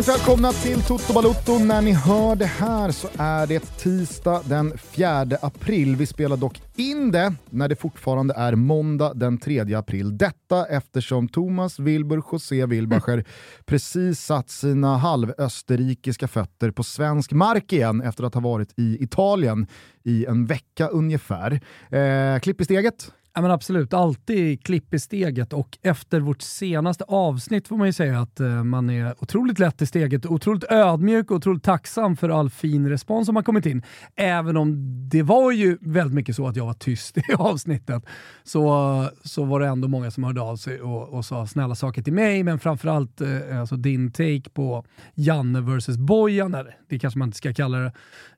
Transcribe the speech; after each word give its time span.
varmt 0.00 0.20
välkomna 0.20 0.52
till 0.52 0.82
Toto 0.82 1.12
Balutto. 1.12 1.58
När 1.58 1.82
ni 1.82 1.92
hör 1.92 2.36
det 2.36 2.46
här 2.46 2.90
så 2.90 3.08
är 3.18 3.46
det 3.46 3.78
tisdag 3.78 4.42
den 4.44 4.78
4 4.78 5.26
april. 5.42 5.96
Vi 5.96 6.06
spelar 6.06 6.36
dock 6.36 6.62
in 6.76 7.10
det 7.10 7.34
när 7.50 7.68
det 7.68 7.76
fortfarande 7.76 8.34
är 8.34 8.54
måndag 8.54 9.12
den 9.14 9.38
3 9.38 9.74
april. 9.74 10.18
Detta 10.18 10.66
eftersom 10.66 11.28
Thomas 11.28 11.78
Wilbur 11.78 12.22
José 12.32 12.66
Wilbacher 12.66 13.24
precis 13.66 14.20
satt 14.20 14.50
sina 14.50 14.96
halvösterrikiska 14.96 16.28
fötter 16.28 16.70
på 16.70 16.82
svensk 16.82 17.32
mark 17.32 17.72
igen 17.72 18.00
efter 18.00 18.24
att 18.24 18.34
ha 18.34 18.40
varit 18.40 18.72
i 18.76 19.04
Italien 19.04 19.66
i 20.04 20.26
en 20.26 20.46
vecka 20.46 20.88
ungefär. 20.88 21.60
Eh, 21.90 22.40
klipp 22.40 22.60
i 22.60 22.64
steget. 22.64 23.12
Ja, 23.34 23.40
men 23.40 23.50
absolut, 23.50 23.94
alltid 23.94 24.64
klipp 24.64 24.94
i 24.94 24.98
steget 24.98 25.52
och 25.52 25.78
efter 25.82 26.20
vårt 26.20 26.42
senaste 26.42 27.04
avsnitt 27.04 27.68
får 27.68 27.76
man 27.76 27.86
ju 27.86 27.92
säga 27.92 28.20
att 28.20 28.40
eh, 28.40 28.64
man 28.64 28.90
är 28.90 29.14
otroligt 29.22 29.58
lätt 29.58 29.82
i 29.82 29.86
steget, 29.86 30.26
otroligt 30.26 30.64
ödmjuk 30.64 31.30
och 31.30 31.36
otroligt 31.36 31.62
tacksam 31.62 32.16
för 32.16 32.28
all 32.28 32.50
fin 32.50 32.88
respons 32.88 33.26
som 33.26 33.36
har 33.36 33.42
kommit 33.42 33.66
in. 33.66 33.82
Även 34.16 34.56
om 34.56 34.74
det 35.08 35.22
var 35.22 35.52
ju 35.52 35.78
väldigt 35.80 36.14
mycket 36.14 36.36
så 36.36 36.46
att 36.46 36.56
jag 36.56 36.66
var 36.66 36.74
tyst 36.74 37.18
i 37.28 37.32
avsnittet 37.38 38.04
så, 38.42 39.08
så 39.24 39.44
var 39.44 39.60
det 39.60 39.66
ändå 39.66 39.88
många 39.88 40.10
som 40.10 40.24
hörde 40.24 40.40
av 40.40 40.56
sig 40.56 40.80
och, 40.80 41.08
och 41.08 41.24
sa 41.24 41.46
snälla 41.46 41.74
saker 41.74 42.02
till 42.02 42.12
mig, 42.12 42.42
men 42.42 42.58
framförallt 42.58 43.20
eh, 43.20 43.60
alltså 43.60 43.76
din 43.76 44.12
take 44.12 44.50
på 44.52 44.84
Janne 45.14 45.60
vs 45.60 45.98
Bojan, 45.98 46.54
eller 46.54 46.76
det 46.88 46.98
kanske 46.98 47.18
man 47.18 47.28
inte 47.28 47.38
ska 47.38 47.54
kalla 47.54 47.78
det. 47.78 47.92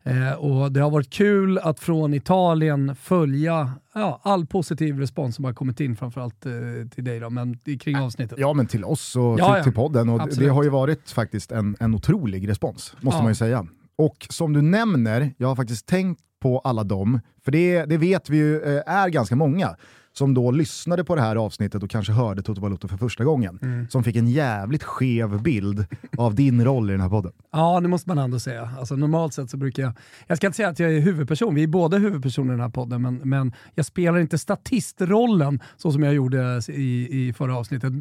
Eh, 0.05 0.33
och 0.33 0.72
det 0.72 0.81
har 0.81 0.91
varit 0.91 1.11
kul 1.11 1.58
att 1.58 1.81
från 1.81 2.14
Italien 2.14 2.97
följa 2.97 3.72
ja, 3.95 4.20
all 4.22 4.47
positiv 4.47 4.98
respons 4.98 5.36
som 5.36 5.45
har 5.45 5.53
kommit 5.53 5.81
in, 5.81 5.97
framförallt 5.97 6.47
eh, 6.47 6.53
till 6.95 7.05
dig 7.05 7.20
då, 7.20 7.31
men 7.31 7.58
kring 7.81 7.97
avsnittet. 7.97 8.39
Ja, 8.39 8.53
men 8.53 8.67
till 8.67 8.84
oss 8.84 9.17
och 9.17 9.23
Ja, 9.23 9.34
till, 9.36 9.45
ja. 9.58 9.62
till 9.62 9.73
podden. 9.75 10.08
Och 10.08 10.20
Absolut. 10.23 10.48
det 10.48 10.55
har 10.55 10.62
ju 10.62 10.69
varit 10.69 11.11
faktiskt 11.11 11.53
en, 11.53 11.77
en 11.80 11.95
otrolig 11.95 12.48
respons, 12.48 12.95
måste 13.00 13.17
Ja. 13.19 13.23
man 13.23 13.30
ju 13.30 13.34
säga. 13.34 13.67
Och 13.97 14.27
som 14.30 14.53
du 14.53 14.62
nämner, 14.62 15.34
jag 15.36 15.48
har 15.48 15.56
faktiskt 15.56 15.86
tänkt 15.86 16.20
på 16.42 16.58
alla 16.58 16.84
dem, 16.84 17.20
för 17.45 17.53
det, 17.53 17.84
det 17.84 17.97
vet 17.97 18.30
vi 18.30 18.36
ju 18.36 18.62
eh, 18.62 18.83
är 18.95 19.08
ganska 19.08 19.36
många 19.36 19.77
som 20.12 20.34
då 20.34 20.50
lyssnade 20.50 21.05
på 21.05 21.14
det 21.14 21.20
här 21.20 21.36
avsnittet 21.36 21.82
och 21.82 21.91
kanske 21.91 22.12
hörde 22.12 22.42
Toto 22.42 22.60
Balotto 22.60 22.88
för 22.88 22.96
första 22.96 23.24
gången, 23.24 23.58
Mm. 23.62 23.88
som 23.88 24.05
fick 24.05 24.16
en 24.16 24.28
jävligt 24.28 24.82
skev 24.82 25.42
bild 25.42 25.86
av 26.18 26.34
din 26.34 26.64
roll 26.64 26.91
i 26.91 26.92
den 26.92 27.00
här 27.00 27.08
podden. 27.08 27.32
Ja, 27.52 27.80
det 27.80 27.88
måste 27.88 28.08
man 28.08 28.18
ändå 28.18 28.40
säga. 28.40 28.70
Alltså, 28.78 28.96
normalt 28.96 29.34
sett 29.34 29.50
så 29.50 29.56
brukar 29.56 29.83
jag, 29.83 29.92
jag 30.27 30.36
ska 30.36 30.46
inte 30.46 30.56
säga 30.56 30.68
att 30.68 30.78
jag 30.78 30.92
är 30.94 31.00
huvudperson, 31.00 31.55
vi 31.55 31.62
är 31.62 31.66
båda 31.66 31.98
huvudpersoner 31.98 32.48
i 32.52 32.56
den 32.56 32.60
här 32.60 32.68
podden, 32.68 33.02
men, 33.02 33.14
men 33.24 33.52
jag 33.74 33.86
spelar 33.86 34.18
inte 34.18 34.38
statistrollen 34.38 35.60
så 35.77 35.92
som 35.92 36.02
jag 36.02 36.14
gjorde 36.14 36.60
i, 36.68 37.08
i 37.28 37.33
förra 37.33 37.56
avsnittet. 37.56 37.92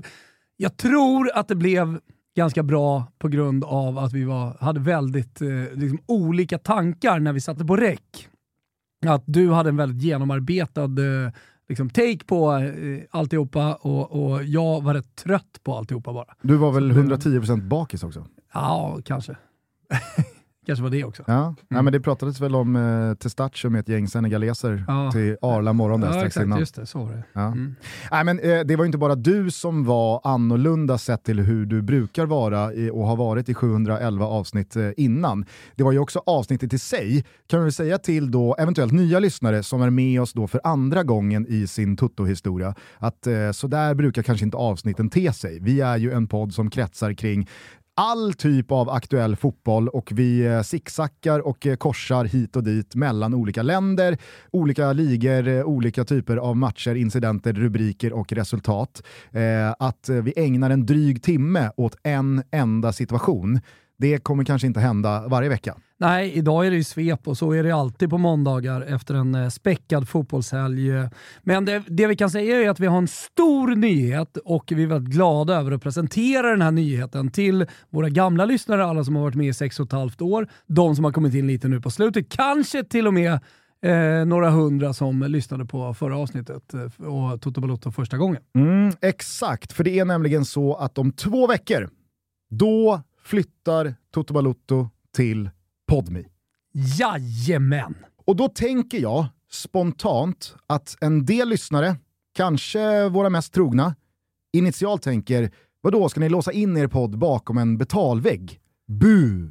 Jag 0.57 0.77
tror 0.77 1.31
att 1.33 1.47
det 1.47 1.55
blev 1.55 1.99
ganska 2.35 2.63
bra 2.63 3.11
på 3.19 3.27
grund 3.27 3.63
av 3.63 3.97
att 3.97 4.13
vi 4.13 4.23
var, 4.23 4.57
hade 4.59 4.79
väldigt 4.79 5.41
eh, 5.41 5.47
liksom, 5.73 5.99
olika 6.05 6.57
tankar 6.57 7.19
när 7.19 7.33
vi 7.33 7.41
satte 7.41 7.65
på 7.65 7.75
räck. 7.75 8.27
Att 9.05 9.23
du 9.25 9.51
hade 9.51 9.69
en 9.69 9.77
väldigt 9.77 10.01
genomarbetad 10.03 10.83
eh, 10.83 11.31
liksom, 11.71 11.89
take 11.89 12.25
på 12.25 12.53
eh, 12.53 13.03
alltihopa 13.09 13.73
och, 13.75 14.11
och 14.11 14.43
jag 14.43 14.83
var 14.83 14.93
rätt 14.93 15.15
trött 15.15 15.59
på 15.63 15.77
alltihopa 15.77 16.13
bara. 16.13 16.35
Du 16.41 16.55
var 16.55 16.71
väl 16.71 16.91
110% 16.91 17.67
bakis 17.67 18.03
också? 18.03 18.27
Ja, 18.53 18.99
kanske. 19.05 19.35
kanske 20.65 20.83
var 20.83 20.89
det 20.89 21.03
också. 21.03 21.23
Ja, 21.27 21.55
Nej, 21.69 21.83
men 21.83 21.93
det 21.93 21.99
pratades 21.99 22.39
väl 22.41 22.55
om 22.55 22.75
eh, 22.75 23.13
Testaccio 23.15 23.69
med 23.69 23.79
ett 23.79 23.89
gäng 23.89 24.07
senegaleser 24.07 24.83
Ja. 24.87 25.11
till 25.11 25.37
Arla 25.41 25.73
morgon 25.73 26.01
där 26.01 26.07
Ja, 26.07 26.13
strax 26.13 26.25
exakt. 26.27 26.45
innan. 26.45 26.59
Just 26.59 26.75
det, 26.75 26.85
så 26.85 26.99
var 27.03 27.11
det. 27.11 27.23
Ja. 27.33 27.45
Mm. 27.47 27.75
Nej, 28.11 28.23
men, 28.23 28.39
eh, 28.39 28.59
det 28.59 28.75
var 28.75 28.85
inte 28.85 28.97
bara 28.97 29.15
du 29.15 29.51
som 29.51 29.85
var 29.85 30.21
annorlunda 30.23 30.97
sett 30.97 31.23
till 31.23 31.39
hur 31.39 31.65
du 31.65 31.81
brukar 31.81 32.25
vara 32.25 32.73
i, 32.73 32.89
och 32.89 33.07
har 33.07 33.15
varit 33.15 33.49
i 33.49 33.53
711 33.53 34.25
avsnitt 34.25 34.75
eh, 34.75 34.89
innan. 34.97 35.45
Det 35.75 35.83
var 35.83 35.91
ju 35.91 35.99
också 35.99 36.21
avsnittet 36.25 36.73
i 36.73 36.79
sig, 36.79 37.25
kan 37.47 37.59
vi 37.59 37.63
väl 37.63 37.73
säga 37.73 37.97
till 37.97 38.31
då 38.31 38.55
eventuellt 38.59 38.93
nya 38.93 39.19
lyssnare 39.19 39.63
som 39.63 39.81
är 39.81 39.89
med 39.89 40.21
oss 40.21 40.33
då 40.33 40.47
för 40.47 40.61
andra 40.63 41.03
gången 41.03 41.45
i 41.49 41.67
sin 41.67 41.97
Tutto-historia, 41.97 42.75
att 42.97 43.27
eh, 43.27 43.51
så 43.51 43.67
där 43.67 43.93
brukar 43.95 44.23
kanske 44.23 44.45
inte 44.45 44.57
avsnitten 44.57 45.09
te 45.09 45.33
sig. 45.33 45.59
Vi 45.61 45.81
är 45.81 45.97
ju 45.97 46.11
en 46.11 46.27
podd 46.27 46.53
som 46.53 46.69
kretsar 46.69 47.13
kring 47.13 47.47
all 47.95 48.33
typ 48.33 48.71
av 48.71 48.89
aktuell 48.89 49.35
fotboll 49.35 49.87
och 49.87 50.11
vi 50.11 50.45
eh, 50.45 50.61
sicksackar 50.61 51.39
och 51.39 51.67
eh, 51.67 51.75
korsar 51.75 52.25
hit 52.25 52.55
och 52.55 52.63
dit 52.63 52.95
mellan 52.95 53.33
olika 53.33 53.61
länder, 53.61 54.17
olika 54.51 54.93
ligor, 54.93 55.47
eh, 55.47 55.63
olika 55.63 56.03
typer 56.05 56.37
av 56.37 56.57
matcher, 56.57 56.95
incidenter, 56.95 57.53
rubriker 57.53 58.13
och 58.13 58.33
resultat. 58.33 59.03
Att 59.79 60.09
vi 60.09 60.33
ägnar 60.35 60.69
en 60.69 60.85
dryg 60.85 61.23
timme 61.23 61.71
åt 61.77 61.95
en 62.03 62.43
enda 62.51 62.93
situation, 62.93 63.59
det 63.97 64.17
kommer 64.17 64.43
kanske 64.43 64.67
inte 64.67 64.79
hända 64.79 65.27
varje 65.27 65.49
vecka. 65.49 65.77
Nej, 66.01 66.31
idag 66.33 66.67
är 66.67 66.71
det 66.71 66.77
ju 66.77 66.83
svep 66.83 67.27
och 67.27 67.37
så 67.37 67.51
är 67.51 67.63
det 67.63 67.71
alltid 67.71 68.09
på 68.09 68.17
måndagar 68.17 68.81
efter 68.81 69.15
en 69.15 69.35
eh, 69.35 69.49
späckad 69.49 70.09
fotbollshelg. 70.09 70.91
Men 71.41 71.65
det, 71.65 71.83
det 71.87 72.07
vi 72.07 72.15
kan 72.15 72.29
säga 72.29 72.61
är 72.61 72.69
att 72.69 72.79
vi 72.79 72.87
har 72.87 72.97
en 72.97 73.07
stor 73.07 73.75
nyhet 73.75 74.37
och 74.37 74.71
vi 74.75 74.83
är 74.83 74.87
väldigt 74.87 75.13
glada 75.13 75.55
över 75.55 75.71
att 75.71 75.81
presentera 75.81 76.49
den 76.49 76.61
här 76.61 76.71
nyheten 76.71 77.31
till 77.31 77.65
våra 77.89 78.09
gamla 78.09 78.45
lyssnare, 78.45 78.85
alla 78.85 79.03
som 79.03 79.15
har 79.15 79.23
varit 79.23 79.35
med 79.35 79.47
i 79.47 79.53
sex 79.53 79.79
och 79.79 79.85
ett 79.85 79.91
halvt 79.91 80.21
år, 80.21 80.47
de 80.67 80.95
som 80.95 81.05
har 81.05 81.11
kommit 81.11 81.33
in 81.33 81.47
lite 81.47 81.67
nu 81.67 81.81
på 81.81 81.91
slutet, 81.91 82.29
kanske 82.29 82.83
till 82.83 83.07
och 83.07 83.13
med 83.13 83.39
eh, 83.85 84.25
några 84.25 84.49
hundra 84.49 84.93
som 84.93 85.23
lyssnade 85.23 85.65
på 85.65 85.93
förra 85.93 86.17
avsnittet 86.17 86.73
eh, 86.73 87.05
och 87.05 87.41
Toto 87.41 87.61
Balotto 87.61 87.91
första 87.91 88.17
gången. 88.17 88.41
Mm, 88.55 88.91
exakt, 89.01 89.73
för 89.73 89.83
det 89.83 89.99
är 89.99 90.05
nämligen 90.05 90.45
så 90.45 90.75
att 90.75 90.97
om 90.97 91.11
två 91.11 91.47
veckor, 91.47 91.89
då 92.49 93.01
flyttar 93.23 93.95
Toto 94.13 94.33
Balotto 94.33 94.89
till 95.15 95.49
Podmi. 95.91 96.25
Jajamän! 96.99 97.95
Och 98.25 98.35
då 98.35 98.49
tänker 98.49 98.97
jag 98.97 99.25
spontant 99.51 100.55
att 100.67 100.97
en 101.01 101.25
del 101.25 101.49
lyssnare, 101.49 101.95
kanske 102.35 103.09
våra 103.09 103.29
mest 103.29 103.53
trogna, 103.53 103.95
initialt 104.53 105.01
tänker 105.01 105.51
vadå, 105.81 106.09
ska 106.09 106.19
ni 106.19 106.29
låsa 106.29 106.51
in 106.51 106.77
er 106.77 106.87
podd 106.87 107.17
bakom 107.17 107.57
en 107.57 107.77
betalvägg? 107.77 108.59
Bu! 108.87 109.49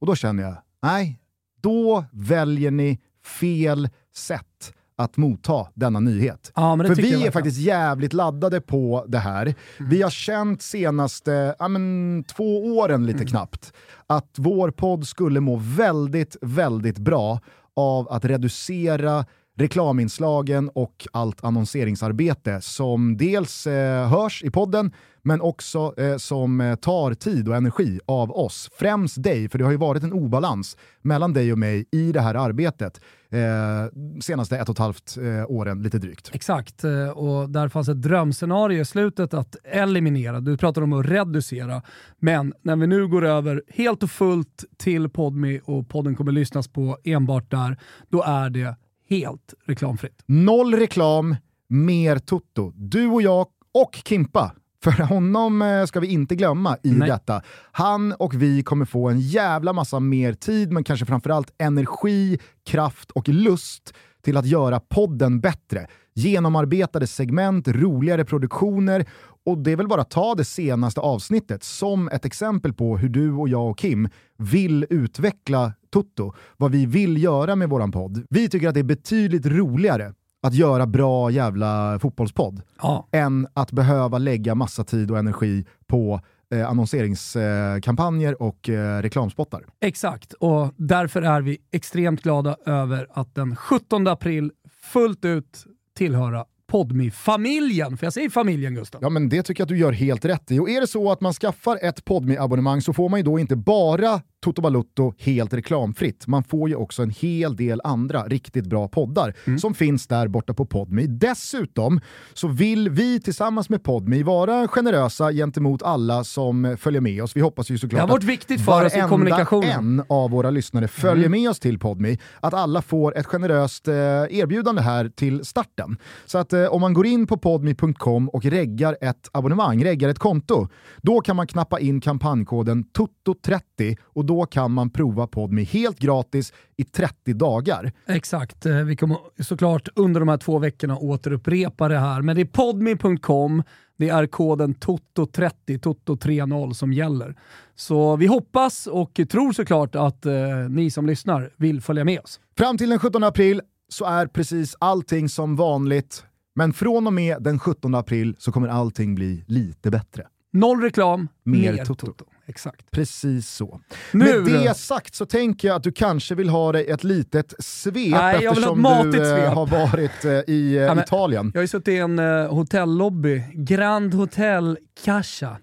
Och 0.00 0.06
då 0.06 0.14
känner 0.14 0.42
jag, 0.42 0.56
nej, 0.82 1.20
då 1.60 2.04
väljer 2.12 2.70
ni 2.70 3.00
fel 3.24 3.88
sätt 4.14 4.55
att 4.96 5.16
motta 5.16 5.66
denna 5.74 6.00
nyhet. 6.00 6.52
Ja, 6.54 6.76
För 6.76 6.94
vi 6.94 7.26
är 7.26 7.30
faktiskt 7.30 7.58
jävligt 7.58 8.12
laddade 8.12 8.60
på 8.60 9.04
det 9.08 9.18
här. 9.18 9.54
Vi 9.78 10.02
har 10.02 10.10
känt 10.10 10.62
senaste 10.62 11.56
ja, 11.58 11.68
men, 11.68 12.24
två 12.24 12.76
åren 12.78 13.06
lite 13.06 13.24
knappt 13.24 13.72
att 14.06 14.34
vår 14.36 14.70
podd 14.70 15.06
skulle 15.06 15.40
må 15.40 15.56
väldigt, 15.56 16.36
väldigt 16.40 16.98
bra 16.98 17.40
av 17.76 18.08
att 18.08 18.24
reducera 18.24 19.24
reklaminslagen 19.56 20.70
och 20.74 21.06
allt 21.12 21.44
annonseringsarbete 21.44 22.60
som 22.60 23.16
dels 23.16 23.66
eh, 23.66 24.08
hörs 24.08 24.42
i 24.44 24.50
podden 24.50 24.92
men 25.22 25.40
också 25.40 25.94
eh, 25.96 26.16
som 26.16 26.60
eh, 26.60 26.74
tar 26.74 27.14
tid 27.14 27.48
och 27.48 27.56
energi 27.56 28.00
av 28.06 28.30
oss. 28.30 28.70
Främst 28.78 29.22
dig, 29.22 29.48
för 29.48 29.58
det 29.58 29.64
har 29.64 29.72
ju 29.72 29.76
varit 29.76 30.02
en 30.02 30.12
obalans 30.12 30.76
mellan 31.02 31.32
dig 31.32 31.52
och 31.52 31.58
mig 31.58 31.86
i 31.92 32.12
det 32.12 32.20
här 32.20 32.34
arbetet 32.34 33.00
eh, 33.30 34.20
senaste 34.20 34.58
ett 34.58 34.68
och 34.68 34.74
ett 34.74 34.78
halvt 34.78 35.16
eh, 35.16 35.50
åren, 35.50 35.82
lite 35.82 35.98
drygt. 35.98 36.30
Exakt, 36.34 36.84
eh, 36.84 37.08
och 37.08 37.50
där 37.50 37.68
fanns 37.68 37.88
ett 37.88 38.02
drömscenario 38.02 38.80
i 38.80 38.84
slutet 38.84 39.34
att 39.34 39.56
eliminera. 39.64 40.40
Du 40.40 40.56
pratar 40.56 40.82
om 40.82 40.92
att 40.92 41.06
reducera, 41.06 41.82
men 42.18 42.52
när 42.62 42.76
vi 42.76 42.86
nu 42.86 43.08
går 43.08 43.24
över 43.24 43.62
helt 43.68 44.02
och 44.02 44.10
fullt 44.10 44.64
till 44.76 45.08
Podmi 45.08 45.60
och 45.64 45.88
podden 45.88 46.16
kommer 46.16 46.32
lyssnas 46.32 46.68
på 46.68 46.98
enbart 47.04 47.50
där, 47.50 47.78
då 48.08 48.22
är 48.22 48.50
det 48.50 48.76
helt 49.08 49.54
reklamfritt. 49.64 50.22
Noll 50.26 50.74
reklam, 50.74 51.36
mer 51.68 52.18
Toto. 52.18 52.72
Du 52.74 53.06
och 53.06 53.22
jag 53.22 53.46
och 53.74 54.02
Kimpa. 54.04 54.52
För 54.84 55.02
honom 55.02 55.62
eh, 55.62 55.84
ska 55.84 56.00
vi 56.00 56.06
inte 56.06 56.36
glömma 56.36 56.76
i 56.82 56.90
Nej. 56.90 57.08
detta. 57.08 57.42
Han 57.72 58.12
och 58.12 58.34
vi 58.34 58.62
kommer 58.62 58.84
få 58.84 59.08
en 59.08 59.20
jävla 59.20 59.72
massa 59.72 60.00
mer 60.00 60.32
tid, 60.32 60.72
men 60.72 60.84
kanske 60.84 61.06
framförallt 61.06 61.52
energi, 61.58 62.38
kraft 62.66 63.10
och 63.10 63.28
lust 63.28 63.94
till 64.22 64.36
att 64.36 64.46
göra 64.46 64.80
podden 64.80 65.40
bättre. 65.40 65.86
Genomarbetade 66.14 67.06
segment, 67.06 67.68
roligare 67.68 68.24
produktioner 68.24 69.06
och 69.46 69.58
det 69.58 69.72
är 69.72 69.76
väl 69.76 69.88
bara 69.88 70.00
att 70.00 70.10
ta 70.10 70.34
det 70.34 70.44
senaste 70.44 71.00
avsnittet 71.00 71.64
som 71.64 72.08
ett 72.08 72.24
exempel 72.24 72.72
på 72.72 72.96
hur 72.96 73.08
du 73.08 73.32
och 73.32 73.48
jag 73.48 73.70
och 73.70 73.78
Kim 73.78 74.08
vill 74.36 74.86
utveckla 74.90 75.72
Toto. 75.90 76.32
Vad 76.56 76.70
vi 76.72 76.86
vill 76.86 77.22
göra 77.22 77.56
med 77.56 77.68
våran 77.68 77.92
podd. 77.92 78.26
Vi 78.30 78.48
tycker 78.48 78.68
att 78.68 78.74
det 78.74 78.80
är 78.80 78.84
betydligt 78.84 79.46
roligare 79.46 80.14
att 80.42 80.54
göra 80.54 80.86
bra 80.86 81.30
jävla 81.30 81.98
fotbollspodd 81.98 82.62
Ja. 82.82 83.08
än 83.12 83.46
att 83.54 83.72
behöva 83.72 84.18
lägga 84.18 84.54
massa 84.54 84.84
tid 84.84 85.10
och 85.10 85.18
energi 85.18 85.64
på 85.86 86.20
eh, 86.54 86.68
annonseringskampanjer 86.70 88.42
och 88.42 88.68
eh, 88.68 89.02
reklamspottar. 89.02 89.64
Exakt, 89.80 90.32
och 90.32 90.72
därför 90.76 91.22
är 91.22 91.40
vi 91.40 91.58
extremt 91.72 92.22
glada 92.22 92.56
över 92.66 93.06
att 93.10 93.34
den 93.34 93.56
17 93.56 94.06
april 94.06 94.52
fullt 94.92 95.24
ut 95.24 95.66
tillhöra 95.96 96.44
podmi 96.66 97.10
familjen 97.10 97.96
För 97.96 98.06
jag 98.06 98.12
säger 98.12 98.30
familjen 98.30 98.74
Gustav. 98.74 99.02
Ja 99.02 99.08
men 99.08 99.28
det 99.28 99.42
tycker 99.42 99.60
jag 99.60 99.64
att 99.64 99.68
du 99.68 99.78
gör 99.78 99.92
helt 99.92 100.24
rätt 100.24 100.50
i. 100.50 100.58
Och 100.58 100.70
är 100.70 100.80
det 100.80 100.86
så 100.86 101.12
att 101.12 101.20
man 101.20 101.32
skaffar 101.32 101.78
ett 101.82 102.04
podmi 102.04 102.36
abonnemang 102.36 102.82
så 102.82 102.92
får 102.92 103.08
man 103.08 103.20
ju 103.20 103.24
då 103.24 103.38
inte 103.38 103.56
bara 103.56 104.20
Toto 104.46 104.62
Balutto 104.62 105.14
helt 105.18 105.54
reklamfritt. 105.54 106.26
Man 106.26 106.44
får 106.44 106.68
ju 106.68 106.74
också 106.74 107.02
en 107.02 107.10
hel 107.10 107.56
del 107.56 107.80
andra 107.84 108.22
riktigt 108.22 108.66
bra 108.66 108.88
poddar 108.88 109.34
mm. 109.46 109.58
som 109.58 109.74
finns 109.74 110.06
där 110.06 110.28
borta 110.28 110.54
på 110.54 110.66
Podmi. 110.66 111.06
Dessutom 111.06 112.00
så 112.34 112.48
vill 112.48 112.90
vi 112.90 113.20
tillsammans 113.20 113.68
med 113.68 113.82
Podmi 113.82 114.22
vara 114.22 114.68
generösa 114.68 115.32
gentemot 115.32 115.82
alla 115.82 116.24
som 116.24 116.76
följer 116.80 117.00
med 117.00 117.22
oss. 117.22 117.36
Vi 117.36 117.40
hoppas 117.40 117.70
ju 117.70 117.78
såklart 117.78 117.98
det 117.98 118.02
har 118.02 118.08
varit 118.08 118.24
viktigt 118.24 118.64
för 118.64 118.84
oss 118.84 118.96
i 118.96 119.00
kommunikationen. 119.00 119.70
en 119.70 120.02
av 120.08 120.30
våra 120.30 120.50
lyssnare 120.50 120.88
följer 120.88 121.26
mm. 121.26 121.40
med 121.40 121.50
oss 121.50 121.60
till 121.60 121.78
Podmi. 121.78 122.18
Att 122.40 122.54
alla 122.54 122.82
får 122.82 123.16
ett 123.16 123.26
generöst 123.26 123.88
eh, 123.88 123.94
erbjudande 123.94 124.82
här 124.82 125.08
till 125.08 125.44
starten. 125.44 125.96
Så 126.26 126.38
att 126.38 126.52
eh, 126.52 126.64
om 126.64 126.80
man 126.80 126.94
går 126.94 127.06
in 127.06 127.26
på 127.26 127.36
podmi.com 127.36 128.28
och 128.28 128.44
reggar 128.44 128.96
ett 129.00 129.28
abonnemang, 129.32 129.84
reggar 129.84 130.08
ett 130.08 130.18
konto, 130.18 130.68
då 131.02 131.20
kan 131.20 131.36
man 131.36 131.46
knappa 131.46 131.80
in 131.80 132.00
kampanjkoden 132.00 132.84
TOTO30 132.84 133.96
och 134.02 134.24
då 134.24 134.35
då 134.36 134.46
kan 134.46 134.72
man 134.72 134.90
prova 134.90 135.26
Podme 135.26 135.62
helt 135.62 135.98
gratis 135.98 136.52
i 136.76 136.84
30 136.84 137.32
dagar. 137.34 137.92
Exakt, 138.06 138.66
eh, 138.66 138.76
vi 138.76 138.96
kommer 138.96 139.18
såklart 139.42 139.88
under 139.94 140.20
de 140.20 140.28
här 140.28 140.36
två 140.36 140.58
veckorna 140.58 140.98
återupprepa 140.98 141.88
det 141.88 141.98
här, 141.98 142.22
men 142.22 142.36
det 142.36 142.42
är 142.42 142.46
podme.com, 142.46 143.62
det 143.96 144.08
är 144.08 144.26
koden 144.26 144.74
TOTO30, 144.74 145.78
TOTO30 145.78 146.72
som 146.72 146.92
gäller. 146.92 147.36
Så 147.74 148.16
vi 148.16 148.26
hoppas 148.26 148.86
och 148.86 149.20
tror 149.30 149.52
såklart 149.52 149.94
att 149.94 150.26
eh, 150.26 150.32
ni 150.68 150.90
som 150.90 151.06
lyssnar 151.06 151.50
vill 151.56 151.80
följa 151.80 152.04
med 152.04 152.20
oss. 152.20 152.40
Fram 152.58 152.78
till 152.78 152.90
den 152.90 152.98
17 152.98 153.24
april 153.24 153.60
så 153.88 154.04
är 154.04 154.26
precis 154.26 154.76
allting 154.78 155.28
som 155.28 155.56
vanligt, 155.56 156.24
men 156.54 156.72
från 156.72 157.06
och 157.06 157.12
med 157.12 157.42
den 157.42 157.58
17 157.58 157.94
april 157.94 158.36
så 158.38 158.52
kommer 158.52 158.68
allting 158.68 159.14
bli 159.14 159.44
lite 159.46 159.90
bättre. 159.90 160.26
Noll 160.52 160.80
reklam, 160.80 161.28
mer, 161.42 161.72
mer 161.72 161.84
toto. 161.84 162.06
toto. 162.06 162.24
Exakt. 162.48 162.90
Precis 162.90 163.50
så. 163.50 163.80
Nu, 164.12 164.42
Med 164.42 164.52
det 164.52 164.76
sagt 164.76 165.14
så 165.14 165.26
tänker 165.26 165.68
jag 165.68 165.76
att 165.76 165.82
du 165.82 165.92
kanske 165.92 166.34
vill 166.34 166.48
ha 166.48 166.72
dig 166.72 166.90
ett 166.90 167.04
litet 167.04 167.54
svep 167.58 168.10
Nej, 168.10 168.46
eftersom 168.46 168.82
du 168.82 169.18
eh, 169.18 169.24
svep. 169.24 169.54
har 169.54 169.66
varit 169.66 170.24
eh, 170.24 170.54
i 170.54 170.76
eh, 170.76 170.82
ja, 170.82 171.02
Italien. 171.02 171.50
Jag 171.54 171.58
har 171.58 171.62
ju 171.62 171.68
suttit 171.68 171.88
i 171.88 171.98
en 171.98 172.18
uh, 172.18 172.54
hotellobby, 172.54 173.42
Grand 173.54 174.14
Hotel 174.14 174.78
Cascia. 175.04 175.56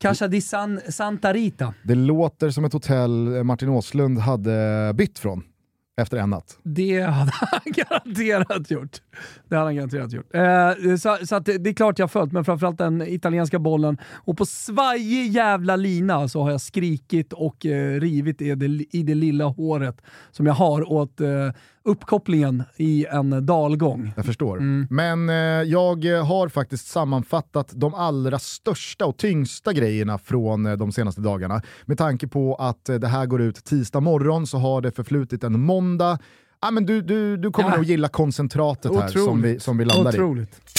Casa 0.00 0.28
di 0.28 0.40
San, 0.40 0.80
Santa 0.88 1.32
Rita. 1.32 1.74
Det 1.82 1.94
låter 1.94 2.50
som 2.50 2.64
ett 2.64 2.72
hotell 2.72 3.44
Martin 3.44 3.68
Åslund 3.68 4.18
hade 4.18 4.92
bytt 4.94 5.18
från 5.18 5.42
efter 5.98 6.16
en 6.16 6.30
natt. 6.30 6.58
Det 6.62 7.00
hade 7.00 7.32
han 7.50 7.60
garanterat 7.64 8.70
gjort. 8.70 8.96
Det 9.48 9.56
hade 9.56 9.66
han 9.66 9.76
garanterat 9.76 10.12
gjort. 10.12 10.34
Eh, 10.34 10.96
så, 10.96 11.26
så 11.26 11.38
det, 11.38 11.70
är 11.70 11.74
klart 11.74 11.98
jag 11.98 12.04
har 12.04 12.08
följt, 12.08 12.32
men 12.32 12.44
framförallt 12.44 12.78
den 12.78 13.02
italienska 13.02 13.58
bollen. 13.58 13.98
Och 14.14 14.36
på 14.36 14.46
svajig 14.46 15.32
jävla 15.32 15.76
lina 15.76 16.28
så 16.28 16.42
har 16.42 16.50
jag 16.50 16.60
skrikit 16.60 17.32
och 17.32 17.66
eh, 17.66 18.00
rivit 18.00 18.42
i 18.42 18.54
det, 18.54 18.66
i 18.90 19.02
det 19.02 19.14
lilla 19.14 19.44
håret 19.44 20.02
som 20.30 20.46
jag 20.46 20.54
har 20.54 20.92
åt 20.92 21.20
eh, 21.20 21.28
uppkopplingen 21.88 22.62
i 22.76 23.06
en 23.10 23.46
dalgång. 23.46 24.12
Jag 24.16 24.24
förstår. 24.24 24.56
Mm. 24.56 24.86
Men 24.90 25.28
eh, 25.28 25.34
jag 25.70 26.04
har 26.04 26.48
faktiskt 26.48 26.86
sammanfattat 26.86 27.72
de 27.74 27.94
allra 27.94 28.38
största 28.38 29.06
och 29.06 29.16
tyngsta 29.16 29.72
grejerna 29.72 30.18
från 30.18 30.66
eh, 30.66 30.72
de 30.72 30.92
senaste 30.92 31.20
dagarna. 31.20 31.62
Med 31.84 31.98
tanke 31.98 32.28
på 32.28 32.54
att 32.54 32.88
eh, 32.88 32.96
det 32.96 33.08
här 33.08 33.26
går 33.26 33.42
ut 33.42 33.64
tisdag 33.64 34.00
morgon 34.00 34.46
så 34.46 34.58
har 34.58 34.80
det 34.80 34.90
förflutit 34.90 35.44
en 35.44 35.60
måndag. 35.60 35.87
Ah, 36.60 36.70
men 36.70 36.86
du, 36.86 37.02
du, 37.02 37.36
du 37.36 37.50
kommer 37.50 37.70
ja. 37.70 37.76
nog 37.76 37.84
gilla 37.84 38.08
koncentratet 38.08 38.94
här 38.94 39.08
som 39.08 39.42
vi, 39.42 39.60
som 39.60 39.78
vi 39.78 39.84
landar 39.84 40.10
Otroligt. 40.10 40.50
i. 40.50 40.78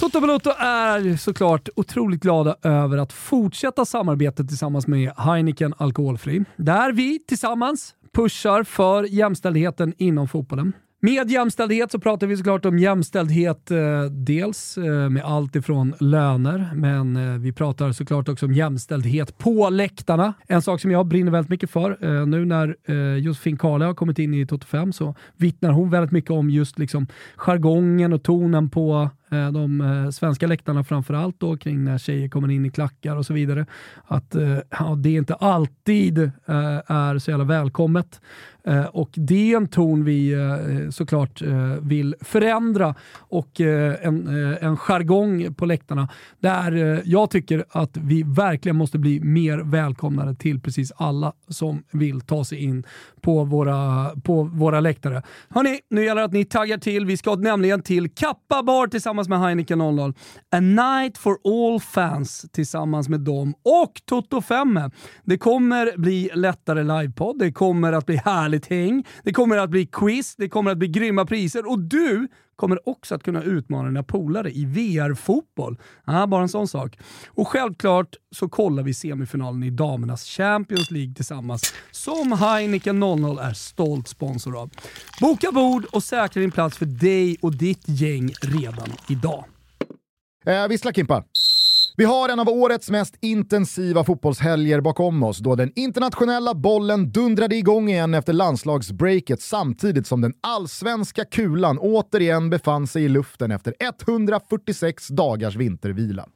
Toto 0.00 0.20
Balotto 0.20 0.50
är 0.58 1.16
såklart 1.16 1.68
otroligt 1.76 2.20
glada 2.20 2.56
över 2.62 2.98
att 2.98 3.12
fortsätta 3.12 3.84
samarbetet 3.84 4.48
tillsammans 4.48 4.86
med 4.86 5.12
Heineken 5.16 5.74
Alkoholfri. 5.78 6.44
Där 6.56 6.92
vi 6.92 7.18
tillsammans 7.18 7.94
pushar 8.14 8.62
för 8.62 9.04
jämställdheten 9.04 9.94
inom 9.98 10.28
fotbollen. 10.28 10.72
Med 11.00 11.30
jämställdhet 11.30 11.90
så 11.90 11.98
pratar 11.98 12.26
vi 12.26 12.36
såklart 12.36 12.64
om 12.64 12.78
jämställdhet 12.78 13.70
eh, 13.70 14.02
dels 14.02 14.78
eh, 14.78 15.08
med 15.08 15.24
allt 15.24 15.56
ifrån 15.56 15.94
löner, 16.00 16.70
men 16.74 17.16
eh, 17.16 17.38
vi 17.38 17.52
pratar 17.52 17.92
såklart 17.92 18.28
också 18.28 18.46
om 18.46 18.52
jämställdhet 18.52 19.38
på 19.38 19.70
läktarna. 19.70 20.34
En 20.46 20.62
sak 20.62 20.80
som 20.80 20.90
jag 20.90 21.06
brinner 21.06 21.32
väldigt 21.32 21.50
mycket 21.50 21.70
för, 21.70 22.04
eh, 22.04 22.26
nu 22.26 22.44
när 22.44 22.76
eh, 22.84 22.96
Josefin 22.96 23.58
Kahle 23.58 23.84
har 23.84 23.94
kommit 23.94 24.18
in 24.18 24.34
i 24.34 24.46
Toto 24.46 24.66
5 24.66 24.92
så 24.92 25.14
vittnar 25.36 25.70
hon 25.70 25.90
väldigt 25.90 26.12
mycket 26.12 26.30
om 26.30 26.50
just 26.50 26.78
liksom 26.78 27.06
jargongen 27.36 28.12
och 28.12 28.22
tonen 28.22 28.70
på 28.70 29.10
Eh, 29.30 29.52
de 29.52 29.80
eh, 29.80 30.10
svenska 30.10 30.46
läktarna 30.46 30.84
framförallt 30.84 31.40
då 31.40 31.56
kring 31.56 31.84
när 31.84 31.98
tjejer 31.98 32.28
kommer 32.28 32.50
in 32.50 32.66
i 32.66 32.70
klackar 32.70 33.16
och 33.16 33.26
så 33.26 33.34
vidare. 33.34 33.66
Att 34.04 34.34
eh, 34.34 34.58
ja, 34.70 34.94
det 34.98 35.10
inte 35.10 35.34
alltid 35.34 36.18
eh, 36.18 36.80
är 36.86 37.18
så 37.18 37.30
jävla 37.30 37.44
välkommet. 37.44 38.20
Eh, 38.68 38.84
och 38.84 39.10
det 39.12 39.52
är 39.52 39.56
en 39.56 39.68
ton 39.68 40.04
vi 40.04 40.32
eh, 40.32 40.90
såklart 40.90 41.42
eh, 41.42 41.72
vill 41.80 42.14
förändra 42.20 42.94
och 43.16 43.60
en, 43.60 44.28
en 44.60 44.76
jargong 44.76 45.54
på 45.54 45.66
läktarna 45.66 46.08
där 46.40 47.02
jag 47.04 47.30
tycker 47.30 47.64
att 47.70 47.96
vi 47.96 48.22
verkligen 48.22 48.76
måste 48.76 48.98
bli 48.98 49.20
mer 49.20 49.58
välkomnade 49.58 50.34
till 50.34 50.60
precis 50.60 50.92
alla 50.96 51.32
som 51.48 51.82
vill 51.92 52.20
ta 52.20 52.44
sig 52.44 52.58
in 52.58 52.84
på 53.20 53.44
våra, 53.44 54.10
på 54.24 54.42
våra 54.42 54.80
läktare. 54.80 55.22
Hörni, 55.48 55.80
nu 55.90 56.04
gäller 56.04 56.20
det 56.20 56.24
att 56.24 56.32
ni 56.32 56.44
taggar 56.44 56.78
till. 56.78 57.06
Vi 57.06 57.16
ska 57.16 57.34
nämligen 57.34 57.82
till 57.82 58.10
Kappa 58.10 58.62
Bar 58.62 58.86
tillsammans 58.86 59.28
med 59.28 59.40
Heineken 59.40 59.78
00. 59.78 60.14
A 60.50 60.60
night 60.60 61.18
for 61.18 61.38
all 61.44 61.80
fans 61.80 62.46
tillsammans 62.52 63.08
med 63.08 63.20
dem 63.20 63.54
och 63.62 63.92
Toto 64.04 64.40
5. 64.40 64.80
Det 65.24 65.38
kommer 65.38 65.98
bli 65.98 66.30
lättare 66.34 66.82
livepodd, 66.82 67.38
det 67.38 67.52
kommer 67.52 67.92
att 67.92 68.06
bli 68.06 68.16
härligt 68.16 68.57
häng, 68.66 69.06
det 69.24 69.32
kommer 69.32 69.56
att 69.56 69.70
bli 69.70 69.86
quiz, 69.86 70.36
det 70.36 70.48
kommer 70.48 70.70
att 70.70 70.78
bli 70.78 70.88
grymma 70.88 71.26
priser 71.26 71.70
och 71.70 71.78
du 71.78 72.28
kommer 72.56 72.88
också 72.88 73.14
att 73.14 73.22
kunna 73.22 73.42
utmana 73.42 73.88
dina 73.88 74.02
polare 74.02 74.50
i 74.50 74.64
VR-fotboll. 74.64 75.78
Ah, 76.04 76.26
bara 76.26 76.42
en 76.42 76.48
sån 76.48 76.68
sak. 76.68 76.98
Och 77.26 77.48
självklart 77.48 78.16
så 78.30 78.48
kollar 78.48 78.82
vi 78.82 78.94
semifinalen 78.94 79.62
i 79.62 79.70
damernas 79.70 80.24
Champions 80.24 80.90
League 80.90 81.14
tillsammans, 81.14 81.74
som 81.90 82.32
Heineken 82.32 83.00
00 83.00 83.38
är 83.38 83.52
stolt 83.52 84.08
sponsor 84.08 84.60
av. 84.60 84.70
Boka 85.20 85.52
bord 85.52 85.84
och 85.84 86.02
säkra 86.02 86.40
din 86.40 86.50
plats 86.50 86.78
för 86.78 86.86
dig 86.86 87.36
och 87.40 87.56
ditt 87.56 87.82
gäng 87.86 88.32
redan 88.42 88.88
idag. 89.08 89.44
Eh, 90.46 90.68
vissla 90.68 90.92
Kimpa. 90.92 91.24
Vi 91.98 92.04
har 92.04 92.28
en 92.28 92.40
av 92.40 92.48
årets 92.48 92.90
mest 92.90 93.14
intensiva 93.20 94.04
fotbollshelger 94.04 94.80
bakom 94.80 95.22
oss 95.22 95.38
då 95.38 95.54
den 95.54 95.72
internationella 95.74 96.54
bollen 96.54 97.10
dundrade 97.10 97.56
igång 97.56 97.88
igen 97.90 98.14
efter 98.14 98.32
landslagsbreaket 98.32 99.42
samtidigt 99.42 100.06
som 100.06 100.20
den 100.20 100.32
allsvenska 100.40 101.24
kulan 101.24 101.78
återigen 101.78 102.50
befann 102.50 102.86
sig 102.86 103.04
i 103.04 103.08
luften 103.08 103.50
efter 103.50 103.74
146 103.80 105.08
dagars 105.08 105.56
vintervila. 105.56 106.26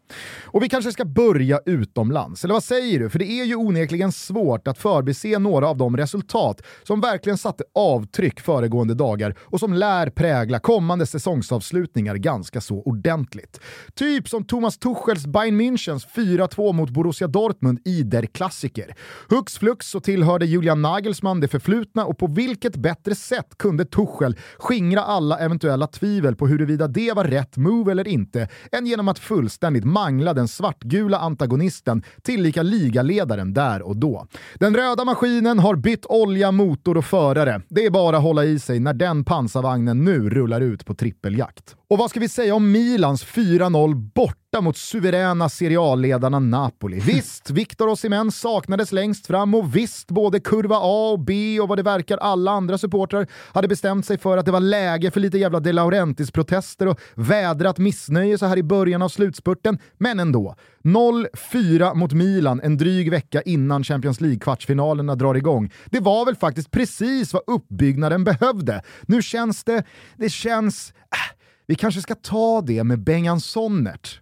Och 0.44 0.62
vi 0.62 0.68
kanske 0.68 0.92
ska 0.92 1.04
börja 1.04 1.60
utomlands, 1.66 2.44
eller 2.44 2.54
vad 2.54 2.64
säger 2.64 2.98
du? 2.98 3.10
För 3.10 3.18
det 3.18 3.30
är 3.40 3.44
ju 3.44 3.56
onekligen 3.56 4.12
svårt 4.12 4.68
att 4.68 4.78
förbise 4.78 5.38
några 5.38 5.68
av 5.68 5.76
de 5.76 5.96
resultat 5.96 6.62
som 6.82 7.00
verkligen 7.00 7.38
satte 7.38 7.64
avtryck 7.74 8.40
föregående 8.40 8.94
dagar 8.94 9.34
och 9.40 9.60
som 9.60 9.72
lär 9.72 10.10
prägla 10.10 10.58
kommande 10.58 11.06
säsongsavslutningar 11.06 12.16
ganska 12.16 12.60
så 12.60 12.82
ordentligt. 12.82 13.60
Typ 13.94 14.28
som 14.28 14.44
Thomas 14.44 14.78
Tuchels 14.78 15.26
Bayern 15.26 15.51
Bayern 15.52 15.56
Münchens 15.56 16.06
4-2 16.06 16.72
mot 16.72 16.90
Borussia 16.90 17.28
Dortmund 17.28 17.80
i 17.84 18.02
Der 18.02 18.26
Klassiker. 18.26 18.94
Hux 19.28 19.58
flux 19.58 19.86
så 19.86 20.00
tillhörde 20.00 20.46
Julian 20.46 20.82
Nagelsmann 20.82 21.40
det 21.40 21.48
förflutna 21.48 22.04
och 22.04 22.18
på 22.18 22.26
vilket 22.26 22.76
bättre 22.76 23.14
sätt 23.14 23.58
kunde 23.58 23.84
Tuchel 23.84 24.36
skingra 24.58 25.02
alla 25.02 25.38
eventuella 25.38 25.86
tvivel 25.86 26.36
på 26.36 26.46
huruvida 26.46 26.88
det 26.88 27.12
var 27.12 27.24
rätt 27.24 27.56
move 27.56 27.92
eller 27.92 28.08
inte 28.08 28.48
än 28.72 28.86
genom 28.86 29.08
att 29.08 29.18
fullständigt 29.18 29.84
mangla 29.84 30.34
den 30.34 30.48
svartgula 30.48 31.18
antagonisten 31.18 32.02
tillika 32.22 32.62
ligaledaren 32.62 33.54
där 33.54 33.82
och 33.82 33.96
då. 33.96 34.26
Den 34.54 34.76
röda 34.76 35.04
maskinen 35.04 35.58
har 35.58 35.76
bytt 35.76 36.06
olja, 36.06 36.52
motor 36.52 36.96
och 36.96 37.04
förare. 37.04 37.62
Det 37.68 37.86
är 37.86 37.90
bara 37.90 38.16
att 38.16 38.22
hålla 38.22 38.44
i 38.44 38.58
sig 38.58 38.80
när 38.80 38.94
den 38.94 39.24
pansarvagnen 39.24 40.04
nu 40.04 40.30
rullar 40.30 40.60
ut 40.60 40.86
på 40.86 40.94
trippeljakt. 40.94 41.76
Och 41.92 41.98
vad 41.98 42.10
ska 42.10 42.20
vi 42.20 42.28
säga 42.28 42.54
om 42.54 42.72
Milans 42.72 43.26
4-0 43.26 43.94
borta 43.94 44.60
mot 44.60 44.76
suveräna 44.76 45.48
serialledarna 45.48 46.38
Napoli? 46.38 47.00
Visst, 47.00 47.50
Victor 47.50 47.88
Osimhen 47.88 48.32
saknades 48.32 48.92
längst 48.92 49.26
fram 49.26 49.54
och 49.54 49.76
visst, 49.76 50.08
både 50.08 50.40
kurva 50.40 50.76
A 50.76 51.10
och 51.12 51.20
B 51.20 51.60
och 51.60 51.68
vad 51.68 51.78
det 51.78 51.82
verkar 51.82 52.16
alla 52.16 52.50
andra 52.50 52.78
supportrar 52.78 53.26
hade 53.54 53.68
bestämt 53.68 54.06
sig 54.06 54.18
för 54.18 54.38
att 54.38 54.46
det 54.46 54.52
var 54.52 54.60
läge 54.60 55.10
för 55.10 55.20
lite 55.20 55.38
jävla 55.38 55.60
De 55.60 55.72
Laurentiis-protester 55.72 56.88
och 56.88 57.00
vädrat 57.14 57.78
missnöje 57.78 58.38
så 58.38 58.46
här 58.46 58.58
i 58.58 58.62
början 58.62 59.02
av 59.02 59.08
slutspurten. 59.08 59.78
Men 59.98 60.20
ändå. 60.20 60.54
0-4 60.84 61.94
mot 61.94 62.12
Milan 62.12 62.60
en 62.60 62.76
dryg 62.76 63.10
vecka 63.10 63.42
innan 63.42 63.84
Champions 63.84 64.20
League-kvartsfinalerna 64.20 65.14
drar 65.14 65.34
igång. 65.34 65.72
Det 65.86 66.00
var 66.00 66.24
väl 66.24 66.36
faktiskt 66.36 66.70
precis 66.70 67.32
vad 67.32 67.42
uppbyggnaden 67.46 68.24
behövde. 68.24 68.82
Nu 69.02 69.22
känns 69.22 69.64
det... 69.64 69.84
Det 70.16 70.28
känns... 70.30 70.92
Äh, 71.10 71.41
vi 71.72 71.76
kanske 71.76 72.00
ska 72.00 72.14
ta 72.14 72.60
det 72.60 72.84
med 72.84 73.00
Bengan 73.00 73.40
Sonnert. 73.40 74.20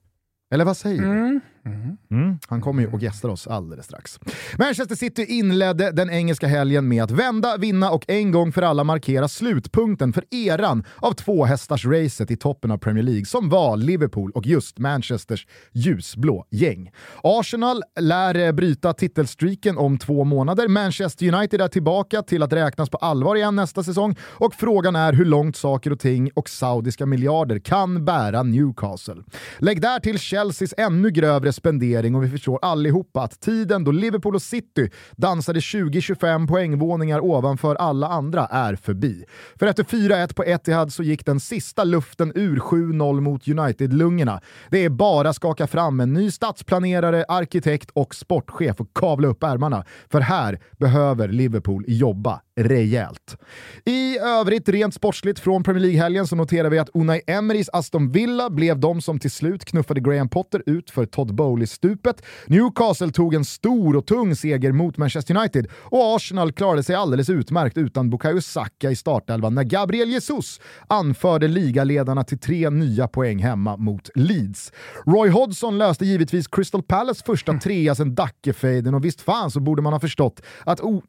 Eller 0.54 0.64
vad 0.64 0.76
säger 0.76 1.02
du? 1.02 1.08
Mm. 1.08 1.40
Mm. 1.66 1.96
mm. 2.10 2.38
Han 2.48 2.60
kommer 2.60 2.82
ju 2.82 2.88
och 2.88 3.02
gästar 3.02 3.28
oss 3.28 3.46
alldeles 3.46 3.86
strax. 3.86 4.20
Manchester 4.58 4.94
City 4.94 5.24
inledde 5.24 5.90
den 5.92 6.10
engelska 6.10 6.46
helgen 6.46 6.88
med 6.88 7.02
att 7.02 7.10
vända, 7.10 7.56
vinna 7.56 7.90
och 7.90 8.04
en 8.08 8.32
gång 8.32 8.52
för 8.52 8.62
alla 8.62 8.84
markera 8.84 9.28
slutpunkten 9.28 10.12
för 10.12 10.24
eran 10.30 10.84
av 10.96 11.12
två 11.12 11.44
hästars 11.44 11.86
racet 11.86 12.30
i 12.30 12.36
toppen 12.36 12.70
av 12.70 12.78
Premier 12.78 13.04
League 13.04 13.24
som 13.24 13.48
var 13.48 13.76
Liverpool 13.76 14.30
och 14.30 14.46
just 14.46 14.78
Manchesters 14.78 15.46
ljusblå 15.72 16.46
gäng. 16.50 16.90
Arsenal 17.22 17.82
lär 18.00 18.34
eh, 18.34 18.52
bryta 18.52 18.92
titelstreaken 18.92 19.78
om 19.78 19.98
två 19.98 20.24
månader. 20.24 20.68
Manchester 20.68 21.34
United 21.34 21.60
är 21.60 21.68
tillbaka 21.68 22.22
till 22.22 22.42
att 22.42 22.52
räknas 22.52 22.90
på 22.90 22.98
allvar 22.98 23.36
igen 23.36 23.56
nästa 23.56 23.82
säsong 23.82 24.16
och 24.22 24.54
frågan 24.54 24.96
är 24.96 25.12
hur 25.12 25.24
långt 25.24 25.56
saker 25.56 25.92
och 25.92 26.00
ting 26.00 26.30
och 26.34 26.48
saudiska 26.48 27.06
miljarder 27.06 27.58
kan 27.58 28.04
bära 28.04 28.42
Newcastle. 28.42 29.22
Lägg 29.58 29.80
där 29.80 30.00
till 30.00 30.18
Chelseas 30.18 30.74
ännu 30.76 31.10
grövre 31.10 31.49
spendering 31.52 32.14
och 32.14 32.24
vi 32.24 32.28
förstår 32.28 32.58
allihopa 32.62 33.22
att 33.22 33.40
tiden 33.40 33.84
då 33.84 33.90
Liverpool 33.90 34.34
och 34.34 34.42
City 34.42 34.90
dansade 35.16 35.60
20-25 35.60 36.48
poängvåningar 36.48 37.24
ovanför 37.24 37.74
alla 37.74 38.08
andra 38.08 38.46
är 38.46 38.76
förbi. 38.76 39.24
För 39.58 39.66
efter 39.66 39.84
4-1 39.84 40.34
på 40.34 40.44
Etihad 40.44 40.92
så 40.92 41.02
gick 41.02 41.26
den 41.26 41.40
sista 41.40 41.84
luften 41.84 42.32
ur 42.34 42.56
7-0 42.56 43.20
mot 43.20 43.48
United-lungorna. 43.48 44.40
Det 44.70 44.84
är 44.84 44.90
bara 44.90 45.32
skaka 45.32 45.66
fram 45.66 46.00
en 46.00 46.12
ny 46.12 46.30
stadsplanerare, 46.30 47.24
arkitekt 47.28 47.90
och 47.92 48.14
sportchef 48.14 48.80
och 48.80 48.88
kavla 48.94 49.28
upp 49.28 49.42
ärmarna. 49.42 49.84
För 50.08 50.20
här 50.20 50.58
behöver 50.78 51.28
Liverpool 51.28 51.84
jobba 51.88 52.40
rejält. 52.60 53.36
I 53.84 54.18
övrigt, 54.18 54.68
rent 54.68 54.94
sportsligt 54.94 55.38
från 55.38 55.62
Premier 55.62 55.82
League-helgen 55.82 56.26
så 56.26 56.36
noterar 56.36 56.70
vi 56.70 56.78
att 56.78 56.88
Unai 56.94 57.20
Emerys 57.26 57.68
Aston 57.72 58.12
Villa 58.12 58.50
blev 58.50 58.80
de 58.80 59.02
som 59.02 59.18
till 59.18 59.30
slut 59.30 59.64
knuffade 59.64 60.00
Graham 60.00 60.28
Potter 60.28 60.62
ut 60.66 60.90
för 60.90 61.06
Todd 61.06 61.34
Bowley-stupet. 61.34 62.22
Newcastle 62.46 63.10
tog 63.10 63.34
en 63.34 63.44
stor 63.44 63.96
och 63.96 64.06
tung 64.06 64.36
seger 64.36 64.72
mot 64.72 64.96
Manchester 64.96 65.36
United 65.36 65.66
och 65.72 66.16
Arsenal 66.16 66.52
klarade 66.52 66.82
sig 66.82 66.96
alldeles 66.96 67.30
utmärkt 67.30 67.76
utan 67.76 68.10
Bukayo 68.10 68.40
Saka 68.40 68.90
i 68.90 68.96
startelvan 68.96 69.54
när 69.54 69.64
Gabriel 69.64 70.10
Jesus 70.10 70.60
anförde 70.88 71.48
ligaledarna 71.48 72.24
till 72.24 72.38
tre 72.38 72.70
nya 72.70 73.08
poäng 73.08 73.38
hemma 73.38 73.76
mot 73.76 74.10
Leeds. 74.14 74.72
Roy 75.06 75.28
Hodgson 75.28 75.78
löste 75.78 76.04
givetvis 76.04 76.48
Crystal 76.48 76.82
Palace 76.82 77.22
första 77.26 77.52
trea 77.52 77.94
sedan 77.94 78.14
Dackefejden 78.14 78.94
och 78.94 79.04
visst 79.04 79.20
fan 79.20 79.50
så 79.50 79.60
borde 79.60 79.82
man 79.82 79.92
ha 79.92 80.00
förstått 80.00 80.42
att 80.64 80.80
Oh 80.80 81.02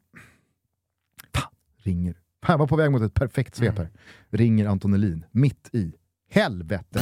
ringer. 1.82 2.14
Han 2.42 2.58
var 2.58 2.66
på 2.66 2.76
väg 2.76 2.90
mot 2.90 3.02
ett 3.02 3.14
perfekt 3.14 3.54
svep 3.54 3.78
här. 3.78 3.90
Ringer 4.30 4.66
Anton 4.66 4.94
Elin 4.94 5.24
mitt 5.30 5.68
i. 5.72 5.92
Helvete! 6.30 7.00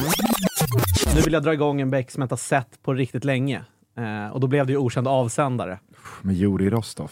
Nu 1.15 1.21
vill 1.21 1.33
jag 1.33 1.43
dra 1.43 1.53
igång 1.53 1.81
en 1.81 1.89
bäck 1.89 2.11
som 2.11 2.21
jag 2.21 2.25
inte 2.25 2.33
har 2.33 2.37
sett 2.37 2.83
på 2.83 2.93
riktigt 2.93 3.23
länge. 3.23 3.61
Eh, 3.97 4.33
och 4.33 4.39
då 4.39 4.47
blev 4.47 4.65
det 4.65 4.71
ju 4.71 4.77
okänd 4.77 5.07
avsändare. 5.07 5.79
Med 6.21 6.35
Juri 6.35 6.69
Rostov. 6.69 7.11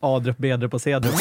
Adrup 0.00 0.38
Bedrup 0.38 0.74
och 0.74 0.80
Cedrup. 0.80 1.14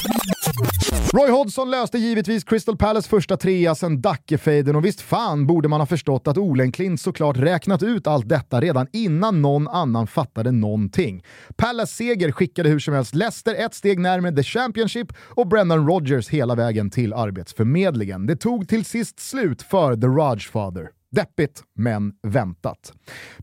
Roy 1.15 1.29
Hodgson 1.29 1.71
löste 1.71 1.97
givetvis 1.97 2.43
Crystal 2.43 2.77
Palace 2.77 3.09
första 3.09 3.37
trea 3.37 3.75
sen 3.75 4.01
Dackefejden 4.01 4.75
och 4.75 4.85
visst 4.85 5.01
fan 5.01 5.47
borde 5.47 5.67
man 5.67 5.81
ha 5.81 5.85
förstått 5.85 6.27
att 6.27 6.37
Olenklint 6.37 7.01
såklart 7.01 7.37
räknat 7.37 7.83
ut 7.83 8.07
allt 8.07 8.29
detta 8.29 8.61
redan 8.61 8.87
innan 8.93 9.41
någon 9.41 9.67
annan 9.67 10.07
fattade 10.07 10.51
någonting. 10.51 11.23
Palace 11.55 11.93
seger 11.93 12.31
skickade 12.31 12.69
hur 12.69 12.79
som 12.79 12.93
helst 12.93 13.15
Leicester 13.15 13.55
ett 13.55 13.73
steg 13.73 13.99
närmare 13.99 14.35
The 14.35 14.43
Championship 14.43 15.07
och 15.19 15.47
Brendan 15.47 15.87
Rodgers 15.87 16.29
hela 16.29 16.55
vägen 16.55 16.89
till 16.89 17.13
Arbetsförmedlingen. 17.13 18.27
Det 18.27 18.35
tog 18.35 18.67
till 18.67 18.85
sist 18.85 19.19
slut 19.19 19.61
för 19.61 19.95
The 19.95 20.07
Rajfather. 20.07 20.94
Deppigt, 21.15 21.63
men 21.75 22.13
väntat. 22.23 22.93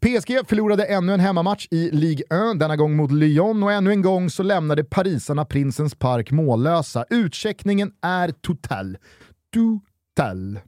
PSG 0.00 0.49
förlorade 0.49 0.85
ännu 0.85 1.14
en 1.14 1.21
hemmamatch 1.21 1.67
i 1.71 1.91
Ligue 1.91 2.25
1, 2.52 2.61
denna 2.61 2.76
gång 2.76 2.97
mot 2.97 3.12
Lyon 3.12 3.62
och 3.62 3.73
ännu 3.73 3.91
en 3.91 4.02
gång 4.02 4.31
så 4.31 4.43
lämnade 4.43 4.85
parisarna 4.85 5.45
Prinsens 5.45 5.95
Park 5.95 6.31
mållösa. 6.31 7.05
Utcheckningen 7.11 7.93
är 8.02 8.29
total. 8.29 8.97
Total. 9.55 10.59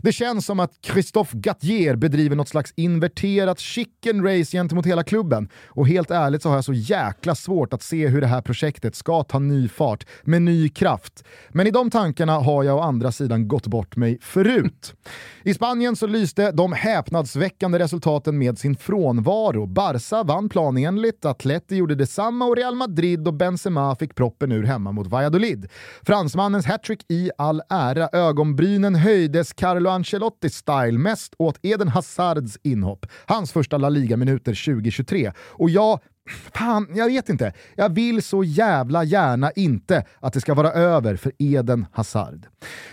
Det 0.00 0.12
känns 0.12 0.46
som 0.46 0.60
att 0.60 0.70
Christophe 0.82 1.38
Gattier 1.38 1.96
bedriver 1.96 2.36
något 2.36 2.48
slags 2.48 2.72
inverterat 2.76 3.58
chicken 3.58 4.24
race 4.24 4.56
gentemot 4.56 4.86
hela 4.86 5.04
klubben. 5.04 5.48
Och 5.66 5.88
helt 5.88 6.10
ärligt 6.10 6.42
så 6.42 6.48
har 6.48 6.56
jag 6.56 6.64
så 6.64 6.72
jäkla 6.72 7.34
svårt 7.34 7.72
att 7.72 7.82
se 7.82 8.08
hur 8.08 8.20
det 8.20 8.26
här 8.26 8.42
projektet 8.42 8.94
ska 8.94 9.22
ta 9.24 9.38
ny 9.38 9.68
fart 9.68 10.06
med 10.22 10.42
ny 10.42 10.68
kraft. 10.68 11.24
Men 11.48 11.66
i 11.66 11.70
de 11.70 11.90
tankarna 11.90 12.38
har 12.38 12.64
jag 12.64 12.76
å 12.76 12.80
andra 12.80 13.12
sidan 13.12 13.48
gått 13.48 13.66
bort 13.66 13.96
mig 13.96 14.18
förut. 14.20 14.94
I 15.42 15.54
Spanien 15.54 15.96
så 15.96 16.06
lyste 16.06 16.52
de 16.52 16.72
häpnadsväckande 16.72 17.78
resultaten 17.78 18.38
med 18.38 18.58
sin 18.58 18.76
frånvaro. 18.76 19.66
Barca 19.66 20.22
vann 20.22 20.48
planenligt, 20.48 21.24
Atleti 21.24 21.76
gjorde 21.76 21.94
detsamma 21.94 22.44
och 22.44 22.56
Real 22.56 22.74
Madrid 22.74 23.28
och 23.28 23.34
Benzema 23.34 23.96
fick 23.96 24.14
proppen 24.14 24.52
ur 24.52 24.62
hemma 24.62 24.92
mot 24.92 25.06
Valladolid. 25.06 25.68
Fransmannens 26.02 26.66
hattrick 26.66 27.04
i 27.08 27.30
all 27.38 27.62
ära, 27.70 28.08
ögonbrynen 28.12 28.94
höjdes 28.94 29.52
Carlo 29.62 29.90
Ancelotti-style 29.90 30.98
mest 30.98 31.34
åt 31.38 31.58
Eden 31.62 31.88
Hazards 31.88 32.58
inhopp. 32.62 33.06
Hans 33.26 33.52
första 33.52 33.78
La 33.78 33.88
Liga-minuter 33.88 34.74
2023. 34.74 35.32
Och 35.38 35.70
ja, 35.70 36.00
Fan, 36.30 36.88
jag 36.94 37.06
vet 37.06 37.28
inte. 37.28 37.52
Jag 37.74 37.94
vill 37.94 38.22
så 38.22 38.44
jävla 38.44 39.04
gärna 39.04 39.50
inte 39.50 40.04
att 40.20 40.32
det 40.32 40.40
ska 40.40 40.54
vara 40.54 40.72
över 40.72 41.16
för 41.16 41.32
Eden 41.38 41.86
Hazard. 41.92 42.46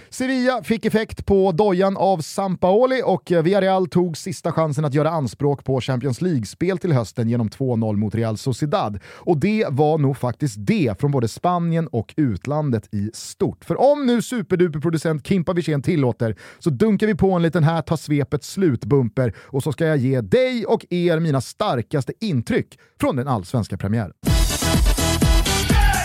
Sevilla 0.10 0.64
fick 0.64 0.86
effekt 0.86 1.26
på 1.26 1.52
dojan 1.52 1.98
av 1.98 2.18
Sampaoli 2.22 3.02
och 3.06 3.32
Villarreal 3.32 3.88
tog 3.88 4.18
sista 4.18 4.52
chansen 4.52 4.86
att 4.86 4.94
göra 4.94 5.10
anspråk 5.10 5.64
på 5.64 5.82
Champions 5.82 6.22
League-spel 6.22 6.78
till 6.78 6.94
hösten 6.94 7.30
genom 7.30 7.50
2-0 7.50 7.96
mot 7.96 8.16
Real 8.16 8.38
Sociedad. 8.38 9.00
Och 9.06 9.38
det 9.38 9.66
var 9.70 9.98
nog 9.98 10.18
faktiskt 10.18 10.56
det 10.60 11.00
från 11.00 11.12
både 11.12 11.28
Spanien 11.28 11.88
och 11.88 12.14
utlandet 12.18 12.94
i 12.94 13.12
stort. 13.14 13.66
För 13.66 13.82
om 13.82 14.06
nu 14.06 14.22
superduperproducent 14.22 15.28
Kimpa 15.28 15.54
Wirsén 15.54 15.82
tillåter 15.82 16.36
så 16.60 16.70
dunkar 16.70 17.08
vi 17.08 17.16
på 17.16 17.32
en 17.32 17.42
liten 17.42 17.64
här 17.64 17.82
ta 17.82 17.98
svepet 17.98 18.44
slutbumper 18.44 19.34
och 19.40 19.64
så 19.64 19.72
ska 19.72 19.86
jag 19.86 19.98
ge 19.98 20.22
dig 20.22 20.66
och 20.66 20.86
er 20.90 21.20
mina 21.20 21.42
starkaste 21.42 22.14
intryck 22.20 22.80
från 23.00 23.19
den 23.20 23.28
allsvenska 23.28 23.78
premiären. 23.78 24.14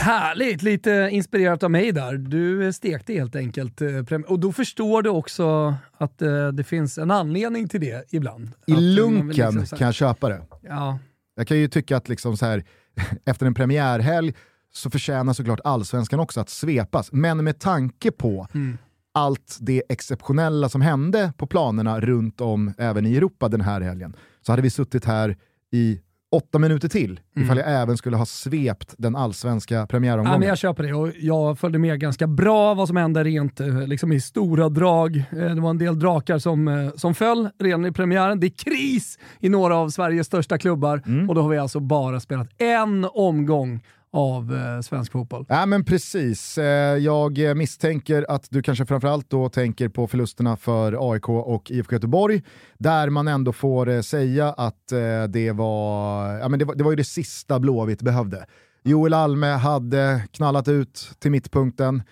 Härligt! 0.02 0.62
Lite 0.62 1.09
inspirerat 1.12 1.62
av 1.62 1.71
mig 1.71 1.92
där. 1.92 2.14
Du 2.16 2.73
stekte 2.73 3.12
helt 3.12 3.37
enkelt. 3.37 3.80
eh, 3.80 4.21
Och 4.28 4.40
då 4.40 4.52
förstår 4.52 5.02
du 5.02 5.11
också 5.11 5.75
att 5.99 6.23
eh, 6.23 6.49
det 6.49 6.64
finns 6.64 6.99
en 6.99 7.11
anledning 7.11 7.68
till 7.68 7.80
det 7.80 8.04
ibland. 8.12 8.50
I 8.66 8.73
Att 8.73 8.78
vill 8.78 8.94
lunken 8.94 9.28
liksom 9.30 9.59
här- 9.59 9.66
kan 9.78 9.85
jag 9.85 9.94
köpa 9.94 10.28
det. 10.28 10.42
Ja, 10.62 10.99
Jag 11.37 11.47
kan 11.49 11.56
ju 11.59 11.68
tycka 11.68 11.97
att 11.97 12.09
liksom 12.09 12.37
så 12.37 12.47
här, 12.47 12.64
efter 13.25 13.47
en 13.47 13.54
premiärhelg 13.54 14.35
så 14.73 14.90
förtjänar 14.90 15.33
såklart 15.33 15.61
allsvenskan 15.64 16.21
också 16.21 16.40
att 16.40 16.50
svepas. 16.50 17.12
Men 17.12 17.44
med 17.44 17.59
tanke 17.59 18.11
på 18.11 18.47
Mm. 18.54 18.78
allt 19.14 19.56
det 19.61 19.83
exceptionella 19.88 20.68
som 20.68 20.80
hände 20.83 21.33
på 21.37 21.47
planerna 21.47 22.00
runt 22.00 22.40
om 22.40 22.73
även 22.78 23.06
i 23.06 23.16
Europa 23.16 23.49
den 23.49 23.61
här 23.61 23.80
helgen 23.80 24.16
så 24.47 24.52
hade 24.52 24.62
vi 24.62 24.71
suttit 24.71 25.04
här 25.04 25.37
i 25.73 26.00
åtta 26.34 26.58
minuter 26.58 26.88
till 26.88 27.20
ifall 27.36 27.56
jag 27.58 27.82
även 27.82 27.96
skulle 27.96 28.16
ha 28.16 28.26
svept 28.26 28.94
den 28.98 29.16
allsvenska 29.16 29.74
Ja, 29.74 29.86
premiäromgången. 29.86 30.40
men 30.40 30.48
jag 30.48 30.58
köper 30.58 30.82
det 30.82 30.92
och 30.94 31.10
jag 31.18 31.58
följde 31.58 31.78
med 31.78 32.00
ganska 32.00 32.26
bra 32.26 32.74
vad 32.74 32.88
som 32.88 32.96
hände 32.96 33.24
rent 33.24 33.60
eh, 33.60 33.86
liksom 33.86 34.12
i 34.12 34.20
stora 34.20 34.68
drag. 34.68 35.16
Eh, 35.16 35.24
Det 35.54 35.60
var 35.60 35.70
en 35.70 35.78
del 35.78 35.98
drakar 35.98 36.38
som, 36.38 36.68
eh, 36.68 36.90
som 36.96 37.14
föll 37.14 37.48
redan 37.60 37.86
i 37.86 37.92
premiären. 37.92 38.40
Det 38.40 38.46
är 38.46 38.50
kris 38.50 39.18
i 39.40 39.48
några 39.48 39.76
av 39.76 39.88
Sveriges 39.90 40.26
största 40.26 40.58
klubbar 40.58 41.02
och 41.28 41.34
då 41.34 41.42
har 41.42 41.48
vi 41.48 41.58
alltså 41.58 41.80
bara 41.80 42.20
spelat 42.20 42.48
en 42.58 43.06
omgång 43.12 43.80
av 44.14 44.54
eh, 44.54 44.80
svensk 44.80 45.12
fotboll. 45.12 45.47
Ja 45.49 45.66
men 45.66 45.85
precis. 45.85 46.59
Eh, 46.59 46.97
Jag 46.99 47.56
misstänker 47.56 48.26
att 48.28 48.47
du 48.50 48.62
kanske 48.62 48.87
framförallt 48.87 49.30
då 49.30 49.49
tänker 49.49 49.88
på 49.88 50.06
förlusterna 50.06 50.56
för 50.56 51.12
AIK 51.12 51.28
och 51.28 51.71
IFK 51.71 51.92
Göteborg, 51.94 52.42
där 52.78 53.11
man 53.11 53.28
ändå 53.28 53.52
får 53.52 53.88
eh, 53.88 54.00
säga 54.00 54.49
att 54.52 54.92
eh, 54.92 55.25
det 55.28 55.52
var, 55.52 56.33
ja, 56.38 56.49
men 56.49 56.59
det 56.59 56.64
var, 56.64 56.75
det 56.75 56.85
var 56.85 56.92
ju 56.92 56.97
det 56.97 57.04
sista 57.04 57.61
Blåvitt 57.61 58.02
behövde. 58.02 58.47
Joel 58.85 59.14
Alme 59.14 59.47
hade 59.47 60.23
knallat 60.33 60.68
ut 60.68 61.11
till 61.18 61.30
mittpunkten, 61.30 62.02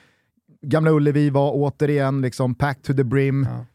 Gamla 0.66 0.90
Ullevi 0.90 1.30
var 1.30 1.52
återigen 1.54 2.20
liksom 2.22 2.54
packed 2.54 2.82
to 2.84 2.92
the 2.94 3.04
brim. 3.04 3.48
Ja. 3.50 3.66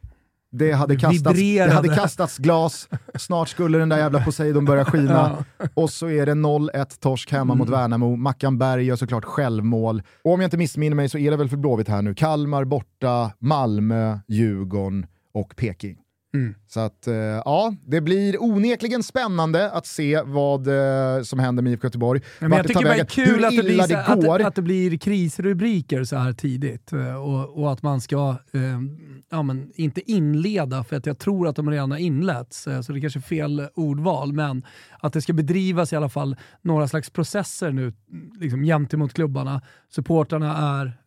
Det 0.51 0.71
hade, 0.71 0.95
kastats, 0.95 1.39
det 1.39 1.73
hade 1.73 1.95
kastats 1.95 2.37
glas, 2.37 2.89
snart 3.15 3.49
skulle 3.49 3.77
den 3.77 3.89
där 3.89 3.97
jävla 3.97 4.23
Poseidon 4.23 4.65
börja 4.65 4.85
skina. 4.85 5.43
Ja. 5.57 5.67
Och 5.73 5.89
så 5.89 6.09
är 6.09 6.25
det 6.25 6.33
0-1 6.33 6.99
torsk 6.99 7.31
hemma 7.31 7.53
mm. 7.53 7.57
mot 7.57 7.69
Värnamo. 7.69 8.15
Mackan 8.15 8.57
Berg 8.57 8.83
gör 8.83 8.95
såklart 8.95 9.25
självmål. 9.25 10.03
Och 10.23 10.33
om 10.33 10.41
jag 10.41 10.47
inte 10.47 10.57
missminner 10.57 10.95
mig 10.95 11.09
så 11.09 11.17
är 11.17 11.31
det 11.31 11.37
väl 11.37 11.49
för 11.49 11.57
Blåvitt 11.57 11.87
här 11.87 12.01
nu. 12.01 12.15
Kalmar 12.15 12.65
borta, 12.65 13.31
Malmö, 13.39 14.19
Djurgården 14.27 15.05
och 15.33 15.55
Peking. 15.55 15.97
Mm. 16.33 16.55
Så 16.67 16.79
att, 16.79 17.07
eh, 17.07 17.15
ja, 17.15 17.75
det 17.85 18.01
blir 18.01 18.43
onekligen 18.43 19.03
spännande 19.03 19.71
att 19.71 19.85
se 19.85 20.21
vad 20.25 20.67
eh, 20.67 21.23
som 21.23 21.39
händer 21.39 21.63
med 21.63 21.73
IFK 21.73 21.85
Göteborg. 21.87 22.21
Men 22.39 22.51
jag 22.51 22.67
tycker 22.67 22.83
det 22.83 22.99
är 22.99 23.05
kul 23.05 23.45
att 23.45 23.55
det, 23.55 23.63
blir, 23.63 23.87
det 23.87 24.05
att, 24.05 24.45
att, 24.45 24.55
det 24.55 24.61
blir 24.61 24.97
krisrubriker 24.97 26.03
så 26.03 26.15
här 26.15 26.33
tidigt 26.33 26.93
eh, 26.93 27.15
och, 27.15 27.61
och 27.61 27.73
att 27.73 27.83
man 27.83 28.01
ska 28.01 28.35
eh, 28.53 28.61
ja, 29.29 29.43
men, 29.43 29.71
inte 29.75 30.11
inleda, 30.11 30.83
för 30.83 30.95
att 30.95 31.05
jag 31.05 31.19
tror 31.19 31.47
att 31.47 31.55
de 31.55 31.71
redan 31.71 31.91
har 31.91 31.97
inletts, 31.97 32.67
så 32.83 32.93
det 32.93 33.01
kanske 33.01 33.19
är 33.19 33.21
fel 33.21 33.67
ordval, 33.75 34.33
men 34.33 34.65
att 34.99 35.13
det 35.13 35.21
ska 35.21 35.33
bedrivas 35.33 35.93
i 35.93 35.95
alla 35.95 36.09
fall 36.09 36.35
några 36.61 36.87
slags 36.87 37.09
processer 37.09 37.71
nu 37.71 37.93
liksom, 38.39 38.63
gentemot 38.63 39.13
klubbarna. 39.13 39.61
Supportrarna 39.89 40.79
är 40.81 40.97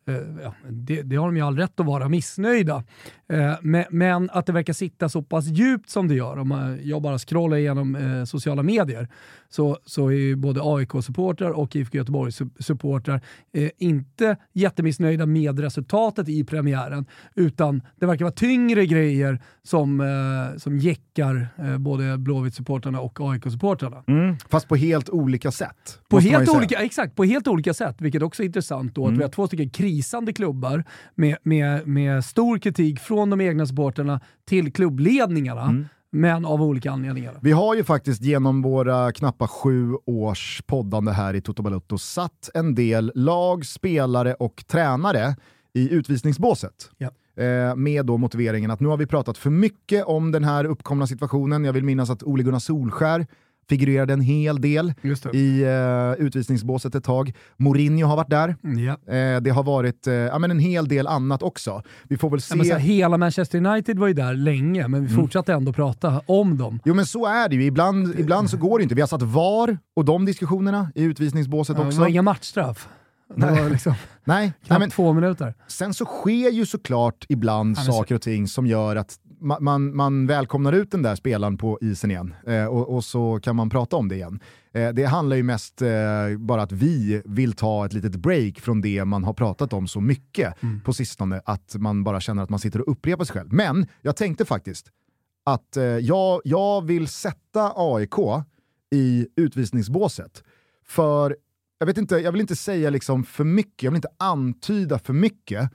det, 0.69 1.01
det, 1.01 1.15
har 1.15 1.25
de 1.25 1.37
ju 1.37 1.41
all 1.43 1.57
rätt 1.57 1.79
att 1.79 1.85
vara 1.85 2.09
missnöjda. 2.09 2.83
Eh, 3.29 3.53
men, 3.89 4.29
att 4.29 4.45
det 4.45 4.51
verkar 4.51 4.73
sitta 4.73 5.09
så 5.09 5.21
pass 5.21 5.45
djupt 5.45 5.89
som 5.89 6.07
det 6.07 6.15
gör, 6.15 6.39
om 6.39 6.79
jag 6.83 7.01
bara 7.01 7.17
scrollar 7.17 7.57
igenom 7.57 7.95
eh, 7.95 8.23
sociala 8.23 8.63
medier, 8.63 9.07
så, 9.49 9.77
så 9.85 10.07
är 10.07 10.11
ju 10.11 10.35
både 10.35 10.61
AIK-supportrar 10.63 11.49
och 11.49 11.75
IFK 11.75 11.97
Göteborg-supportrar 11.97 13.21
eh, 13.53 13.69
inte 13.77 14.37
jättemissnöjda 14.53 15.25
med 15.25 15.59
resultatet 15.59 16.29
i 16.29 16.43
premiären, 16.43 17.05
utan 17.35 17.81
det 17.95 18.05
verkar 18.05 18.25
vara 18.25 18.33
tyngre 18.33 18.85
grejer 18.85 19.41
som, 19.63 20.01
eh, 20.01 20.57
som 20.57 20.77
jäckar 20.77 21.47
eh, 21.57 21.77
både 21.77 22.17
Blåvitt-supportrarna 22.17 22.99
och 22.99 23.19
AIK-supportrarna. 23.19 24.03
Mm, 24.07 24.35
fast 24.49 24.67
på 24.67 24.75
helt 24.75 25.09
olika 25.09 25.51
sätt. 25.51 25.99
På 26.09 26.19
helt, 26.19 26.49
olika, 26.49 26.79
exakt, 26.79 27.15
på 27.15 27.23
helt 27.23 27.47
olika 27.47 27.73
sätt, 27.73 27.95
vilket 27.99 28.21
också 28.21 28.43
är 28.43 28.45
intressant 28.45 28.95
då, 28.95 29.03
mm. 29.03 29.13
att 29.13 29.19
vi 29.19 29.23
har 29.23 29.31
två 29.31 29.47
stycken 29.47 29.69
krisande 29.91 30.33
klubbar 30.33 30.83
med, 31.15 31.37
med, 31.43 31.87
med 31.87 32.25
stor 32.25 32.57
kritik 32.57 32.99
från 32.99 33.29
de 33.29 33.41
egna 33.41 33.65
supporterna 33.65 34.19
till 34.45 34.73
klubbledningarna. 34.73 35.63
Mm 35.63 35.85
men 36.13 36.45
av 36.45 36.61
olika 36.61 36.91
anledningar. 36.91 37.39
Vi 37.41 37.51
har 37.51 37.75
ju 37.75 37.83
faktiskt 37.83 38.21
genom 38.21 38.61
våra 38.61 39.11
knappa 39.11 39.47
sju 39.47 39.95
års 40.05 40.61
poddande 40.65 41.11
här 41.11 41.33
i 41.33 41.41
Toto 41.41 41.63
Balutto 41.63 41.97
satt 41.97 42.49
en 42.53 42.75
del 42.75 43.11
lag, 43.15 43.65
spelare 43.65 44.33
och 44.33 44.63
tränare 44.67 45.35
i 45.73 45.89
utvisningsbåset. 45.89 46.91
Ja. 46.97 47.11
Eh, 47.43 47.75
med 47.75 48.05
då 48.05 48.17
motiveringen 48.17 48.71
att 48.71 48.79
nu 48.79 48.87
har 48.87 48.97
vi 48.97 49.05
pratat 49.05 49.37
för 49.37 49.49
mycket 49.49 50.05
om 50.05 50.31
den 50.31 50.43
här 50.43 50.65
uppkomna 50.65 51.07
situationen. 51.07 51.65
Jag 51.65 51.73
vill 51.73 51.83
minnas 51.83 52.09
att 52.09 52.23
Ole 52.23 52.43
Gunnar 52.43 52.59
Solskär 52.59 53.27
figurerade 53.69 54.13
en 54.13 54.21
hel 54.21 54.61
del 54.61 54.93
i 55.33 55.65
uh, 55.65 56.25
utvisningsbåset 56.25 56.95
ett 56.95 57.03
tag. 57.03 57.33
Mourinho 57.57 58.07
har 58.07 58.15
varit 58.15 58.29
där. 58.29 58.55
Ja. 58.61 58.91
Uh, 58.91 59.41
det 59.41 59.49
har 59.49 59.63
varit 59.63 60.07
uh, 60.07 60.13
ja, 60.13 60.39
men 60.39 60.51
en 60.51 60.59
hel 60.59 60.87
del 60.87 61.07
annat 61.07 61.43
också. 61.43 61.83
Vi 62.03 62.17
får 62.17 62.29
väl 62.29 62.41
se... 62.41 62.57
Ja, 62.57 62.73
här, 62.73 62.79
hela 62.79 63.17
Manchester 63.17 63.65
United 63.65 63.99
var 63.99 64.07
ju 64.07 64.13
där 64.13 64.33
länge, 64.33 64.87
men 64.87 65.05
vi 65.05 65.11
mm. 65.13 65.21
fortsatte 65.21 65.53
ändå 65.53 65.73
prata 65.73 66.21
om 66.25 66.57
dem. 66.57 66.79
Jo 66.85 66.93
men 66.93 67.05
så 67.05 67.25
är 67.25 67.49
det 67.49 67.55
ju, 67.55 67.65
ibland, 67.65 68.19
ibland 68.19 68.49
så 68.49 68.57
går 68.57 68.79
det 68.79 68.83
inte. 68.83 68.95
Vi 68.95 69.01
har 69.01 69.07
satt 69.07 69.21
VAR 69.21 69.77
och 69.95 70.05
de 70.05 70.25
diskussionerna 70.25 70.91
i 70.95 71.03
utvisningsbåset 71.03 71.77
ja, 71.77 71.85
också. 71.85 71.97
Det 71.97 72.01
var 72.01 72.09
inga 72.09 72.21
matchstraff. 72.21 72.87
Nej. 73.35 73.69
Liksom 73.69 73.93
Nej. 74.23 74.53
Knappt 74.65 74.79
Nej, 74.79 74.89
två 74.89 75.13
minuter. 75.13 75.53
Sen 75.67 75.93
så 75.93 76.05
sker 76.05 76.49
ju 76.49 76.65
såklart 76.65 77.25
ibland 77.29 77.77
ja, 77.77 77.81
saker 77.81 78.15
och 78.15 78.21
ting 78.21 78.47
som 78.47 78.67
gör 78.67 78.95
att 78.95 79.17
man, 79.41 79.95
man 79.95 80.27
välkomnar 80.27 80.73
ut 80.73 80.91
den 80.91 81.01
där 81.01 81.15
spelaren 81.15 81.57
på 81.57 81.77
isen 81.81 82.11
igen 82.11 82.33
eh, 82.47 82.65
och, 82.65 82.95
och, 82.95 83.03
så 83.03 83.39
kan 83.39 83.55
man 83.55 83.69
prata 83.69 83.95
om 83.95 84.07
det 84.07 84.15
igen. 84.15 84.39
Eh, 84.73 84.89
det 84.89 85.03
handlar 85.03 85.35
ju 85.35 85.43
mest 85.43 85.81
eh, 85.81 85.89
bara 86.37 86.61
att 86.61 86.71
vi 86.71 87.21
vill 87.25 87.53
ta 87.53 87.85
ett 87.85 87.93
litet 87.93 88.15
break 88.15 88.59
från 88.59 88.81
det 88.81 89.05
man 89.05 89.23
har 89.23 89.33
pratat 89.33 89.73
om 89.73 89.87
så 89.87 90.01
mycket 90.01 90.63
mm. 90.63 90.81
på 90.81 90.93
sistone, 90.93 91.41
att 91.45 91.75
man 91.75 92.03
bara 92.03 92.19
känner 92.19 92.43
att 92.43 92.49
man 92.49 92.59
sitter 92.59 92.81
och 92.81 92.91
upprepar 92.91 93.25
sig 93.25 93.33
själv. 93.33 93.53
Men 93.53 93.87
jag 94.01 94.15
tänkte 94.15 94.45
faktiskt 94.45 94.91
att 95.43 95.77
eh, 95.77 95.83
jag, 95.83 96.41
jag 96.43 96.85
vill 96.85 97.07
sätta 97.07 97.73
AIK 97.75 98.45
i 98.91 99.27
utvisningsbåset. 99.35 100.43
För 100.85 101.37
jag, 101.79 101.85
vet 101.85 101.97
inte, 101.97 102.15
jag 102.15 102.31
vill 102.31 102.41
inte 102.41 102.55
säga 102.55 102.89
liksom 102.89 103.23
för 103.23 103.43
mycket, 103.43 103.83
jag 103.83 103.91
vill 103.91 103.97
inte 103.97 104.15
antyda 104.19 104.99
för 104.99 105.13
mycket, 105.13 105.71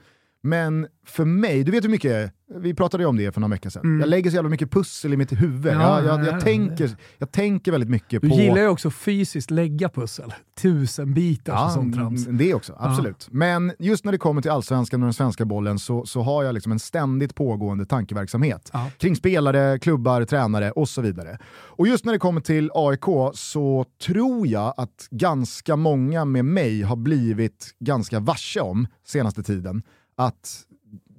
men 0.47 0.87
för 1.05 1.25
mig, 1.25 1.63
du 1.63 1.71
vet 1.71 1.83
hur 1.83 1.89
mycket, 1.89 2.31
vi 2.55 2.73
pratade 2.73 3.03
ju 3.03 3.07
om 3.07 3.17
det 3.17 3.31
för 3.31 3.41
några 3.41 3.51
veckor 3.51 3.69
sedan, 3.69 3.85
mm. 3.85 3.99
jag 3.99 4.09
lägger 4.09 4.29
så 4.29 4.35
jävla 4.35 4.49
mycket 4.49 4.71
pussel 4.71 5.13
i 5.13 5.17
mitt 5.17 5.31
huvud. 5.41 5.73
Ja, 5.73 6.03
jag, 6.03 6.05
jag, 6.05 6.25
jag, 6.25 6.35
ja, 6.35 6.41
tänker, 6.41 6.97
jag 7.17 7.31
tänker 7.31 7.71
väldigt 7.71 7.89
mycket 7.89 8.21
du 8.21 8.29
på... 8.29 8.35
Du 8.35 8.41
gillar 8.41 8.61
ju 8.61 8.67
också 8.67 8.91
fysiskt 8.91 9.51
lägga 9.51 9.89
pussel, 9.89 10.33
tusen 10.59 11.13
bitar 11.13 11.53
ja, 11.53 11.65
och 11.65 11.71
sånt 11.71 11.95
trams. 11.95 12.25
Det 12.25 12.53
också, 12.53 12.75
absolut. 12.79 13.27
Men 13.31 13.73
just 13.79 14.05
när 14.05 14.11
det 14.11 14.17
kommer 14.17 14.41
till 14.41 14.51
allsvenskan 14.51 15.01
och 15.01 15.05
den 15.05 15.13
svenska 15.13 15.45
bollen 15.45 15.79
så, 15.79 16.05
så 16.05 16.21
har 16.21 16.43
jag 16.43 16.53
liksom 16.53 16.71
en 16.71 16.79
ständigt 16.79 17.35
pågående 17.35 17.85
tankeverksamhet 17.85 18.71
kring 18.97 19.15
spelare, 19.15 19.79
klubbar, 19.79 20.25
tränare 20.25 20.71
och 20.71 20.89
så 20.89 21.01
vidare. 21.01 21.37
Och 21.49 21.87
just 21.87 22.05
när 22.05 22.13
det 22.13 22.19
kommer 22.19 22.41
till 22.41 22.71
AIK 22.73 23.33
så 23.33 23.85
tror 24.05 24.47
jag 24.47 24.73
att 24.77 25.07
ganska 25.11 25.75
många 25.75 26.25
med 26.25 26.45
mig 26.45 26.81
har 26.81 26.95
blivit 26.95 27.75
ganska 27.79 28.19
varse 28.19 28.59
om 28.59 28.87
senaste 29.05 29.43
tiden 29.43 29.83
att 30.17 30.63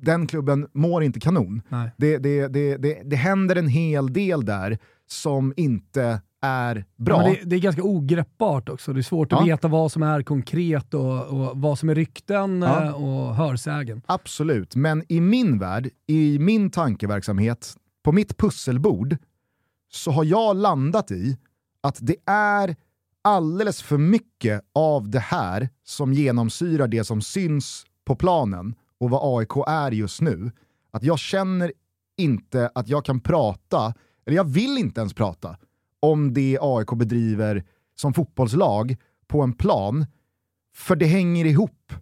den 0.00 0.26
klubben 0.26 0.68
mår 0.72 1.02
inte 1.02 1.20
kanon. 1.20 1.62
Det, 1.96 2.18
det, 2.18 2.48
det, 2.48 2.76
det, 2.76 3.02
det 3.04 3.16
händer 3.16 3.56
en 3.56 3.68
hel 3.68 4.12
del 4.12 4.44
där 4.44 4.78
som 5.06 5.54
inte 5.56 6.20
är 6.42 6.84
bra. 6.96 7.22
Ja, 7.22 7.28
det, 7.28 7.50
det, 7.50 7.56
är 7.56 7.60
ganska 7.60 7.82
ogreppbart 7.82 8.68
också. 8.68 8.92
Det 8.92 9.00
är 9.00 9.02
svårt 9.02 9.32
ja. 9.32 9.40
att 9.40 9.46
veta 9.46 9.68
vad 9.68 9.92
som 9.92 10.02
är 10.02 10.22
konkret 10.22 10.94
och, 10.94 11.26
och 11.26 11.60
vad 11.60 11.78
som 11.78 11.88
är 11.88 11.94
rykten 11.94 12.62
ja. 12.62 12.84
Eh, 12.84 13.04
och 13.04 13.34
hörsägen. 13.34 14.02
Absolut, 14.06 14.76
men 14.76 15.04
i 15.08 15.20
min 15.20 15.58
värld, 15.58 15.90
i 16.06 16.38
min 16.38 16.70
tankeverksamhet, 16.70 17.74
på 18.02 18.12
mitt 18.12 18.36
pusselbord, 18.36 19.16
så 19.92 20.10
har 20.10 20.24
jag 20.24 20.56
landat 20.56 21.10
i 21.10 21.38
att 21.80 21.98
det 22.00 22.16
är 22.26 22.76
alldeles 23.22 23.82
för 23.82 23.98
mycket 23.98 24.62
av 24.74 25.10
det 25.10 25.18
här 25.18 25.68
som 25.84 26.12
genomsyrar 26.12 26.88
det 26.88 27.04
som 27.04 27.22
syns 27.22 27.86
på 28.04 28.16
planen 28.16 28.74
och 29.00 29.10
vad 29.10 29.38
AIK 29.38 29.66
är 29.66 29.90
just 29.90 30.20
nu, 30.20 30.50
att 30.90 31.02
jag 31.02 31.18
känner 31.18 31.72
inte 32.16 32.70
att 32.74 32.88
jag 32.88 33.04
kan 33.04 33.20
prata, 33.20 33.94
eller 34.26 34.36
jag 34.36 34.48
vill 34.48 34.78
inte 34.78 35.00
ens 35.00 35.14
prata, 35.14 35.56
om 36.00 36.34
det 36.34 36.58
AIK 36.60 36.88
bedriver 36.92 37.64
som 37.94 38.14
fotbollslag 38.14 38.96
på 39.26 39.42
en 39.42 39.52
plan, 39.52 40.06
för 40.74 40.96
det 40.96 41.06
hänger 41.06 41.44
ihop 41.44 41.92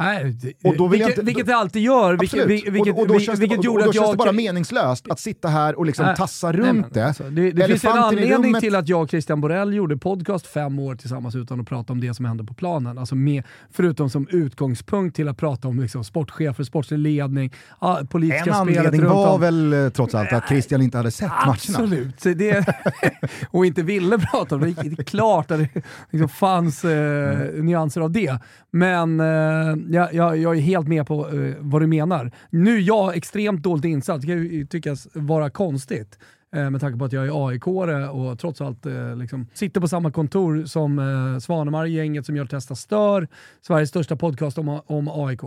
Nej, 0.00 0.36
och 0.64 0.76
då 0.76 0.88
vilket, 0.88 1.08
inte, 1.08 1.22
vilket 1.22 1.46
det 1.46 1.56
alltid 1.56 1.82
gör. 1.82 2.16
Vilket, 2.16 2.46
vilket, 2.46 2.94
och, 2.94 3.00
och 3.00 3.08
då 3.08 3.20
känns 3.20 3.40
vilket 3.40 3.60
det, 3.60 3.66
gjorde 3.66 3.80
och 3.80 3.86
då 3.86 3.92
känns 3.92 4.10
det 4.10 4.16
bara 4.16 4.32
meningslöst 4.32 5.10
att 5.10 5.20
sitta 5.20 5.48
här 5.48 5.78
och 5.78 5.86
liksom 5.86 6.06
äh, 6.06 6.14
tassa 6.14 6.52
runt 6.52 6.80
nej, 6.80 6.90
det. 6.92 7.06
Alltså, 7.06 7.22
det. 7.22 7.50
Det 7.50 7.66
finns 7.66 7.84
en 7.84 7.90
anledning 7.90 8.60
till 8.60 8.74
att 8.74 8.88
jag 8.88 9.02
och 9.02 9.10
Christian 9.10 9.40
Borell 9.40 9.74
gjorde 9.74 9.96
podcast 9.96 10.46
fem 10.46 10.78
år 10.78 10.94
tillsammans 10.94 11.34
utan 11.36 11.60
att 11.60 11.66
prata 11.66 11.92
om 11.92 12.00
det 12.00 12.14
som 12.14 12.24
hände 12.24 12.44
på 12.44 12.54
planen. 12.54 12.98
Alltså 12.98 13.14
med, 13.14 13.42
förutom 13.72 14.10
som 14.10 14.26
utgångspunkt 14.30 15.16
till 15.16 15.28
att 15.28 15.36
prata 15.36 15.68
om 15.68 15.80
liksom 15.80 16.04
sportchefer, 16.04 16.64
sportslig 16.64 16.98
ledning, 16.98 17.52
politiska 18.10 18.50
En 18.50 18.56
anledning 18.56 19.04
var 19.04 19.34
om. 19.34 19.40
väl 19.40 19.72
eh, 19.72 19.88
trots 19.88 20.14
allt 20.14 20.32
att 20.32 20.48
Christian 20.48 20.82
inte 20.82 20.96
hade 20.96 21.10
sett 21.10 21.30
Absolut. 21.46 21.78
matcherna. 21.78 22.06
Absolut, 22.16 23.44
och 23.50 23.66
inte 23.66 23.82
ville 23.82 24.18
prata 24.18 24.54
om 24.54 24.60
det. 24.60 24.82
Det 24.82 24.98
är 24.98 25.04
klart 25.04 25.50
att 25.50 25.58
det 25.58 25.82
liksom 26.10 26.28
fanns 26.28 26.84
eh, 26.84 27.40
mm. 27.40 27.66
nyanser 27.66 28.00
av 28.00 28.10
det. 28.10 28.38
Men 28.70 29.20
eh, 29.20 29.76
jag, 29.90 30.14
jag, 30.14 30.36
jag 30.36 30.56
är 30.56 30.60
helt 30.60 30.88
med 30.88 31.06
på 31.06 31.28
uh, 31.28 31.54
vad 31.60 31.82
du 31.82 31.86
menar. 31.86 32.30
Nu 32.50 32.76
är 32.76 32.80
jag 32.80 33.16
extremt 33.16 33.62
dåligt 33.62 33.84
insatt, 33.84 34.20
det 34.20 34.26
kan 34.26 34.36
ju 34.36 34.66
tyckas 34.66 35.08
vara 35.12 35.50
konstigt 35.50 36.18
uh, 36.56 36.70
med 36.70 36.80
tanke 36.80 36.98
på 36.98 37.04
att 37.04 37.12
jag 37.12 37.26
är 37.26 37.48
aik 37.48 37.66
och 38.12 38.38
trots 38.38 38.60
allt 38.60 38.86
uh, 38.86 39.16
liksom, 39.16 39.46
sitter 39.54 39.80
på 39.80 39.88
samma 39.88 40.10
kontor 40.10 40.64
som 40.64 40.98
uh, 40.98 41.38
Svanemar-gänget 41.38 42.26
som 42.26 42.36
gör 42.36 42.46
Testa 42.46 42.74
Stör, 42.74 43.28
Sveriges 43.60 43.88
största 43.88 44.16
podcast 44.16 44.58
om, 44.58 44.80
om 44.86 45.08
AIK. 45.08 45.40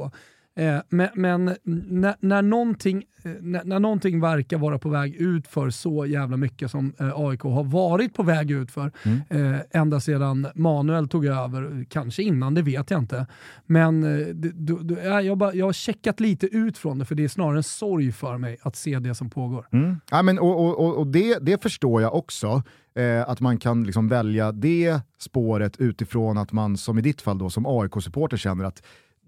Eh, 0.55 0.79
men, 0.89 1.09
men 1.15 1.45
när, 1.63 2.15
när, 2.19 2.41
någonting, 2.41 3.03
eh, 3.23 3.31
när, 3.41 3.63
när 3.63 3.79
någonting 3.79 4.21
verkar 4.21 4.57
vara 4.57 4.79
på 4.79 4.89
väg 4.89 5.15
ut 5.15 5.47
för 5.47 5.69
så 5.69 6.05
jävla 6.05 6.37
mycket 6.37 6.71
som 6.71 6.93
eh, 6.99 7.19
AIK 7.19 7.41
har 7.41 7.63
varit 7.63 8.13
på 8.13 8.23
väg 8.23 8.51
ut 8.51 8.71
för 8.71 8.91
mm. 9.03 9.53
eh, 9.53 9.61
ända 9.71 9.99
sedan 9.99 10.47
Manuel 10.55 11.07
tog 11.07 11.25
över, 11.25 11.85
kanske 11.89 12.23
innan, 12.23 12.53
det 12.53 12.61
vet 12.61 12.91
jag 12.91 12.99
inte. 12.99 13.27
Men 13.65 14.03
eh, 14.03 14.27
du, 14.27 14.51
du, 14.83 14.95
jag, 15.03 15.37
bara, 15.37 15.53
jag 15.53 15.65
har 15.65 15.73
checkat 15.73 16.19
lite 16.19 16.47
ut 16.47 16.77
från 16.77 16.99
det 16.99 17.05
för 17.05 17.15
det 17.15 17.23
är 17.23 17.27
snarare 17.27 17.57
en 17.57 17.63
sorg 17.63 18.11
för 18.11 18.37
mig 18.37 18.57
att 18.61 18.75
se 18.75 18.99
det 18.99 19.15
som 19.15 19.29
pågår. 19.29 19.67
Mm. 19.71 19.95
Ja, 20.11 20.21
men, 20.21 20.39
och 20.39 20.79
och, 20.79 20.97
och 20.97 21.07
det, 21.07 21.37
det 21.41 21.63
förstår 21.63 22.01
jag 22.01 22.15
också. 22.15 22.63
Eh, 22.95 23.29
att 23.29 23.39
man 23.39 23.57
kan 23.57 23.83
liksom 23.83 24.07
välja 24.07 24.51
det 24.51 24.99
spåret 25.17 25.77
utifrån 25.77 26.37
att 26.37 26.51
man, 26.51 26.77
som 26.77 26.97
i 26.97 27.01
ditt 27.01 27.21
fall 27.21 27.37
då, 27.37 27.49
som 27.49 27.65
AIK-supporter 27.65 28.37
känner 28.37 28.65
att 28.65 28.83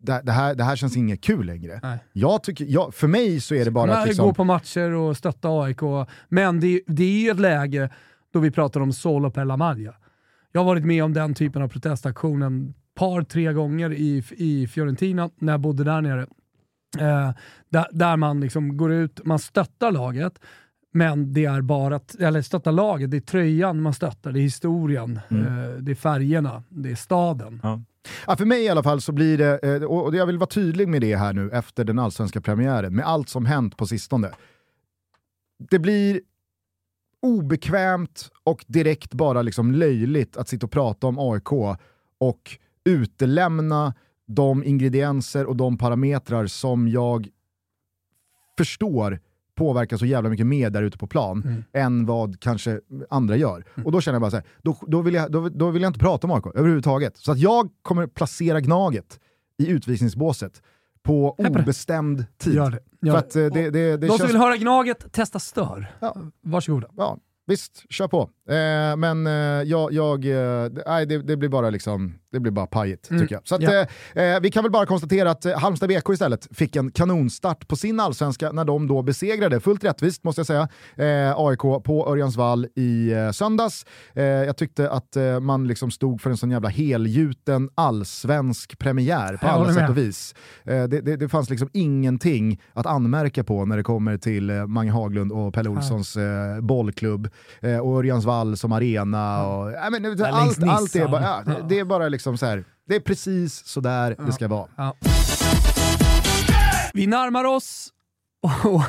det, 0.06 0.22
det, 0.24 0.32
här, 0.32 0.56
det 0.56 0.64
här 0.64 0.76
känns 0.76 0.98
inget 0.98 1.22
kul 1.22 1.46
längre. 1.46 1.80
Nej. 1.84 1.98
Jag 2.14 2.44
tycker, 2.44 2.66
jag, 2.66 2.94
för 2.94 3.08
mig 3.08 3.42
så 3.42 3.56
är 3.56 3.66
det 3.66 3.72
bara 3.72 3.98
att 3.98 4.08
liksom, 4.08 4.26
gå 4.26 4.34
på 4.34 4.44
matcher 4.44 4.92
och 4.92 5.18
stötta 5.18 5.50
AIK, 5.50 5.80
men 6.30 6.60
det, 6.60 6.82
det 6.88 7.04
är 7.04 7.24
ju 7.24 7.30
ett 7.30 7.40
läge 7.40 7.90
då 8.34 8.40
vi 8.40 8.52
pratar 8.52 8.80
om 8.82 8.94
solo 8.94 9.32
per 9.32 9.46
la 9.46 9.58
maglia. 9.58 9.94
Jag 10.52 10.62
har 10.62 10.66
varit 10.66 10.86
med 10.86 11.04
om 11.04 11.14
den 11.14 11.34
typen 11.34 11.62
av 11.62 11.68
protestaktionen 11.68 12.74
par, 12.96 13.22
tre 13.24 13.54
gånger 13.54 13.94
i, 13.94 14.24
i 14.38 14.68
Fiorentina 14.68 15.30
när 15.40 15.54
jag 15.54 15.60
bodde 15.60 15.84
där 15.84 16.02
nere. 16.02 16.22
Eh, 17.00 17.32
där, 17.70 17.86
där 17.92 18.18
man 18.18 18.40
liksom 18.42 18.78
går 18.78 18.92
ut, 18.92 19.26
man 19.26 19.40
stöttar 19.40 19.92
laget, 19.92 20.40
men 20.94 21.34
det 21.34 21.46
är 21.46 21.62
bara, 21.62 22.00
eller 22.20 22.42
stöttar 22.42 22.72
laget, 22.72 23.12
det 23.12 23.18
är 23.18 23.22
tröjan 23.22 23.82
man 23.82 23.94
stöttar, 23.94 24.32
det 24.32 24.40
är 24.40 24.42
historien, 24.42 25.20
Mm. 25.30 25.46
eh, 25.46 25.70
det 25.80 25.92
är 25.92 25.96
färgerna, 25.96 26.64
det 26.70 26.92
är 26.92 26.96
staden. 26.96 27.60
Ja, 27.64 27.82
för 28.38 28.46
mig 28.46 28.64
i 28.64 28.70
alla 28.70 28.84
fall 28.84 29.02
så 29.02 29.12
blir 29.12 29.38
det, 29.38 29.60
eh, 29.64 29.84
och 29.84 30.16
jag 30.16 30.26
vill 30.26 30.38
vara 30.38 30.48
tydlig 30.48 30.88
med 30.88 31.02
det 31.02 31.16
här 31.16 31.34
nu 31.34 31.50
efter 31.52 31.84
den 31.84 32.00
allsvenska 32.00 32.42
premiären, 32.42 32.96
med 32.96 33.06
allt 33.06 33.30
som 33.30 33.46
hänt 33.46 33.78
på 33.78 33.88
sistone. 33.88 34.32
Det 35.70 35.80
blir 35.80 36.22
obekvämt 37.22 38.32
och 38.44 38.66
direkt 38.68 39.14
bara 39.14 39.42
liksom 39.42 39.72
löjligt 39.72 40.38
att 40.38 40.50
sitta 40.50 40.66
och 40.66 40.72
prata 40.72 41.08
om 41.08 41.20
AIK 41.20 41.52
och 42.18 42.58
utelämna 42.86 43.94
de 44.28 44.64
ingredienser 44.64 45.46
och 45.46 45.56
de 45.56 45.78
parametrar 45.78 46.48
som 46.48 46.88
jag 46.88 47.30
förstår 48.58 49.20
påverkar 49.56 49.98
så 49.98 50.06
jävla 50.06 50.30
mycket 50.30 50.48
mer 50.48 50.70
där 50.70 50.84
ute 50.84 50.98
på 50.98 51.08
plan 51.08 51.42
Mm. 51.46 51.64
än 51.74 52.06
vad 52.06 52.40
kanske 52.40 52.80
andra 53.10 53.36
gör. 53.36 53.64
Och 53.86 53.92
då 53.92 54.02
känner 54.02 54.16
jag 54.16 54.22
bara 54.22 54.32
så 54.32 54.38
här, 54.38 54.46
då, 54.62 54.78
då, 54.88 55.02
vill 55.02 55.14
jag, 55.14 55.32
då, 55.32 55.50
då 55.50 55.70
vill 55.70 55.82
jag 55.82 55.90
inte 55.90 56.00
prata 56.00 56.28
om 56.28 56.32
AIK 56.34 56.46
överhuvudtaget. 56.56 57.18
Så 57.18 57.32
att 57.32 57.38
jag 57.40 57.70
kommer 57.82 58.08
placera 58.08 58.62
Gnaget 58.62 59.20
i 59.58 59.68
utvisningsbåset 59.68 60.62
på 61.04 61.36
det. 61.38 61.50
obestämd 61.50 62.26
tid. 62.38 62.54
Gör 62.54 62.72
det. 62.72 62.80
Gör 63.02 63.12
För 63.14 63.20
att 63.20 63.36
eh, 63.36 63.42
det, 63.46 63.50
det, 63.50 63.70
det 63.72 63.98
De 63.98 64.08
som 64.08 64.18
känns... 64.18 64.30
vill 64.30 64.38
höra 64.38 64.58
Gnaget, 64.58 65.12
testa 65.12 65.40
Stör. 65.40 65.96
Ja. 66.00 66.16
Varsågoda. 66.42 66.88
Ja, 66.98 67.18
visst, 67.48 67.84
kör 67.90 68.08
på. 68.08 68.22
Eh, 68.50 68.96
men 68.98 69.28
eh, 69.28 69.34
jag, 69.70 69.94
jag, 69.94 70.26
eh, 70.26 70.70
det, 71.08 71.18
det 71.24 71.38
blir 71.38 71.50
bara 71.50 71.70
liksom, 71.70 72.14
det 72.32 72.40
blir 72.40 72.52
bara 72.52 72.68
pajigt 72.68 73.10
Mm. 73.10 73.22
tycker 73.22 73.36
jag. 73.36 73.48
Så 73.48 73.56
att, 73.56 73.62
Ja. 73.62 73.86
eh, 74.22 74.40
vi 74.42 74.52
kan 74.52 74.64
väl 74.64 74.72
bara 74.72 74.86
konstatera 74.86 75.32
att 75.32 75.46
eh, 75.46 75.60
Halmstad 75.60 75.90
BK 75.90 76.10
istället 76.14 76.48
fick 76.52 76.76
en 76.76 76.92
kanonstart 76.92 77.68
på 77.68 77.76
sin 77.76 78.00
allsvenska 78.00 78.52
när 78.52 78.66
de 78.66 78.88
då 78.88 79.02
besegrade, 79.02 79.60
fullt 79.60 79.84
rättvist 79.84 80.24
måste 80.24 80.40
jag 80.40 80.46
säga, 80.48 80.68
eh, 80.96 81.34
AIK 81.38 81.60
på 81.84 82.08
Örjansvall 82.10 82.66
i 82.76 83.12
söndags. 83.34 83.86
Jag 84.14 84.58
tyckte 84.58 84.90
att 84.90 85.18
man 85.42 85.68
liksom 85.68 85.92
stod 85.92 86.22
för 86.22 86.30
en 86.30 86.38
sån 86.38 86.52
jävla 86.52 86.70
helgjuten 86.70 87.70
allsvensk 87.76 88.80
premiär 88.80 89.38
på 89.38 89.48
Jag 89.48 89.54
alla 89.56 89.74
sätt 89.74 89.90
och 89.90 89.98
vis. 89.98 90.36
Det, 90.64 90.88
det, 90.88 91.16
det 91.16 91.30
fanns 91.30 91.50
liksom 91.50 91.70
ingenting 91.74 92.62
att 92.74 92.86
anmärka 92.86 93.44
på 93.44 93.66
när 93.66 93.78
det 93.78 93.84
kommer 93.84 94.18
till 94.18 94.52
Mange 94.68 94.92
Haglund 94.92 95.32
och 95.32 95.54
Pelle 95.54 95.70
Olssons 95.70 96.18
bollklubb 96.62 97.28
eh, 97.62 97.78
och 97.78 97.98
Örjansvall 97.98 98.58
som 98.58 98.72
arena. 98.72 99.48
Och, 99.48 99.72
ja, 99.72 99.90
men, 99.90 100.04
Där 100.04 100.26
allt, 100.26 100.58
längs 100.58 100.72
allt 100.74 100.96
är 100.96 101.00
Nissan. 101.00 101.12
bara, 101.12 101.22
ja, 101.24 101.42
det, 101.46 101.52
Ja. 101.60 101.66
det 101.70 101.80
är 101.80 101.86
bara 101.86 102.10
liksom 102.10 102.38
så 102.38 102.46
här. 102.46 102.64
det 102.88 102.96
är 102.96 103.00
precis 103.00 103.66
så 103.66 103.80
där 103.82 104.16
det 104.26 104.32
ska 104.34 104.48
vara. 104.48 104.68
Ja. 104.76 104.96
Vi 106.94 107.08
närmar 107.08 107.44
oss, 107.44 107.90
och 108.64 108.82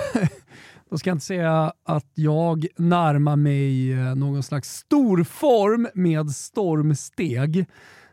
då 0.90 0.98
ska 0.98 1.10
jag 1.10 1.14
inte 1.14 1.26
säga 1.26 1.72
att 1.84 2.10
jag 2.14 2.66
närmar 2.76 3.36
mig 3.36 3.92
eh, 3.92 4.14
någon 4.14 4.42
slags 4.42 4.76
storform 4.76 5.88
med 5.94 6.30
stormsteg, 6.30 7.66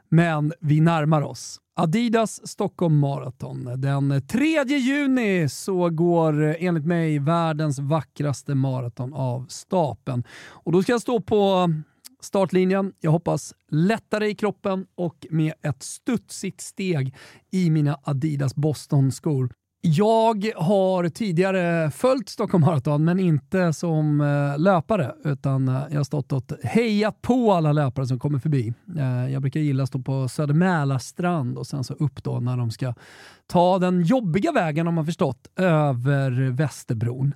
men 0.09 0.53
vi 0.59 0.79
närmar 0.81 1.21
oss. 1.21 1.59
Adidas 1.75 2.47
Stockholm 2.47 2.99
Marathon. 2.99 3.81
Den 3.81 4.21
3 4.27 4.63
juni 4.63 5.49
så 5.49 5.89
går 5.89 6.43
eh, 6.43 6.55
enligt 6.59 6.85
mig 6.85 7.19
världens 7.19 7.79
vackraste 7.79 8.55
maraton 8.55 9.13
av 9.13 9.45
stapeln. 9.49 10.23
Och 10.49 10.71
då 10.71 10.83
ska 10.83 10.91
jag 10.91 11.01
stå 11.01 11.21
på 11.21 11.35
eh, 11.35 11.67
startlinjen. 12.21 12.93
Jag 12.99 13.11
hoppas 13.11 13.53
lättare 13.71 14.27
i 14.27 14.35
kroppen 14.35 14.85
och 14.95 15.27
med 15.29 15.53
ett 15.61 15.83
studsigt 15.83 16.61
steg 16.61 17.15
i 17.51 17.69
mina 17.69 17.99
Adidas 18.03 18.55
Boston-skor. 18.55 19.49
Jag 19.85 20.51
har 20.55 21.09
tidigare 21.09 21.91
följt 21.91 22.29
Stockholm 22.29 22.65
Marathon, 22.65 23.03
men 23.03 23.19
inte 23.19 23.73
som 23.73 24.21
eh, 24.21 24.59
löpare, 24.59 25.15
utan 25.23 25.67
eh, 25.67 25.81
jag 25.89 25.99
har 25.99 26.03
stått 26.03 26.31
och 26.31 26.43
hejat 26.63 27.21
på 27.21 27.53
alla 27.53 27.71
löpare 27.71 28.07
som 28.07 28.19
kommer 28.19 28.39
förbi. 28.39 28.73
Eh, 28.97 29.31
jag 29.33 29.41
brukar 29.41 29.59
gilla 29.59 29.83
att 29.83 29.89
stå 29.89 29.99
på 29.99 30.27
Söder 30.29 30.53
Mälarstrand 30.53 31.57
och 31.57 31.67
sen 31.67 31.83
så 31.83 31.93
upp 31.93 32.23
då 32.23 32.39
när 32.39 32.57
de 32.57 32.71
ska 32.71 32.93
ta 33.47 33.79
den 33.79 34.01
jobbiga 34.01 34.51
vägen, 34.51 34.87
om 34.87 34.93
man 34.93 35.05
förstått, 35.05 35.47
över 35.55 36.31
Västerbron. 36.31 37.35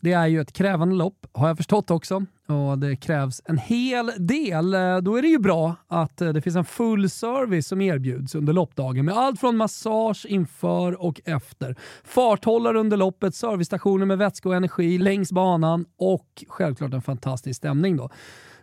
Det 0.00 0.12
är 0.12 0.26
ju 0.26 0.40
ett 0.40 0.52
krävande 0.52 0.94
lopp, 0.94 1.26
har 1.32 1.48
jag 1.48 1.56
förstått 1.56 1.90
också. 1.90 2.26
Och 2.52 2.78
det 2.78 2.96
krävs 2.96 3.42
en 3.44 3.58
hel 3.58 4.12
del. 4.18 4.74
Eh, 4.74 4.96
då 4.96 5.16
är 5.16 5.22
det 5.22 5.28
ju 5.28 5.38
bra 5.38 5.76
att 5.88 6.20
eh, 6.20 6.28
det 6.28 6.42
finns 6.42 6.56
en 6.56 6.64
full 6.64 7.10
service 7.10 7.66
som 7.66 7.80
erbjuds 7.80 8.34
under 8.34 8.52
loppdagen 8.52 9.04
med 9.04 9.16
allt 9.16 9.40
från 9.40 9.56
massage 9.56 10.26
inför 10.28 11.02
och 11.02 11.20
efter. 11.24 11.76
Farthållare 12.04 12.78
under 12.78 12.96
loppet, 12.96 13.34
servicestationer 13.34 14.06
med 14.06 14.18
vätska 14.18 14.48
och 14.48 14.54
energi 14.54 14.98
längs 14.98 15.32
banan 15.32 15.84
och 15.96 16.44
självklart 16.48 16.94
en 16.94 17.02
fantastisk 17.02 17.56
stämning 17.56 17.96
då. 17.96 18.10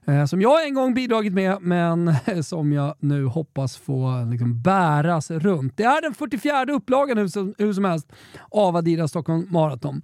Eh, 0.06 0.26
som 0.26 0.42
jag 0.42 0.66
en 0.66 0.74
gång 0.74 0.94
bidragit 0.94 1.34
med, 1.34 1.58
men 1.62 2.14
som 2.44 2.74
jag 2.74 2.96
nu 3.00 3.26
hoppas 3.26 3.78
få 3.78 4.26
liksom 4.30 4.62
bäras 4.62 5.32
runt. 5.32 5.78
Det 5.78 5.84
är 5.84 6.02
den 6.02 6.14
44 6.14 6.66
upplagan 6.66 7.18
hur 7.18 7.28
som, 7.28 7.56
hur 7.58 7.74
som 7.74 7.86
helst 7.86 8.12
av 8.52 8.76
Adidas 8.76 9.10
Stockholm 9.10 9.48
Marathon. 9.50 10.02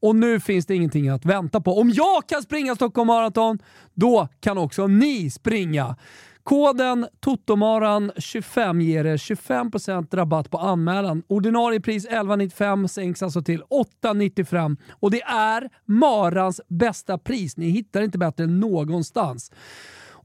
Och 0.00 0.16
nu 0.16 0.40
finns 0.40 0.66
det 0.66 0.74
ingenting 0.74 1.08
att 1.08 1.24
vänta 1.24 1.60
på. 1.60 1.80
Om 1.80 1.90
jag 1.90 2.26
kan 2.26 2.42
springa 2.42 2.74
Stockholm 2.74 3.06
Marathon, 3.06 3.58
då 3.94 4.28
kan 4.40 4.58
också 4.58 4.86
ni 4.86 5.30
springa. 5.30 5.96
Koden 6.44 7.06
TOTOMARAN25 7.20 8.80
ger 8.80 9.04
er 9.04 9.16
25% 9.16 10.16
rabatt 10.16 10.50
på 10.50 10.58
anmälan. 10.58 11.22
Ordinarie 11.26 11.80
pris 11.80 12.08
11,95 12.08 12.86
sänks 12.86 13.22
alltså 13.22 13.42
till 13.42 13.62
8,95 14.02 14.76
och 14.90 15.10
det 15.10 15.22
är 15.22 15.68
Marans 15.84 16.60
bästa 16.68 17.18
pris. 17.18 17.56
Ni 17.56 17.68
hittar 17.68 18.02
inte 18.02 18.18
bättre 18.18 18.46
någonstans. 18.46 19.52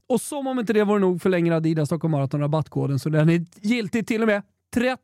Och 0.06 0.20
som 0.20 0.46
om 0.46 0.58
inte 0.58 0.72
det 0.72 0.84
vore 0.84 1.00
nog 1.00 1.22
förlänger 1.22 1.52
Adidas 1.52 1.88
Stockholm 1.88 2.12
Marathon 2.12 2.40
rabattkoden 2.40 2.98
så 2.98 3.08
den 3.08 3.28
är 3.28 3.44
giltig 3.60 4.06
till 4.06 4.22
och 4.22 4.28
med 4.28 4.42
31 4.74 4.98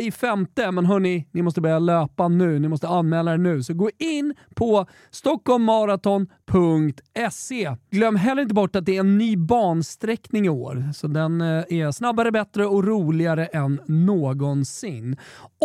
i 0.00 0.10
femte. 0.10 0.70
Men 0.70 0.86
hörni, 0.86 1.28
ni 1.32 1.42
måste 1.42 1.60
börja 1.60 1.78
löpa 1.78 2.28
nu. 2.28 2.58
Ni 2.58 2.68
måste 2.68 2.88
anmäla 2.88 3.32
er 3.32 3.38
nu. 3.38 3.62
Så 3.62 3.74
gå 3.74 3.90
in 3.98 4.34
på 4.54 4.86
stockholmmaraton.se. 5.10 7.76
Glöm 7.90 8.16
heller 8.16 8.42
inte 8.42 8.54
bort 8.54 8.76
att 8.76 8.86
det 8.86 8.96
är 8.96 9.00
en 9.00 9.18
ny 9.18 9.36
bansträckning 9.36 10.46
i 10.46 10.48
år. 10.48 10.92
Så 10.94 11.06
den 11.06 11.40
eh, 11.40 11.64
är 11.68 11.92
snabbare, 11.92 12.32
bättre 12.32 12.66
och 12.66 12.84
roligare 12.84 13.46
än 13.46 13.80
någonsin. 13.86 15.16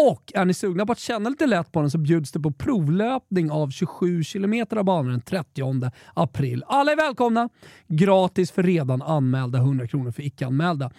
Och 0.09 0.31
är 0.35 0.45
ni 0.45 0.53
sugna 0.53 0.85
på 0.85 0.91
att 0.91 0.99
känna 0.99 1.29
lite 1.29 1.47
lätt 1.47 1.71
på 1.71 1.81
den 1.81 1.91
så 1.91 1.97
bjuds 1.97 2.31
det 2.31 2.39
på 2.39 2.51
provlöpning 2.51 3.51
av 3.51 3.69
27 3.69 4.23
km 4.23 4.65
av 4.71 4.83
banan 4.83 5.11
den 5.11 5.21
30 5.21 5.91
april. 6.13 6.63
Alla 6.67 6.91
är 6.91 6.95
välkomna. 6.95 7.49
Gratis 7.87 8.51
för 8.51 8.63
redan 8.63 9.01
anmälda, 9.01 9.57
100 9.57 9.87
kronor 9.87 10.11
för 10.11 10.21
icke-anmälda. 10.21 10.91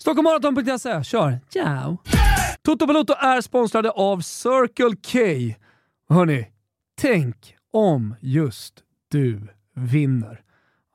Stockholmmaraton.se, 0.00 1.04
kör! 1.04 1.40
Ciao! 1.52 1.98
Toto 2.62 2.86
Balotto 2.86 3.12
är 3.12 3.40
sponsrade 3.40 3.90
av 3.90 4.20
Circle 4.20 4.96
K. 5.12 5.18
Hörni, 6.14 6.46
tänk 7.00 7.54
om 7.72 8.14
just 8.20 8.74
du 9.10 9.48
vinner. 9.74 10.40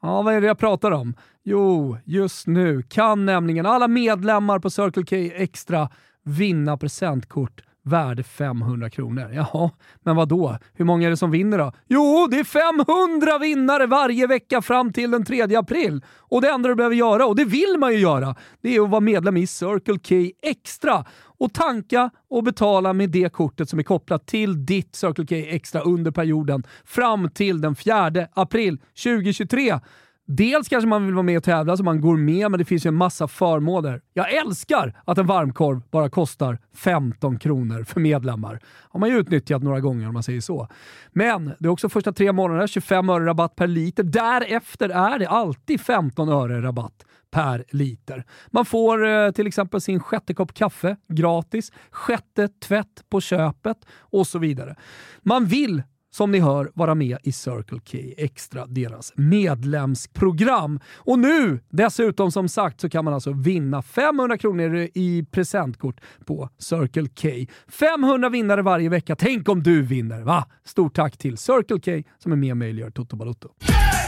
Ja, 0.01 0.21
vad 0.21 0.33
är 0.33 0.41
det 0.41 0.47
jag 0.47 0.57
pratar 0.57 0.91
om? 0.91 1.15
Jo, 1.43 1.97
just 2.05 2.47
nu 2.47 2.81
kan 2.81 3.25
nämligen 3.25 3.65
alla 3.65 3.87
medlemmar 3.87 4.59
på 4.59 4.69
Circle 4.69 5.03
K 5.03 5.15
Extra 5.35 5.89
vinna 6.23 6.77
presentkort 6.77 7.61
värde 7.83 8.23
500 8.23 8.89
kronor. 8.89 9.31
Jaha, 9.33 9.71
men 10.01 10.15
vad 10.15 10.27
då? 10.27 10.57
Hur 10.73 10.85
många 10.85 11.05
är 11.05 11.09
det 11.09 11.17
som 11.17 11.31
vinner 11.31 11.57
då? 11.57 11.71
Jo, 11.87 12.27
det 12.31 12.39
är 12.39 12.43
500 12.43 13.37
vinnare 13.37 13.85
varje 13.85 14.27
vecka 14.27 14.61
fram 14.61 14.93
till 14.93 15.11
den 15.11 15.25
3 15.25 15.55
april. 15.55 16.01
Och 16.17 16.41
det 16.41 16.49
enda 16.49 16.69
du 16.69 16.75
behöver 16.75 16.95
göra, 16.95 17.25
och 17.25 17.35
det 17.35 17.45
vill 17.45 17.75
man 17.79 17.93
ju 17.93 17.99
göra, 17.99 18.35
det 18.61 18.75
är 18.75 18.81
att 18.81 18.89
vara 18.89 19.01
medlem 19.01 19.37
i 19.37 19.47
Circle 19.47 19.99
K 19.99 20.31
Extra 20.41 21.05
och 21.39 21.53
tanka 21.53 22.09
och 22.29 22.43
betala 22.43 22.93
med 22.93 23.09
det 23.09 23.33
kortet 23.33 23.69
som 23.69 23.79
är 23.79 23.83
kopplat 23.83 24.25
till 24.27 24.65
ditt 24.65 24.95
Circle 24.95 25.25
K 25.25 25.35
Extra 25.35 25.81
under 25.81 26.11
perioden 26.11 26.63
fram 26.85 27.29
till 27.29 27.61
den 27.61 27.75
4 27.75 28.27
april 28.33 28.77
2023. 29.03 29.79
Dels 30.25 30.67
kanske 30.67 30.87
man 30.87 31.05
vill 31.05 31.13
vara 31.13 31.23
med 31.23 31.37
och 31.37 31.43
tävla 31.43 31.77
så 31.77 31.83
man 31.83 32.01
går 32.01 32.17
med, 32.17 32.51
men 32.51 32.57
det 32.57 32.65
finns 32.65 32.85
ju 32.85 32.87
en 32.87 32.95
massa 32.95 33.27
förmåner. 33.27 34.01
Jag 34.13 34.33
älskar 34.33 35.01
att 35.05 35.17
en 35.17 35.25
varmkorv 35.27 35.81
bara 35.91 36.09
kostar 36.09 36.59
15 36.75 37.39
kronor 37.39 37.83
för 37.83 37.99
medlemmar. 37.99 38.59
har 38.65 38.99
man 38.99 39.09
ju 39.09 39.17
utnyttjat 39.17 39.63
några 39.63 39.79
gånger 39.79 40.07
om 40.07 40.13
man 40.13 40.23
säger 40.23 40.41
så. 40.41 40.67
Men 41.11 41.45
det 41.59 41.65
är 41.65 41.69
också 41.69 41.89
första 41.89 42.13
tre 42.13 42.31
månaderna 42.31 42.67
25 42.67 43.09
öre 43.09 43.25
rabatt 43.25 43.55
per 43.55 43.67
liter. 43.67 44.03
Därefter 44.03 44.89
är 44.89 45.19
det 45.19 45.29
alltid 45.29 45.81
15 45.81 46.29
öre 46.29 46.61
rabatt 46.61 47.05
per 47.31 47.65
liter. 47.69 48.25
Man 48.51 48.65
får 48.65 49.07
eh, 49.07 49.31
till 49.31 49.47
exempel 49.47 49.81
sin 49.81 49.99
sjätte 49.99 50.33
kopp 50.33 50.53
kaffe 50.53 50.97
gratis, 51.07 51.71
sjätte 51.91 52.47
tvätt 52.47 53.03
på 53.09 53.21
köpet 53.21 53.77
och 53.99 54.27
så 54.27 54.39
vidare. 54.39 54.75
Man 55.21 55.45
vill 55.45 55.83
som 56.15 56.31
ni 56.31 56.39
hör 56.39 56.71
vara 56.73 56.95
med 56.95 57.17
i 57.23 57.31
Circle 57.31 57.79
K 57.91 57.97
Extra, 58.17 58.65
deras 58.65 59.13
medlemsprogram. 59.15 60.79
Och 60.95 61.19
nu 61.19 61.59
dessutom 61.69 62.31
som 62.31 62.49
sagt 62.49 62.81
så 62.81 62.89
kan 62.89 63.05
man 63.05 63.13
alltså 63.13 63.31
vinna 63.31 63.81
500 63.81 64.37
kronor 64.37 64.87
i 64.93 65.25
presentkort 65.31 66.01
på 66.25 66.49
Circle 66.59 67.07
K. 67.21 67.53
500 67.67 68.29
vinnare 68.29 68.61
varje 68.61 68.89
vecka. 68.89 69.15
Tänk 69.15 69.49
om 69.49 69.63
du 69.63 69.81
vinner, 69.81 70.21
va? 70.21 70.45
Stort 70.65 70.95
tack 70.95 71.17
till 71.17 71.37
Circle 71.37 71.79
K 71.79 72.09
som 72.19 72.31
är 72.31 72.35
med 72.35 72.51
och 72.51 72.57
möjliggör 72.57 72.89
Toto 72.89 73.15
Balotto. 73.15 73.49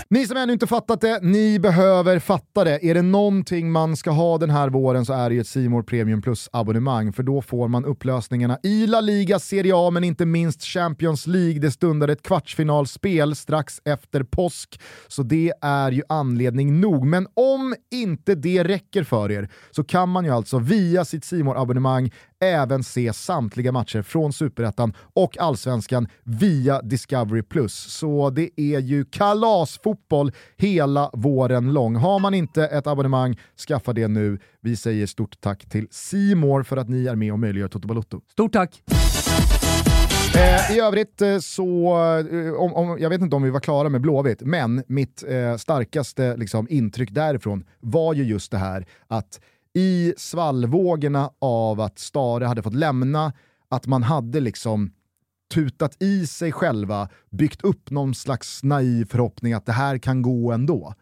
Ni 0.09 0.27
som 0.27 0.37
ännu 0.37 0.53
inte 0.53 0.67
fattat 0.67 1.01
det, 1.01 1.19
ni 1.21 1.59
behöver 1.59 2.19
fatta 2.19 2.63
det. 2.63 2.85
Är 2.85 2.93
det 2.93 3.01
någonting 3.01 3.71
man 3.71 3.97
ska 3.97 4.11
ha 4.11 4.37
den 4.37 4.49
här 4.49 4.69
våren 4.69 5.05
så 5.05 5.13
är 5.13 5.29
det 5.29 5.35
ju 5.35 5.41
ett 5.41 5.47
Simor 5.47 5.83
Premium 5.83 6.21
Plus-abonnemang, 6.21 7.13
för 7.13 7.23
då 7.23 7.41
får 7.41 7.67
man 7.67 7.85
upplösningarna 7.85 8.57
i 8.63 8.87
La 8.87 9.01
Liga, 9.01 9.39
Serie 9.39 9.73
A, 9.75 9.89
men 9.89 10.03
inte 10.03 10.25
minst 10.25 10.63
Champions 10.63 11.27
League. 11.27 11.59
Det 11.59 11.71
stundar 11.95 12.07
ett 12.07 12.21
kvartsfinalspel 12.21 13.35
strax 13.35 13.81
efter 13.85 14.23
påsk, 14.23 14.81
så 15.07 15.23
det 15.23 15.53
är 15.61 15.91
ju 15.91 16.01
anledning 16.09 16.79
nog. 16.79 17.05
Men 17.05 17.27
om 17.33 17.75
inte 17.91 18.35
det 18.35 18.63
räcker 18.63 19.03
för 19.03 19.31
er 19.31 19.49
så 19.71 19.83
kan 19.83 20.09
man 20.09 20.25
ju 20.25 20.31
alltså 20.31 20.59
via 20.59 21.05
sitt 21.05 21.25
simor 21.25 21.57
abonnemang 21.61 22.11
även 22.39 22.83
se 22.83 23.13
samtliga 23.13 23.71
matcher 23.71 24.01
från 24.01 24.33
Superettan 24.33 24.93
och 25.13 25.37
Allsvenskan 25.37 26.07
via 26.23 26.81
Discovery+. 26.81 27.43
Så 27.69 28.29
det 28.29 28.49
är 28.55 28.79
ju 28.79 29.05
kalasfotboll 29.05 30.31
hela 30.57 31.09
våren 31.13 31.73
lång. 31.73 31.95
Har 31.95 32.19
man 32.19 32.33
inte 32.33 32.65
ett 32.67 32.87
abonnemang, 32.87 33.39
skaffa 33.67 33.93
det 33.93 34.07
nu. 34.07 34.39
Vi 34.61 34.75
säger 34.75 35.07
stort 35.07 35.41
tack 35.41 35.69
till 35.69 35.87
Simor 35.91 36.63
för 36.63 36.77
att 36.77 36.89
ni 36.89 37.07
är 37.07 37.15
med 37.15 37.33
och 37.33 37.39
möjliggör 37.39 37.67
Toto 37.67 37.87
Balotto. 37.87 38.21
Stort 38.31 38.53
tack! 38.53 38.81
Eh, 40.35 40.77
I 40.77 40.79
övrigt 40.79 41.21
eh, 41.21 41.37
så, 41.37 41.97
eh, 42.31 42.53
om, 42.53 42.73
om, 42.73 42.97
jag 42.99 43.09
vet 43.09 43.21
inte 43.21 43.35
om 43.35 43.43
vi 43.43 43.49
var 43.49 43.59
klara 43.59 43.89
med 43.89 44.01
Blåvitt, 44.01 44.41
men 44.41 44.83
mitt 44.87 45.23
eh, 45.27 45.57
starkaste 45.57 46.37
liksom, 46.37 46.67
intryck 46.69 47.11
därifrån 47.11 47.63
var 47.79 48.13
ju 48.13 48.23
just 48.23 48.51
det 48.51 48.57
här 48.57 48.85
att 49.07 49.39
i 49.73 50.13
svallvågorna 50.17 51.29
av 51.39 51.81
att 51.81 51.99
Stare 51.99 52.45
hade 52.45 52.63
fått 52.63 52.73
lämna, 52.73 53.33
att 53.69 53.87
man 53.87 54.03
hade 54.03 54.39
liksom 54.39 54.91
tutat 55.53 55.95
i 55.99 56.27
sig 56.27 56.51
själva, 56.51 57.09
byggt 57.29 57.61
upp 57.61 57.91
någon 57.91 58.15
slags 58.15 58.63
naiv 58.63 59.05
förhoppning 59.05 59.53
att 59.53 59.65
det 59.65 59.71
här 59.71 59.97
kan 59.97 60.21
gå 60.21 60.51
ändå. 60.51 60.93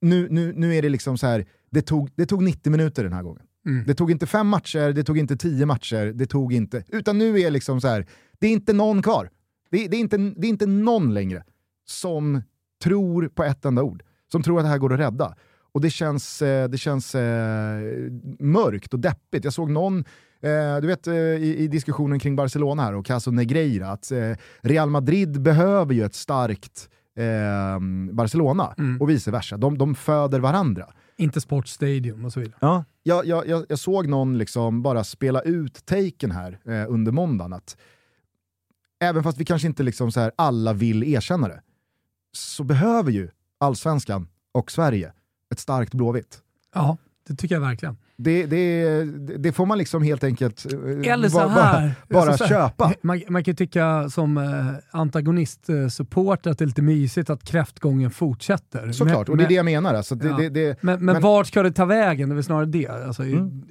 Nu, 0.00 0.28
nu, 0.30 0.52
nu 0.56 0.74
är 0.74 0.82
det 0.82 0.88
liksom 0.88 1.18
så 1.18 1.26
här, 1.26 1.46
det 1.70 1.82
tog, 1.82 2.10
det 2.14 2.26
tog 2.26 2.42
90 2.42 2.70
minuter 2.70 3.04
den 3.04 3.12
här 3.12 3.22
gången. 3.22 3.42
Mm. 3.66 3.84
Det 3.86 3.94
tog 3.94 4.10
inte 4.10 4.26
fem 4.26 4.48
matcher, 4.48 4.92
det 4.92 5.04
tog 5.04 5.18
inte 5.18 5.36
tio 5.36 5.66
matcher, 5.66 6.12
det 6.14 6.26
tog 6.26 6.52
inte... 6.52 6.84
Utan 6.88 7.18
nu 7.18 7.40
är 7.40 7.50
liksom 7.50 7.80
så 7.80 7.88
här, 7.88 8.06
det 8.44 8.48
är 8.48 8.52
inte 8.52 8.72
någon 8.72 9.02
kvar. 9.02 9.30
Det, 9.70 9.88
det, 9.88 9.96
är 9.96 10.00
inte, 10.00 10.16
det 10.16 10.46
är 10.46 10.48
inte 10.48 10.66
någon 10.66 11.14
längre 11.14 11.44
som 11.86 12.42
tror 12.82 13.28
på 13.28 13.44
ett 13.44 13.64
enda 13.64 13.82
ord. 13.82 14.02
Som 14.32 14.42
tror 14.42 14.58
att 14.58 14.64
det 14.64 14.68
här 14.68 14.78
går 14.78 14.92
att 14.92 15.00
rädda. 15.00 15.34
Och 15.72 15.80
det 15.80 15.90
känns, 15.90 16.42
eh, 16.42 16.68
det 16.68 16.78
känns 16.78 17.14
eh, 17.14 17.80
mörkt 18.38 18.94
och 18.94 19.00
deppigt. 19.00 19.44
Jag 19.44 19.52
såg 19.52 19.70
någon, 19.70 19.98
eh, 20.40 20.76
du 20.80 20.86
vet 20.86 21.06
i, 21.06 21.56
i, 21.58 21.68
diskussionen 21.68 22.18
kring 22.18 22.36
Barcelona 22.36 22.82
här 22.82 22.94
och 22.94 23.06
Caso 23.06 23.30
Negreira, 23.30 23.90
att 23.90 24.12
Real 24.60 24.90
Madrid 24.90 25.42
behöver 25.42 25.94
ju 25.94 26.04
ett 26.04 26.14
starkt 26.14 26.88
Barcelona 28.12 28.74
mm. 28.78 29.00
och 29.00 29.10
vice 29.10 29.30
versa. 29.30 29.56
De, 29.56 29.78
de 29.78 29.94
föder 29.94 30.40
varandra. 30.40 30.86
Inte 31.16 31.40
Sports 31.40 31.72
Stadium 31.72 32.24
och 32.24 32.32
så 32.32 32.40
vidare. 32.40 32.58
Ja, 32.60 32.84
jag, 33.02 33.26
jag, 33.26 33.66
jag 33.68 33.78
såg 33.78 34.08
någon 34.08 34.38
liksom 34.38 34.82
bara 34.82 35.04
spela 35.04 35.40
ut 35.40 35.86
taken 35.86 36.30
här 36.30 36.58
under 36.88 37.12
måndagen. 37.12 37.52
Att 37.52 37.76
även 39.00 39.22
fast 39.22 39.38
vi 39.38 39.44
kanske 39.44 39.68
inte 39.68 39.82
liksom 39.82 40.12
så 40.12 40.20
här 40.20 40.32
alla 40.36 40.72
vill 40.72 41.02
erkänna 41.02 41.48
det, 41.48 41.60
så 42.32 42.64
behöver 42.64 43.10
ju 43.10 43.28
allsvenskan 43.58 44.28
och 44.52 44.70
Sverige 44.70 45.12
ett 45.52 45.58
starkt 45.58 45.94
Blåvitt. 45.94 46.38
Ja, 46.74 46.96
det 47.28 47.34
tycker 47.36 47.54
jag 47.54 47.62
verkligen. 47.62 47.96
Det, 48.16 48.46
det, 48.46 49.04
det, 49.38 49.52
får 49.52 49.66
man 49.66 49.78
liksom 49.78 50.02
helt 50.02 50.24
enkelt 50.24 50.72
eh, 50.72 51.12
Eller 51.12 51.28
så 51.28 51.38
här, 51.38 51.48
bara, 51.48 51.92
bara 52.08 52.38
så 52.38 52.46
köpa. 52.46 52.92
Man, 53.02 53.22
man 53.28 53.44
kan 53.44 53.56
tycka 53.56 54.10
som 54.10 54.36
eh, 54.36 54.98
antagonistsupporter 55.00 56.50
att 56.50 56.58
det 56.58 56.64
är 56.64 56.66
lite 56.66 56.82
mysigt 56.82 57.30
att 57.30 57.44
kräftgången 57.44 58.10
fortsätter. 58.10 58.92
Såklart, 58.92 59.28
men, 59.28 59.32
och 59.32 59.36
det 59.36 59.44
är 59.44 59.48
det 59.48 59.54
jag 59.54 59.64
menar. 59.64 59.94
Alltså 59.94 60.14
det, 60.14 60.28
ja. 60.28 60.50
det, 60.50 60.82
men, 60.82 61.04
men, 61.04 61.14
men 61.14 61.22
vart 61.22 61.46
ska 61.46 61.62
det 61.62 61.72
ta 61.72 61.84
vägen? 61.84 62.28
Det 62.28 62.32
är 62.32 62.34
väl 62.34 62.44
snarare 62.44 62.66
det. 62.66 62.88
Alltså, 62.88 63.22
mm. 63.22 63.62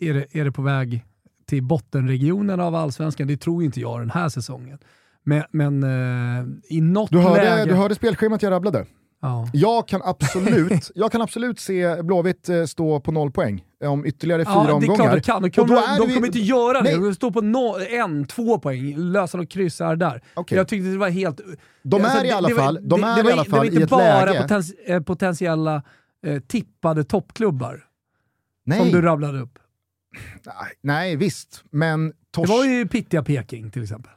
är, 0.00 0.14
det 0.14 0.34
är 0.34 0.44
det 0.44 0.52
på 0.52 0.62
väg 0.62 1.04
till 1.48 1.62
bottenregionen 1.62 2.60
av 2.60 2.74
allsvenskan? 2.74 3.26
Det 3.26 3.36
tror 3.36 3.64
inte 3.64 3.80
jag 3.80 4.00
den 4.00 4.10
här 4.10 4.28
säsongen. 4.28 4.78
Men, 5.24 5.42
men 5.50 5.82
eh, 5.82 6.46
i 6.68 6.80
något 6.80 7.10
du 7.10 7.18
hörde, 7.18 7.44
läge... 7.44 7.64
Du 7.64 7.74
hörde 7.74 7.94
spelschemat 7.94 8.42
jag 8.42 8.50
rabblade? 8.50 8.86
Ja. 9.22 9.48
Jag, 9.52 9.88
kan 9.88 10.00
absolut, 10.04 10.90
jag 10.94 11.12
kan 11.12 11.22
absolut 11.22 11.60
se 11.60 12.02
Blåvitt 12.02 12.48
eh, 12.48 12.64
stå 12.64 13.00
på 13.00 13.12
noll 13.12 13.30
poäng 13.30 13.64
om 13.84 14.06
ytterligare 14.06 14.44
fyra 14.44 14.64
ja, 14.68 14.74
omgångar. 14.74 15.14
Det 15.14 15.20
kan. 15.20 15.42
De 15.42 15.50
kommer, 15.50 15.98
de 15.98 16.06
kommer 16.06 16.20
vi... 16.20 16.26
inte 16.26 16.38
göra 16.38 16.80
det. 16.80 16.94
De 16.94 17.14
står 17.14 17.30
på 17.30 17.40
no, 17.40 17.76
en, 17.90 18.26
två 18.26 18.58
poäng, 18.58 18.96
lösa 18.96 19.38
något 19.38 19.50
kryss 19.50 19.80
här 19.80 19.96
där. 19.96 20.22
Okay. 20.36 20.58
Jag 20.58 20.68
tyckte 20.68 20.88
det 20.88 20.98
var 20.98 21.08
helt... 21.08 21.40
De 21.82 22.00
är 22.00 22.04
alltså, 22.04 22.24
i 22.24 22.30
alla 22.30 22.48
fall, 22.48 22.78
de 22.82 23.04
är 23.04 23.22
det, 23.22 23.30
i 23.30 23.32
alla 23.32 23.44
fall 23.44 23.64
i 23.64 23.68
ett 23.68 23.74
läge... 23.74 23.86
Det 23.86 23.96
var 23.96 24.42
inte 24.42 24.74
bara 24.86 24.96
eh, 24.96 25.02
potentiella 25.02 25.82
eh, 26.26 26.38
tippade 26.40 27.04
toppklubbar 27.04 27.84
Nej. 28.64 28.78
som 28.78 28.88
du 28.88 29.02
rabblade 29.02 29.40
upp. 29.40 29.58
Nej, 30.80 31.16
visst, 31.16 31.64
men... 31.70 32.12
Tors... 32.30 32.48
Det 32.48 32.56
var 32.56 32.64
ju 32.64 32.88
Pittia 32.88 33.22
Peking 33.22 33.70
till 33.70 33.82
exempel. 33.82 34.12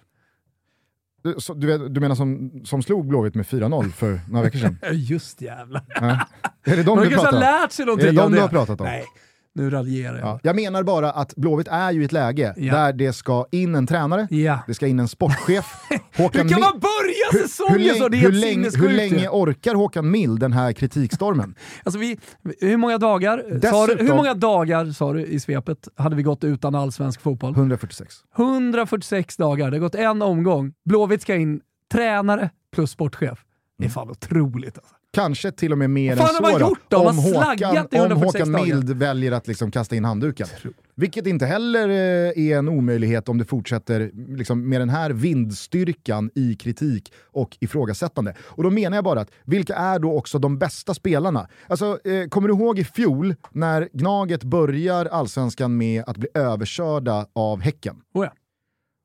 Du, 1.24 1.36
du, 1.56 1.68
vet, 1.68 1.94
du 1.94 2.02
menar 2.02 2.16
som, 2.16 2.62
som 2.66 2.84
slog 2.84 3.08
Blåvitt 3.08 3.36
med 3.36 3.46
4-0 3.46 3.92
för 3.92 4.20
några 4.30 4.44
veckor 4.44 4.60
sedan? 4.60 4.78
Just 4.94 5.42
jävlar. 5.42 5.84
Ja. 5.88 6.28
Är 6.64 6.78
det 6.78 6.84
de 6.84 7.00
du 7.00 7.10
pratar 7.10 7.34
om? 7.34 7.40
lärt 7.40 7.72
sig 7.72 7.86
någonting 7.86 8.08
Är 8.08 8.12
det 8.14 8.22
de 8.22 8.32
du 8.32 8.42
har 8.42 8.48
pratat 8.48 8.82
om? 8.82 8.88
Nej, 8.88 9.06
nu 9.54 9.70
raljerar 9.70 10.18
jag. 10.18 10.28
Ja. 10.28 10.40
Jag 10.44 10.56
menar 10.56 10.84
bara 10.84 11.12
att 11.12 11.36
Blåvitt 11.36 11.68
är 11.68 11.92
ju 11.92 12.02
i 12.02 12.06
ett 12.06 12.12
läge 12.12 12.54
ja. 12.58 12.76
där 12.76 12.94
det 12.94 13.14
ska 13.14 13.46
in 13.52 13.76
en 13.76 13.88
tränare, 13.88 14.28
ja. 14.30 14.60
det 14.68 14.74
ska 14.74 14.88
in 14.88 15.00
en 15.00 15.08
sportchef. 15.08 15.66
Håkan 16.18 16.42
hur 16.42 16.50
kan 16.50 16.60
man 16.60 16.80
börja 16.80 17.44
säsongen 17.44 17.80
hur, 17.80 17.90
hur 17.90 17.96
så? 17.96 18.08
Det 18.08 18.18
är 18.18 18.22
hur, 18.22 18.32
länge, 18.32 18.70
hur 18.78 18.90
länge 18.90 19.30
orkar 19.30 19.76
Håkan 19.76 20.12
Mild 20.12 20.40
den 20.40 20.54
här 20.54 20.74
kritikstormen? 20.74 21.56
alltså 21.84 22.00
vi, 22.00 22.20
hur 22.60 22.78
många 22.78 22.98
dagar, 22.98 23.38
Dessutom, 23.38 23.88
du, 23.98 24.04
hur 24.04 24.16
många 24.16 24.34
dagar 24.34 24.92
sa 24.92 25.14
du 25.14 25.26
i 25.26 25.40
svepet 25.40 25.88
hade 25.96 26.16
vi 26.16 26.24
gått 26.24 26.44
utan 26.44 26.76
allsvensk 26.76 27.22
fotboll? 27.22 27.54
146. 27.54 28.16
146 28.38 29.38
dagar, 29.38 29.72
det 29.72 29.78
har 29.78 29.82
gått 29.82 29.96
en 29.96 30.22
omgång. 30.22 30.74
Blåvitt 30.86 31.22
ska 31.22 31.36
in 31.36 31.62
tränare 31.92 32.50
plus 32.74 32.92
sportchef. 32.92 33.40
Det 33.78 33.84
är 33.84 33.86
mm. 33.86 33.94
fan 33.94 34.10
otroligt 34.10 34.78
alltså. 34.78 34.96
Kanske 35.14 35.52
till 35.52 35.72
och 35.72 35.78
med 35.78 35.90
mer 35.90 36.12
än 36.12 36.28
så 36.28 36.58
då, 36.60 36.76
då, 36.88 37.10
om 37.10 37.18
Håkan, 37.18 38.12
om 38.12 38.12
Håkan 38.12 38.52
Mild 38.52 38.90
väljer 38.90 39.32
att 39.32 39.48
liksom 39.48 39.72
kasta 39.72 39.96
in 39.96 40.06
handduken. 40.06 40.48
Vilket 40.96 41.28
inte 41.28 41.46
heller 41.46 41.90
eh, 41.90 42.50
är 42.50 42.58
en 42.58 42.70
omöjlighet 42.70 43.30
om 43.30 43.38
det 43.38 43.46
fortsätter 43.46 44.12
liksom, 44.38 44.70
med 44.70 44.82
den 44.82 44.90
här 44.90 45.10
vindstyrkan 45.10 46.32
i 46.36 46.56
kritik 46.56 47.14
och 47.24 47.58
ifrågasättande. 47.60 48.36
Och 48.40 48.64
då 48.64 48.70
menar 48.70 48.98
jag 48.98 49.04
bara 49.04 49.22
att 49.22 49.32
vilka 49.44 49.76
är 49.76 50.00
då 50.00 50.18
också 50.18 50.40
de 50.40 50.58
bästa 50.58 50.94
spelarna? 50.94 51.48
Alltså, 51.68 52.00
eh, 52.08 52.28
kommer 52.28 52.48
du 52.48 52.54
ihåg 52.54 52.80
i 52.80 52.84
fjol 52.84 53.36
när 53.52 53.90
Gnaget 53.94 54.44
börjar 54.44 55.06
allsvenskan 55.06 55.78
med 55.78 56.04
att 56.08 56.18
bli 56.18 56.30
överkörda 56.34 57.26
av 57.34 57.62
Häcken? 57.62 57.96
Oh 58.14 58.26
ja. 58.26 58.34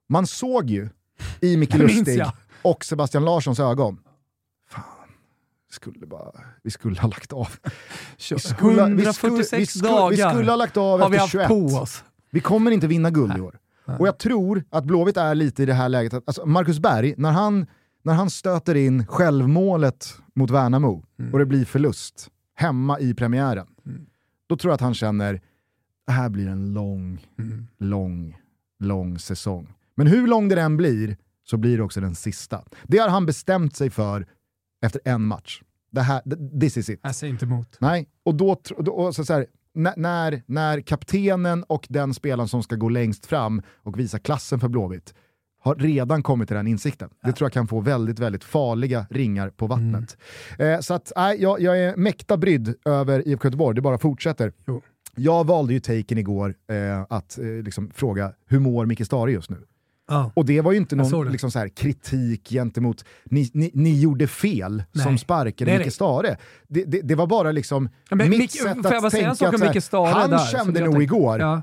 Man 0.09 0.27
såg 0.27 0.71
ju 0.71 0.89
i 1.41 1.57
Micke 1.57 1.75
Lustig 1.79 2.23
och 2.63 2.85
Sebastian 2.85 3.25
Larssons 3.25 3.61
ögon 3.61 3.99
skulle 5.71 6.07
bara, 6.07 6.33
vi 6.63 6.71
skulle 6.71 7.01
ha 7.01 7.09
lagt 7.09 7.33
av. 7.33 7.49
Vi 8.19 8.39
skulle, 8.39 8.83
146 8.83 9.53
vi 9.53 9.67
skulle, 9.67 9.89
dagar 9.89 10.11
vi 10.11 10.17
skulle 10.17 10.51
ha 10.51 10.57
lagt 10.57 10.77
av 10.77 11.01
har 11.01 11.15
efter 11.15 11.29
21. 11.29 11.49
På 11.49 11.67
oss. 11.67 12.05
Vi 12.31 12.41
kommer 12.41 12.71
inte 12.71 12.87
vinna 12.87 13.11
guld 13.11 13.29
Nej. 13.29 13.39
i 13.39 13.41
år. 13.41 13.59
Nej. 13.85 13.97
Och 13.99 14.09
jag 14.09 14.19
tror 14.19 14.65
att 14.71 14.85
Blåvitt 14.85 15.17
är 15.17 15.35
lite 15.35 15.63
i 15.63 15.67
det 15.67 15.75
här 15.75 15.89
läget, 15.89 16.15
att, 16.15 16.23
alltså 16.27 16.47
Marcus 16.47 16.79
Berg, 16.79 17.15
när 17.17 17.31
han, 17.31 17.67
när 18.03 18.15
han 18.15 18.31
stöter 18.31 18.75
in 18.75 19.07
självmålet 19.07 20.15
mot 20.35 20.51
Värnamo 20.51 21.05
mm. 21.19 21.33
och 21.33 21.39
det 21.39 21.47
blir 21.47 21.65
förlust 21.65 22.31
hemma 22.55 23.01
i 23.01 23.15
premiären, 23.15 23.67
mm. 23.87 24.07
då 24.47 24.57
tror 24.57 24.71
jag 24.71 24.75
att 24.75 24.81
han 24.81 24.95
känner, 24.95 25.41
det 26.07 26.13
här 26.13 26.29
blir 26.29 26.49
en 26.49 26.73
lång, 26.73 27.27
mm. 27.39 27.67
lång, 27.79 28.37
lång 28.79 29.19
säsong. 29.19 29.75
Men 29.95 30.07
hur 30.07 30.27
lång 30.27 30.49
den 30.49 30.59
än 30.59 30.77
blir, 30.77 31.17
så 31.45 31.57
blir 31.57 31.77
det 31.77 31.83
också 31.83 32.01
den 32.01 32.15
sista. 32.15 32.63
Det 32.83 32.99
har 32.99 33.09
han 33.09 33.27
bestämt 33.27 33.77
sig 33.77 33.91
för 33.91 34.27
efter 34.87 35.01
en 35.05 35.23
match. 35.23 35.63
Det 35.91 36.01
här, 36.01 36.23
this 36.61 36.77
is 36.77 36.91
it. 36.91 37.01
Jag 37.03 37.15
säger 37.15 37.33
inte 37.33 37.45
emot. 37.45 37.77
Nej, 37.81 38.09
och 38.25 38.35
då, 38.35 38.57
då 38.79 39.13
så, 39.13 39.25
så 39.25 39.33
här, 39.33 39.47
när, 39.75 40.43
när 40.47 40.81
kaptenen 40.81 41.63
och 41.63 41.87
den 41.89 42.15
spelaren 42.15 42.49
som 42.49 42.63
ska 42.63 42.77
gå 42.77 42.89
längst 42.89 43.27
fram 43.27 43.63
och 43.83 43.99
visa 43.99 44.19
klassen 44.19 44.61
för 44.61 44.69
Blåvitt 44.69 45.15
har 45.61 45.75
redan 45.75 46.23
kommit 46.23 46.49
till 46.49 46.57
den 46.57 46.67
insikten. 46.67 47.11
Det 47.23 47.33
tror 47.33 47.47
jag 47.47 47.53
kan 47.53 47.69
få 47.69 47.81
väldigt, 47.81 48.19
väldigt 48.19 48.45
farliga 48.45 49.07
ringar 49.11 49.51
på 49.51 49.67
vattnet. 49.67 50.17
Mm. 50.59 50.75
Eh, 50.75 50.81
så 50.81 50.95
att, 50.95 51.13
nej, 51.17 51.43
jag, 51.43 51.61
jag 51.61 51.79
är 51.79 51.97
mäkta 51.97 52.37
brydd 52.37 52.75
över 52.85 53.29
IFK 53.29 53.47
Göteborg, 53.47 53.75
det 53.75 53.81
bara 53.81 53.99
fortsätter. 53.99 54.53
Jo. 54.67 54.83
Jag 55.15 55.47
valde 55.47 55.73
ju 55.73 55.81
taken 55.81 56.19
igår 56.19 56.55
eh, 56.71 57.07
att 57.09 57.39
eh, 57.39 57.45
liksom, 57.45 57.91
fråga 57.95 58.33
hur 58.47 58.61
mår 58.61 58.87
Micke 58.87 59.07
Stare 59.07 59.33
just 59.33 59.51
nu? 59.51 59.57
Ah. 60.09 60.31
Och 60.35 60.45
det 60.45 60.61
var 60.61 60.73
ju 60.73 60.79
inte 60.79 60.97
någon 60.97 61.33
liksom, 61.33 61.51
så 61.51 61.59
här, 61.59 61.69
kritik 61.69 62.49
gentemot, 62.49 63.05
ni, 63.25 63.51
ni, 63.55 63.71
ni 63.75 64.01
gjorde 64.01 64.27
fel 64.27 64.83
nej. 64.93 65.05
som 65.05 65.19
sparkade 65.19 65.79
Micke 65.79 65.93
Stare. 65.93 66.37
Det, 66.69 66.85
det, 66.85 67.01
det, 67.01 67.15
var 67.15 67.27
bara 67.27 67.53
liksom 67.53 67.89
men, 68.11 68.31
mitt 68.31 68.39
Mick, 68.39 68.51
sätt 68.51 68.87
att 68.87 69.11
tänka 69.11 69.31
att 69.31 69.93
här, 69.93 70.07
han 70.07 70.31
där, 70.31 70.39
kände 70.39 70.85
nog 70.85 71.03
igår, 71.03 71.41
ja 71.41 71.63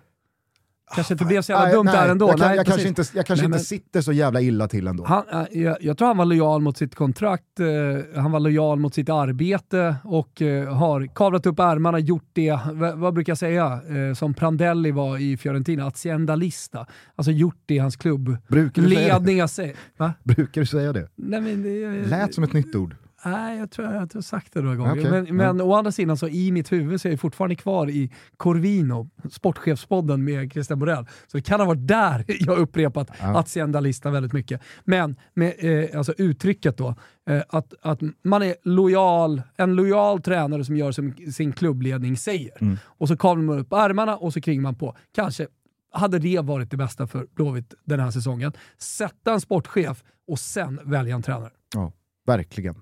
kanske 0.95 1.13
inte 1.13 1.25
blev 1.25 1.41
så 1.41 1.51
jävla 1.51 1.65
nej, 1.65 1.73
dumt 1.73 1.85
nej, 1.85 1.95
där 1.95 2.09
ändå. 2.09 2.29
Jag, 2.29 2.37
kan, 2.37 2.47
nej, 2.47 2.57
jag 2.57 2.65
kanske 2.65 2.87
inte, 2.87 3.03
jag 3.13 3.25
kanske 3.25 3.47
nej, 3.47 3.55
inte 3.55 3.65
sitter 3.65 4.01
så 4.01 4.11
jävla 4.11 4.41
illa 4.41 4.67
till 4.67 4.87
ändå. 4.87 5.05
Han, 5.05 5.23
äh, 5.31 5.61
jag, 5.61 5.77
jag, 5.81 5.97
tror 5.97 6.07
han 6.07 6.17
var 6.17 6.25
lojal 6.25 6.61
mot 6.61 6.77
sitt 6.77 6.95
kontrakt, 6.95 7.59
uh, 7.59 8.21
han 8.21 8.31
var 8.31 8.39
lojal 8.39 8.79
mot 8.79 8.93
sitt 8.93 9.09
arbete 9.09 9.95
och 10.03 10.41
uh, 10.41 10.73
har 10.73 11.07
kavlat 11.15 11.45
upp 11.45 11.59
ärmarna, 11.59 11.99
gjort 11.99 12.29
det, 12.33 12.59
vad 12.95 13.13
brukar 13.13 13.31
jag 13.31 13.37
säga, 13.37 13.81
uh, 13.91 14.13
som 14.13 14.33
Prandelli 14.33 14.91
var 14.91 15.17
i 15.17 15.37
Fiorentina, 15.37 15.87
aziendalista. 15.87 16.85
Alltså 17.15 17.31
gjort 17.31 17.61
det 17.65 17.73
i 17.73 17.79
hans 17.79 17.95
klubb. 17.95 18.37
Brukar 18.47 18.81
du 18.81 18.87
Ledningar 18.87 19.47
säga 19.47 19.73
det? 19.97 20.13
Brukar 20.35 20.61
du 20.61 20.67
säga 20.67 20.93
det? 20.93 21.07
Nej, 21.15 21.41
men 21.41 21.63
det 21.63 22.07
Lät 22.07 22.33
som 22.33 22.43
ett 22.43 22.53
nytt 22.53 22.75
ord. 22.75 22.95
Nej, 23.25 23.59
jag 23.59 23.71
tror 23.71 23.87
jag 23.87 23.99
har 23.99 24.21
sagt 24.21 24.53
det 24.53 24.61
några 24.61 24.75
gånger. 24.75 24.91
Okay. 24.91 25.11
Men, 25.11 25.23
men 25.23 25.49
mm. 25.49 25.67
å 25.67 25.73
andra 25.73 25.91
sidan, 25.91 26.17
så 26.17 26.27
i 26.27 26.51
mitt 26.51 26.71
huvud 26.71 27.01
så 27.01 27.07
är 27.07 27.11
jag 27.11 27.19
fortfarande 27.19 27.55
kvar 27.55 27.89
i 27.89 28.11
Corvino, 28.37 29.09
sportchefspodden 29.31 30.23
med 30.23 30.51
Christian 30.51 30.79
Borell. 30.79 31.05
Så 31.27 31.37
det 31.37 31.41
kan 31.41 31.59
ha 31.59 31.67
varit 31.67 31.87
där 31.87 32.25
jag 32.39 32.57
upprepat 32.57 33.09
ja. 33.19 33.25
Hacienda-listan 33.25 34.13
väldigt 34.13 34.33
mycket. 34.33 34.61
Men 34.83 35.15
med 35.33 35.53
eh, 35.57 35.97
alltså 35.97 36.13
uttrycket 36.17 36.77
då, 36.77 36.95
eh, 37.29 37.41
att, 37.49 37.73
att 37.81 37.99
man 38.23 38.43
är 38.43 38.55
lojal, 38.63 39.41
en 39.57 39.75
lojal 39.75 40.21
tränare 40.21 40.65
som 40.65 40.77
gör 40.77 40.91
som 40.91 41.13
sin 41.33 41.53
klubbledning 41.53 42.17
säger. 42.17 42.61
Mm. 42.61 42.77
Och 42.85 43.07
så 43.07 43.17
kavlar 43.17 43.43
man 43.43 43.59
upp 43.59 43.73
armarna 43.73 44.17
och 44.17 44.33
så 44.33 44.41
krigar 44.41 44.61
man 44.61 44.75
på. 44.75 44.95
Kanske 45.15 45.47
hade 45.91 46.19
det 46.19 46.39
varit 46.39 46.71
det 46.71 46.77
bästa 46.77 47.07
för 47.07 47.27
Blåvitt 47.35 47.73
den 47.83 47.99
här 47.99 48.11
säsongen. 48.11 48.53
Sätta 48.77 49.33
en 49.33 49.41
sportchef 49.41 50.03
och 50.27 50.39
sen 50.39 50.79
välja 50.83 51.15
en 51.15 51.21
tränare. 51.21 51.51
Ja. 51.75 51.91
Verkligen. 52.25 52.75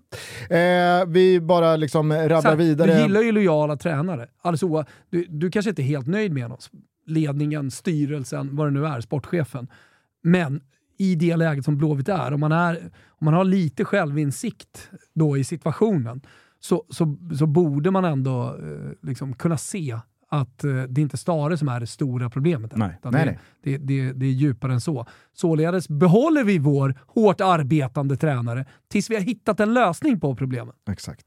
Eh, 0.49 1.05
vi 1.07 1.39
bara 1.41 1.75
liksom 1.75 2.13
raddar 2.13 2.55
vidare. 2.55 2.95
Du 2.95 3.01
gillar 3.01 3.21
ju 3.21 3.31
lojala 3.31 3.77
tränare. 3.77 4.27
Alltså, 4.41 4.85
du, 5.09 5.25
du 5.29 5.51
kanske 5.51 5.69
inte 5.69 5.81
är 5.81 5.83
helt 5.83 6.07
nöjd 6.07 6.31
med 6.31 6.51
oss. 6.51 6.71
Ledningen, 7.05 7.71
styrelsen, 7.71 8.55
vad 8.55 8.67
det 8.67 8.71
nu 8.71 8.85
är, 8.85 9.01
sportchefen. 9.01 9.67
Men 10.23 10.61
i 10.97 11.15
det 11.15 11.35
läget 11.35 11.65
som 11.65 11.77
Blåvitt 11.77 12.09
är, 12.09 12.33
om 12.33 12.39
man, 12.39 12.51
är, 12.51 12.91
om 13.09 13.25
man 13.25 13.33
har 13.33 13.43
lite 13.43 13.85
självinsikt 13.85 14.89
då 15.13 15.37
i 15.37 15.43
situationen, 15.43 16.21
så, 16.59 16.85
så, 16.89 17.17
så 17.37 17.45
borde 17.45 17.91
man 17.91 18.05
ändå 18.05 18.43
eh, 18.43 19.07
liksom 19.07 19.33
kunna 19.33 19.57
se 19.57 19.99
att 20.31 20.63
eh, 20.63 20.73
det 20.73 21.01
är 21.01 21.03
inte 21.03 21.17
Stare 21.17 21.57
som 21.57 21.67
är 21.67 21.79
det 21.79 21.87
stora 21.87 22.29
problemet. 22.29 22.75
Nej. 22.75 22.87
Nej, 23.03 23.11
det, 23.11 23.25
nej. 23.25 23.39
Det, 23.63 23.77
det, 23.77 24.11
det, 24.11 24.25
är 24.25 24.31
djupare 24.31 24.73
än 24.73 24.81
så. 24.81 25.05
Således 25.33 25.89
behåller 25.89 26.43
vi 26.43 26.57
vår 26.57 26.95
hårt 27.07 27.41
arbetande 27.41 28.17
tränare 28.17 28.65
tills 28.91 29.09
vi 29.09 29.15
har 29.15 29.21
hittat 29.21 29.59
en 29.59 29.73
lösning 29.73 30.19
på 30.19 30.35
problemen. 30.35 30.75
Exakt. 30.91 31.25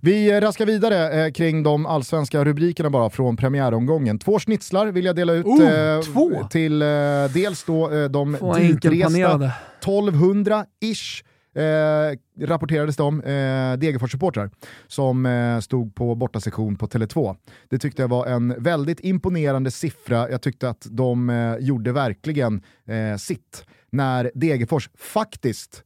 Vi 0.00 0.40
raskar 0.40 0.66
vidare 0.66 1.24
eh, 1.24 1.32
kring 1.32 1.62
de 1.62 1.86
allsvenska 1.86 2.44
rubrikerna 2.44 2.90
bara 2.90 3.10
från 3.10 3.36
premiäromgången. 3.36 4.18
Två 4.18 4.38
schnitzlar 4.38 4.86
vill 4.86 5.04
jag 5.04 5.16
dela 5.16 5.32
ut 5.32 5.46
oh, 5.46 5.62
eh, 5.62 6.48
till 6.48 6.82
eh, 6.82 6.88
dels 7.34 7.64
då 7.64 7.90
eh, 7.90 8.04
de 8.04 8.32
ditresta 8.32 9.52
1200-ish 9.84 11.24
eh, 11.54 12.46
rapporterades 12.46 12.98
om 12.98 13.20
eh, 13.20 13.78
Degerfors-supportrar 13.78 14.50
som 14.86 15.26
eh, 15.26 15.60
stod 15.60 15.94
på 15.94 16.14
bortasektion 16.14 16.76
på 16.76 16.86
Tele2. 16.86 17.36
Det 17.68 17.78
tyckte 17.78 18.02
jag 18.02 18.08
var 18.08 18.26
en 18.26 18.62
väldigt 18.62 19.00
imponerande 19.00 19.70
siffra. 19.70 20.30
Jag 20.30 20.42
tyckte 20.42 20.68
att 20.68 20.86
de 20.90 21.30
eh, 21.30 21.56
gjorde 21.56 21.92
verkligen 21.92 22.62
eh, 22.86 23.16
sitt 23.16 23.64
när 23.90 24.30
Degerfors 24.34 24.90
faktiskt 24.98 25.82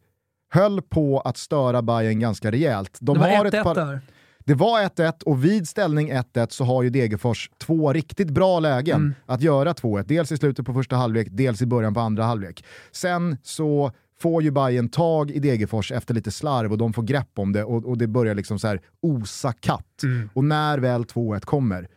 höll 0.51 0.83
på 0.83 1.21
att 1.21 1.37
störa 1.37 1.83
Bayern 1.83 2.21
ganska 2.21 2.51
rejält. 2.51 2.99
De 3.01 3.15
det 3.15 3.21
var 3.21 3.29
1-1 3.29 3.63
par... 3.63 3.75
där. 3.75 4.01
Det 4.47 4.55
var 4.55 4.81
1-1 4.81 5.23
och 5.23 5.45
vid 5.45 5.69
ställning 5.69 6.13
1-1 6.13 6.47
så 6.51 6.65
har 6.65 6.83
ju 6.83 6.91
Degerfors 6.91 7.51
två 7.59 7.93
riktigt 7.93 8.31
bra 8.31 8.61
lägen 8.61 8.97
mm. 8.97 9.15
att 9.27 9.41
göra 9.41 9.73
2-1. 9.73 10.05
Dels 10.07 10.33
i 10.33 10.37
slutet 10.37 10.67
på 10.67 10.75
första 10.75 10.97
halvlek, 10.97 11.29
dels 11.31 11.63
i 11.63 11.67
början 11.67 11.95
på 11.95 12.01
andra 12.01 12.25
halvlek. 12.25 12.65
Sen 12.93 13.37
så 13.43 13.93
får 14.21 14.43
ju 14.43 14.51
Bayern 14.51 14.89
tag 14.89 15.31
i 15.31 15.39
Degerfors 15.39 15.93
efter 15.93 16.15
lite 16.15 16.31
slarv 16.31 16.73
och 16.73 16.79
de 16.79 16.93
får 16.93 17.03
grepp 17.03 17.39
om 17.39 17.53
det 17.53 17.65
och, 17.65 17.85
och 17.85 17.99
det 17.99 18.07
börjar 18.07 18.35
liksom 18.35 18.59
så 18.59 18.67
här 18.67 18.81
osa 19.01 19.53
katt. 19.53 20.03
Mm. 20.03 20.31
Och 20.35 20.45
när 20.45 20.79
väl 20.79 21.05
2-1 21.05 21.41
kommer, 21.41 21.89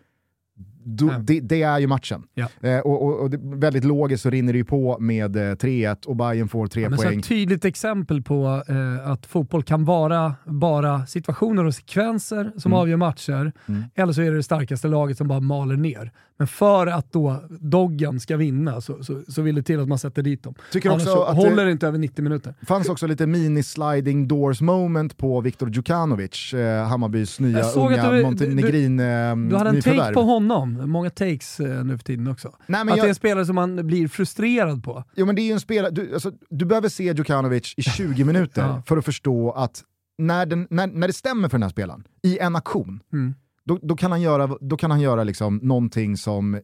då, 0.84 1.08
ja. 1.08 1.18
det, 1.18 1.40
det, 1.40 1.62
är 1.62 1.80
ju 1.80 1.88
matchen. 1.88 2.24
Ja. 2.34 2.48
Eh, 2.62 2.80
och, 2.80 3.04
och, 3.04 3.20
och 3.20 3.34
väldigt 3.64 3.84
logiskt 3.84 4.24
så 4.24 4.30
rinner 4.30 4.54
det 4.54 4.58
ju 4.58 4.66
på 4.66 4.98
med 5.00 5.36
eh, 5.36 5.40
3-1 5.40 6.06
och 6.06 6.16
Bayern 6.16 6.48
får 6.48 6.68
tre 6.68 6.82
ja, 6.82 6.90
poäng. 6.90 7.20
ett 7.20 7.26
tydligt 7.26 7.66
exempel 7.66 8.22
på 8.22 8.64
eh, 8.68 9.10
att 9.10 9.26
fotboll 9.26 9.64
kan 9.64 9.86
vara 9.86 10.36
bara 10.46 11.06
situationer 11.06 11.66
och 11.66 11.76
sekvenser 11.76 12.52
som 12.58 12.72
mm. 12.72 12.82
avgör 12.82 12.98
matcher, 12.98 13.52
mm. 13.66 13.84
eller 13.96 14.14
så 14.14 14.22
är 14.22 14.32
det 14.32 14.38
det 14.38 14.44
starkaste 14.44 14.88
laget 14.88 15.18
som 15.18 15.28
bara 15.28 15.40
maler 15.40 15.78
ner. 15.78 16.12
Men 16.40 16.48
för 16.48 16.88
att 16.88 17.12
då 17.12 17.44
Doggen 17.50 18.20
ska 18.20 18.38
vinna 18.38 18.82
så, 18.82 19.04
så, 19.04 19.22
så 19.28 19.42
vill 19.42 19.56
det 19.56 19.64
till 19.64 19.80
att 19.80 19.88
man 19.88 20.00
sätter 20.00 20.22
dit 20.24 20.44
dem. 20.44 20.54
Tycker 20.72 20.90
Annars 20.90 21.02
också 21.02 21.22
att 21.22 21.36
håller 21.36 21.66
det 21.66 21.72
inte 21.72 21.88
över 21.88 21.98
90 21.98 22.24
minuter. 22.24 22.54
Det 22.60 22.66
fanns 22.66 22.90
också 22.90 23.08
lite 23.08 23.26
mini-sliding 23.26 24.28
doors 24.28 24.62
moment 24.62 25.18
på 25.18 25.42
Viktor 25.42 25.70
Djukanovic, 25.70 26.54
eh, 26.54 26.88
Hammarbys 26.88 27.40
nya 27.40 27.72
unga 27.72 28.22
Montenegrin 28.22 29.00
eh, 29.00 29.36
Du 29.36 29.56
hade 29.56 29.70
en 29.70 29.82
take 29.82 30.14
på 30.14 30.22
honom, 30.22 30.82
många 30.86 31.10
takes 31.10 31.60
eh, 31.60 31.84
nu 31.84 31.98
för 31.98 32.04
tiden 32.04 32.28
också. 32.28 32.56
Nej, 32.68 32.82
att 32.82 32.88
jag... 32.88 32.98
det 32.98 33.02
är 33.02 33.10
en 33.10 33.16
spelare 33.16 33.46
som 33.46 33.56
man 33.56 33.88
blir 33.88 34.08
frustrerad 34.08 34.84
på. 34.84 35.04
Jo 35.16 35.26
men 35.26 35.36
det 35.36 35.42
är 35.42 35.44
ju 35.48 35.54
en 35.54 35.60
spelare, 35.60 35.92
du, 35.92 36.14
alltså, 36.14 36.32
du 36.50 36.66
behöver 36.66 36.90
se 36.90 37.04
Djukanovic 37.04 37.74
i 37.78 37.82
20 37.82 38.24
minuter 38.24 38.62
ja. 38.68 38.84
för 38.86 38.98
att 38.98 39.06
förstå 39.06 39.52
att 39.52 39.84
när, 40.18 40.46
den, 40.46 40.68
när, 40.70 40.88
när 40.88 41.08
det 41.08 41.14
stämmer 41.14 41.50
för 41.50 41.58
den 41.58 41.64
här 41.64 41.70
spelaren, 41.70 42.04
i 42.24 42.38
en 42.38 42.56
aktion, 42.56 43.00
mm 43.14 43.34
då, 43.70 43.80
då, 43.82 43.96
kan 43.96 44.12
han 44.12 44.22
göra, 44.22 44.58
då 44.62 44.78
kan 44.78 44.92
han 44.92 45.02
göra 45.02 45.24
liksom 45.24 45.60
någonting 45.64 46.18
som 46.18 46.60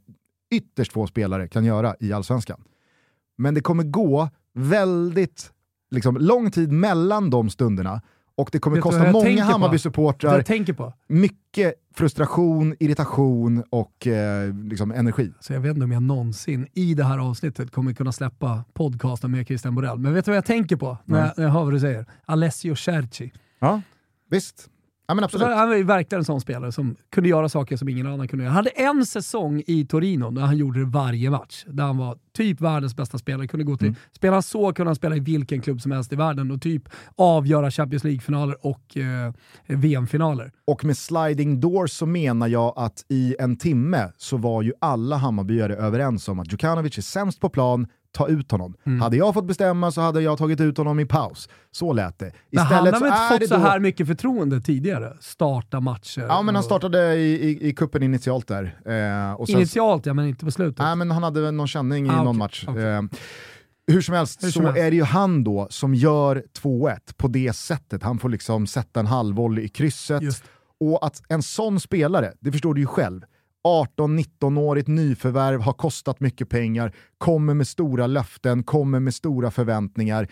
ytterst 0.52 0.91
få 0.91 1.08
spelare 1.08 1.48
kan 1.48 1.65
göra 1.65 1.96
i 2.00 2.13
allsvenskan. 2.13 2.63
Men 3.38 3.54
det 3.54 3.62
kommer 3.62 3.84
gå 3.84 4.30
väldigt 4.54 5.52
liksom, 5.91 6.18
lång 6.18 6.52
tid 6.52 6.72
mellan 6.72 7.30
de 7.30 7.50
stunderna 7.50 8.02
och 8.36 8.50
det 8.52 8.60
kommer 8.60 8.82
kosta 8.82 9.12
många 9.12 9.44
Hammarby-supportrar 9.44 10.84
mycket 11.08 11.74
frustration, 11.94 12.76
irritation 12.80 13.63
och 13.70 14.08
eh, 14.08 14.54
liksom 14.54 14.91
energi. 14.91 15.34
Så 15.39 15.54
jag 15.54 15.60
vet 15.60 15.74
inte 15.74 15.84
om 15.84 15.91
jag 15.91 16.04
någonsin 16.04 16.68
i 16.74 16.94
det 16.94 17.04
här 17.04 17.18
avsnittet 17.18 17.72
kommer 17.72 17.94
kunna 17.94 18.12
släppa 18.12 18.63
podcasten 18.74 19.32
med 19.32 19.48
Christian 19.48 19.76
Borell. 19.76 20.00
Men 20.00 20.13
vet 20.13 20.26
du 20.26 20.32
vad 20.32 20.38
jag 20.38 20.46
tänker 20.46 20.76
på 20.76 20.98
när, 21.06 21.20
jag, 21.20 21.32
när 21.38 21.44
jag 21.44 21.52
hör 21.52 21.63
vad 21.63 21.74
du 21.74 21.80
säger? 21.80 22.06
Alessio 22.26 22.76
Cerci. 22.76 23.32
Ja, 23.60 23.82
visst. 24.30 24.70
Ja, 25.08 25.13
men 25.13 25.24
absolut. 25.24 25.48
Han 25.48 25.70
var 25.70 25.76
ju 25.76 25.84
verkligen 25.84 26.20
en 26.20 26.26
sån 26.26 26.41
spelare 26.41 26.72
som 26.72 26.96
kunde 27.10 27.30
göra 27.30 27.50
saker 27.50 27.78
som 27.78 27.89
ingen 27.89 28.08
annan 28.08 28.28
kunde 28.28 28.46
göra. 28.46 28.54
Han 28.54 28.65
hade 28.65 28.70
en 28.70 29.06
säsong 29.06 29.63
i 29.68 29.86
Torino 29.86 30.32
där 30.32 30.41
han 30.41 30.58
gjorde 30.58 30.80
det 30.80 30.86
varje 30.86 31.30
match. 31.30 31.65
Där 31.68 31.84
han 31.84 31.98
var 31.98 32.18
typ 32.34 32.62
världens 32.62 32.96
bästa 32.96 33.18
spelare. 33.18 33.48
Kunde 33.48 33.63
gå 33.63 33.78
till, 33.78 33.88
mm. 33.88 34.00
Spelar 34.12 34.34
han 34.34 34.44
så 34.44 34.74
kunde 34.74 34.89
han 34.89 34.96
spela 34.96 35.15
i 35.15 35.20
vilken 35.20 35.62
klubb 35.62 35.82
som 35.82 35.91
helst 35.91 36.13
i 36.13 36.15
världen 36.15 36.52
och 36.52 36.62
typ 36.62 36.84
avgöra 37.15 37.72
Champions 37.72 38.04
League-finaler 38.04 38.65
och 38.65 38.98
eh, 38.98 39.34
VM-finaler. 39.68 40.52
Och 40.68 40.86
med 40.86 40.98
sliding 40.98 41.60
doors 41.60 41.91
så 41.91 42.06
menar 42.06 42.48
jag 42.48 42.74
att 42.76 43.06
i 43.10 43.36
en 43.39 43.58
timme 43.58 44.12
så 44.18 44.38
var 44.38 44.62
ju 44.62 44.74
alla 44.82 45.18
Hammarbyare 45.18 45.76
överens 45.76 46.28
om 46.28 46.39
att 46.39 46.52
Djukanovic 46.52 46.98
är 46.98 47.02
sämst 47.02 47.39
på 47.39 47.50
plan, 47.50 47.88
ta 48.15 48.28
ut 48.28 48.51
honom. 48.51 48.75
Mm. 48.86 49.01
Hade 49.01 49.17
jag 49.17 49.34
fått 49.34 49.45
bestämma 49.45 49.91
så 49.91 50.01
hade 50.01 50.21
jag 50.21 50.38
tagit 50.38 50.62
ut 50.62 50.78
honom 50.78 50.99
i 50.99 51.06
paus. 51.06 51.49
Så 51.71 51.93
lät 51.93 52.19
det. 52.19 52.32
Istället 52.49 52.51
men 52.51 53.12
han 53.12 53.12
har 53.12 53.30
väl 53.30 53.41
inte 53.41 53.47
fått 53.47 53.62
så 53.62 53.67
här 53.67 53.80
mycket 53.80 54.08
förtroende 54.08 54.62
tidigare? 54.62 55.13
Starta 55.19 55.80
matcher? 55.80 56.21
Ja, 56.21 56.41
men 56.41 56.56
han 56.56 56.63
startade 56.63 57.15
i, 57.15 57.49
i, 57.49 57.67
i 57.69 57.73
kuppen 57.73 58.04
initialt 58.04 58.47
där. 58.47 58.63
Eh, 58.86 59.45
sen, 59.45 59.56
initialt 59.56 60.06
ja, 60.06 60.13
men 60.13 60.28
inte 60.28 60.45
på 60.45 60.51
slutet. 60.51 60.80
Nej, 60.80 60.95
men 60.95 61.12
han 61.12 61.23
hade 61.23 61.51
någon 61.51 61.67
känning 61.67 62.06
i 62.06 62.10
ah, 62.10 62.23
någon 62.23 62.28
okay. 62.28 62.38
match. 62.38 62.65
Okay. 62.67 62.84
Eh, 62.84 63.01
hur 63.88 64.01
som 64.01 64.15
helst 64.15 64.43
Hur 64.43 64.51
som 64.51 64.63
så 64.63 64.67
helst. 64.67 64.82
är 64.82 64.91
det 64.91 64.95
ju 64.95 65.04
han 65.04 65.43
då 65.43 65.67
som 65.69 65.95
gör 65.95 66.43
2-1 66.62 66.97
på 67.17 67.28
det 67.28 67.56
sättet. 67.56 68.04
Han 68.04 68.19
får 68.19 68.30
liksom 68.30 68.67
sätta 68.67 68.99
en 68.99 69.08
halvvolley 69.08 69.65
i 69.65 69.69
krysset. 69.69 70.21
Just. 70.21 70.43
Och 70.80 71.06
att 71.06 71.21
en 71.30 71.43
sån 71.43 71.80
spelare, 71.80 72.33
det 72.40 72.52
förstår 72.52 72.73
du 72.73 72.81
ju 72.81 72.87
själv, 72.87 73.21
18-19-årigt 73.66 74.88
nyförvärv, 74.88 75.62
har 75.62 75.74
kostat 75.74 76.20
mycket 76.20 76.50
pengar, 76.50 76.96
kommer 77.18 77.54
med 77.54 77.68
stora 77.68 78.08
löften, 78.08 78.63
kommer 78.63 79.00
med 79.00 79.13
stora 79.13 79.52
förväntningar. 79.52 80.28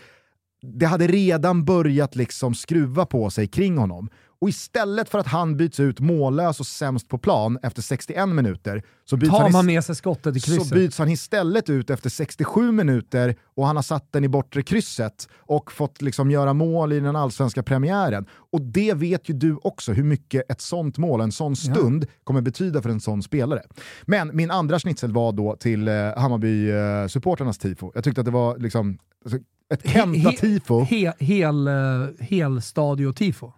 Det 0.62 0.86
hade 0.86 1.06
redan 1.06 1.64
börjat 1.64 2.16
liksom 2.16 2.54
skruva 2.54 3.06
på 3.06 3.30
sig 3.30 3.48
kring 3.48 3.78
honom. 3.78 4.08
Och 4.44 4.48
istället 4.48 5.08
för 5.08 5.18
att 5.18 5.26
han 5.26 5.56
byts 5.56 5.80
ut 5.80 6.00
mållös 6.00 6.60
och 6.60 6.66
sämst 6.66 7.08
på 7.08 7.18
plan 7.18 7.58
efter 7.62 7.82
61 7.82 8.28
minuter 8.28 8.82
så 9.04 9.16
byts, 9.16 9.30
Tar 9.30 9.50
han, 9.50 9.66
med 9.66 9.84
sig 9.84 9.94
skottet 9.94 10.36
i 10.36 10.40
så 10.40 10.46
krysset? 10.46 10.72
byts 10.72 10.98
han 10.98 11.08
istället 11.08 11.70
ut 11.70 11.90
efter 11.90 12.10
67 12.10 12.72
minuter 12.72 13.36
och 13.56 13.66
han 13.66 13.76
har 13.76 13.82
satt 13.82 14.12
den 14.12 14.24
i 14.24 14.28
bortre 14.28 14.62
krysset 14.62 15.28
och 15.38 15.72
fått 15.72 16.02
liksom 16.02 16.30
göra 16.30 16.52
mål 16.52 16.92
i 16.92 17.00
den 17.00 17.16
allsvenska 17.16 17.62
premiären. 17.62 18.26
Och 18.52 18.60
det 18.60 18.94
vet 18.94 19.28
ju 19.28 19.34
du 19.34 19.56
också 19.62 19.92
hur 19.92 20.04
mycket 20.04 20.50
ett 20.50 20.60
sånt 20.60 20.98
mål, 20.98 21.20
en 21.20 21.32
sån 21.32 21.56
stund, 21.56 22.06
kommer 22.24 22.40
betyda 22.40 22.82
för 22.82 22.90
en 22.90 23.00
sån 23.00 23.22
spelare. 23.22 23.62
Men 24.02 24.36
min 24.36 24.50
andra 24.50 24.78
schnitzel 24.78 25.12
var 25.12 25.32
då 25.32 25.56
till 25.56 25.88
eh, 25.88 25.92
Hammarby-supporternas 25.92 27.60
tifo. 27.60 27.92
Jag 27.94 28.04
tyckte 28.04 28.20
att 28.20 28.24
det 28.24 28.30
var 28.30 28.58
liksom 28.58 28.98
alltså, 29.24 29.38
ett 29.74 29.88
Kenta-tifo. 29.88 30.80
He, 30.84 31.12
hel, 31.18 31.66
eh, 31.68 31.74
hel 32.20 32.62
stadio-tifo. 32.62 33.52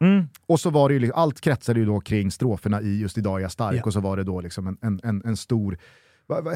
Och 0.47 0.61
så 0.61 0.71
var 0.71 0.89
det 0.89 0.93
ju, 0.95 1.01
liksom- 1.01 1.21
allt 1.21 1.41
kretsade 1.41 1.81
ju 1.81 1.87
då 1.87 2.01
kring 2.01 2.31
stroferna 2.31 2.81
i 2.81 2.99
just 3.01 3.19
Idag 3.19 3.39
är 3.39 3.43
jag 3.43 3.53
stark 3.53 3.77
Ja. 3.77 3.83
och 3.85 3.93
så 3.93 4.01
var 4.01 4.17
det 4.17 4.25
då 4.25 4.41
liksom 4.41 4.67
en, 4.67 4.77
en, 4.83 5.01
en, 5.05 5.23
en 5.25 5.37
stor... 5.37 5.79
Va, 6.27 6.41
va, 6.41 6.53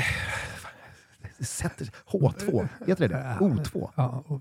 sätter, 1.41 1.91
H2, 2.13 2.69
heter 2.87 3.09
det 3.09 3.15
det? 3.15 3.37
O2? 3.41 3.91
Ja, 3.95 4.25
och, 4.27 4.41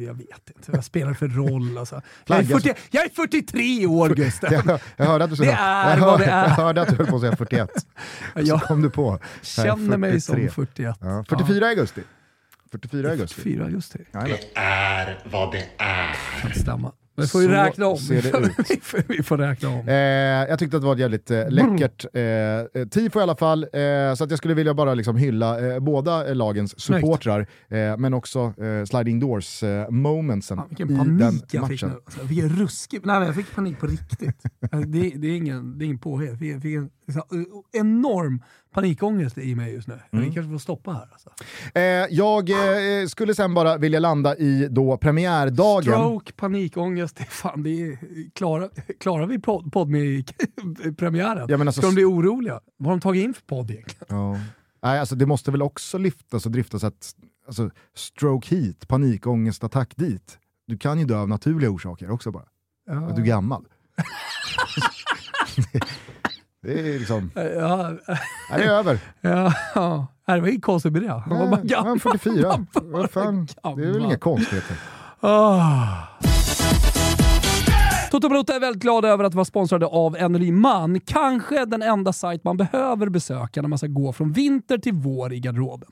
jag 0.00 0.14
vet 0.14 0.50
inte, 0.56 0.70
vad 0.72 0.84
spelar 0.84 1.08
det 1.08 1.14
för 1.14 1.28
roll 1.28 1.78
alltså? 1.78 2.02
Jag 2.26 2.38
är, 2.38 2.44
Flagga 2.44 2.60
40, 2.60 2.80
jag 2.90 3.04
är 3.04 3.08
43 3.10 3.86
år 3.86 4.08
Gusten! 4.08 4.52
Jag, 4.52 4.80
jag 4.96 5.06
hörde 5.06 5.24
att 5.24 5.30
du 5.30 5.36
sa- 5.36 5.42
Det 5.44 5.50
är 5.52 5.90
jag, 5.90 6.00
vad 6.00 6.10
hörde, 6.10 6.24
det 6.24 6.30
är. 6.30 6.44
jag 6.48 6.54
hörde 6.54 6.82
att 6.82 6.88
du 6.88 6.96
höll 6.96 7.06
på 7.06 7.14
att 7.16 7.20
säga 7.22 7.36
41. 7.36 7.70
Så 8.34 8.40
Jag 8.40 8.62
kom 8.62 8.82
du 8.82 8.90
på. 8.90 9.18
känner 9.42 9.96
mig 9.96 10.20
som 10.20 10.34
43. 10.34 10.50
41. 10.64 10.96
Ja, 11.00 11.24
44 11.28 11.66
augusti. 11.66 12.00
44 12.72 13.10
augusti. 13.10 13.34
44 13.34 13.64
augusti. 13.64 13.98
Det 14.12 14.58
är 14.60 15.18
vad 15.30 15.52
det 15.52 15.64
är. 15.78 16.40
Kan 16.42 16.50
stämma. 16.54 16.92
Vi 17.18 17.26
får 17.26 17.42
ju 17.42 17.48
Så 17.48 17.52
räkna 17.54 17.86
om. 17.86 17.96
ser 17.96 18.22
det 18.22 18.38
ut. 18.38 18.70
vi, 19.08 19.22
får, 19.22 19.38
vi 19.38 19.44
räkna 19.44 19.68
om. 19.68 19.88
Eh, 19.88 19.94
jag 20.50 20.58
tyckte 20.58 20.76
att 20.76 20.82
det 20.82 20.86
var 20.86 20.94
ett 20.94 21.00
jävligt 21.00 21.30
eh, 21.30 21.50
läckert 21.50 22.04
eh, 22.12 22.86
tifo 22.88 23.20
i 23.20 23.22
alla 23.22 23.36
fall, 23.36 23.62
eh, 23.72 24.14
så 24.14 24.24
att 24.24 24.30
jag 24.30 24.38
skulle 24.38 24.54
vilja 24.54 24.74
bara 24.74 24.94
liksom 24.94 25.16
hylla 25.16 25.66
eh, 25.74 25.80
båda 25.80 26.28
eh, 26.28 26.34
lagens 26.34 26.80
supportrar, 26.80 27.40
eh, 27.68 27.96
men 27.96 28.14
också 28.14 28.54
eh, 28.62 28.84
sliding 28.84 29.20
doors 29.20 29.62
eh, 29.62 29.90
momentsen 29.90 30.60
vilken 30.68 30.90
i 30.90 30.94
den 31.22 31.40
jag 31.50 31.68
fick 31.68 31.82
matchen. 31.82 31.88
nu. 31.88 32.00
Alltså, 32.04 32.22
vilken 32.22 32.48
ruskig... 32.48 33.00
Nej, 33.06 33.18
men 33.18 33.26
jag 33.26 33.36
fick 33.36 33.54
panik 33.54 33.78
på 33.80 33.86
riktigt. 33.86 34.42
Alltså, 34.72 34.88
det, 34.88 35.12
det 35.16 35.28
är 35.28 35.36
ingen, 35.36 35.78
det 35.78 35.84
är 35.84 35.86
ingen 35.86 35.98
påhitt. 35.98 36.30
Jag 36.30 36.62
fick, 36.62 36.74
en 36.74 36.90
enorm 37.72 38.42
panikångest 38.70 39.38
i 39.38 39.54
mig 39.54 39.72
just 39.74 39.88
nu. 39.88 39.98
Mm. 40.12 40.24
Vi 40.24 40.34
kanske 40.34 40.52
får 40.52 40.58
stoppa 40.58 40.92
här. 40.92 41.08
Alltså. 41.12 41.30
Eh, 41.74 41.82
jag 42.10 42.50
eh, 42.50 43.06
skulle 43.06 43.34
sen 43.34 43.54
bara 43.54 43.76
vilja 43.76 44.00
landa 44.00 44.36
i 44.36 44.68
då 44.70 44.96
premiärdagen. 44.96 45.82
Stroke, 45.82 46.32
panikångest, 46.32 47.16
det 47.16 47.24
fan, 47.24 47.62
det 47.62 47.70
är, 47.70 47.98
klarar, 48.34 48.70
klarar 49.00 49.26
vi 49.26 49.38
podd, 49.38 49.72
podd 49.72 49.88
med 49.88 50.30
premiären? 50.98 51.46
Ja, 51.48 51.60
alltså- 51.60 51.80
Ska 51.80 51.88
de 51.88 51.94
bli 51.94 52.04
oroliga? 52.04 52.60
Vad 52.76 52.86
har 52.86 52.92
de 52.96 53.00
tagit 53.00 53.24
in 53.24 53.34
för 53.34 53.42
podd 53.42 53.70
egentligen? 53.70 54.06
Ja. 54.08 54.38
Nej, 54.82 54.98
alltså 55.00 55.14
det 55.16 55.26
måste 55.26 55.50
väl 55.50 55.62
också 55.62 55.98
lyftas 55.98 56.46
och 56.46 56.52
driftas 56.52 56.84
att 56.84 57.12
alltså, 57.46 57.70
stroke 57.96 58.54
hit, 58.56 58.88
panikångestattack 58.88 59.96
dit. 59.96 60.38
Du 60.66 60.78
kan 60.78 60.98
ju 60.98 61.04
dö 61.04 61.18
av 61.18 61.28
naturliga 61.28 61.70
orsaker 61.70 62.10
också 62.10 62.30
bara. 62.30 62.44
Att 62.90 63.16
du 63.16 63.22
är 63.22 63.26
gammal. 63.26 63.64
det 66.62 66.94
är 66.94 66.98
liksom, 66.98 67.30
Ja, 67.34 67.88
nej, 68.08 68.18
det 68.56 68.64
är 68.64 68.68
över. 68.70 68.98
ja, 69.74 70.06
det 70.26 70.40
var 70.40 70.48
inget 70.48 70.62
konstigt 70.62 70.92
med 70.92 71.02
det. 71.02 71.08
Han 71.12 71.38
var 71.38 71.46
bara 71.46 71.60
gammal. 71.60 71.86
han 71.86 71.96
är 72.14 72.18
44. 72.18 72.48
Var 72.48 72.82
bara 72.82 73.00
Vad 73.00 73.10
fan, 73.10 73.46
det 73.46 73.68
är 73.68 73.92
väl 73.92 74.02
inga 74.02 74.18
konstigheter. 74.18 74.76
Ah. 75.20 76.27
Toto 78.18 78.28
Balota 78.28 78.54
är 78.54 78.60
väldigt 78.60 78.82
glad 78.82 79.04
över 79.04 79.24
att 79.24 79.34
vara 79.34 79.44
sponsrade 79.44 79.86
av 79.86 80.16
Energy 80.16 80.52
Man. 80.52 81.00
Kanske 81.00 81.64
den 81.64 81.82
enda 81.82 82.12
sajt 82.12 82.44
man 82.44 82.56
behöver 82.56 83.08
besöka 83.08 83.62
när 83.62 83.68
man 83.68 83.78
ska 83.78 83.86
gå 83.86 84.12
från 84.12 84.32
vinter 84.32 84.78
till 84.78 84.92
vår 84.94 85.32
i 85.32 85.40
garderoben. 85.40 85.88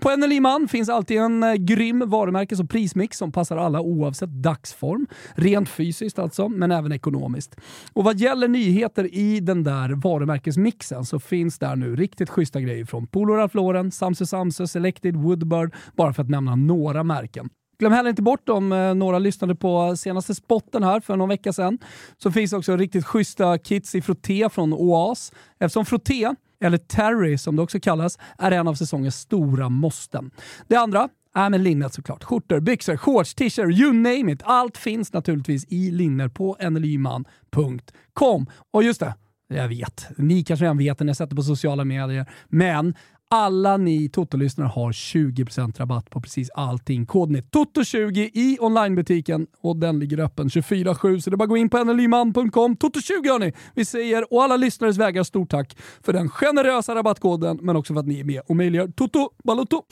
På 0.00 0.10
Energy 0.10 0.40
Man 0.40 0.68
finns 0.68 0.88
alltid 0.88 1.18
en 1.18 1.42
eh, 1.42 1.54
grym 1.54 2.02
varumärkes 2.06 2.60
och 2.60 2.70
prismix 2.70 3.18
som 3.18 3.32
passar 3.32 3.56
alla 3.56 3.80
oavsett 3.80 4.30
dagsform. 4.30 5.06
Rent 5.34 5.68
fysiskt 5.68 6.18
alltså, 6.18 6.48
men 6.48 6.72
även 6.72 6.92
ekonomiskt. 6.92 7.56
Och 7.92 8.04
vad 8.04 8.18
gäller 8.20 8.48
nyheter 8.48 9.14
i 9.14 9.40
den 9.40 9.64
där 9.64 9.88
varumärkesmixen 9.88 11.04
så 11.04 11.18
finns 11.18 11.58
där 11.58 11.76
nu 11.76 11.96
riktigt 11.96 12.30
schyssta 12.30 12.60
grejer 12.60 12.84
från 12.84 13.06
Polo 13.06 13.34
Ralph 13.34 13.56
Lauren, 13.56 13.90
Samse 13.90 14.26
Samse, 14.26 14.66
Selected, 14.66 15.16
Woodbird, 15.16 15.74
bara 15.96 16.12
för 16.12 16.22
att 16.22 16.30
nämna 16.30 16.54
några 16.54 17.02
märken. 17.02 17.48
Glöm 17.78 17.92
heller 17.92 18.10
inte 18.10 18.22
bort 18.22 18.48
om 18.48 18.72
eh, 18.72 18.94
några 18.94 19.18
lyssnade 19.18 19.54
på 19.54 19.96
senaste 19.96 20.34
spotten 20.34 20.82
här 20.82 21.00
för 21.00 21.16
någon 21.16 21.28
vecka 21.28 21.52
sedan. 21.52 21.78
Så 22.16 22.32
finns 22.32 22.52
också 22.52 22.76
riktigt 22.76 23.06
schyssta 23.06 23.58
kits 23.58 23.94
i 23.94 24.02
frotté 24.02 24.48
från 24.48 24.72
Oas. 24.72 25.32
Eftersom 25.58 25.84
frotté, 25.84 26.34
eller 26.60 26.78
terry 26.78 27.38
som 27.38 27.56
det 27.56 27.62
också 27.62 27.80
kallas, 27.80 28.18
är 28.38 28.50
en 28.50 28.68
av 28.68 28.74
säsongens 28.74 29.16
stora 29.16 29.68
måsten. 29.68 30.30
Det 30.68 30.76
andra 30.76 31.08
är 31.34 31.50
med 31.50 31.60
linnet 31.60 31.94
såklart. 31.94 32.24
Skjortor, 32.24 32.60
byxor, 32.60 32.96
shorts, 32.96 33.34
t-shirt, 33.34 33.78
you 33.78 33.92
name 33.92 34.32
it. 34.32 34.42
Allt 34.44 34.76
finns 34.76 35.12
naturligtvis 35.12 35.64
i 35.68 35.90
linner 35.90 36.28
på 36.28 36.56
nlyman.com. 36.70 38.46
Och 38.72 38.82
just 38.82 39.00
det, 39.00 39.14
jag 39.48 39.68
vet, 39.68 40.08
ni 40.16 40.44
kanske 40.44 40.64
redan 40.64 40.78
vet 40.78 41.00
när 41.00 41.06
jag 41.06 41.16
sätter 41.16 41.36
på 41.36 41.42
sociala 41.42 41.84
medier, 41.84 42.26
men 42.48 42.94
alla 43.30 43.76
ni 43.76 44.08
Toto-lyssnare 44.08 44.68
har 44.68 44.92
20% 44.92 45.78
rabatt 45.78 46.10
på 46.10 46.20
precis 46.20 46.50
allting. 46.50 47.06
Koden 47.06 47.36
är 47.36 47.40
TOTO20 47.40 48.30
i 48.34 48.58
onlinebutiken 48.60 49.46
och 49.60 49.76
den 49.76 49.98
ligger 49.98 50.18
öppen 50.18 50.48
24-7 50.48 51.20
så 51.20 51.30
det 51.30 51.34
är 51.34 51.36
bara 51.36 51.44
att 51.44 51.48
gå 51.48 51.56
in 51.56 51.70
på 51.70 51.84
nlyman.com. 51.84 52.76
TOTO20 52.76 53.28
hörni! 53.28 53.52
Vi 53.74 53.84
säger 53.84 54.32
och 54.32 54.42
alla 54.44 54.56
lyssnares 54.56 54.96
vägar 54.96 55.22
stort 55.22 55.50
tack 55.50 55.76
för 56.02 56.12
den 56.12 56.28
generösa 56.28 56.94
rabattkoden 56.94 57.58
men 57.62 57.76
också 57.76 57.94
för 57.94 58.00
att 58.00 58.06
ni 58.06 58.20
är 58.20 58.24
med 58.24 58.42
och 58.46 58.56
möjliggör 58.56 58.88
Toto 58.88 59.30
Balotto. 59.44 59.82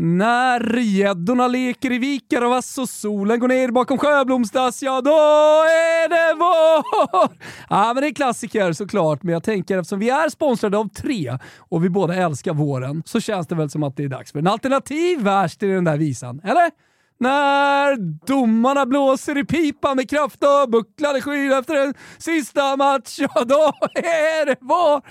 När 0.00 0.76
gäddorna 0.76 1.48
leker 1.48 1.92
i 1.92 1.98
vikar 1.98 2.42
och 2.42 2.50
vass 2.50 2.78
och 2.78 2.88
solen 2.88 3.40
går 3.40 3.48
ner 3.48 3.68
bakom 3.68 3.98
Sjöblomstas, 3.98 4.82
ja 4.82 5.00
då 5.00 5.10
är 5.10 6.08
det 6.08 6.34
vår! 6.38 7.36
Ja, 7.70 7.92
men 7.94 8.02
det 8.02 8.08
är 8.08 8.14
klassiker 8.14 8.72
såklart, 8.72 9.22
men 9.22 9.32
jag 9.32 9.42
tänker 9.42 9.78
eftersom 9.78 9.98
vi 9.98 10.10
är 10.10 10.28
sponsrade 10.28 10.78
av 10.78 10.88
tre 10.88 11.38
och 11.58 11.84
vi 11.84 11.88
båda 11.90 12.14
älskar 12.14 12.54
våren 12.54 13.02
så 13.06 13.20
känns 13.20 13.46
det 13.46 13.54
väl 13.54 13.70
som 13.70 13.82
att 13.82 13.96
det 13.96 14.04
är 14.04 14.08
dags 14.08 14.32
för 14.32 14.38
en 14.38 14.46
alternativ 14.46 15.22
vers 15.22 15.56
till 15.56 15.68
den 15.68 15.84
där 15.84 15.96
visan, 15.96 16.40
eller? 16.44 16.87
När 17.20 17.96
domarna 18.26 18.86
blåser 18.86 19.38
i 19.38 19.44
pipan 19.44 19.96
med 19.96 20.10
kraft 20.10 20.44
och 20.44 20.70
bucklade 20.70 21.20
skyn 21.20 21.52
efter 21.52 21.86
en 21.86 21.94
sista 22.18 22.76
match, 22.76 23.18
ja 23.18 23.44
då 23.44 23.72
är 23.94 24.46
det 24.46 24.56
VAR! 24.60 25.02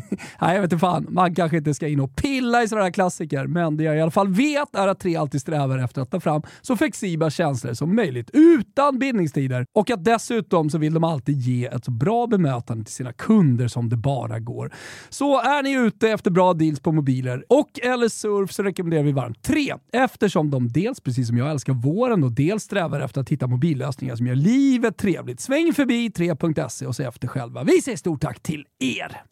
Nej, 0.40 0.54
jag 0.54 0.62
vet 0.62 0.72
inte 0.72 0.78
fan. 0.78 1.06
Man 1.10 1.34
kanske 1.34 1.56
inte 1.56 1.74
ska 1.74 1.88
in 1.88 2.00
och 2.00 2.16
pilla 2.16 2.62
i 2.62 2.68
sådana 2.68 2.84
här 2.84 2.92
klassiker, 2.92 3.46
men 3.46 3.76
det 3.76 3.84
jag 3.84 3.96
i 3.96 4.00
alla 4.00 4.10
fall 4.10 4.28
vet 4.28 4.74
är 4.74 4.88
att 4.88 5.00
tre 5.00 5.16
alltid 5.16 5.40
strävar 5.40 5.78
efter 5.78 6.02
att 6.02 6.10
ta 6.10 6.20
fram 6.20 6.42
så 6.60 6.76
flexibla 6.76 7.30
känslor 7.30 7.74
som 7.74 7.96
möjligt 7.96 8.30
utan 8.32 8.98
bindningstider 8.98 9.66
och 9.72 9.90
att 9.90 10.04
dessutom 10.04 10.70
så 10.70 10.78
vill 10.78 10.94
de 10.94 11.04
alltid 11.04 11.40
ge 11.40 11.66
ett 11.66 11.84
så 11.84 11.90
bra 11.90 12.26
bemötande 12.26 12.84
till 12.84 12.94
sina 12.94 13.12
kunder 13.12 13.68
som 13.68 13.88
det 13.88 13.96
bara 13.96 14.38
går. 14.38 14.72
Så 15.08 15.40
är 15.40 15.62
ni 15.62 15.72
ute 15.72 16.08
efter 16.10 16.30
bra 16.30 16.54
deals 16.54 16.80
på 16.80 16.92
mobiler 16.92 17.44
och 17.48 17.80
eller 17.82 18.08
surf 18.08 18.52
så 18.52 18.62
rekommenderar 18.62 19.02
vi 19.02 19.12
varmt 19.12 19.42
tre 19.42 19.74
eftersom 19.92 20.50
de 20.50 20.68
dels, 20.68 21.00
precis 21.00 21.31
som 21.32 21.38
jag 21.38 21.50
älskar 21.50 21.72
våren 21.72 22.24
och 22.24 22.32
dels 22.32 22.62
strävar 22.62 23.00
efter 23.00 23.20
att 23.20 23.28
hitta 23.28 23.46
mobillösningar 23.46 24.16
som 24.16 24.26
gör 24.26 24.34
livet 24.34 24.96
trevligt. 24.96 25.40
Sväng 25.40 25.72
förbi 25.72 26.08
3.se 26.08 26.86
och 26.86 26.96
se 26.96 27.04
efter 27.04 27.28
själva. 27.28 27.64
Vi 27.64 27.82
säger 27.82 27.98
stort 27.98 28.20
tack 28.20 28.40
till 28.40 28.64
er! 28.78 29.22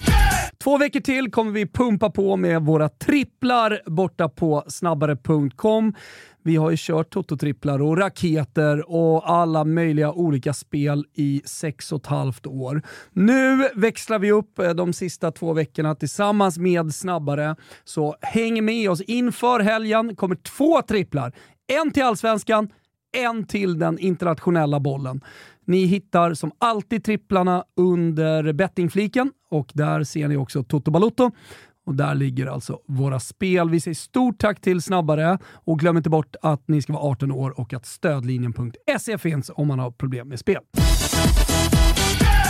Två 0.64 0.78
veckor 0.78 1.01
till 1.01 1.30
kommer 1.30 1.53
vi 1.53 1.66
pumpa 1.66 2.11
på 2.11 2.36
med 2.36 2.62
våra 2.62 2.88
tripplar 2.88 3.80
borta 3.86 4.28
på 4.28 4.64
snabbare.com. 4.68 5.94
Vi 6.42 6.57
har 6.57 6.70
ju 6.70 6.76
kört 6.78 7.14
Toto-tripplar 7.14 7.82
och 7.82 7.98
raketer 7.98 8.90
och 8.90 9.30
alla 9.30 9.64
möjliga 9.64 10.12
olika 10.12 10.53
spel 10.53 11.05
i 11.14 11.42
sex 11.44 11.92
och 11.92 12.01
ett 12.01 12.07
halvt 12.07 12.46
år. 12.46 12.82
Nu 13.12 13.68
växlar 13.74 14.18
vi 14.18 14.32
upp 14.32 14.59
eh, 14.59 14.70
de 14.70 14.92
sista 14.92 15.32
två 15.32 15.53
veckorna 15.53 15.94
tillsammans 15.94 16.59
med 16.59 16.94
Snabbare. 16.94 17.57
Så 17.84 18.16
häng 18.20 18.64
med 18.64 18.90
oss. 18.90 19.01
Inför 19.01 19.61
helgen 19.61 20.16
kommer 20.16 20.34
två 20.36 20.82
tripplar. 20.82 21.32
En 21.71 21.91
till 21.93 22.03
Allsvenskan, 22.03 22.68
en 23.16 23.47
till 23.47 23.79
den 23.79 23.99
internationella 23.99 24.81
bollen. 24.81 25.21
Ni 25.64 25.85
hittar 25.85 26.35
som 26.35 26.53
alltid 26.59 27.05
tripplarna 27.05 27.64
under 27.77 28.53
bettingfliken 28.53 29.33
och 29.51 29.71
där 29.75 30.05
ser 30.05 30.29
ni 30.29 30.37
också 30.37 30.62
Toto 30.62 30.91
Balotto. 30.91 31.31
Och 31.87 31.95
där 31.95 32.14
ligger 32.14 32.47
alltså 32.47 32.79
våra 32.87 33.21
spel. 33.21 33.71
Vi 33.71 33.81
säger 33.81 33.95
stort 33.95 34.39
tack 34.39 34.61
till 34.61 34.83
Snabbare 34.83 35.39
och 35.55 35.79
glöm 35.79 35.97
inte 35.97 36.11
bort 36.11 36.37
att 36.43 36.68
ni 36.68 36.83
ska 36.83 36.93
vara 36.93 37.03
18 37.03 37.33
år 37.33 37.61
och 37.61 37.75
att 37.75 37.87
stödlinjen.se 37.87 39.18
finns 39.18 39.51
om 39.55 39.68
man 39.68 39.79
har 39.79 39.91
problem 39.91 40.29
med 40.29 40.39
spel. 40.39 40.62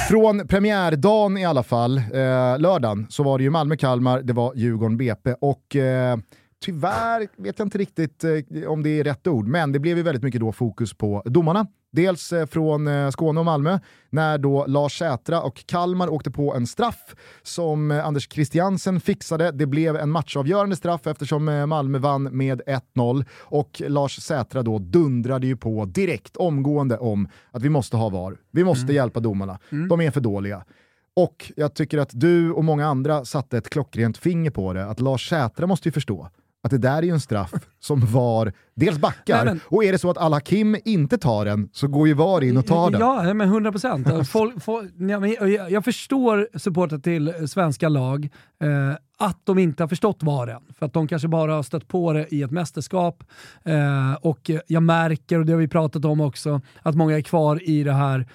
Från 0.08 0.46
premiärdagen 0.46 1.38
i 1.38 1.44
alla 1.44 1.62
fall, 1.62 1.98
eh, 1.98 2.58
lördagen, 2.58 3.06
så 3.08 3.22
var 3.22 3.38
det 3.38 3.44
ju 3.44 3.50
Malmö-Kalmar, 3.50 4.22
det 4.22 4.32
var 4.32 4.54
Djurgården-BP 4.54 5.34
och 5.40 5.76
eh, 5.76 6.16
tyvärr 6.60 7.28
vet 7.36 7.58
jag 7.58 7.66
inte 7.66 7.78
riktigt 7.78 8.24
eh, 8.24 8.68
om 8.68 8.82
det 8.82 9.00
är 9.00 9.04
rätt 9.04 9.26
ord, 9.26 9.46
men 9.46 9.72
det 9.72 9.78
blev 9.78 9.96
ju 9.96 10.02
väldigt 10.02 10.22
mycket 10.22 10.40
då 10.40 10.52
fokus 10.52 10.94
på 10.94 11.22
domarna. 11.24 11.66
Dels 11.92 12.32
eh, 12.32 12.46
från 12.46 12.88
eh, 12.88 13.10
Skåne 13.10 13.40
och 13.40 13.46
Malmö, 13.46 13.78
när 14.10 14.38
då 14.38 14.66
Lars 14.66 14.98
Sätra 14.98 15.42
och 15.42 15.66
Kalmar 15.66 16.08
åkte 16.08 16.30
på 16.30 16.54
en 16.54 16.66
straff 16.66 17.14
som 17.42 17.90
Anders 17.90 18.32
Christiansen 18.32 19.00
fixade. 19.00 19.50
Det 19.50 19.66
blev 19.66 19.96
en 19.96 20.10
matchavgörande 20.10 20.76
straff 20.76 21.06
eftersom 21.06 21.44
Malmö 21.44 21.98
vann 21.98 22.22
med 22.22 22.62
1-0 22.96 23.24
och 23.38 23.82
Lars 23.86 24.20
Sätra 24.20 24.62
då 24.62 24.78
dundrade 24.78 25.46
ju 25.46 25.56
på 25.56 25.84
direkt, 25.84 26.36
omgående 26.36 26.98
om 26.98 27.28
att 27.50 27.62
vi 27.62 27.68
måste 27.68 27.96
ha 27.96 28.08
VAR. 28.08 28.36
Vi 28.50 28.64
måste 28.64 28.92
hjälpa 28.92 29.20
domarna. 29.20 29.58
De 29.88 30.00
är 30.00 30.10
för 30.10 30.20
dåliga. 30.20 30.64
Och 31.16 31.52
jag 31.56 31.74
tycker 31.74 31.98
att 31.98 32.10
du 32.12 32.52
och 32.52 32.64
många 32.64 32.86
andra 32.86 33.24
satte 33.24 33.58
ett 33.58 33.70
klockrent 33.70 34.18
finger 34.18 34.50
på 34.50 34.72
det, 34.72 34.86
att 34.86 35.00
Lars 35.00 35.28
Sätra 35.28 35.66
måste 35.66 35.88
ju 35.88 35.92
förstå 35.92 36.28
att 36.62 36.70
det 36.70 36.78
där 36.78 36.98
är 36.98 37.02
ju 37.02 37.10
en 37.10 37.20
straff 37.20 37.52
som 37.80 38.00
VAR 38.00 38.52
dels 38.74 38.98
backar, 38.98 39.36
Nej, 39.36 39.44
men- 39.44 39.60
och 39.64 39.84
är 39.84 39.92
det 39.92 39.98
så 39.98 40.10
att 40.10 40.18
Al-Hakim 40.18 40.76
inte 40.84 41.18
tar 41.18 41.44
den 41.44 41.68
så 41.72 41.88
går 41.88 42.08
ju 42.08 42.14
VAR 42.14 42.44
in 42.44 42.56
och 42.56 42.66
tar 42.66 42.90
den. 42.90 43.00
Ja, 43.00 43.34
men 43.34 43.48
100 43.48 43.72
procent. 43.72 44.06
jag, 44.98 45.70
jag 45.70 45.84
förstår 45.84 46.48
supportrar 46.58 46.98
till 46.98 47.48
svenska 47.48 47.88
lag, 47.88 48.28
eh, 48.62 48.96
att 49.18 49.40
de 49.44 49.58
inte 49.58 49.82
har 49.82 49.88
förstått 49.88 50.22
VARen. 50.22 50.62
För 50.78 50.86
att 50.86 50.92
de 50.92 51.08
kanske 51.08 51.28
bara 51.28 51.54
har 51.54 51.62
stött 51.62 51.88
på 51.88 52.12
det 52.12 52.26
i 52.34 52.42
ett 52.42 52.50
mästerskap. 52.50 53.24
Eh, 53.64 54.14
och 54.20 54.50
jag 54.66 54.82
märker, 54.82 55.38
och 55.38 55.46
det 55.46 55.52
har 55.52 55.60
vi 55.60 55.68
pratat 55.68 56.04
om 56.04 56.20
också, 56.20 56.60
att 56.82 56.94
många 56.94 57.16
är 57.16 57.22
kvar 57.22 57.68
i 57.68 57.82
det 57.84 57.92
här 57.92 58.26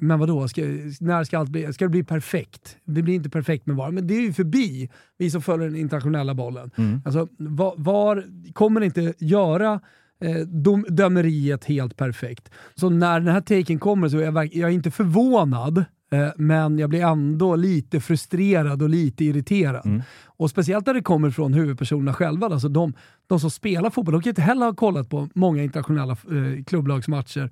men 0.00 0.18
vadå, 0.18 0.48
ska, 0.48 0.62
när 1.00 1.24
ska 1.24 1.38
allt 1.38 1.50
bli, 1.50 1.72
ska 1.72 1.84
det 1.84 1.88
bli 1.88 2.04
perfekt? 2.04 2.76
Det 2.84 3.02
blir 3.02 3.14
inte 3.14 3.30
perfekt 3.30 3.66
med 3.66 3.76
VAR, 3.76 3.90
men 3.90 4.06
det 4.06 4.14
är 4.14 4.20
ju 4.20 4.32
förbi 4.32 4.90
vi 5.18 5.30
som 5.30 5.42
följer 5.42 5.68
den 5.68 5.76
internationella 5.78 6.34
bollen. 6.34 6.70
Alltså, 7.04 7.28
va- 7.38 7.74
VAR 7.76 8.24
kommer 8.52 8.80
inte 8.80 9.14
göra 9.18 9.80
eh, 10.20 10.36
dom, 10.46 10.86
dömeriet 10.88 11.64
helt 11.64 11.96
perfekt. 11.96 12.50
Så 12.74 12.90
när 12.90 13.20
den 13.20 13.34
här 13.34 13.40
taken 13.40 13.78
kommer 13.78 14.08
så 14.08 14.18
är 14.18 14.22
jag, 14.22 14.54
jag 14.54 14.70
är 14.70 14.74
inte 14.74 14.90
förvånad, 14.90 15.78
eh, 16.12 16.28
men 16.36 16.78
jag 16.78 16.90
blir 16.90 17.02
ändå 17.04 17.56
lite 17.56 18.00
frustrerad 18.00 18.82
och 18.82 18.88
lite 18.90 19.24
irriterad. 19.24 20.02
Och 20.36 20.50
speciellt 20.50 20.86
när 20.86 20.94
det 20.94 21.02
kommer 21.02 21.30
från 21.30 21.54
huvudpersonerna 21.54 22.12
själva. 22.12 22.46
Alltså 22.46 22.68
de, 22.68 22.92
de 23.26 23.40
som 23.40 23.50
spelar 23.50 23.90
fotboll, 23.90 24.12
de 24.12 24.22
kan 24.22 24.30
inte 24.30 24.42
heller 24.42 24.66
ha 24.66 24.74
kollat 24.74 25.10
på 25.10 25.28
många 25.34 25.62
internationella 25.62 26.12
eh, 26.12 26.64
klubblagsmatcher 26.66 27.50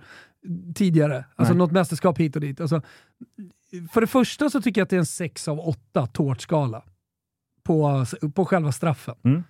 tidigare. 0.75 1.25
Alltså 1.37 1.55
Nej. 1.55 1.59
något 1.59 1.73
mästerskap 1.73 2.19
hit 2.19 2.35
och 2.37 2.41
dit. 2.41 2.61
Alltså, 2.61 2.83
för 3.93 4.01
det 4.01 4.07
första 4.07 4.51
så 4.51 4.63
tycker 4.63 4.81
jag 4.81 4.87
att 4.87 4.91
det 4.91 4.97
är 4.97 5.01
en 5.01 5.07
6 5.07 5.49
av 5.49 5.61
8 5.61 6.07
tårtskala 6.07 6.83
på, 7.63 8.07
på 8.35 8.45
själva 8.45 8.73
straffen. 8.73 9.15
Mm. 9.25 9.45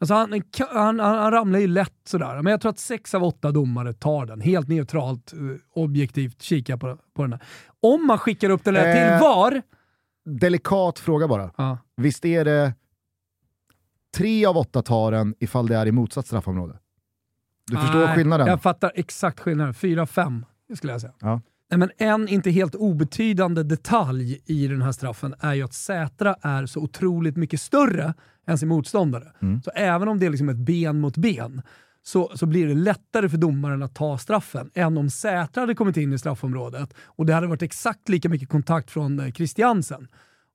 Alltså 0.00 0.14
han, 0.14 0.42
han, 0.72 1.00
han, 1.00 1.30
ramlar 1.30 1.58
ju 1.58 1.66
lätt 1.66 1.92
sådär, 2.04 2.42
men 2.42 2.50
jag 2.50 2.60
tror 2.60 2.70
att 2.70 2.78
6 2.78 3.14
av 3.14 3.24
8 3.24 3.50
domare 3.52 3.92
tar 3.92 4.26
den. 4.26 4.40
Helt 4.40 4.68
neutralt, 4.68 5.32
eh, 5.32 5.38
objektivt, 5.74 6.42
kika 6.42 6.76
på, 6.76 6.98
på 7.14 7.22
den 7.22 7.32
här. 7.32 7.42
Om 7.80 8.06
man 8.06 8.18
skickar 8.18 8.50
upp 8.50 8.64
den 8.64 8.74
där 8.74 8.86
Eh. 8.86 8.94
till 9.18 9.26
VAR, 9.26 9.62
Delikat 10.24 10.98
fråga 10.98 11.28
bara. 11.28 11.50
ja. 11.56 11.78
Visst 11.96 12.24
är 12.24 12.44
det 12.44 12.74
tre 14.16 14.46
av 14.46 14.56
åtta 14.56 14.82
tar 14.82 15.12
den 15.12 15.34
ifall 15.38 15.66
det 15.66 15.76
är 15.76 15.86
i 15.86 15.92
motsatt 15.92 16.26
straffområde? 16.26 16.78
Du 17.66 17.76
förstår 17.76 18.04
Nej, 18.04 18.16
skillnaden? 18.16 18.46
Jag 18.46 18.62
fattar 18.62 18.92
exakt 18.94 19.40
skillnaden. 19.40 19.74
4-5 19.74 20.44
skulle 20.74 20.92
jag 20.92 21.00
säga. 21.00 21.12
Ja. 21.20 21.40
Nej, 21.70 21.78
men 21.78 21.90
en 21.98 22.28
inte 22.28 22.50
helt 22.50 22.74
obetydande 22.74 23.62
detalj 23.62 24.40
i 24.46 24.68
den 24.68 24.82
här 24.82 24.92
straffen 24.92 25.34
är 25.40 25.54
ju 25.54 25.62
att 25.62 25.74
Sätra 25.74 26.36
är 26.42 26.66
så 26.66 26.80
otroligt 26.80 27.36
mycket 27.36 27.60
större 27.60 28.14
än 28.46 28.58
sin 28.58 28.68
motståndare. 28.68 29.32
Mm. 29.42 29.62
Så 29.62 29.70
även 29.70 30.08
om 30.08 30.18
det 30.18 30.26
är 30.26 30.30
liksom 30.30 30.48
ett 30.48 30.56
ben 30.56 31.00
mot 31.00 31.16
ben 31.16 31.62
så, 32.02 32.32
så 32.34 32.46
blir 32.46 32.66
det 32.66 32.74
lättare 32.74 33.28
för 33.28 33.36
domaren 33.36 33.82
att 33.82 33.94
ta 33.94 34.18
straffen 34.18 34.70
än 34.74 34.98
om 34.98 35.10
Sätra 35.10 35.60
hade 35.60 35.74
kommit 35.74 35.96
in 35.96 36.12
i 36.12 36.18
straffområdet 36.18 36.94
och 37.04 37.26
det 37.26 37.32
hade 37.32 37.46
varit 37.46 37.62
exakt 37.62 38.08
lika 38.08 38.28
mycket 38.28 38.48
kontakt 38.48 38.90
från 38.90 39.20
eh, 39.20 39.32
Christiansen 39.32 40.08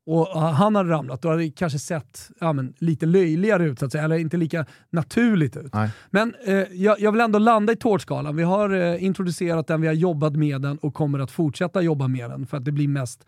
och 0.06 0.28
han 0.28 0.76
hade 0.76 0.90
ramlat, 0.90 1.22
då 1.22 1.30
hade 1.30 1.42
det 1.42 1.52
kanske 1.52 1.80
sett 1.80 2.32
ja, 2.40 2.54
men, 2.54 2.74
lite 2.78 3.06
löjligare 3.06 3.66
ut, 3.66 3.80
så 3.80 3.86
att 3.86 3.92
säga, 3.92 4.04
eller 4.04 4.18
inte 4.18 4.38
lika 4.38 4.66
naturligt 4.90 5.58
ut. 5.58 5.74
Nej. 5.74 5.90
Men 6.10 6.36
eh, 6.46 6.56
jag, 6.72 7.00
jag 7.00 7.12
vill 7.12 7.22
ändå 7.22 7.40
landa 7.40 7.74
i 7.74 7.76
tårtskalan. 7.76 8.36
Vi 8.36 8.44
har 8.44 8.70
eh, 8.70 9.04
introducerat 9.04 9.68
den, 9.68 9.82
vi 9.82 9.88
har 9.88 9.94
jobbat 9.94 10.36
med 10.36 10.62
den 10.62 10.78
och 10.78 10.94
kommer 10.94 11.20
att 11.20 11.32
fortsätta 11.32 11.82
jobba 11.82 12.08
med 12.08 12.30
den 12.30 12.48
för 12.48 12.58
att 12.58 12.66
det 12.66 12.72
blir 12.72 12.88
mest, 12.88 13.26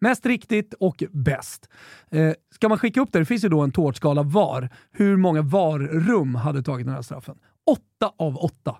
mest 0.00 0.26
riktigt 0.26 0.74
och 0.80 1.04
bäst. 1.10 1.68
Eh, 2.10 2.32
ska 2.54 2.68
man 2.68 2.78
skicka 2.78 3.00
upp 3.00 3.12
det, 3.12 3.18
det 3.18 3.24
finns 3.24 3.44
ju 3.44 3.48
då 3.48 3.60
en 3.60 3.72
tårtskala 3.72 4.22
VAR. 4.22 4.70
Hur 4.92 5.16
många 5.16 5.42
VAR-rum 5.42 6.34
hade 6.34 6.62
tagit 6.62 6.86
den 6.86 6.94
här 6.94 7.02
straffen? 7.02 7.36
Åtta 7.66 8.12
av 8.18 8.36
åtta. 8.36 8.76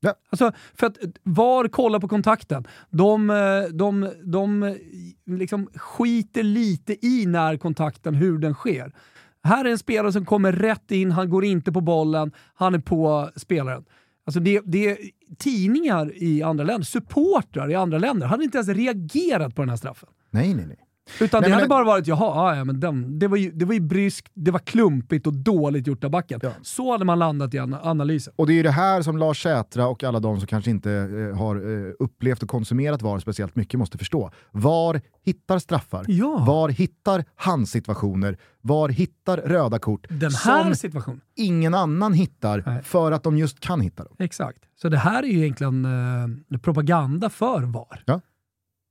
Ja. 0.00 0.14
Alltså, 0.30 0.52
för 0.74 0.86
att 0.86 0.98
VAR 1.22 1.68
kollar 1.68 2.00
på 2.00 2.08
kontakten. 2.08 2.66
De, 2.90 3.30
eh, 3.30 3.62
de, 3.72 4.12
de 4.24 4.62
eh, 4.62 4.74
liksom 5.26 5.68
skiter 5.74 6.42
lite 6.42 7.06
i 7.06 7.26
när 7.26 7.56
kontakten, 7.56 8.14
hur 8.14 8.38
den 8.38 8.54
sker. 8.54 8.92
Här 9.42 9.64
är 9.64 9.70
en 9.70 9.78
spelare 9.78 10.12
som 10.12 10.24
kommer 10.24 10.52
rätt 10.52 10.90
in, 10.90 11.10
han 11.10 11.30
går 11.30 11.44
inte 11.44 11.72
på 11.72 11.80
bollen, 11.80 12.32
han 12.54 12.74
är 12.74 12.78
på 12.78 13.30
spelaren. 13.36 13.84
Alltså 14.26 14.40
det, 14.40 14.60
det 14.64 14.90
är 14.90 14.98
tidningar 15.38 16.12
i 16.14 16.42
andra 16.42 16.64
länder, 16.64 16.84
supportrar 16.84 17.70
i 17.70 17.74
andra 17.74 17.98
länder, 17.98 18.26
hade 18.26 18.44
inte 18.44 18.58
ens 18.58 18.68
reagerat 18.68 19.54
på 19.54 19.62
den 19.62 19.68
här 19.68 19.76
straffen. 19.76 20.08
Nej, 20.30 20.54
nej, 20.54 20.66
nej. 20.66 20.85
Utan 21.20 21.40
Nej, 21.40 21.40
det 21.40 21.40
men 21.40 21.52
hade 21.52 21.64
det- 21.64 21.68
bara 21.68 21.84
varit, 21.84 22.06
jaha, 22.06 22.50
ja, 22.52 22.56
ja, 22.56 22.64
men 22.64 22.80
den, 22.80 23.18
det, 23.18 23.28
var 23.28 23.36
ju, 23.36 23.50
det 23.52 23.64
var 23.64 23.74
ju 23.74 23.80
bryskt, 23.80 24.30
det 24.34 24.50
var 24.50 24.58
klumpigt 24.58 25.26
och 25.26 25.32
dåligt 25.34 25.86
gjort 25.86 26.04
av 26.04 26.10
backen. 26.10 26.40
Ja. 26.42 26.50
Så 26.62 26.92
hade 26.92 27.04
man 27.04 27.18
landat 27.18 27.54
i 27.54 27.58
ana- 27.58 27.80
analysen. 27.82 28.32
Och 28.36 28.46
det 28.46 28.52
är 28.52 28.54
ju 28.54 28.62
det 28.62 28.70
här 28.70 29.02
som 29.02 29.18
Lars 29.18 29.42
Sätra 29.42 29.86
och 29.86 30.04
alla 30.04 30.20
de 30.20 30.38
som 30.38 30.46
kanske 30.46 30.70
inte 30.70 30.92
eh, 30.92 31.38
har 31.38 31.56
eh, 31.56 31.92
upplevt 31.98 32.42
och 32.42 32.48
konsumerat 32.48 33.02
VAR 33.02 33.18
speciellt 33.18 33.56
mycket 33.56 33.78
måste 33.78 33.98
förstå. 33.98 34.30
VAR 34.52 35.00
hittar 35.24 35.58
straffar. 35.58 36.04
Ja. 36.08 36.44
VAR 36.46 36.68
hittar 36.68 37.24
handsituationer. 37.36 38.36
VAR 38.62 38.88
hittar 38.88 39.36
röda 39.36 39.78
kort 39.78 40.06
Den 40.10 40.30
här 40.44 40.62
som 40.64 40.74
situationen. 40.74 41.20
ingen 41.36 41.74
annan 41.74 42.12
hittar 42.12 42.62
Nej. 42.66 42.82
för 42.82 43.12
att 43.12 43.22
de 43.22 43.38
just 43.38 43.60
kan 43.60 43.80
hitta 43.80 44.04
dem. 44.04 44.14
Exakt. 44.18 44.58
Så 44.82 44.88
det 44.88 44.98
här 44.98 45.22
är 45.22 45.26
ju 45.26 45.38
egentligen 45.40 45.84
eh, 46.52 46.58
propaganda 46.58 47.30
för 47.30 47.60
VAR. 47.62 48.02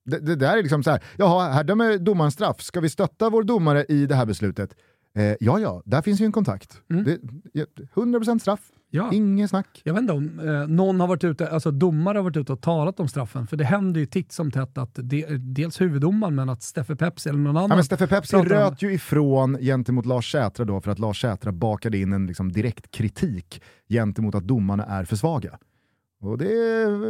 Det, 0.06 0.20
det 0.20 0.36
där 0.36 0.58
är 0.58 0.64
liksom 0.64 0.84
så 0.84 0.92
här, 0.92 1.04
jaha, 1.18 1.50
här 1.52 1.64
dömer 1.64 1.98
domaren 1.98 2.32
straff. 2.32 2.62
Ska 2.62 2.80
vi 2.80 2.90
stötta 2.90 3.30
vår 3.30 3.44
domare 3.44 3.86
i 3.90 4.06
det 4.06 4.16
här 4.16 4.26
beslutet? 4.26 4.76
Eh, 5.16 5.36
ja, 5.40 5.60
ja, 5.60 5.82
där 5.86 6.02
finns 6.02 6.22
ju 6.22 6.26
en 6.26 6.32
kontakt. 6.32 6.82
Mm. 6.92 7.04
Det, 7.04 7.20
ja, 7.54 7.66
100% 7.96 8.40
straff, 8.40 8.60
Ja. 8.90 9.10
inget 9.14 9.50
snack. 9.50 9.82
Jag 9.84 9.94
vet 9.94 10.02
inte 10.02 10.14
om 10.14 10.40
eh, 10.40 10.68
någon 10.68 11.00
har 11.00 11.08
varit 11.08 11.24
ute, 11.24 11.50
alltså 11.50 11.72
domare 11.72 12.18
har 12.18 12.24
varit 12.24 12.38
ute 12.38 12.54
och 12.54 12.62
talat 12.62 13.00
om 13.00 13.08
straffen, 13.08 13.48
för 13.48 13.58
det 13.58 13.64
händer 13.64 14.00
ju 14.00 14.06
titt 14.06 14.32
som 14.32 14.52
tätt 14.52 14.78
att 14.78 14.96
de, 14.96 15.26
dels 15.38 15.82
huvuddomaren, 15.82 16.36
men 16.36 16.50
att 16.50 16.64
Steffe 16.64 16.96
Pepsi 16.96 17.30
eller 17.30 17.40
någon 17.40 17.58
annan... 17.58 17.70
Ja, 17.70 17.76
men 17.76 17.86
Steffe 17.86 18.08
Pepsi 18.08 18.32
pratar 18.32 18.56
om 18.56 18.72
röt 18.72 18.82
ju 18.82 18.94
ifrån 18.94 19.58
gentemot 19.58 20.06
Lars 20.06 20.32
Sätra 20.32 20.66
då 20.66 20.82
för 20.82 20.92
att 20.92 21.00
Lars 21.00 21.22
Sätra 21.22 21.52
bakade 21.52 21.98
in 21.98 22.14
en 22.14 22.28
liksom 22.28 22.52
direkt 22.52 22.92
kritik 22.92 23.62
gentemot 23.90 24.36
att 24.36 24.44
domarna 24.44 24.86
är 24.86 25.06
för 25.06 25.16
svaga. 25.16 25.60
Och 26.22 26.38
det 26.38 26.46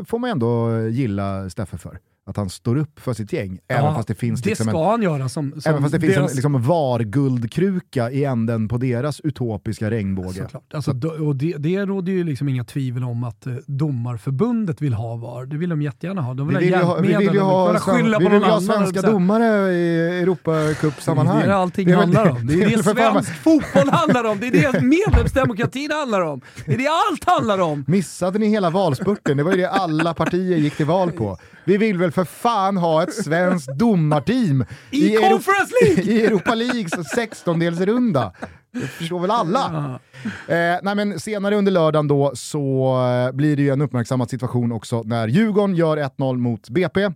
får 0.07 0.19
man 0.19 0.29
ändå 0.29 0.79
gilla 0.87 1.49
Steffe 1.49 1.77
för. 1.77 1.99
Att 2.27 2.37
han 2.37 2.49
står 2.49 2.75
upp 2.77 2.99
för 2.99 3.13
sitt 3.13 3.33
gäng, 3.33 3.59
även 3.67 3.85
Ja, 3.85 3.95
fast 3.95 4.07
det 4.07 4.15
finns 4.15 4.41
det 4.41 4.49
liksom 4.49 4.67
en 4.67 4.73
ska 4.73 4.91
han 4.91 5.01
göra 5.01 5.29
som, 5.29 5.51
som 5.61 5.69
Även 5.71 5.81
fast 5.81 5.93
det 5.93 5.99
finns 5.99 6.15
deras- 6.15 6.29
en 6.31 6.35
liksom 6.35 6.61
VAR-guldkruka 6.61 8.11
i 8.11 8.23
änden 8.25 8.67
på 8.67 8.77
deras 8.77 9.19
utopiska 9.19 9.89
regnbåge. 9.91 10.33
Såklart. 10.43 10.73
Alltså, 10.73 10.93
då, 10.93 11.09
och 11.09 11.35
det, 11.35 11.53
det 11.57 11.85
råder 11.85 12.11
ju 12.11 12.23
liksom 12.23 12.49
inga 12.49 12.63
tvivel 12.63 13.03
om 13.03 13.23
att 13.23 13.47
eh, 13.47 13.53
domarförbundet 13.67 14.81
vill 14.81 14.93
ha 14.93 15.15
VAR. 15.15 15.45
Det 15.45 15.57
vill 15.57 15.69
de 15.69 15.81
jättegärna 15.81 16.21
ha. 16.21 16.33
De 16.33 16.47
Vi 16.47 16.53
vill 16.55 16.63
vill 16.63 16.69
ju 16.73 16.75
ha 16.75 16.83
ha, 16.83 16.95
vi 17.01 17.07
hjälpmedel, 17.11 17.27
vill 17.27 17.35
ju 17.35 17.41
ha, 17.41 17.79
sven- 17.79 17.95
vi 17.95 18.01
vill 18.01 18.11
någon 18.31 18.41
ju 18.41 18.47
ha 18.47 18.61
svenska 18.61 19.01
så 19.01 19.11
domare 19.11 19.73
i 19.73 20.19
Europacup-sammanhang. 20.21 21.39
Det 21.39 21.45
är 21.45 21.49
allting 21.49 21.87
Det 21.87 21.93
är 21.93 21.97
väl- 21.97 22.15
handlar 22.15 22.29
om. 22.31 22.47
Det 22.47 22.53
är 22.53 22.69
det 22.77 22.83
fan- 22.83 22.95
svensk 23.23 23.33
fotboll 23.35 23.89
handlar 23.89 24.23
om. 24.23 24.39
Det 24.39 24.47
är 24.47 24.51
det 24.71 24.81
medlemsdemokratin 25.07 25.91
handlar 25.91 26.21
om. 26.21 26.41
Det 26.65 26.73
är 26.73 26.77
det 26.77 26.87
allt 27.11 27.23
handlar 27.23 27.59
om. 27.59 27.83
Missade 27.87 28.39
ni 28.39 28.47
hela 28.47 28.69
valspurten? 28.69 29.37
Det 29.37 29.43
var 29.43 29.51
ju 29.51 29.57
det 29.57 29.69
alla 29.69 30.13
partier 30.13 30.57
gick 30.57 30.77
till 30.77 30.85
val 30.85 31.11
på. 31.11 31.37
Vi 31.65 31.77
vill 31.77 31.97
väl 31.97 32.11
för 32.11 32.23
fan 32.23 32.77
ha 32.77 33.03
ett 33.03 33.13
svenskt 33.13 33.69
domarteam 33.77 34.65
I 34.91 35.15
Euro- 35.15 35.29
Conference 35.29 35.73
League! 35.81 36.03
i 36.13 36.25
Europa 36.25 36.55
Leagues 36.55 36.93
16-delsrunda. 36.93 38.31
Det 38.71 38.87
förstår 38.87 39.19
väl 39.19 39.31
alla? 39.31 39.99
Eh, 40.47 40.79
nej 40.83 40.95
men 40.95 41.19
senare 41.19 41.55
under 41.55 41.71
lördagen 41.71 42.07
då 42.07 42.31
så 42.35 42.95
eh, 43.27 43.35
blir 43.35 43.55
det 43.55 43.61
ju 43.61 43.69
en 43.69 43.81
uppmärksammad 43.81 44.29
situation 44.29 44.71
också 44.71 45.01
när 45.05 45.27
Djurgården 45.27 45.75
gör 45.75 45.97
1-0 45.97 46.37
mot 46.37 46.69
BP. 46.69 47.09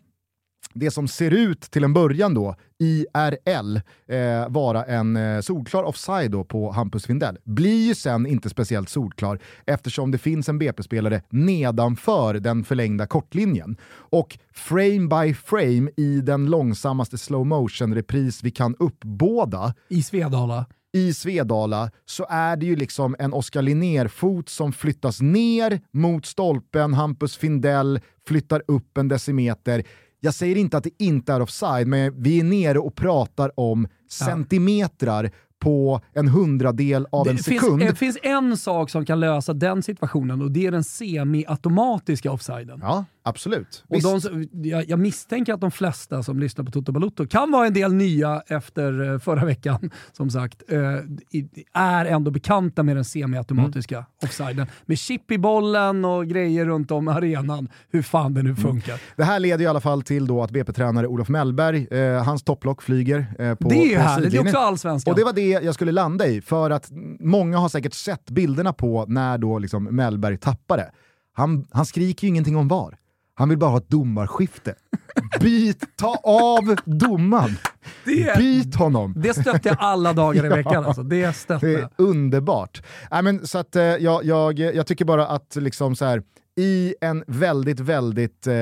Det 0.74 0.92
som 0.92 1.08
ser 1.08 1.32
ut 1.32 1.62
till 1.62 1.84
en 1.84 1.94
början 1.94 2.34
då, 2.34 2.56
IRL, 2.80 3.78
eh, 4.08 4.50
vara 4.50 4.84
en 4.84 5.16
eh, 5.18 5.42
solklar 5.42 5.84
offside 5.84 6.32
då 6.32 6.44
på 6.44 6.72
Hampus 6.72 7.06
Findell, 7.06 7.38
blir 7.44 7.88
ju 7.88 7.96
sen 7.96 8.26
inte 8.26 8.50
speciellt 8.50 8.90
solklar 8.90 9.40
eftersom 9.66 10.12
det 10.12 10.18
finns 10.18 10.50
en 10.50 10.60
BP-spelare 10.60 11.22
nedanför 11.30 12.34
den 12.34 12.64
förlängda 12.64 13.08
kortlinjen. 13.08 13.78
Och 13.92 14.38
frame 14.54 15.08
by 15.08 15.34
frame 15.34 15.92
i 15.98 16.22
den 16.22 16.46
långsammaste 16.46 17.18
slow 17.18 17.46
motion-repris 17.46 18.44
vi 18.44 18.52
kan 18.52 18.76
uppbåda 18.80 19.74
I 19.90 20.04
Svedala. 20.04 20.66
i 20.94 21.14
Svedala 21.14 21.92
så 22.06 22.26
är 22.30 22.56
det 22.56 22.66
ju 22.66 22.76
liksom 22.76 23.16
en 23.20 23.34
Oskar 23.34 23.62
Linnér-fot 23.62 24.50
som 24.50 24.72
flyttas 24.74 25.22
ner 25.22 25.82
mot 25.92 26.26
stolpen, 26.26 26.94
Hampus 26.94 27.38
Findell 27.38 28.00
flyttar 28.28 28.64
upp 28.68 28.98
en 28.98 29.08
decimeter. 29.08 29.84
Jag 30.20 30.34
säger 30.34 30.56
inte 30.56 30.78
att 30.78 30.84
det 30.84 31.04
inte 31.04 31.34
är 31.34 31.42
offside, 31.42 31.88
men 31.88 32.22
vi 32.22 32.40
är 32.40 32.44
nere 32.44 32.80
och 32.80 32.96
pratar 32.96 33.60
om 33.60 33.88
centimetrar 34.10 35.32
på 35.60 36.02
en 36.14 36.28
hundradel 36.28 37.08
av 37.12 37.28
en 37.28 37.36
Det 37.36 37.44
sekund. 37.44 37.80
finns, 37.80 37.92
det 37.92 37.96
finns 37.98 38.18
en 38.24 38.58
sak 38.58 38.90
som 38.90 39.06
kan 39.06 39.20
lösa 39.20 39.54
den 39.54 39.84
situationen 39.84 40.42
och 40.42 40.52
det 40.52 40.66
är 40.66 40.72
den 40.72 40.84
semi-automatiska 40.84 42.32
offsiden. 42.32 42.80
Ja, 42.82 43.06
absolut. 43.24 43.84
Och 43.88 44.02
de, 44.02 44.48
jag, 44.70 44.90
jag 44.90 45.00
misstänker 45.00 45.54
att 45.54 45.62
de 45.62 45.72
flesta 45.72 46.24
som 46.24 46.40
lyssnar 46.40 46.66
på 46.66 46.72
Toto 46.72 46.92
Balotto 46.92 47.28
kan 47.28 47.52
vara 47.52 47.68
en 47.68 47.74
del 47.74 47.94
nya 47.94 48.42
efter 48.48 49.14
eh, 49.14 49.20
förra 49.20 49.46
veckan, 49.46 49.90
som 50.12 50.30
sagt, 50.30 50.64
eh, 50.68 50.80
är 51.74 52.06
ändå 52.06 52.32
bekanta 52.32 52.84
med 52.84 52.96
den 52.96 53.06
semi-automatiska 53.06 53.96
Mm. 53.96 54.06
offsiden. 54.24 54.68
Med 54.86 54.98
chip 55.00 55.32
i 55.32 55.38
bollen 55.38 56.06
och 56.06 56.28
grejer 56.28 56.66
runt 56.66 56.92
om 56.92 57.08
arenan, 57.08 57.70
hur 57.92 58.02
fan 58.02 58.34
det 58.34 58.44
nu 58.44 58.50
Mm. 58.50 58.62
funkar. 58.62 59.02
Det 59.18 59.24
här 59.24 59.40
leder 59.40 59.64
i 59.64 59.68
alla 59.68 59.80
fall 59.82 60.02
till 60.02 60.28
då 60.28 60.44
att 60.44 60.52
BP-tränare 60.52 61.08
Olof 61.08 61.30
Mellberg, 61.30 61.88
eh, 61.92 62.24
hans 62.24 62.44
topplock 62.44 62.82
flyger 62.82 63.26
eh, 63.40 63.56
på 63.56 63.70
Det 63.70 63.76
är 63.76 63.86
ju 63.90 63.96
på 63.96 64.02
härligt, 64.02 64.32
det 64.32 64.38
är 64.38 64.42
också 64.42 64.58
allsvenskan. 64.58 65.12
Och 65.12 65.18
det 65.20 65.24
var 65.24 65.34
det 65.34 65.49
jag 65.50 65.74
skulle 65.74 65.92
landa 65.92 66.28
i, 66.28 66.42
för 66.42 66.70
att 66.70 66.88
många 67.20 67.58
har 67.58 67.70
säkert 67.70 67.94
sett 67.94 68.30
bilderna 68.30 68.74
på 68.74 69.06
när 69.08 69.38
då 69.38 69.60
liksom 69.60 69.84
Mellberg 69.84 70.38
tappade. 70.38 70.92
Han, 71.34 71.68
han 71.72 71.86
skriker 71.86 72.24
ju 72.28 72.30
ingenting 72.30 72.56
om 72.58 72.68
VAR. 72.68 72.98
Han 73.36 73.50
vill 73.50 73.58
bara 73.58 73.70
ha 73.70 73.78
ett 73.78 73.90
domarskifte. 73.90 74.76
Byt, 75.42 75.84
ta 75.98 76.16
av 76.24 76.76
domaren! 76.86 77.56
Det- 78.06 78.38
Byt 78.38 78.76
honom! 78.76 79.14
Det 79.18 79.34
stötte 79.34 79.70
jag 79.70 79.78
alla 79.80 80.14
dagar 80.14 80.46
i 80.46 80.50
veckan. 80.64 80.86
Alltså. 80.86 81.04
Det 81.04 81.34
stötte 81.36 81.68
Det 81.68 81.74
är 81.80 81.90
underbart. 81.98 82.82
Nej, 83.12 83.24
men, 83.24 83.48
så 83.48 83.58
att, 83.58 83.76
eh, 83.76 83.84
jag, 83.84 84.26
jag, 84.26 84.60
jag 84.60 84.88
tycker 84.88 85.06
bara 85.06 85.28
att 85.28 85.56
liksom 85.56 85.96
så 85.96 86.06
här, 86.06 86.24
i 86.58 86.96
en 87.02 87.24
väldigt, 87.28 87.80
väldigt 87.80 88.48
eh, 88.48 88.54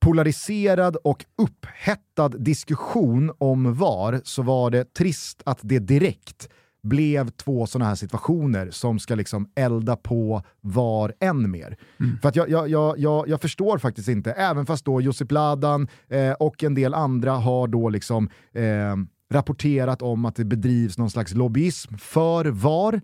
polariserad 0.00 0.96
och 0.96 1.24
upphettad 1.38 2.28
diskussion 2.28 3.32
om 3.38 3.74
VAR 3.74 4.20
så 4.24 4.42
var 4.42 4.70
det 4.70 4.94
trist 4.94 5.42
att 5.44 5.58
det 5.62 5.78
direkt 5.78 6.48
blev 6.82 7.30
två 7.30 7.66
sådana 7.66 7.88
här 7.88 7.94
situationer 7.94 8.70
som 8.70 8.98
ska 8.98 9.14
liksom 9.14 9.50
elda 9.54 9.96
på 9.96 10.42
VAR 10.60 11.12
än 11.20 11.50
mer. 11.50 11.76
För 12.22 12.28
att 12.28 12.36
jag, 12.36 12.50
jag, 12.50 12.68
jag, 12.68 12.98
jag, 12.98 13.28
jag 13.28 13.40
förstår 13.40 13.78
faktiskt 13.78 14.08
inte, 14.08 14.32
även 14.32 14.66
fast 14.66 14.84
då 14.84 15.00
Josip 15.00 15.32
Ladan 15.32 15.88
eh, 16.08 16.32
och 16.32 16.64
en 16.64 16.74
del 16.74 16.94
andra 16.94 17.32
har 17.32 17.68
då 17.68 17.88
liksom 17.88 18.30
eh, 18.52 18.96
rapporterat 19.30 20.02
om 20.02 20.24
att 20.24 20.36
det 20.36 20.44
bedrivs 20.44 20.98
någon 20.98 21.10
slags 21.10 21.34
lobbyism 21.34 21.96
för 21.98 22.44
VAR. 22.44 23.00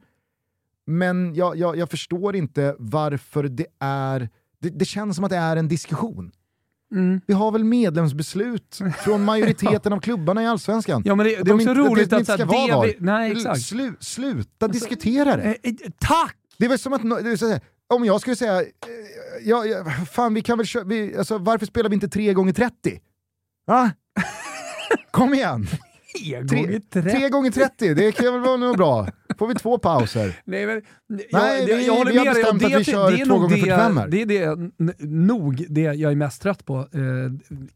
Men 0.87 1.35
jag, 1.35 1.57
jag, 1.57 1.77
jag 1.77 1.91
förstår 1.91 2.37
inte 2.37 2.77
varför 2.79 3.43
det 3.43 3.67
är... 3.81 4.29
Det, 4.59 4.71
det 4.71 4.85
känns 4.85 5.17
som 5.17 5.25
att 5.25 5.31
det 5.31 5.37
är 5.37 5.57
en 5.57 5.69
diskussion. 5.69 6.33
Mm. 6.95 7.21
Vi 7.27 7.35
har 7.35 7.53
väl 7.53 7.65
medlemsbeslut 7.65 8.81
från 9.05 9.25
majoriteten 9.25 9.93
av 9.93 10.01
klubbarna 10.01 10.43
i 10.43 10.47
Allsvenskan. 10.47 11.03
Ja, 11.05 11.15
men 11.15 11.27
det, 11.27 11.31
det 11.33 11.41
Att 11.41 11.41
är 11.41 11.45
de 11.45 11.53
också 11.55 11.69
inte- 11.71 11.81
roligt 11.81 12.11
det 12.11 12.17
att... 12.17 12.21
inte 12.21 12.33
så 12.33 12.45
här, 12.45 12.69
ska 12.69 12.83
det 12.83 12.95
nej, 12.99 13.33
exakt. 13.33 13.63
Slu, 13.63 13.93
sluta 14.01 14.69
diskutera 14.69 15.37
det. 15.37 15.43
Eh, 15.43 15.51
eh, 15.63 15.75
tack! 16.01 16.37
Det 16.59 16.65
är 16.65 16.69
väl 16.69 16.79
som 16.79 16.93
att, 16.93 17.03
det 17.03 17.41
här, 17.41 17.61
om 17.95 18.05
jag 18.05 18.21
skulle 18.21 18.37
säga, 18.37 18.61
eh, 18.61 18.67
ja, 19.45 19.65
ja, 19.65 19.85
fan 20.13 20.35
vi 20.35 20.43
kan 20.43 20.59
väl 20.59 20.67
köra, 20.67 20.85
vi, 20.85 21.17
alltså, 21.17 21.39
varför 21.39 21.67
spelar 21.67 21.91
vi 21.91 21.95
inte 21.95 22.09
3 22.09 22.33
gånger 22.35 22.53
30? 22.53 23.01
Va? 23.67 23.91
Kom 25.11 25.35
igen! 25.35 25.67
Tre 26.19 26.41
gånger 26.43 26.81
Tre, 26.91 27.03
tre. 27.03 27.13
tre 27.13 27.29
gånger 27.29 27.51
30, 27.51 27.95
det 27.95 28.13
kan 28.13 28.33
väl 28.33 28.43
vara 28.43 28.57
nog 28.57 28.77
bra. 28.77 29.09
Får 29.39 29.47
vi 29.49 29.55
två 29.55 29.79
pauser. 29.79 30.41
Nej, 30.45 30.67
men, 30.67 30.83
Nej, 31.09 31.25
jag, 31.33 31.67
vi- 31.77 31.87
jag 31.87 31.95
håller 31.95 32.13
vi 32.13 32.19
har 32.19 32.25
med 32.25 32.35
om 32.37 32.59
bestämt 32.59 32.61
det. 32.61 32.75
att 32.77 32.81
vi 32.81 32.85
kör 32.85 33.11
det 33.11 33.25
två 33.25 33.39
gånger 33.39 33.55
det, 33.57 33.61
45 33.61 33.97
här. 33.97 34.09
det 34.09 34.23
är 34.23 34.27
det, 34.27 34.71
nog 35.07 35.67
det 35.69 35.81
jag 35.81 36.13
är 36.13 36.17
mest 36.17 36.43
trött 36.43 36.65
på 36.65 36.79
eh, 36.79 36.87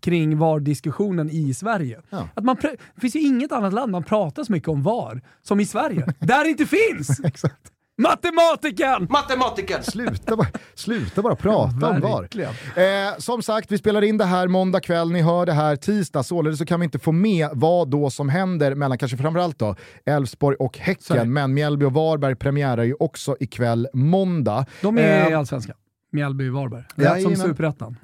kring 0.01 0.38
VAR-diskussionen 0.38 1.30
i 1.30 1.55
Sverige. 1.55 2.01
Ja. 2.11 2.28
Att 2.34 2.45
man 2.45 2.57
det 2.95 3.01
finns 3.01 3.16
ju 3.16 3.20
inget 3.20 3.53
annat 3.53 3.72
land 3.72 3.93
man 3.93 4.05
pratar 4.05 4.45
så 4.45 4.53
mycket 4.53 4.68
om 4.68 4.82
VAR 4.82 5.22
som 5.43 5.61
i 5.61 5.66
Sverige. 5.66 6.07
där 6.18 6.45
det 6.45 6.51
inte 6.51 6.66
finns! 6.66 7.20
Exakt. 7.24 7.61
Matematiken! 8.01 9.07
Matematiken! 9.11 9.82
Sluta 9.82 10.36
bara, 10.36 10.48
sluta 10.74 11.22
bara 11.22 11.36
prata 11.36 11.88
om 11.90 12.01
VAR. 12.01 12.28
Eh, 12.40 13.18
som 13.18 13.42
sagt, 13.42 13.72
vi 13.72 13.78
spelar 13.78 14.03
in 14.03 14.18
det 14.18 14.24
här 14.24 14.48
måndag 14.48 14.80
kväll, 14.80 15.12
ni 15.12 15.22
hör 15.22 15.46
det 15.46 15.53
här 15.53 15.76
tisdag, 15.76 16.22
således 16.22 16.59
så 16.59 16.64
kan 16.66 16.80
vi 16.80 16.84
inte 16.84 16.98
få 16.98 17.12
med 17.12 17.48
vad 17.53 17.90
då 17.90 18.11
som 18.11 18.28
händer 18.28 18.74
mellan 18.74 18.98
kanske 18.98 19.16
framförallt 19.16 19.59
då 19.59 19.76
Elfsborg 20.05 20.57
och. 20.57 20.78
Häcken, 20.78 21.32
men 21.32 21.55
Mjällby 21.55 21.86
och 21.86 21.92
Varberg 21.92 22.34
premiärer 22.36 22.84
ju 22.84 22.94
också 23.01 23.36
ikväll 23.40 23.88
måndag. 23.94 24.66
De 24.82 24.98
är 24.98 25.28
i 25.28 25.32
Eh, 25.32 25.38
Allsvenskan. 25.38 25.76
Mjällby 26.12 26.48
och 26.48 26.55
Varberg. 26.55 26.80
Rätt 26.80 26.88
som 26.96 27.05
Jajamän. 27.05 27.36
Superettan. 27.36 27.96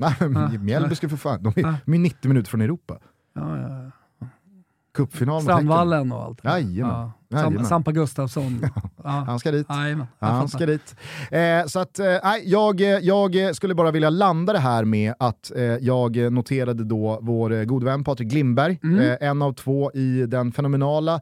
Mjällby 0.61 0.95
ska 0.95 1.09
för 1.09 1.17
fan, 1.17 1.43
de 1.43 1.49
är, 1.61 1.75
de 1.85 1.95
är 1.95 1.99
90 1.99 2.29
minuter 2.29 2.51
från 2.51 2.61
Europa. 2.61 2.99
Ja, 3.35 3.59
ja. 3.61 3.91
Cupfinal. 4.97 5.43
Strandvallen 5.43 6.13
och 6.13 6.23
allt. 6.23 6.45
Jajamän. 6.45 7.11
Ja. 7.29 7.43
Sam. 7.43 7.65
Sampa 7.65 7.93
Gustafsson. 7.93 8.61
Ja. 9.05 9.11
Han 9.27 9.39
ska 9.39 9.51
dit. 9.51 9.67
Jajamän, 9.71 10.07
Han 10.19 10.49
ska 10.49 10.67
dit. 10.67 10.97
Eh, 11.31 11.67
så 11.67 11.79
att, 11.81 11.99
eh, 11.99 12.07
jag, 12.45 12.81
eh, 12.81 12.87
jag 12.89 13.57
skulle 13.57 13.75
bara 13.75 13.91
vilja 13.91 14.11
landa 14.11 14.53
det 14.53 14.59
här 14.59 14.85
med 14.85 15.15
att 15.19 15.53
eh, 15.57 15.63
jag 15.63 16.33
noterade 16.33 16.85
då 16.85 17.19
vår 17.23 17.53
eh, 17.53 17.65
gode 17.65 17.85
vän 17.87 18.05
Patrik 18.05 18.29
Glimberg, 18.29 18.79
Mm. 18.83 18.99
eh, 19.01 19.17
en 19.29 19.43
av 19.43 19.53
två 19.53 19.93
i 19.93 20.27
den 20.27 20.53
fenomenala, 20.53 21.21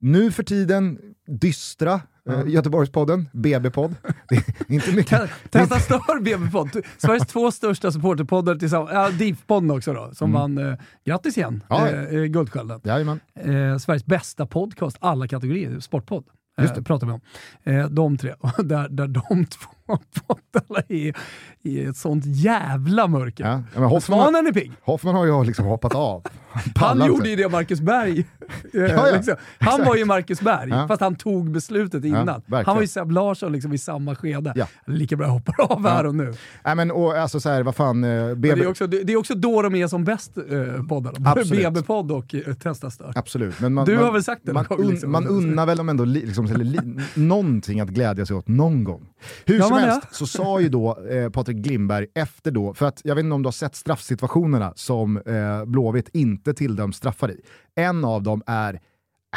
nu 0.00 0.32
för 0.32 0.42
tiden 0.42 0.98
dystra 1.40 2.00
eh, 2.32 2.42
Göteborgspodden, 2.46 3.28
BB-podd. 3.32 3.94
Det 4.28 4.36
är 4.36 4.72
inte 4.74 4.92
mycket. 4.92 5.30
Testa 5.50 5.78
stör 5.78 6.20
BB-podd. 6.20 6.70
Sveriges 6.98 7.26
två 7.26 7.50
största 7.52 7.92
supporterpoddar 7.92 8.54
tillsammans. 8.54 8.90
Ja, 8.92 9.10
DIF-podden 9.10 9.76
också 9.76 9.92
då, 9.92 10.10
som 10.12 10.32
vann, 10.32 10.58
eh, 10.58 10.74
grattis 11.06 11.38
igen, 11.38 11.64
Mm. 11.70 11.86
Ja, 11.86 11.88
eh, 11.88 12.14
eh, 12.14 12.24
Guldskölden. 12.24 12.80
Eh, 12.84 13.78
Sveriges 13.78 14.06
bästa 14.06 14.46
podcast, 14.46 14.96
alla 15.00 15.28
kategorier, 15.28 15.80
sportpodd. 15.80 16.24
Just 16.60 16.76
Eh, 16.76 16.82
pratar 16.82 17.06
vi 17.06 17.12
om. 17.12 17.20
Eh, 17.64 17.86
de 17.88 18.16
tre. 18.18 18.34
Där, 18.58 18.88
där 18.88 19.06
de 19.06 19.46
två 19.46 19.70
poddarna 19.98 20.82
är 20.88 21.16
i 21.62 21.84
ett 21.84 21.96
sånt 21.96 22.24
jävla 22.26 23.06
mörker. 23.06 23.44
Ja. 23.44 23.50
Ja, 23.50 23.80
men 23.80 23.88
Hoffman, 23.88 24.18
Svanen 24.18 24.46
är 24.46 24.52
pigg. 24.52 24.72
Hoffman 24.82 25.14
har 25.14 25.26
ju 25.26 25.44
liksom 25.44 25.64
hoppat 25.64 25.94
av. 25.94 26.22
Han 26.52 26.62
pallar 26.74 27.08
gjorde 27.08 27.28
ju 27.28 27.36
det 27.36 27.48
Marcus 27.48 27.80
Berg. 27.80 28.24
Eh, 28.74 28.80
ja, 28.80 29.06
liksom. 29.12 29.34
Han 29.58 29.68
exakt. 29.68 29.88
var 29.88 29.96
ju 29.96 30.04
Marcus 30.04 30.40
Berg, 30.40 30.70
Ja. 30.70 30.88
fast 30.88 31.00
han 31.00 31.14
tog 31.14 31.50
beslutet 31.50 32.04
innan. 32.04 32.42
han 32.50 32.74
var 32.74 32.80
ju 32.80 32.86
Seb 32.86 33.10
Larsson 33.10 33.52
liksom 33.52 33.72
i 33.72 33.78
samma 33.78 34.14
skede. 34.14 34.52
Ja. 34.56 34.66
Lika 34.86 35.16
bra 35.16 35.26
hoppar 35.26 35.54
av 35.60 35.88
här 35.88 36.06
och 36.06 36.14
nu. 36.14 36.34
Nej, 36.64 36.74
men, 36.74 36.90
och, 36.90 37.16
alltså, 37.18 37.40
så 37.40 37.48
här, 37.48 37.62
vad 37.62 37.74
fan, 37.76 38.04
eh, 38.04 38.28
BB... 38.34 38.54
det, 38.54 38.60
är 38.64 38.68
också, 38.68 38.86
det, 38.86 39.02
det 39.02 39.12
är 39.12 39.16
också 39.16 39.34
då 39.34 39.62
de 39.62 39.74
är 39.74 39.86
som 39.86 40.04
bäst, 40.04 40.36
eh, 40.36 40.86
poddarna. 40.88 41.34
BB-podd 41.50 42.12
och 42.12 42.34
eh, 42.34 42.54
Testa 42.54 42.90
Stört. 42.90 43.16
Absolut. 43.16 43.60
Men 43.60 43.74
man, 43.74 43.86
Du 43.86 43.94
man, 43.94 44.04
har 44.04 44.12
väl 44.12 44.24
sagt 44.24 44.42
det 44.44 44.52
Man, 44.52 44.66
un, 44.70 44.88
liksom. 44.88 45.12
man 45.12 45.26
unnar 45.26 45.66
väl 45.66 45.76
dem 45.76 45.88
ändå 45.88 46.04
li, 46.04 46.26
liksom, 46.26 46.46
li, 46.46 46.78
någonting 47.14 47.80
att 47.80 47.88
glädja 47.88 48.26
sig 48.26 48.36
åt 48.36 48.48
någon 48.48 48.84
gång. 48.84 49.06
Hur 49.44 49.58
Ja, 49.58 49.64
som 49.64 49.76
helst 49.80 50.14
så 50.14 50.26
sa 50.26 50.60
ju 50.60 50.68
då 50.68 50.98
eh, 51.10 51.30
Patrik 51.30 51.56
Glimberg 51.56 52.06
efter 52.14 52.50
då, 52.50 52.74
för 52.74 52.86
att 52.86 53.00
jag 53.04 53.14
vet 53.14 53.24
inte 53.24 53.34
om 53.34 53.42
du 53.42 53.46
har 53.46 53.52
sett 53.52 53.74
straffsituationerna 53.76 54.72
som 54.76 55.16
eh, 55.16 55.64
Blåvitt 55.64 56.08
inte 56.12 56.54
tilldöms 56.54 56.96
straffar 56.96 57.30
i. 57.30 57.40
En 57.74 58.04
av 58.04 58.22
dem 58.22 58.42
är 58.46 58.80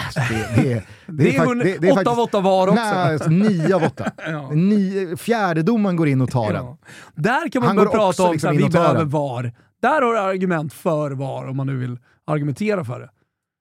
Alltså 0.06 0.20
det, 0.34 0.62
det, 0.64 0.74
är- 0.74 0.86
Det 1.08 1.30
är 1.36 1.38
fakt- 1.40 1.48
hund- 1.50 1.64
det- 1.64 1.78
det 1.78 1.88
är 1.88 1.92
åtta 1.92 1.96
faktiskt- 1.96 2.18
av 2.18 2.20
åtta 2.20 2.40
var 2.42 2.68
också. 2.68 2.82
Nej, 2.84 3.14
alltså 3.14 3.30
nio 3.30 3.76
av 3.76 3.84
åtta. 3.84 4.12
Ja. 4.28 4.50
Nio, 4.52 5.18
fjärdedomaren 5.18 5.96
går 5.96 6.08
in 6.08 6.22
och 6.22 6.32
tar 6.32 6.54
den. 6.54 6.66
Ja. 6.66 6.78
Där 7.16 7.50
kan 7.50 7.64
man 7.64 7.76
börja 7.76 7.90
prata 7.90 8.24
om 8.24 8.32
liksom 8.32 8.50
att 8.50 8.58
vi 8.58 8.70
behöver 8.70 9.00
den. 9.00 9.10
VAR. 9.10 9.52
Där 9.82 10.02
har 10.02 10.14
du 10.14 10.20
argument 10.20 10.74
för 10.74 11.12
VAR 11.12 11.48
om 11.48 11.58
man 11.58 11.68
nu 11.68 11.78
vill 11.78 11.98
argumentera 12.28 12.86
för 12.86 13.00
det. 13.00 13.10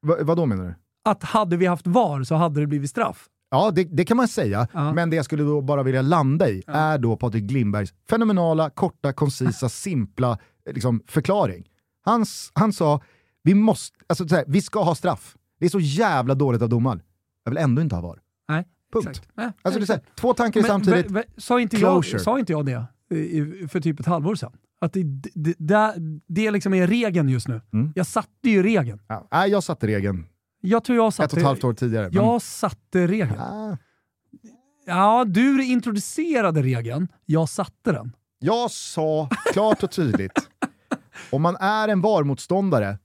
Va, 0.07 0.16
vad 0.20 0.37
då 0.37 0.47
menar 0.47 0.64
du? 0.64 0.74
Att 1.05 1.22
hade 1.22 1.57
vi 1.57 1.66
haft 1.66 1.87
VAR 1.87 2.22
så 2.24 2.35
hade 2.35 2.61
det 2.61 2.66
blivit 2.66 2.91
straff. 2.91 3.26
Ja, 3.55 3.71
det, 3.71 3.85
det 3.85 4.05
kan 4.05 4.17
man 4.17 4.29
säga. 4.29 4.69
Ja. 4.73 4.93
Men 4.93 5.11
det 5.11 5.17
jag 5.17 5.25
skulle 5.25 5.43
då 5.43 5.61
bara 5.61 5.83
vilja 5.83 6.03
landa 6.03 6.49
i 6.49 6.63
är 6.67 6.99
då 6.99 7.17
Patrik 7.17 7.45
Glimbergs 7.45 7.95
fenomenala, 8.09 8.71
korta, 8.71 9.13
koncisa, 9.13 9.69
simpla 9.85 10.39
liksom, 10.71 11.03
förklaring. 11.07 11.65
Han, 12.05 12.23
s- 12.23 12.51
han 12.55 12.73
sa, 12.73 13.01
vi, 13.43 13.55
måste, 13.55 13.99
alltså, 14.07 14.29
så 14.29 14.35
här, 14.35 14.45
vi 14.49 14.63
ska 14.63 14.83
ha 14.83 14.95
straff. 14.95 15.37
Det 15.61 15.67
är 15.67 15.71
så 15.71 15.81
jävla 15.81 16.35
dåligt 16.35 16.63
av 16.63 16.69
domaren. 16.69 17.03
Jag 17.45 17.51
vill 17.51 17.59
ändå 17.59 17.83
inte 17.83 17.95
ha 17.95 18.03
VAR. 18.03 18.19
Nej, 18.49 18.65
Punkt. 18.93 19.09
exakt. 19.09 19.29
Nej, 19.35 19.53
Alltså, 19.63 19.81
det 19.81 19.91
är 19.91 19.95
här, 19.95 20.03
två 20.15 20.35
tankar 20.35 20.61
Men- 20.61 20.69
samtidigt. 20.69 21.05
men- 21.11 21.13
men 21.15 21.23
Sa 21.37 21.61
inte, 21.61 21.77
jag, 21.77 22.05
sa 22.21 22.39
inte 22.39 22.53
jag 22.53 22.67
det 22.67 22.87
för 23.71 23.81
typ 23.81 24.01
ett 24.01 24.07
halvår 24.07 24.35
sedan? 24.35 24.53
Att 24.81 24.93
det, 24.93 25.03
det, 25.35 25.55
det, 25.59 25.95
det 26.29 26.51
liksom 26.51 26.75
är 26.75 26.87
regeln 26.87 27.29
just 27.29 27.49
nu. 27.49 27.61
Mm. 27.73 27.93
Jag 27.95 28.07
satte 28.07 28.51
ju 28.51 28.63
regeln. 28.63 29.01
Ja, 29.31 29.47
jag 29.47 29.63
satte 29.63 29.87
regeln 29.87 30.27
Jag 30.65 30.85
tror 30.85 30.97
jag 30.97 31.09
ett 31.09 31.15
satte... 31.15 31.37
och 31.37 31.39
ett 31.41 31.47
halvt 31.47 31.65
år 31.65 31.73
tidigare. 31.75 32.11
Men, 32.13 32.25
Jag 32.25 32.43
satte 32.43 33.07
regeln. 33.07 33.41
Ah, 33.41 33.77
Ja, 34.87 35.25
du 35.29 35.65
introducerade 35.65 36.63
regeln. 36.63 37.09
Jag 37.27 37.49
satte 37.49 37.93
den. 37.93 38.13
jag 38.39 38.71
sa 38.71 39.29
klart 39.53 39.83
och 39.83 39.91
tydligt, 39.91 40.49
om 41.31 41.43
man 41.43 41.57
är 41.57 41.89
en 41.89 42.01
VAR-motståndare 42.01 42.99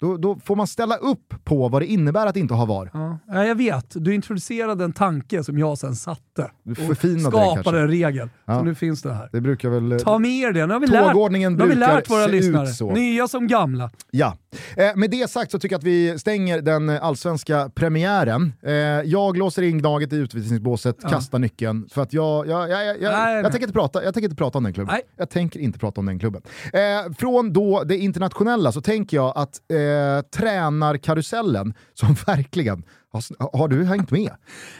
Då, 0.00 0.16
då 0.16 0.38
får 0.38 0.56
man 0.56 0.66
ställa 0.66 0.96
upp 0.96 1.34
på 1.44 1.68
vad 1.68 1.82
det 1.82 1.86
innebär 1.86 2.26
att 2.26 2.36
inte 2.36 2.54
ha 2.54 2.64
VAR. 2.64 2.90
Ja. 2.92 3.18
ja, 3.26 3.44
jag 3.46 3.54
vet. 3.54 4.04
Du 4.04 4.14
introducerade 4.14 4.84
en 4.84 4.92
tanke 4.92 5.44
som 5.44 5.58
jag 5.58 5.78
sen 5.78 5.96
satte. 6.40 6.52
Du 6.62 6.74
förfinade 6.74 7.24
det 7.24 7.30
skapade 7.30 7.80
en 7.80 7.88
regel. 7.88 8.28
Ja. 8.44 8.58
Så 8.58 8.64
nu 8.64 8.74
finns 8.74 9.02
det 9.02 9.12
här. 9.14 9.28
Det 9.32 9.40
brukar 9.40 9.68
väl... 9.68 10.00
Ta 10.00 10.18
med 10.18 10.30
er 10.30 10.52
det. 10.52 10.66
Nu 10.66 10.72
har 10.72 10.80
vi 10.80 10.86
lärt, 10.86 11.14
nu 11.56 11.60
har 11.62 11.66
vi 11.68 11.74
lärt 11.74 12.10
våra 12.10 12.26
lyssnare. 12.26 12.92
Nya 12.94 13.28
som 13.28 13.46
gamla. 13.46 13.90
Ja. 14.10 14.36
Eh, 14.76 14.96
med 14.96 15.10
det 15.10 15.30
sagt 15.30 15.50
så 15.50 15.58
tycker 15.58 15.74
jag 15.74 15.78
att 15.78 15.84
vi 15.84 16.18
stänger 16.18 16.60
den 16.62 16.88
allsvenska 16.90 17.70
premiären. 17.74 18.52
Eh, 18.62 18.72
jag 19.04 19.36
låser 19.36 19.62
in 19.62 19.78
Gnaget 19.78 20.12
i 20.12 20.16
utvisningsbåset, 20.16 20.96
Ja. 21.02 21.08
kastar 21.08 21.38
nyckeln. 21.38 21.88
För 21.92 22.02
att 22.02 22.12
jag, 22.12 22.46
jag, 22.48 22.70
jag, 22.70 22.86
jag, 22.86 23.02
jag, 23.02 23.12
Nej, 23.12 23.34
jag, 23.34 23.42
nej. 23.42 23.50
tänker 23.52 23.66
inte 23.66 23.72
prata, 23.72 24.04
jag 24.04 24.14
tänker 24.14 24.24
inte 24.28 24.36
prata 24.36 24.58
om 24.58 24.64
den 24.64 24.72
klubben. 24.72 24.92
Nej. 24.94 25.02
Jag 25.16 25.30
tänker 25.30 25.60
inte 25.60 25.78
prata 25.78 26.00
om 26.00 26.06
den 26.06 26.18
klubben. 26.18 26.42
Eh, 26.72 26.80
från 27.18 27.52
då 27.52 27.84
det 27.84 27.96
internationella 27.98 28.72
så 28.72 28.80
tänker 28.80 29.16
jag 29.16 29.32
att 29.36 29.60
eh, 29.72 30.22
tränarkarusellen, 30.38 31.74
som 31.94 32.14
verkligen, 32.26 32.82
har, 33.12 33.58
har 33.58 33.68
du 33.68 33.84
hängt 33.84 34.10
med? 34.10 34.30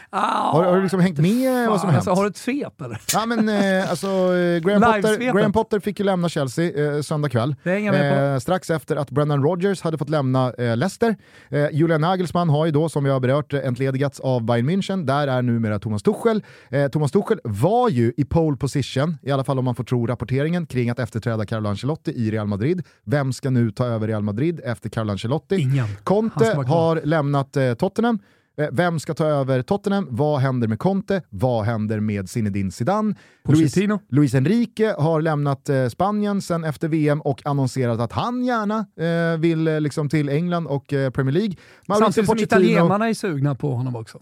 Har, 0.09 0.63
har 0.63 0.75
du 0.75 0.81
liksom 0.81 0.99
hängt 0.99 1.17
med 1.19 1.69
vad 1.69 1.79
som 1.79 1.87
Fan, 1.87 1.95
hänt? 1.95 2.07
alltså, 2.07 2.11
har 2.11 2.23
du 2.23 2.29
ett 2.29 2.37
svep 2.37 2.81
eller? 2.81 3.01
Ja, 3.13 3.25
men, 3.25 3.49
eh, 3.49 3.89
alltså, 3.89 4.07
eh, 4.07 4.59
Graham, 4.59 4.81
Potter. 5.01 5.33
Graham 5.33 5.51
Potter 5.53 5.79
fick 5.79 5.99
ju 5.99 6.05
lämna 6.05 6.29
Chelsea 6.29 6.95
eh, 6.95 7.01
söndag 7.01 7.29
kväll. 7.29 7.55
Eh, 7.63 8.37
strax 8.39 8.69
efter 8.69 8.95
att 8.95 9.11
Brendan 9.11 9.43
Rodgers 9.43 9.81
hade 9.81 9.97
fått 9.97 10.09
lämna 10.09 10.53
eh, 10.53 10.77
Leicester. 10.77 11.15
Eh, 11.49 11.67
Julian 11.71 12.01
Nagelsmann 12.01 12.49
har 12.49 12.65
ju 12.65 12.71
då, 12.71 12.89
som 12.89 13.03
vi 13.03 13.09
har 13.09 13.19
berört, 13.19 13.53
eh, 13.53 13.67
entledigats 13.67 14.19
av 14.19 14.43
Bayern 14.43 14.69
München. 14.69 15.05
Där 15.05 15.27
är 15.27 15.41
numera 15.41 15.79
Thomas 15.79 16.03
Tuchel. 16.03 16.43
Thomas 16.91 17.11
Tuchel 17.11 17.39
var 17.43 17.89
ju 17.89 18.13
i 18.17 18.25
pole 18.25 18.57
position, 18.57 19.17
i 19.21 19.31
alla 19.31 19.43
fall 19.43 19.59
om 19.59 19.65
man 19.65 19.75
får 19.75 19.83
tro 19.83 20.07
rapporteringen, 20.07 20.65
kring 20.65 20.89
att 20.89 20.99
efterträda 20.99 21.45
Carlo 21.45 21.69
Ancelotti 21.69 22.11
i 22.11 22.31
Real 22.31 22.47
Madrid. 22.47 22.83
Vem 23.05 23.33
ska 23.33 23.49
nu 23.49 23.71
ta 23.71 23.85
över 23.85 24.07
Real 24.07 24.23
Madrid 24.23 24.61
efter 24.65 24.89
Carlo 24.89 25.11
Ancelotti? 25.11 25.55
Ingen. 25.55 25.87
Conte 26.03 26.63
har 26.67 27.01
lämnat 27.03 27.57
Tottenham. 27.77 28.19
Eh, 28.61 28.69
Vem 28.71 28.99
ska 28.99 29.13
ta 29.13 29.25
över 29.25 29.61
Tottenham? 29.61 30.07
Vad 30.09 30.39
händer 30.39 30.67
med 30.67 30.79
Conte? 30.79 31.21
Vad 31.29 31.65
händer 31.65 31.99
med 31.99 32.29
Zinedine 32.29 32.71
Zidane? 32.71 33.15
Luis. 33.47 33.75
Luis 34.09 34.33
Enrique 34.35 34.95
har 34.97 35.21
lämnat 35.21 35.69
eh, 35.69 35.87
Spanien 35.87 36.41
sen 36.41 36.63
efter 36.63 36.87
VM 36.87 37.21
och 37.21 37.41
annonserat 37.45 37.99
att 37.99 38.11
han 38.11 38.43
gärna 38.45 38.85
eh, 39.33 39.39
vill 39.39 39.67
eh, 39.67 39.81
liksom 39.81 40.09
till 40.09 40.29
England 40.29 40.67
och 40.67 40.93
eh, 40.93 41.09
Premier 41.09 41.33
League. 41.33 41.55
Mauricio 41.87 42.05
Samtidigt 42.05 42.29
som 42.29 42.37
italienarna 42.37 43.09
är 43.09 43.13
sugna 43.13 43.55
på 43.55 43.73
honom 43.75 43.95
också. 43.95 44.19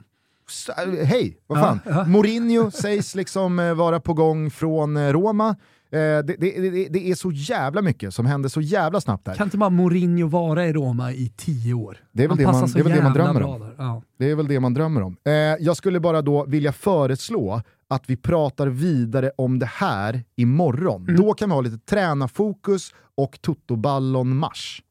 Äh, 0.77 1.05
Hej, 1.05 1.37
vad 1.47 1.57
Ja, 1.59 1.63
fan. 1.63 1.79
ja. 1.85 2.05
Mourinho 2.05 2.71
sägs 2.71 3.15
liksom 3.15 3.59
eh, 3.59 3.73
vara 3.73 3.99
på 3.99 4.13
gång 4.13 4.51
från 4.51 4.97
eh, 4.97 5.09
Roma. 5.13 5.55
Eh, 5.91 5.99
det, 5.99 6.21
det, 6.23 6.69
det, 6.69 6.87
det 6.89 7.11
är 7.11 7.15
så 7.15 7.31
jävla 7.31 7.81
mycket 7.81 8.13
som 8.13 8.25
händer 8.25 8.49
så 8.49 8.61
jävla 8.61 9.01
snabbt 9.01 9.25
där. 9.25 9.35
Kan 9.35 9.47
inte 9.47 9.57
bara 9.57 9.69
Mourinho 9.69 10.27
vara 10.27 10.65
i 10.65 10.73
Roma 10.73 11.11
i 11.11 11.33
tio 11.37 11.73
år? 11.73 11.97
Det 12.11 12.23
är 12.23 12.27
väl 12.27 12.37
det 12.37 12.43
man- 12.43 12.69
det 12.73 12.79
är 12.79 12.83
väl 12.83 13.03
man 13.03 13.13
drömmer 13.13 13.41
om. 13.43 13.71
Ja. 13.77 14.01
Det 14.19 14.31
är 14.31 14.35
väl 14.35 14.47
det 14.47 14.59
man 14.59 14.73
drömmer 14.73 15.01
om. 15.01 15.17
Eh, 15.25 15.31
jag 15.33 15.77
skulle 15.77 15.99
bara 15.99 16.21
då 16.21 16.45
vilja 16.45 16.71
föreslå 16.71 17.61
att 17.89 18.03
vi 18.09 18.17
pratar 18.17 18.67
vidare 18.67 19.31
om 19.37 19.59
det 19.59 19.65
här 19.65 20.23
imorgon. 20.35 21.01
Mm. 21.03 21.15
Då 21.15 21.33
kan 21.33 21.49
vi 21.49 21.55
ha 21.55 21.61
lite 21.61 21.77
tränarfokus 21.77 22.93
och 23.15 23.37
Toto-ballon-marsch. 23.41 24.81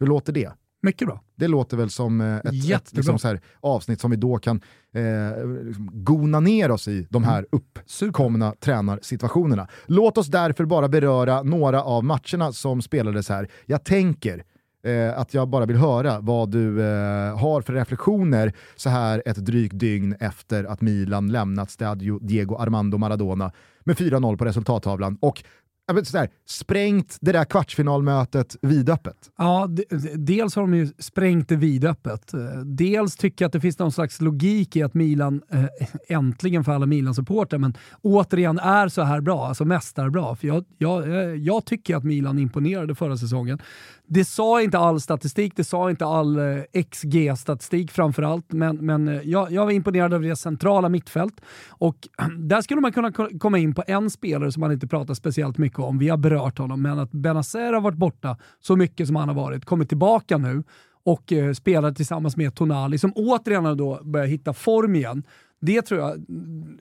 Hur 0.00 0.06
låter 0.06 0.32
det? 0.32 0.52
Mycket 0.84 1.08
bra. 1.08 1.20
Det 1.36 1.48
låter 1.48 1.76
väl 1.76 1.90
som 1.90 2.20
eh, 2.20 2.36
ett, 2.36 2.70
ett 2.70 2.96
liksom 2.96 3.18
så 3.18 3.28
här, 3.28 3.40
avsnitt 3.60 4.00
som 4.00 4.10
vi 4.10 4.16
då 4.16 4.38
kan 4.38 4.60
eh, 4.94 5.46
liksom 5.66 5.90
gona 5.92 6.40
ner 6.40 6.70
oss 6.70 6.88
i 6.88 7.06
de 7.10 7.24
här 7.24 7.46
uppkomna 7.50 8.54
tränarsituationerna. 8.60 9.68
Låt 9.86 10.18
oss 10.18 10.26
därför 10.26 10.64
bara 10.64 10.88
beröra 10.88 11.42
några 11.42 11.82
av 11.82 12.04
matcherna 12.04 12.52
som 12.52 12.82
spelades 12.82 13.28
här. 13.28 13.48
Jag 13.66 13.84
tänker 13.84 14.44
eh, 14.84 15.18
att 15.18 15.34
jag 15.34 15.48
bara 15.48 15.66
vill 15.66 15.76
höra 15.76 16.20
vad 16.20 16.50
du 16.50 16.82
eh, 16.82 17.38
har 17.38 17.62
för 17.62 17.72
reflektioner 17.72 18.52
så 18.76 18.90
här 18.90 19.22
ett 19.26 19.36
drygt 19.36 19.78
dygn 19.78 20.16
efter 20.20 20.64
att 20.64 20.80
Milan 20.80 21.28
lämnat 21.28 21.70
Stadio 21.70 22.18
Diego 22.18 22.56
Armando 22.56 22.98
Maradona 22.98 23.52
med 23.84 23.96
4-0 23.96 24.36
på 24.36 24.44
resultattavlan 24.44 25.18
och 25.20 25.44
jag 25.96 26.28
sprängt 26.46 27.16
det 27.20 27.32
där 27.32 27.44
kvartsfinalmötet 27.44 28.56
vidöppet. 28.62 29.16
Ja, 29.38 29.68
dels 30.14 30.56
har 30.56 30.62
de 30.62 30.74
ju 30.74 30.88
sprängt 30.98 31.48
det 31.48 31.56
vidöppet. 31.56 32.34
Eh, 32.34 32.40
dels 32.64 33.16
tycker 33.16 33.44
jag 33.44 33.46
att 33.48 33.52
det 33.52 33.60
finns 33.60 33.78
någon 33.78 33.92
slags 33.92 34.20
logik 34.20 34.76
i 34.76 34.82
att 34.82 34.94
Milan, 34.94 35.42
eh, 35.50 35.64
äntligen 36.08 36.64
för 36.64 36.72
alla 36.72 36.86
Milan-supportrar, 36.86 37.58
men 37.58 37.76
återigen 38.02 38.58
är 38.58 38.88
så 38.88 39.02
här 39.02 39.20
bra, 39.20 39.46
alltså 39.46 39.64
mästarbra. 39.64 40.36
För 40.36 40.48
jag, 40.48 40.64
jag, 40.78 41.08
eh, 41.08 41.14
jag 41.34 41.64
tycker 41.64 41.96
att 41.96 42.04
Milan 42.04 42.38
imponerade 42.38 42.94
förra 42.94 43.16
säsongen. 43.16 43.58
Det 44.14 44.24
sa 44.24 44.62
inte 44.62 44.78
all 44.78 45.00
statistik, 45.00 45.52
det 45.56 45.64
sa 45.64 45.90
inte 45.90 46.06
all 46.06 46.38
eh, 46.38 46.82
XG-statistik 46.90 47.90
framförallt, 47.90 48.52
men, 48.52 48.76
men 48.76 49.08
eh, 49.08 49.20
jag, 49.24 49.52
jag 49.52 49.64
var 49.64 49.72
imponerad 49.72 50.14
av 50.14 50.22
det 50.22 50.36
centrala 50.36 50.88
mittfält. 50.88 51.40
Och 51.68 52.08
där 52.38 52.60
skulle 52.62 52.80
man 52.80 52.92
kunna 52.92 53.12
komma 53.12 53.58
in 53.58 53.74
på 53.74 53.84
en 53.86 54.10
spelare 54.10 54.52
som 54.52 54.60
man 54.60 54.72
inte 54.72 54.86
pratar 54.86 55.14
speciellt 55.14 55.58
mycket 55.58 55.78
om. 55.78 55.98
Vi 55.98 56.08
har 56.08 56.16
berört 56.16 56.58
honom, 56.58 56.82
men 56.82 56.98
att 56.98 57.12
Benazer 57.12 57.72
har 57.72 57.80
varit 57.80 57.98
borta 57.98 58.36
så 58.60 58.76
mycket 58.76 59.06
som 59.06 59.16
han 59.16 59.28
har 59.28 59.34
varit, 59.34 59.64
kommit 59.64 59.88
tillbaka 59.88 60.38
nu 60.38 60.62
och 61.04 61.32
eh, 61.32 61.52
spelar 61.52 61.92
tillsammans 61.92 62.36
med 62.36 62.54
Tonali 62.54 62.98
som 62.98 63.12
återigen 63.16 63.76
då 63.76 64.00
börjar 64.04 64.26
hitta 64.26 64.52
form 64.52 64.94
igen. 64.94 65.24
Det 65.60 65.82
tror 65.82 66.00
jag 66.00 66.12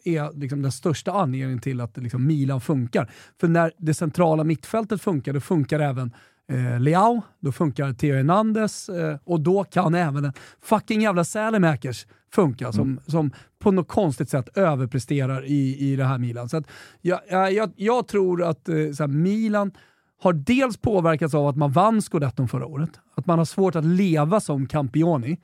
är 0.04 0.40
liksom 0.40 0.62
den 0.62 0.72
största 0.72 1.12
anledningen 1.12 1.60
till 1.60 1.82
att 1.82 1.98
liksom 1.98 2.28
Milan 2.28 2.62
funkar. 2.62 3.12
För 3.40 3.48
när 3.48 3.72
det 3.78 3.94
centrala 3.94 4.44
mittfältet 4.44 5.02
funkar, 5.02 5.34
då 5.34 5.40
funkar 5.40 5.80
även 5.80 6.12
eh, 6.50 6.80
Leao, 6.80 7.22
då 7.40 7.52
funkar 7.52 7.94
Theo 7.94 8.16
Hernandez 8.16 8.90
eh, 8.90 9.18
och 9.24 9.42
då 9.42 9.64
kan 9.64 9.96
även 9.96 10.26
en 10.26 10.34
fucking 10.62 11.02
jävla 11.02 11.24
Sälemäkers 11.24 12.08
funka 12.34 12.72
som, 12.72 13.00
som 13.08 13.32
på 13.60 13.72
något 13.72 13.88
konstigt 13.88 14.30
sätt 14.30 14.58
överpresterar 14.58 15.46
i, 15.46 15.78
i 15.92 15.96
det 15.96 16.06
här 16.06 16.18
Milan. 16.18 16.50
Så 16.50 16.58
att 16.58 16.68
jag, 17.02 17.20
jag, 17.30 17.72
jag, 17.76 18.08
tror 18.08 18.44
att 18.44 18.70
eh, 18.70 18.76
så 18.76 19.04
här, 19.04 19.08
Milan 19.08 19.72
har 20.22 20.34
dels 20.34 20.78
påverkats 20.78 21.34
av 21.34 21.48
att 21.48 21.56
man 21.56 21.72
vann 21.72 22.02
scudetton 22.02 22.48
förra 22.48 22.66
året, 22.66 23.00
att 23.16 23.26
man 23.26 23.38
har 23.38 23.46
svårt 23.46 23.76
att 23.76 23.86
leva 23.86 24.40
som 24.40 24.68
Campioni, 24.68 25.38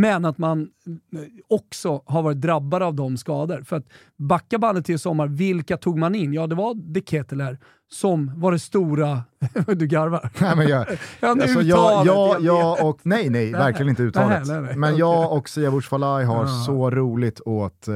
men 0.00 0.24
att 0.24 0.38
man 0.38 0.60
eh, 0.60 1.20
också 1.48 2.02
har 2.06 2.22
varit 2.22 2.40
drabbad 2.40 2.82
av 2.82 2.94
de 2.94 3.16
skador. 3.16 3.62
För 3.62 3.76
att 3.76 3.86
backa 4.16 4.58
bandet 4.58 4.84
till 4.86 4.94
i 4.94 4.98
sommar, 4.98 5.26
vilka 5.26 5.76
tog 5.76 5.98
man 5.98 6.14
in? 6.14 6.32
Ja, 6.32 6.46
det 6.46 6.54
var 6.54 6.74
De 6.74 7.00
Ketteler 7.00 7.58
som 7.92 8.32
var 8.40 8.52
det 8.52 8.58
stora... 8.58 9.22
du 9.66 9.86
garvar. 9.86 10.30
Nej, 10.40 10.56
men 10.56 10.68
jag, 10.68 10.86
Ja, 11.20 11.28
alltså, 11.28 11.62
jag, 11.62 12.06
jag, 12.06 12.40
jag 12.42 12.86
och, 12.88 13.00
nej, 13.02 13.30
nej, 13.30 13.52
verkligen 13.52 13.88
inte 13.90 14.02
uttalet. 14.02 14.46
Nej, 14.46 14.56
nej, 14.56 14.66
nej. 14.66 14.76
Men 14.76 14.96
jag 14.96 15.32
och 15.32 15.48
Siavush 15.48 15.88
Falai 15.88 16.24
har 16.24 16.42
Ja. 16.42 16.46
så 16.66 16.90
roligt 16.90 17.40
åt 17.44 17.88
uh, 17.88 17.94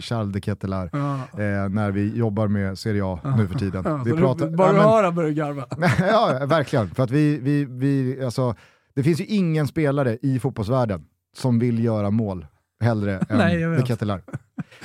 Charles 0.00 0.32
de 0.32 0.40
Kettelar 0.40 0.90
Ja. 0.92 1.14
eh, 1.14 1.68
när 1.68 1.90
vi 1.90 2.16
jobbar 2.16 2.48
med 2.48 2.78
Serie 2.78 3.04
A 3.04 3.18
nu 3.38 3.48
för 3.48 3.58
tiden. 3.58 3.82
Ja, 3.86 4.02
vi 4.04 4.12
pratar, 4.12 4.50
bara 4.50 4.66
ja, 4.68 4.72
men- 4.72 4.82
höra 4.82 5.12
börjar 5.12 5.30
du 5.30 5.34
garva. 5.36 5.64
ja, 5.98 6.46
verkligen. 6.46 6.90
För 6.90 7.02
att 7.02 7.10
vi, 7.10 7.38
vi, 7.38 7.64
vi, 7.64 8.24
alltså, 8.24 8.54
det 8.94 9.02
finns 9.02 9.20
ju 9.20 9.24
ingen 9.24 9.66
spelare 9.66 10.18
i 10.22 10.38
fotbollsvärlden 10.40 11.04
som 11.34 11.58
vill 11.58 11.84
göra 11.84 12.10
mål 12.10 12.46
hellre 12.80 13.12
än 13.28 13.38
Nej, 13.38 13.60
de 13.60 13.86
Kettelar. 13.86 14.22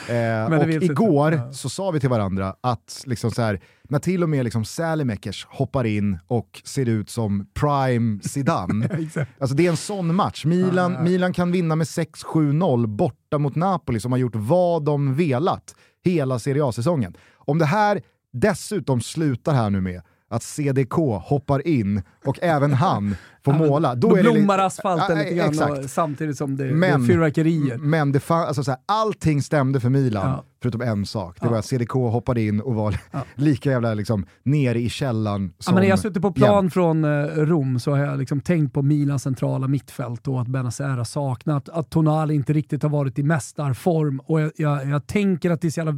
Eh, 0.10 0.46
och 0.60 0.70
inte. 0.70 0.86
igår 0.86 1.34
Ja. 1.34 1.54
så 1.54 1.70
sa 1.70 1.92
vi 1.92 2.00
till 2.00 2.10
varandra 2.10 2.56
att 2.62 3.04
liksom 3.06 3.32
så 3.32 3.42
här, 3.42 3.62
när 3.84 4.00
till 4.00 4.24
och 4.24 4.30
med 4.30 4.44
liksom 4.44 4.66
Sälemäkers 4.66 5.46
hoppar 5.50 5.84
in 5.86 6.20
och 6.28 6.62
ser 6.66 6.86
ut 6.90 7.10
som 7.10 7.46
prime 7.54 8.20
Zidane. 8.24 8.90
Alltså 9.40 9.56
det 9.56 9.66
är 9.66 9.70
en 9.70 9.78
sån 9.78 10.16
match. 10.16 10.46
Milan, 10.46 10.94
Ja. 10.94 11.02
Milan 11.02 11.34
kan 11.34 11.52
vinna 11.52 11.76
med 11.76 11.86
6-7-0 11.88 12.88
borta 12.88 13.38
mot 13.38 13.56
Napoli 13.56 14.00
som 14.00 14.12
har 14.12 14.20
gjort 14.20 14.36
vad 14.36 14.84
de 14.86 15.16
velat 15.16 15.76
hela 16.06 16.40
Serie 16.40 16.66
A-säsongen. 16.66 17.14
Om 17.36 17.58
det 17.60 17.66
här 17.66 18.02
dessutom 18.34 19.02
slutar 19.02 19.54
här 19.54 19.70
nu 19.70 19.82
med 19.82 20.02
att 20.30 20.44
CDK 20.44 20.94
hoppar 21.22 21.68
in 21.68 22.02
och 22.26 22.40
även 22.42 22.74
han 22.74 23.16
får 23.46 23.54
Ja, 23.54 23.60
måla. 23.60 23.96
Då, 23.96 24.10
Då, 24.10 24.16
är 24.16 24.24
det 24.24 24.32
blommar 24.32 24.58
li- 24.58 24.64
asfalten 24.64 25.18
Ja, 25.18 25.24
lite 25.24 25.36
grann 25.36 25.50
Exakt. 25.50 25.90
samtidigt 25.90 26.38
som 26.38 26.56
det, 26.58 26.64
Men- 26.64 26.80
det 26.80 26.88
är 27.06 27.08
fyrverkerier. 27.08 27.78
Men 27.78 28.12
det 28.12 28.20
fan, 28.20 28.48
alltså 28.48 28.64
så 28.64 28.72
här, 28.72 28.80
allting 28.86 29.42
stämde 29.42 29.80
för 29.80 29.90
Milan, 29.90 30.30
Ja. 30.30 30.44
förutom 30.62 30.82
en 30.82 31.06
sak. 31.06 31.38
Det 31.42 31.48
var 31.48 31.58
att 31.58 31.66
CDK 31.66 31.92
hoppade 31.94 32.42
in 32.42 32.62
och 32.62 32.76
var 32.76 32.96
lika 33.36 33.72
jävla 33.72 33.94
liksom, 33.94 34.26
nere 34.44 34.80
i 34.80 34.90
källaren 34.90 35.54
Ja, 35.58 35.64
som 35.64 35.76
när 35.76 35.84
jag 35.84 36.00
suttit 36.00 36.22
på 36.22 36.32
plan 36.32 36.64
jämt. 36.64 36.74
från 36.74 37.04
eh, 37.04 37.10
Rom 37.28 37.80
så 37.80 37.92
har 37.92 37.98
jag 37.98 38.20
liksom 38.20 38.42
tänkt 38.42 38.74
på 38.74 38.82
Milans 38.82 39.24
centrala 39.24 39.68
mittfält 39.68 40.28
och 40.28 40.42
att 40.42 40.48
Benazer 40.48 40.88
har 40.90 41.04
saknat, 41.04 41.70
att 41.70 41.90
Tonali 41.90 42.34
inte 42.36 42.54
riktigt 42.54 42.84
har 42.84 42.90
varit 42.90 43.20
i 43.20 43.24
mästarform 43.24 44.20
och 44.26 44.42
jag, 44.42 44.52
jag, 44.56 44.90
jag 44.90 45.08
tänker 45.08 45.52
att 45.52 45.62
det 45.62 45.68
är 45.68 45.72
så 45.72 45.80
jävla, 45.80 45.94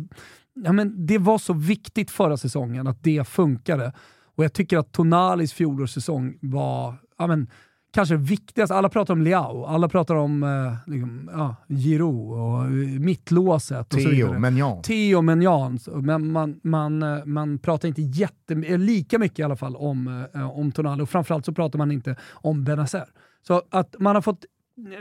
ja, 0.63 0.71
men 0.71 1.05
det 1.05 1.17
var 1.17 1.37
så 1.37 1.53
viktigt 1.53 2.11
förra 2.11 2.37
säsongen 2.37 2.87
att 2.87 3.03
det 3.03 3.27
funkade. 3.27 3.93
Och 4.35 4.43
jag 4.43 4.53
tycker 4.53 4.77
att 4.77 4.91
Tonalis 4.91 5.53
fjolårssäsong 5.53 6.37
var 6.41 6.95
ja, 7.17 7.27
men, 7.27 7.47
kanske 7.93 8.15
det 8.15 8.21
viktigaste, 8.21 8.75
alla 8.75 8.89
pratar 8.89 9.13
om 9.13 9.21
Leao, 9.21 9.65
alla 9.65 9.89
pratar 9.89 10.15
om 10.15 10.43
eh, 10.43 10.91
liksom, 10.93 11.29
ja, 11.33 11.55
Giroud 11.67 12.31
och 12.31 12.65
eh, 12.65 12.99
mittlåset 12.99 13.89
Theo. 13.89 14.39
Menjan. 14.39 14.81
Theo 14.81 15.21
Menjan, 15.21 15.79
men 15.93 16.31
man, 16.31 16.59
man, 16.63 17.03
eh, 17.03 17.25
man 17.25 17.59
pratar 17.59 17.87
inte 17.87 18.01
jätte, 18.01 18.53
eh, 18.53 18.77
lika 18.77 19.19
mycket 19.19 19.39
i 19.39 19.43
alla 19.43 19.55
fall 19.55 19.75
om, 19.75 20.25
eh, 20.33 20.57
om 20.57 20.71
Tonali 20.71 21.03
och 21.03 21.09
framförallt 21.09 21.45
så 21.45 21.53
pratar 21.53 21.77
man 21.77 21.91
inte 21.91 22.15
om 22.31 22.63
Benazer. 22.63 23.05
Så 23.47 23.61
att 23.69 23.95
man 23.99 24.15
har 24.15 24.21
fått 24.21 24.45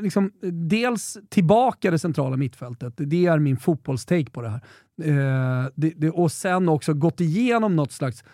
liksom, 0.01 0.31
dels 0.53 1.19
tillbaka 1.29 1.91
det 1.91 1.99
centrala 1.99 2.37
mittfältet, 2.37 2.95
det 2.97 3.27
är 3.27 3.39
min 3.39 3.57
fotbollstake 3.57 4.31
på 4.31 4.43
det 4.43 4.49
här. 4.49 4.61
Eh, 5.03 5.71
det, 5.75 5.93
det, 5.97 6.11
och 6.11 6.33
sen 6.33 6.69
också 6.69 6.95
gått 6.95 7.21
igenom 7.21 7.77
något 7.77 7.93
slags 7.93 8.25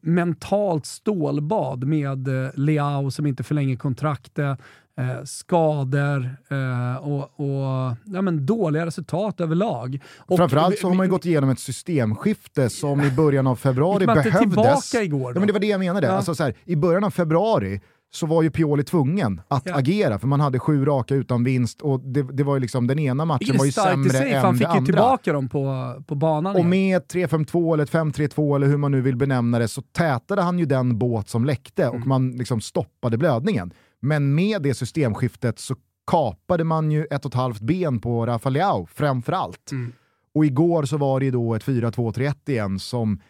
mentalt 0.00 0.86
stålbad 0.86 1.84
med 1.84 2.28
eh, 2.28 2.50
Leao 2.54 3.10
som 3.10 3.26
inte 3.26 3.42
förlänger 3.42 3.76
kontraktet, 3.76 4.58
eh, 4.98 5.24
skador 5.24 6.36
eh, 6.48 6.96
och, 6.96 7.40
och 7.40 7.96
ja, 8.04 8.22
men 8.22 8.46
dåliga 8.46 8.86
resultat 8.86 9.40
överlag. 9.40 10.02
Och 10.18 10.36
Framförallt 10.36 10.78
så 10.78 10.88
har 10.88 10.94
man 10.94 11.06
ju 11.06 11.10
gått 11.10 11.26
igenom 11.26 11.50
ett 11.50 11.60
systemskifte 11.60 12.70
som 12.70 13.00
i 13.00 13.10
början 13.10 13.46
av 13.46 13.56
februari 13.56 14.06
behövdes. 14.06 14.94
igår? 14.94 15.32
Ja, 15.34 15.40
men 15.40 15.46
det 15.46 15.52
var 15.52 15.60
det 15.60 15.66
jag 15.66 15.80
menade. 15.80 16.06
Ja. 16.06 16.12
Alltså, 16.12 16.34
så 16.34 16.42
här, 16.42 16.54
I 16.64 16.76
början 16.76 17.04
av 17.04 17.10
februari 17.10 17.80
så 18.16 18.26
var 18.26 18.42
ju 18.42 18.50
Pioli 18.50 18.84
tvungen 18.84 19.40
att 19.48 19.62
Ja. 19.66 19.74
agera, 19.74 20.18
för 20.18 20.26
man 20.26 20.40
hade 20.40 20.58
sju 20.58 20.84
raka 20.84 21.14
utan 21.14 21.44
vinst 21.44 21.80
och 21.82 22.00
det, 22.00 22.22
det 22.22 22.42
var 22.44 22.54
ju 22.54 22.60
liksom, 22.60 22.86
den 22.86 22.98
ena 22.98 23.24
matchen 23.24 23.56
var 23.58 23.64
ju 23.64 23.72
sämre 23.72 24.10
sig, 24.10 24.32
än 24.32 24.44
han 24.44 24.58
fick 24.58 24.74
ju 24.78 24.84
tillbaka 24.84 25.32
dem 25.32 25.48
på, 25.48 25.94
på 26.06 26.14
banan 26.14 26.56
Och 26.56 26.64
med 26.64 26.96
ett 26.96 27.14
3-5-2 27.14 27.74
eller 27.74 27.84
ett 27.84 27.90
5-3-2 27.92 28.56
eller 28.56 28.66
hur 28.66 28.76
man 28.76 28.92
nu 28.92 29.00
vill 29.00 29.16
benämna 29.16 29.58
det 29.58 29.68
så 29.68 29.82
tätade 29.82 30.42
han 30.42 30.58
ju 30.58 30.64
den 30.66 30.98
båt 30.98 31.28
som 31.28 31.44
läckte 31.44 31.82
Mm. 31.84 32.00
och 32.00 32.06
man 32.06 32.30
liksom 32.30 32.60
stoppade 32.60 33.18
blödningen. 33.18 33.72
Men 34.00 34.34
med 34.34 34.62
det 34.62 34.74
systemskiftet 34.74 35.58
så 35.58 35.74
kapade 36.10 36.64
man 36.64 36.90
ju 36.90 37.04
ett 37.04 37.24
och 37.24 37.30
ett 37.30 37.34
halvt 37.34 37.60
ben 37.60 38.00
på 38.00 38.26
Rafa 38.26 38.48
Leao 38.50 38.86
framför 38.94 39.32
allt. 39.32 39.72
Mm. 39.72 39.92
Och 40.34 40.44
igår 40.46 40.84
så 40.84 40.96
var 40.96 41.20
det 41.20 41.24
ju 41.26 41.30
då 41.32 41.54
ett 41.54 41.64
4-2-3-1 41.64 42.34
igen 42.50 42.78
som, 42.78 43.20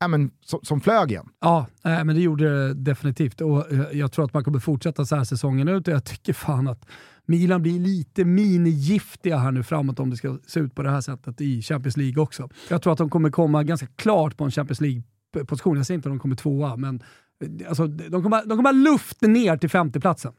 ja, 0.00 0.08
men, 0.08 0.30
som, 0.44 0.60
som 0.62 0.80
flög 0.80 1.10
igen. 1.10 1.28
Ja, 1.40 1.66
nej, 1.82 2.04
men 2.04 2.16
det 2.16 2.22
gjorde 2.22 2.68
det 2.68 2.74
definitivt 2.74 3.40
och 3.40 3.72
eh, 3.72 3.86
jag 3.92 4.12
tror 4.12 4.24
att 4.24 4.34
man 4.34 4.44
kommer 4.44 4.58
fortsätta 4.58 5.04
så 5.04 5.16
här 5.16 5.24
säsongen 5.24 5.68
ut 5.68 5.88
och 5.88 5.94
jag 5.94 6.04
tycker 6.04 6.32
fan 6.32 6.68
att 6.68 6.86
Milan 7.26 7.62
blir 7.62 7.80
lite 7.80 8.24
minigiftiga 8.24 9.36
här 9.36 9.52
nu 9.52 9.62
framåt 9.62 10.00
om 10.00 10.10
det 10.10 10.16
ska 10.16 10.38
se 10.46 10.60
ut 10.60 10.74
på 10.74 10.82
det 10.82 10.90
här 10.90 11.00
sättet 11.00 11.40
i 11.40 11.62
Champions 11.62 11.96
League 11.96 12.22
också. 12.22 12.48
Jag 12.70 12.82
tror 12.82 12.92
att 12.92 12.98
de 12.98 13.10
kommer 13.10 13.30
komma 13.30 13.62
ganska 13.62 13.86
klart 13.86 14.36
på 14.36 14.44
en 14.44 14.50
Champions 14.50 14.80
League-position. 14.80 15.76
Jag 15.76 15.86
säger 15.86 15.96
inte 15.98 16.08
att 16.08 16.12
de 16.12 16.18
kommer 16.18 16.36
tvåa, 16.36 16.76
men 16.76 17.02
eh, 17.44 17.68
alltså, 17.68 17.86
de, 17.86 18.22
kommer, 18.22 18.46
de 18.46 18.58
kommer 18.58 18.72
luft 18.72 19.22
ner 19.22 19.56
till 19.56 19.70
femteplatsen. 19.70 20.32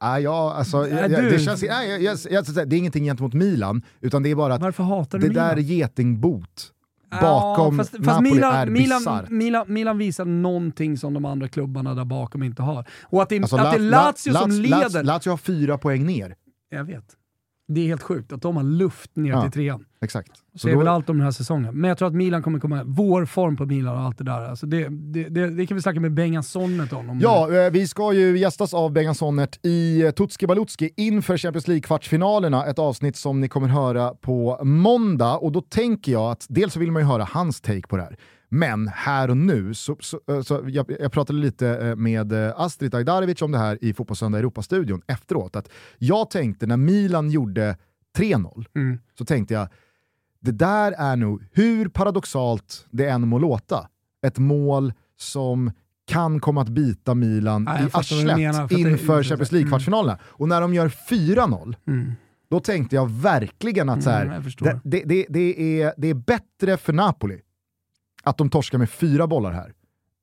Ja, 0.00 0.54
alltså, 0.54 0.88
jag, 0.88 1.10
det, 1.10 1.38
känns, 1.38 1.62
nej, 1.62 1.90
jag, 1.90 2.18
jag, 2.30 2.44
jag, 2.46 2.68
det 2.68 2.76
är 2.76 2.78
ingenting 2.78 3.04
gentemot 3.04 3.34
Milan, 3.34 3.82
utan 4.00 4.22
det 4.22 4.30
är 4.30 4.34
bara 4.34 4.54
att 4.54 5.10
det 5.10 5.18
Milan? 5.18 5.34
där 5.34 5.56
getingboot 5.56 6.72
bakom 7.10 7.76
ja, 7.78 7.84
fast, 7.84 7.90
fast 7.90 8.06
Napoli 8.06 8.30
Milan, 8.34 8.54
är 8.54 8.66
Milan, 8.66 8.98
bisarrt. 9.00 9.30
Milan, 9.30 9.64
Milan 9.68 9.98
visar 9.98 10.24
någonting 10.24 10.96
som 10.98 11.14
de 11.14 11.24
andra 11.24 11.48
klubbarna 11.48 11.94
där 11.94 12.04
bakom 12.04 12.42
inte 12.42 12.62
har. 12.62 12.84
Och 13.04 13.22
att 13.22 13.28
det, 13.28 13.38
Alltså, 13.40 13.56
att 13.56 13.70
det 13.72 13.76
är 13.76 13.80
La- 13.80 14.04
Lazio 14.04 14.32
La- 14.32 14.40
som 14.40 14.50
leder. 14.50 15.02
Lazio 15.04 15.30
har 15.30 15.36
fyra 15.36 15.78
poäng 15.78 16.06
ner. 16.06 16.34
Jag 16.70 16.84
vet. 16.84 17.04
Det 17.68 17.80
är 17.80 17.86
helt 17.86 18.02
sjukt 18.02 18.32
att 18.32 18.42
de 18.42 18.56
har 18.56 18.62
luft 18.62 19.16
ner 19.16 19.30
Ja. 19.30 19.42
till 19.42 19.50
trean. 19.50 19.84
Exakt. 20.02 20.30
Så 20.52 20.58
Säger 20.58 20.74
då- 20.74 20.78
väl 20.78 20.88
allt 20.88 21.10
om 21.10 21.16
den 21.16 21.24
här 21.24 21.30
säsongen. 21.32 21.80
Men 21.80 21.88
jag 21.88 21.98
tror 21.98 22.08
att 22.08 22.14
Milan 22.14 22.42
kommer 22.42 22.58
komma, 22.60 22.82
vår 22.86 23.24
form 23.24 23.56
på 23.56 23.66
Milan 23.66 23.96
och 23.96 24.02
allt 24.02 24.18
det 24.18 24.24
där. 24.24 24.48
Alltså 24.48 24.66
det, 24.66 24.88
det, 24.88 25.24
det, 25.28 25.50
det 25.50 25.66
kan 25.66 25.74
vi 25.76 25.82
snacka 25.82 26.00
med 26.00 26.14
Bengan 26.14 26.42
Sonnet 26.42 26.92
om. 26.92 27.10
om 27.10 27.20
Ja, 27.20 27.52
eh, 27.52 27.70
vi 27.70 27.88
ska 27.88 28.12
ju 28.12 28.38
gästas 28.38 28.74
av 28.74 28.92
Bengan 28.92 29.14
Sonnert 29.14 29.58
i 29.62 30.02
eh, 30.02 30.10
Tutski 30.10 30.46
Balutski 30.46 30.90
inför 30.96 31.36
Champions 31.38 31.68
League-kvartsfinalerna, 31.68 32.66
ett 32.66 32.78
avsnitt 32.78 33.16
som 33.16 33.40
ni 33.40 33.48
kommer 33.48 33.68
höra 33.68 34.10
på 34.14 34.64
måndag. 34.64 35.34
Och 35.36 35.52
då 35.52 35.60
tänker 35.60 36.12
jag 36.12 36.30
att 36.30 36.46
dels 36.48 36.72
så 36.72 36.80
vill 36.80 36.92
man 36.92 37.02
ju 37.02 37.08
höra 37.08 37.24
hans 37.32 37.60
take 37.60 37.86
på 37.88 37.96
det 37.96 38.02
här, 38.02 38.16
men 38.48 38.88
här 38.88 39.30
och 39.30 39.36
nu, 39.36 39.74
så, 39.74 39.96
så, 40.00 40.20
eh, 40.28 40.40
så 40.42 40.60
jag, 40.66 40.90
jag 41.00 41.12
pratade 41.12 41.38
lite 41.38 41.68
eh, 41.68 41.96
med 41.96 42.32
eh, 42.32 42.52
Astrid 42.60 42.94
Ajdarevic 42.94 43.42
om 43.42 43.52
det 43.52 43.58
här 43.58 43.78
i 43.84 43.94
Fotbollssöndag 43.94 44.38
Europa-studion 44.38 45.02
efteråt, 45.06 45.56
att 45.56 45.68
jag 45.98 46.30
tänkte 46.30 46.66
när 46.66 46.76
Milan 46.76 47.30
gjorde 47.30 47.76
3-0, 48.18 48.66
Mm. 48.74 48.98
så 49.18 49.24
tänkte 49.24 49.54
jag, 49.54 49.68
det 50.40 50.52
där 50.52 50.92
är 50.92 51.16
nog, 51.16 51.42
hur 51.52 51.88
paradoxalt 51.88 52.86
det 52.90 53.08
än 53.08 53.28
må 53.28 53.38
låta, 53.38 53.88
ett 54.26 54.38
mål 54.38 54.92
som 55.16 55.70
kan 56.08 56.40
komma 56.40 56.62
att 56.62 56.68
bita 56.68 57.14
Milan 57.14 57.64
jag 57.68 57.76
i 57.76 57.82
menar, 57.82 57.98
arslet 57.98 58.70
inför. 58.72 59.22
Champions 59.22 59.52
League-kvartsfinalerna. 59.52 60.18
Och 60.24 60.48
när 60.48 60.60
de 60.60 60.74
gör 60.74 60.88
4-0, 60.88 61.76
Mm. 61.86 62.12
då 62.50 62.60
tänkte 62.60 62.96
jag 62.96 63.10
verkligen 63.10 63.88
att 63.88 64.02
så 64.02 64.10
här, 64.10 64.26
Mm, 64.26 64.80
det, 64.84 65.02
det, 65.06 65.26
det, 65.28 65.80
är, 65.82 65.92
det 65.96 66.08
är 66.08 66.14
bättre 66.14 66.76
för 66.76 66.92
Napoli 66.92 67.40
att 68.26 68.38
de 68.38 68.50
torskar 68.50 68.78
med 68.78 68.90
fyra 68.90 69.26
bollar 69.26 69.52
här, 69.52 69.72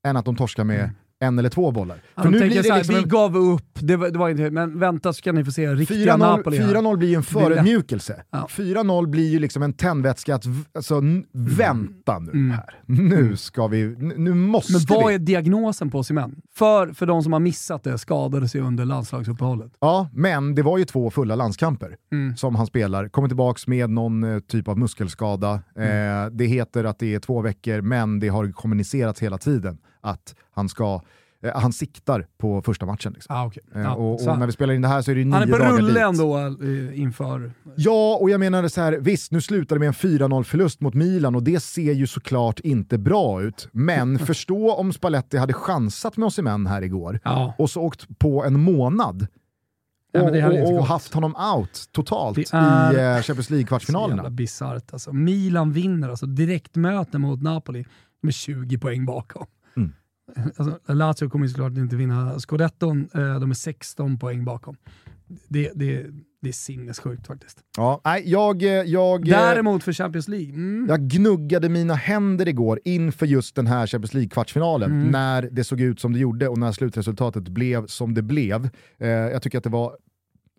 än 0.06 0.16
att 0.16 0.24
de 0.24 0.36
torskar 0.36 0.64
med 0.64 0.80
mm 0.80 0.94
en 1.20 1.38
eller 1.38 1.48
två 1.48 1.70
bollar. 1.70 1.96
För 2.16 2.30
nu 2.30 2.38
blir 2.38 2.62
det 2.62 2.70
här, 2.70 2.78
liksom 2.78 2.94
vi 2.94 3.02
gav 3.02 3.36
upp, 3.36 3.68
det 3.74 3.96
var, 3.96 4.10
det 4.10 4.18
var 4.18 4.28
inte, 4.28 4.50
men 4.50 4.78
vänta 4.78 5.12
så 5.12 5.16
ska 5.16 5.32
ni 5.32 5.44
få 5.44 5.50
se 5.52 5.74
riktiga 5.74 6.14
4-0 6.14 6.18
Napoli 6.18 6.58
här. 6.58 6.74
4-0 6.74 6.96
blir 6.96 7.08
ju 7.08 7.14
en 7.14 7.22
förödmjukelse. 7.22 8.22
Ja. 8.30 8.46
4-0 8.50 9.06
blir 9.06 9.28
ju 9.30 9.38
liksom 9.38 9.62
en 9.62 9.72
tändvätska 9.72 10.34
att, 10.34 10.44
alltså, 10.74 10.94
n- 10.98 11.24
vänta 11.32 12.18
nu 12.18 12.30
Mm. 12.32 12.50
här. 12.50 12.80
Nu 12.86 13.36
ska 13.36 13.66
vi, 13.66 13.82
n- 13.82 14.12
nu 14.16 14.34
måste 14.34 14.72
Men 14.72 14.80
vad 14.88 15.08
vi. 15.08 15.14
är 15.14 15.18
diagnosen 15.18 15.90
på 15.90 15.98
Osimhen? 15.98 16.36
För, 16.54 16.92
för 16.92 17.06
de 17.06 17.22
som 17.22 17.32
har 17.32 17.40
missat 17.40 17.82
det, 17.84 17.98
skadade 17.98 18.48
sig 18.48 18.60
under 18.60 18.84
landslagsuppehållet. 18.84 19.72
Ja, 19.80 20.08
men 20.12 20.54
det 20.54 20.62
var 20.62 20.78
ju 20.78 20.84
två 20.84 21.10
fulla 21.10 21.34
landskamper 21.36 21.96
Mm. 22.12 22.36
som 22.36 22.54
han 22.54 22.66
spelar. 22.66 23.08
Kommer 23.08 23.28
tillbaka 23.28 23.60
med 23.66 23.90
någon 23.90 24.24
eh, 24.24 24.38
typ 24.40 24.68
av 24.68 24.78
muskelskada. 24.78 25.60
Mm. 25.76 26.24
Eh, 26.24 26.30
det 26.30 26.44
heter 26.46 26.84
att 26.84 26.98
det 26.98 27.14
är 27.14 27.18
två 27.20 27.40
veckor, 27.40 27.80
men 27.80 28.20
det 28.20 28.28
har 28.28 28.52
kommunicerats 28.52 29.22
hela 29.22 29.38
tiden 29.38 29.78
att 30.04 30.34
han 30.50 30.68
ska 30.68 31.00
eh, 31.44 31.60
han 31.60 31.72
siktar 31.72 32.26
på 32.38 32.62
första 32.62 32.86
matchen. 32.86 33.12
Liksom. 33.12 33.36
Ah, 33.36 33.46
okay. 33.46 33.62
Eh, 33.74 33.80
ja, 33.80 33.94
och, 33.94 34.28
och 34.28 34.38
när 34.38 34.46
vi 34.46 34.52
spelar 34.52 34.74
in 34.74 34.82
det 34.82 34.88
här 34.88 35.02
så 35.02 35.10
är 35.10 35.14
det 35.14 35.24
nio 35.24 35.32
han 35.34 35.42
är 35.42 35.46
på 35.52 35.58
dagar 35.58 35.72
rulle 35.72 35.88
dit. 35.88 36.20
ändå 36.20 36.38
eh, 36.38 37.00
inför... 37.00 37.52
Ja, 37.76 38.18
och 38.20 38.30
jag 38.30 38.40
menar 38.40 38.68
så 38.68 38.80
här, 38.80 38.92
visst 38.92 39.32
nu 39.32 39.40
slutar 39.40 39.76
det 39.76 39.80
med 39.80 39.86
en 39.88 39.92
4-0 39.94 40.42
förlust 40.42 40.80
mot 40.80 40.94
Milan 40.94 41.34
och 41.34 41.42
det 41.42 41.60
ser 41.60 41.92
ju 41.92 42.06
såklart 42.06 42.60
inte 42.60 42.98
bra 42.98 43.42
ut. 43.42 43.68
Men 43.72 44.18
förstå 44.26 44.74
om 44.74 44.92
Spalletti 44.92 45.36
hade 45.36 45.52
chansat 45.52 46.16
med 46.16 46.26
Osimhen 46.26 46.66
här 46.66 46.82
igår 46.82 47.20
Ja. 47.24 47.54
och 47.58 47.70
så 47.70 47.82
åkt 47.82 48.18
på 48.18 48.44
en 48.44 48.60
månad 48.60 49.26
Ja, 50.16 50.22
och, 50.22 50.32
det 50.32 50.38
inte 50.38 50.62
och, 50.62 50.78
och 50.78 50.86
haft 50.86 51.14
honom 51.14 51.34
out 51.56 51.88
totalt 51.92 52.36
Det 52.36 52.52
är 52.52 52.92
i 52.92 52.96
eh, 52.96 53.22
Champions 53.22 53.26
Så 53.26 53.32
jävla 53.32 53.56
League-kvartsfinalerna. 53.56 54.30
bisarrt 54.30 54.92
alltså. 54.92 55.12
Milan 55.12 55.72
vinner 55.72 56.08
alltså 56.08 56.26
direktmöte 56.26 57.18
mot 57.18 57.42
Napoli 57.42 57.84
med 58.22 58.34
20 58.34 58.78
poäng 58.78 59.06
bakom. 59.06 59.46
Alltså, 60.56 60.92
Lazio 60.92 61.28
kommer 61.28 61.46
såklart 61.46 61.72
inte 61.72 61.96
vinna 61.96 62.38
scudetton, 62.38 63.08
eh, 63.14 63.40
de 63.40 63.50
är 63.50 63.54
16 63.54 64.18
poäng 64.18 64.44
bakom. 64.44 64.76
Det, 65.48 65.70
det, 65.74 66.06
det 66.42 66.48
är 66.48 66.52
sinnessjukt 66.52 67.26
faktiskt. 67.26 67.58
Ja, 67.76 68.00
nej, 68.04 68.22
jag, 68.26 68.62
eh, 68.62 68.68
jag, 68.68 69.28
eh, 69.28 69.38
Däremot 69.38 69.84
för 69.84 69.92
Champions 69.92 70.28
League, 70.28 70.48
mm. 70.54 70.86
jag 70.88 71.00
gnuggade 71.00 71.68
mina 71.68 71.94
händer 71.94 72.48
igår 72.48 72.80
inför 72.84 73.26
just 73.26 73.54
den 73.56 73.66
här 73.66 73.86
Champions 73.86 74.14
League-kvartsfinalen, 74.14 74.90
Mm. 74.92 75.08
när 75.08 75.48
det 75.52 75.64
såg 75.64 75.80
ut 75.80 76.00
som 76.00 76.12
det 76.12 76.18
gjorde 76.18 76.48
och 76.48 76.58
när 76.58 76.72
slutresultatet 76.72 77.48
blev 77.48 77.86
som 77.86 78.14
det 78.14 78.22
blev. 78.22 78.70
Jag 78.98 79.42
tycker 79.42 79.58
att 79.58 79.64
det 79.64 79.70
var 79.70 79.96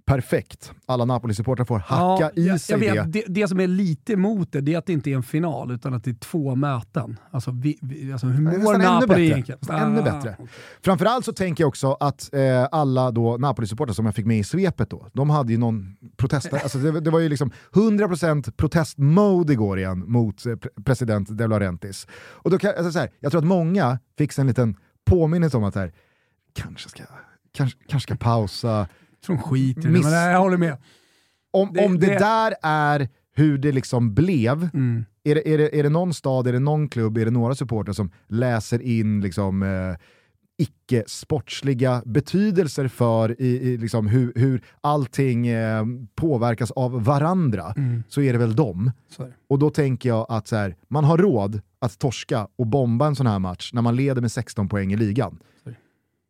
perfekt. 0.05 0.71
Alla 0.85 1.05
Napoli-supportrar 1.05 1.65
får 1.65 1.79
hacka 1.79 2.31
i 2.35 2.47
jag, 2.47 2.61
sig 2.61 2.73
jag 2.73 2.95
vet, 2.95 3.13
det. 3.13 3.23
det. 3.27 3.41
Det 3.41 3.47
som 3.47 3.59
är 3.59 3.67
lite 3.67 4.13
emot 4.13 4.51
det, 4.51 4.61
det 4.61 4.73
är 4.73 4.77
att 4.77 4.85
det 4.85 4.93
inte 4.93 5.11
är 5.11 5.15
en 5.15 5.23
final, 5.23 5.71
utan 5.71 5.93
att 5.93 6.03
det 6.03 6.09
är 6.09 6.15
två 6.15 6.55
möten. 6.55 7.19
Alltså, 7.31 7.51
vi, 7.51 7.77
vi, 7.81 8.11
alltså 8.11 8.27
hur 8.27 8.41
mår 8.63 8.75
ännu 8.75 8.83
Napoli 8.83 9.07
bättre. 9.07 9.23
egentligen? 9.23 9.81
Ännu 9.81 10.01
bättre. 10.01 10.37
Framförallt 10.81 11.25
så 11.25 11.33
tänker 11.33 11.63
jag 11.63 11.67
också 11.67 11.97
att 11.99 12.33
eh, 12.33 12.67
alla 12.71 13.11
då 13.11 13.37
Napoli-supportrar 13.37 13.93
som 13.93 14.05
jag 14.05 14.15
fick 14.15 14.25
med 14.25 14.39
i 14.39 14.43
svepet 14.43 14.89
då, 14.89 15.07
de 15.13 15.29
hade 15.29 15.51
ju 15.51 15.57
någon 15.57 15.95
protest, 16.17 16.53
alltså 16.53 16.77
det, 16.77 16.99
det 16.99 17.11
var 17.11 17.19
ju 17.19 17.29
liksom 17.29 17.51
100% 17.73 18.51
protestmode 18.51 19.53
igår 19.53 19.79
igen 19.79 20.03
mot 20.07 20.45
eh, 20.45 20.49
pre- 20.49 20.83
president 20.85 21.37
De 21.37 21.47
Laurentiis. 21.47 22.07
Och 22.13 22.51
då 22.51 22.57
kan, 22.57 22.69
alltså 22.77 22.91
så 22.91 22.99
här, 22.99 23.09
jag 23.19 23.31
tror 23.31 23.39
att 23.41 23.47
många 23.47 23.99
fick 24.17 24.37
en 24.37 24.47
liten 24.47 24.75
påminnelse 25.05 25.57
om 25.57 25.63
att 25.63 25.75
här, 25.75 25.93
kanske 26.53 26.89
ska, 26.89 27.03
kanske, 27.53 27.79
kanske 27.87 28.07
ska 28.13 28.23
pausa. 28.23 28.87
De 29.28 29.38
skiter 29.38 29.89
Miss- 29.89 30.03
men 30.03 30.13
jag 30.13 30.39
håller 30.39 30.57
med. 30.57 30.78
Om 31.51 31.69
Det- 31.73 31.86
om 31.86 31.99
det, 31.99 32.07
det- 32.07 32.19
där 32.19 32.53
är 32.63 33.09
hur 33.36 33.57
det 33.57 33.71
liksom 33.71 34.13
blev, 34.13 34.69
Mm. 34.73 35.05
är 35.23 35.36
det, 35.36 35.49
är, 35.53 35.57
det, 35.57 35.80
är 35.80 35.84
det 35.84 35.89
någon 35.89 36.13
stad, 36.13 36.47
är 36.47 36.53
det 36.53 36.59
någon 36.59 36.88
klubb, 36.89 37.17
är 37.17 37.26
det 37.26 37.32
några 37.32 37.55
supportrar 37.55 37.93
som 37.93 38.11
läser 38.28 38.82
in 38.82 39.21
liksom, 39.21 39.63
eh, 39.63 39.95
icke-sportsliga 40.57 42.01
betydelser 42.05 42.88
för 42.88 43.41
i, 43.41 43.47
i 43.47 43.78
liksom 43.78 44.07
hur, 44.07 44.34
hur 44.36 44.61
allting 44.82 45.47
eh, 45.47 45.86
påverkas 46.15 46.71
av 46.71 47.03
varandra, 47.03 47.73
Mm. 47.78 48.03
så 48.07 48.21
är 48.21 48.34
det 48.34 48.39
väl 48.39 48.55
dem. 48.55 48.91
Och 49.49 49.59
då 49.59 49.69
tänker 49.69 50.09
jag 50.09 50.26
att 50.30 50.47
så 50.47 50.55
här, 50.55 50.76
man 50.88 51.03
har 51.03 51.17
råd 51.17 51.61
att 51.80 51.99
torska 51.99 52.47
och 52.55 52.67
bomba 52.67 53.07
en 53.07 53.15
sån 53.15 53.28
här 53.28 53.39
match 53.39 53.73
när 53.73 53.82
man 53.82 53.95
leder 53.95 54.21
med 54.21 54.32
16 54.32 54.69
poäng 54.69 54.93
i 54.93 54.97
ligan. 54.97 55.39
Det. 55.63 55.76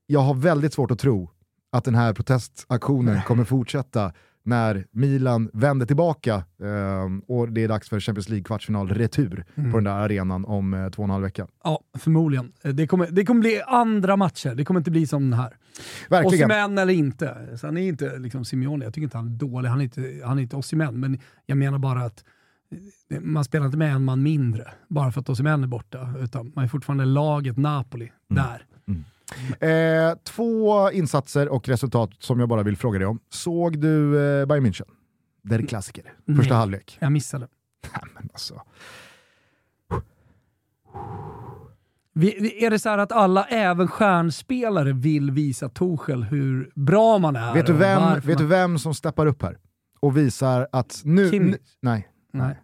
jag 0.08 0.20
har 0.20 0.34
väldigt 0.34 0.74
svårt 0.74 0.91
att 0.91 1.00
tro 1.00 1.30
att 1.78 1.84
den 1.84 1.95
här 1.95 2.13
protestaktionen 2.13 3.21
kommer 3.21 3.43
fortsätta 3.43 4.13
när 4.43 4.86
Milan 4.91 5.49
vänder 5.53 5.86
tillbaka 5.86 6.36
eh, 6.36 7.05
och 7.36 7.51
det 7.51 7.63
är 7.63 7.67
dags 7.67 7.89
för 7.89 7.99
Champions 7.99 8.30
League-kvartsfinal 8.30 8.89
retur 8.89 9.45
Mm. 9.55 9.71
på 9.71 9.78
den 9.78 9.84
där 9.84 9.91
arenan 9.91 10.45
om 10.45 10.73
eh, 10.73 10.89
två 10.89 11.01
och 11.01 11.03
en 11.03 11.09
halv 11.09 11.23
vecka. 11.23 11.47
Ja, 11.63 11.80
förmodligen. 11.97 12.51
Eh, 12.61 12.71
Det 12.73 12.88
kommer, 12.88 13.07
det 13.11 13.26
kommer 13.26 13.41
bli 13.41 13.61
andra 13.67 14.15
matcher. 14.17 14.55
Det 14.55 14.65
kommer 14.65 14.80
inte 14.80 14.91
bli 14.91 15.07
som 15.07 15.23
den 15.30 15.39
här. 15.39 15.57
Verkligen. 16.09 16.45
Osimhen 16.51 16.78
eller 16.78 16.93
inte. 16.93 17.57
Han 17.61 17.78
är 17.78 17.88
inte 17.88 18.17
liksom 18.19 18.45
Simeone, 18.45 18.86
jag 18.86 18.93
tycker 18.93 19.03
inte 19.03 19.17
han 19.17 19.28
är 19.28 19.32
dålig. 19.38 19.69
Han 19.69 19.80
är 19.80 19.84
inte, 19.84 20.21
han 20.26 20.38
är 20.38 20.41
inte 20.41 20.55
Osimhen, 20.55 20.99
men 20.99 21.19
jag 21.45 21.57
menar 21.57 21.78
bara 21.78 22.03
att 22.05 22.23
eh, 23.11 23.19
man 23.21 23.43
spelar 23.43 23.65
inte 23.65 23.78
med 23.78 23.93
en 23.95 24.03
man 24.03 24.23
mindre 24.23 24.67
bara 24.88 25.11
för 25.11 25.21
att 25.21 25.30
Osimhen 25.30 25.63
är 25.63 25.67
borta. 25.67 26.13
Utan 26.19 26.51
man 26.55 26.63
är 26.63 26.67
fortfarande 26.67 27.05
laget 27.05 27.57
Napoli 27.57 28.11
där. 28.30 28.65
Eh, 29.59 30.17
två 30.23 30.91
insatser 30.91 31.49
och 31.49 31.67
resultat 31.67 32.09
som 32.19 32.39
jag 32.39 32.49
bara 32.49 32.63
vill 32.63 32.78
fråga 32.78 32.99
dig 32.99 33.07
om. 33.07 33.19
Såg 33.30 33.80
du 33.80 34.07
eh, 34.41 34.45
Bayern 34.45 34.65
München? 34.65 34.89
Det 35.41 35.55
är 35.55 35.67
klassiker. 35.67 36.13
Första 36.26 36.53
Nej. 36.53 36.59
halvlek. 36.59 36.97
Jag 37.01 37.11
missade. 37.11 37.47
Nej, 37.93 38.01
men 38.15 38.30
alltså. 38.34 38.61
Vi, 42.13 42.63
är 42.65 42.69
det 42.69 42.80
så 42.80 42.89
här 42.89 42.97
att 42.97 43.11
alla, 43.11 43.45
även 43.45 43.88
stjärnspelare, 43.88 44.93
vill 44.93 45.32
visa 45.32 45.69
Torshäll 45.69 46.23
hur 46.23 46.71
bra 46.76 47.17
man 47.17 47.36
är? 47.36 47.53
Vet 47.53 47.65
du, 47.65 47.73
vem, 47.73 48.19
vet 48.19 48.38
du 48.38 48.45
vem 48.45 48.80
som 48.80 48.93
steppar 48.93 49.26
upp 49.26 49.41
här? 49.41 49.57
Och 49.99 50.17
visar 50.17 50.67
att 50.71 51.01
nu... 51.05 51.39
Nu 51.39 51.57
nej, 51.82 52.07
Nej. 52.34 52.59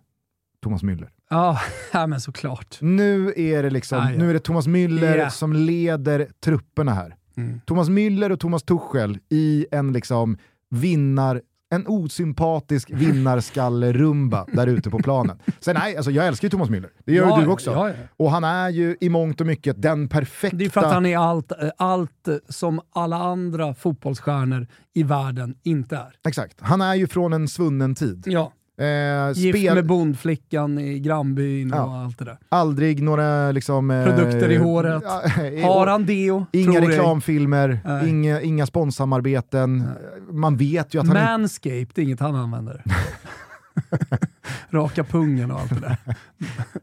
Thomas 0.63 0.83
Müller. 0.83 1.09
Ja, 1.31 1.59
ja, 1.91 2.07
men 2.07 2.21
såklart. 2.21 2.77
Nu 2.81 3.33
är 3.35 3.63
det, 3.63 3.69
liksom, 3.69 3.99
Ah, 3.99 4.11
ja. 4.11 4.17
nu 4.17 4.29
är 4.29 4.33
det 4.33 4.39
Thomas 4.39 4.67
Müller 4.67 5.17
Ja. 5.17 5.29
som 5.29 5.53
leder 5.53 6.27
trupperna 6.43 6.93
här. 6.93 7.15
Mm. 7.37 7.61
Thomas 7.65 7.89
Müller 7.89 8.29
och 8.31 8.39
Thomas 8.39 8.63
Tuchel 8.63 9.17
i 9.29 9.65
en 9.71 9.93
liksom 9.93 10.37
vinnar 10.69 11.41
en 11.73 11.87
osympatisk 11.87 12.89
vinnarskalle-rumba 12.93 14.45
där 14.53 14.67
ute 14.67 14.89
på 14.89 14.99
planen. 14.99 15.39
Sen 15.59 15.75
nej, 15.79 15.95
alltså 15.97 16.11
jag 16.11 16.27
älskar 16.27 16.45
ju 16.45 16.49
Thomas 16.49 16.69
Müller. 16.69 16.89
Det 17.05 17.13
gör 17.13 17.27
Ja, 17.27 17.39
ju 17.39 17.45
du 17.45 17.51
också. 17.51 17.71
ja, 17.71 17.89
ja. 17.89 17.95
Och 18.17 18.31
han 18.31 18.43
är 18.43 18.69
ju 18.69 18.97
i 19.01 19.09
mångt 19.09 19.41
och 19.41 19.47
mycket 19.47 19.81
den 19.81 20.07
perfekta... 20.09 20.57
Det 20.57 20.65
är 20.65 20.69
för 20.69 20.81
att 20.81 20.93
han 20.93 21.05
är 21.05 21.17
allt, 21.17 21.51
allt 21.77 22.27
som 22.49 22.81
alla 22.95 23.17
andra 23.17 23.73
fotbollsstjärnor 23.73 24.67
i 24.93 25.03
världen 25.03 25.55
inte 25.63 25.95
är. 25.95 26.15
Exakt. 26.27 26.57
Han 26.61 26.81
är 26.81 26.95
ju 26.95 27.07
från 27.07 27.33
en 27.33 27.47
svunnen 27.47 27.95
tid. 27.95 28.23
Ja. 28.27 28.53
Eh, 28.81 29.31
Gift 29.35 29.57
spel, 29.59 29.75
med 29.75 29.85
bondflickan 29.85 30.79
i 30.79 30.99
grannbyn 30.99 31.69
Ja. 31.69 31.83
och 31.83 31.95
allt 31.95 32.17
det 32.19 32.25
där. 32.25 32.37
aldrig 32.49 33.03
några 33.03 33.51
liksom... 33.51 33.91
eh, 33.91 34.03
Produkter 34.05 34.49
i 34.51 34.57
håret. 34.57 35.03
Har 35.63 35.87
han 35.87 36.05
deo? 36.05 36.45
Inga 36.51 36.81
reklamfilmer, 36.81 37.79
Nej. 37.85 38.09
inga, 38.09 38.41
inga 38.41 38.65
sponsamarbeten. 38.65 39.87
Man 40.31 40.57
vet 40.57 40.93
ju 40.95 40.99
att 41.01 41.07
han. 41.07 41.15
Manscaped, 41.23 41.87
det 41.95 42.01
är 42.01 42.03
inget 42.03 42.19
han 42.19 42.35
använder. 42.35 42.83
Raka 44.69 45.03
pungen 45.03 45.51
och 45.51 45.59
allt 45.59 45.69
det 45.69 45.79
där. 45.79 45.97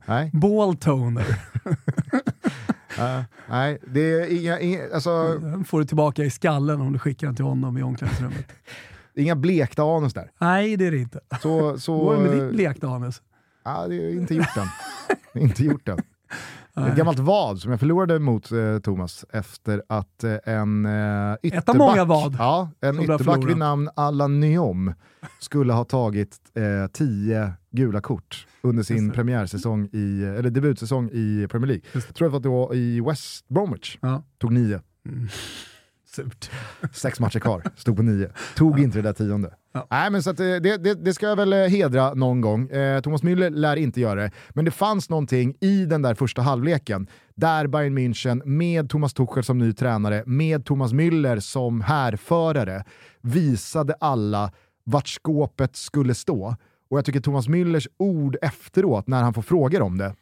Nej, 0.07 0.31
Ball 0.33 0.77
toner. 0.77 1.27
eh, 2.99 3.21
nej, 3.51 3.79
det 3.87 4.01
är 4.01 4.41
inga, 4.43 4.61
inga, 4.61 4.81
alltså, 4.95 5.41
får 5.67 5.79
du 5.79 5.85
tillbaka 5.85 6.25
i 6.25 6.31
skallen 6.31 6.81
om 6.81 6.93
du 6.93 6.99
skickar 6.99 7.27
den 7.27 7.37
till 7.37 7.45
honom 7.45 7.79
i 7.79 7.83
omklädningsrummet. 7.83 8.53
Inga 9.19 9.37
blekta 9.37 9.83
anus 9.83 10.15
där. 10.15 10.31
Nej, 10.39 10.77
det 10.77 10.87
är 10.87 10.91
det 10.91 10.99
inte. 10.99 11.21
Så, 11.43 11.79
så, 11.79 11.99
Går 11.99 12.15
det 12.17 12.21
med 12.21 12.31
ditt 12.41 12.53
blekta 12.53 12.89
anus? 12.89 13.23
Ja, 13.65 13.87
det 13.89 13.95
är 13.97 14.11
inte 14.11 14.35
gjort 14.35 14.57
än. 14.57 15.43
inte 15.43 15.65
gjort 15.65 15.89
än. 15.89 15.97
Det 16.75 16.81
är. 16.81 16.89
Ett 16.89 16.97
gammalt 16.97 17.19
vad 17.19 17.59
som 17.59 17.71
jag 17.71 17.81
förlorade 17.81 18.19
mot 18.19 18.53
eh, 18.53 18.79
Thomas 18.79 19.25
efter 19.33 19.83
att 19.89 20.25
eh, 20.25 20.37
en 20.45 20.87
eh, 20.87 21.37
ytterback, 21.43 21.77
många 21.77 22.05
vad 22.05 22.35
ja, 22.39 22.71
en 22.81 23.01
ytterback 23.03 23.45
vid 23.49 23.57
namn 23.57 23.89
Allan 23.95 24.41
Nyom 24.41 24.93
skulle 25.41 25.73
ha 25.73 25.85
tagit 25.85 26.37
eh, 26.55 26.91
tio 26.93 27.53
gula 27.71 28.01
kort 28.01 28.47
under 28.63 28.83
sin 28.83 29.09
det. 29.09 29.15
premiärsäsong 29.15 29.89
i, 29.93 30.25
eller 30.25 30.51
debutsäsong 30.51 31.11
i 31.13 31.47
Premier 31.51 31.67
League. 31.67 31.83
Just 31.93 32.07
Jag 32.09 32.15
tror 32.17 32.37
att 32.37 32.43
det 32.43 32.49
var 32.49 32.75
i 32.75 33.01
West 33.01 33.49
Bromwich. 33.49 33.99
Ja. 34.01 34.23
Tog 34.39 34.53
nio. 34.53 34.81
Surt. 36.19 36.51
Sex 36.93 37.21
matcher 37.21 37.39
kvar, 37.39 37.63
stod 37.77 37.97
på 37.97 38.03
nio. 38.03 38.31
Tog 38.57 38.81
inte 38.81 38.99
det 38.99 39.03
där 39.03 39.13
tionde. 39.13 39.55
Ja. 39.73 39.87
Nej, 39.91 40.11
men 40.11 40.23
så 40.23 40.31
eh, 40.31 40.37
det, 40.37 40.77
det, 40.77 40.95
det 40.95 41.15
ska 41.15 41.27
jag 41.27 41.37
väl 41.37 41.53
eh, 41.53 41.59
hedra 41.59 42.15
någon 42.15 42.41
gång. 42.41 42.69
Eh, 42.69 43.01
Thomas 43.01 43.23
Müller 43.23 43.51
lär 43.51 43.77
inte 43.77 44.01
göra 44.01 44.23
det, 44.23 44.31
men 44.51 44.65
det 44.65 44.71
fanns 44.71 45.11
någonting 45.11 45.55
i 45.61 45.85
den 45.85 46.03
där 46.03 46.15
första 46.15 46.43
halvleken 46.43 47.07
där 47.35 47.67
Bayern 47.67 47.99
München 47.99 48.43
med 48.45 48.91
Thomas 48.91 49.15
Tuchel 49.15 49.45
som 49.45 49.59
ny 49.59 49.73
tränare, 49.73 50.23
med 50.27 50.65
Thomas 50.65 50.93
Müller 50.93 51.41
som 51.41 51.81
härförare, 51.81 52.85
visade 53.21 53.95
alla 54.01 54.53
vart 54.85 55.09
skåpet 55.09 55.77
skulle 55.77 56.15
stå. 56.15 56.57
Och 56.91 56.99
jag 56.99 57.05
tycker 57.05 57.21
Thomas 57.21 57.49
Müllers 57.49 57.87
ord 57.97 58.37
efteråt, 58.43 59.07
när 59.07 59.23
han 59.23 59.35
får 59.35 59.43
frågor 59.43 59.83
om 59.83 59.99
det, 59.99 60.15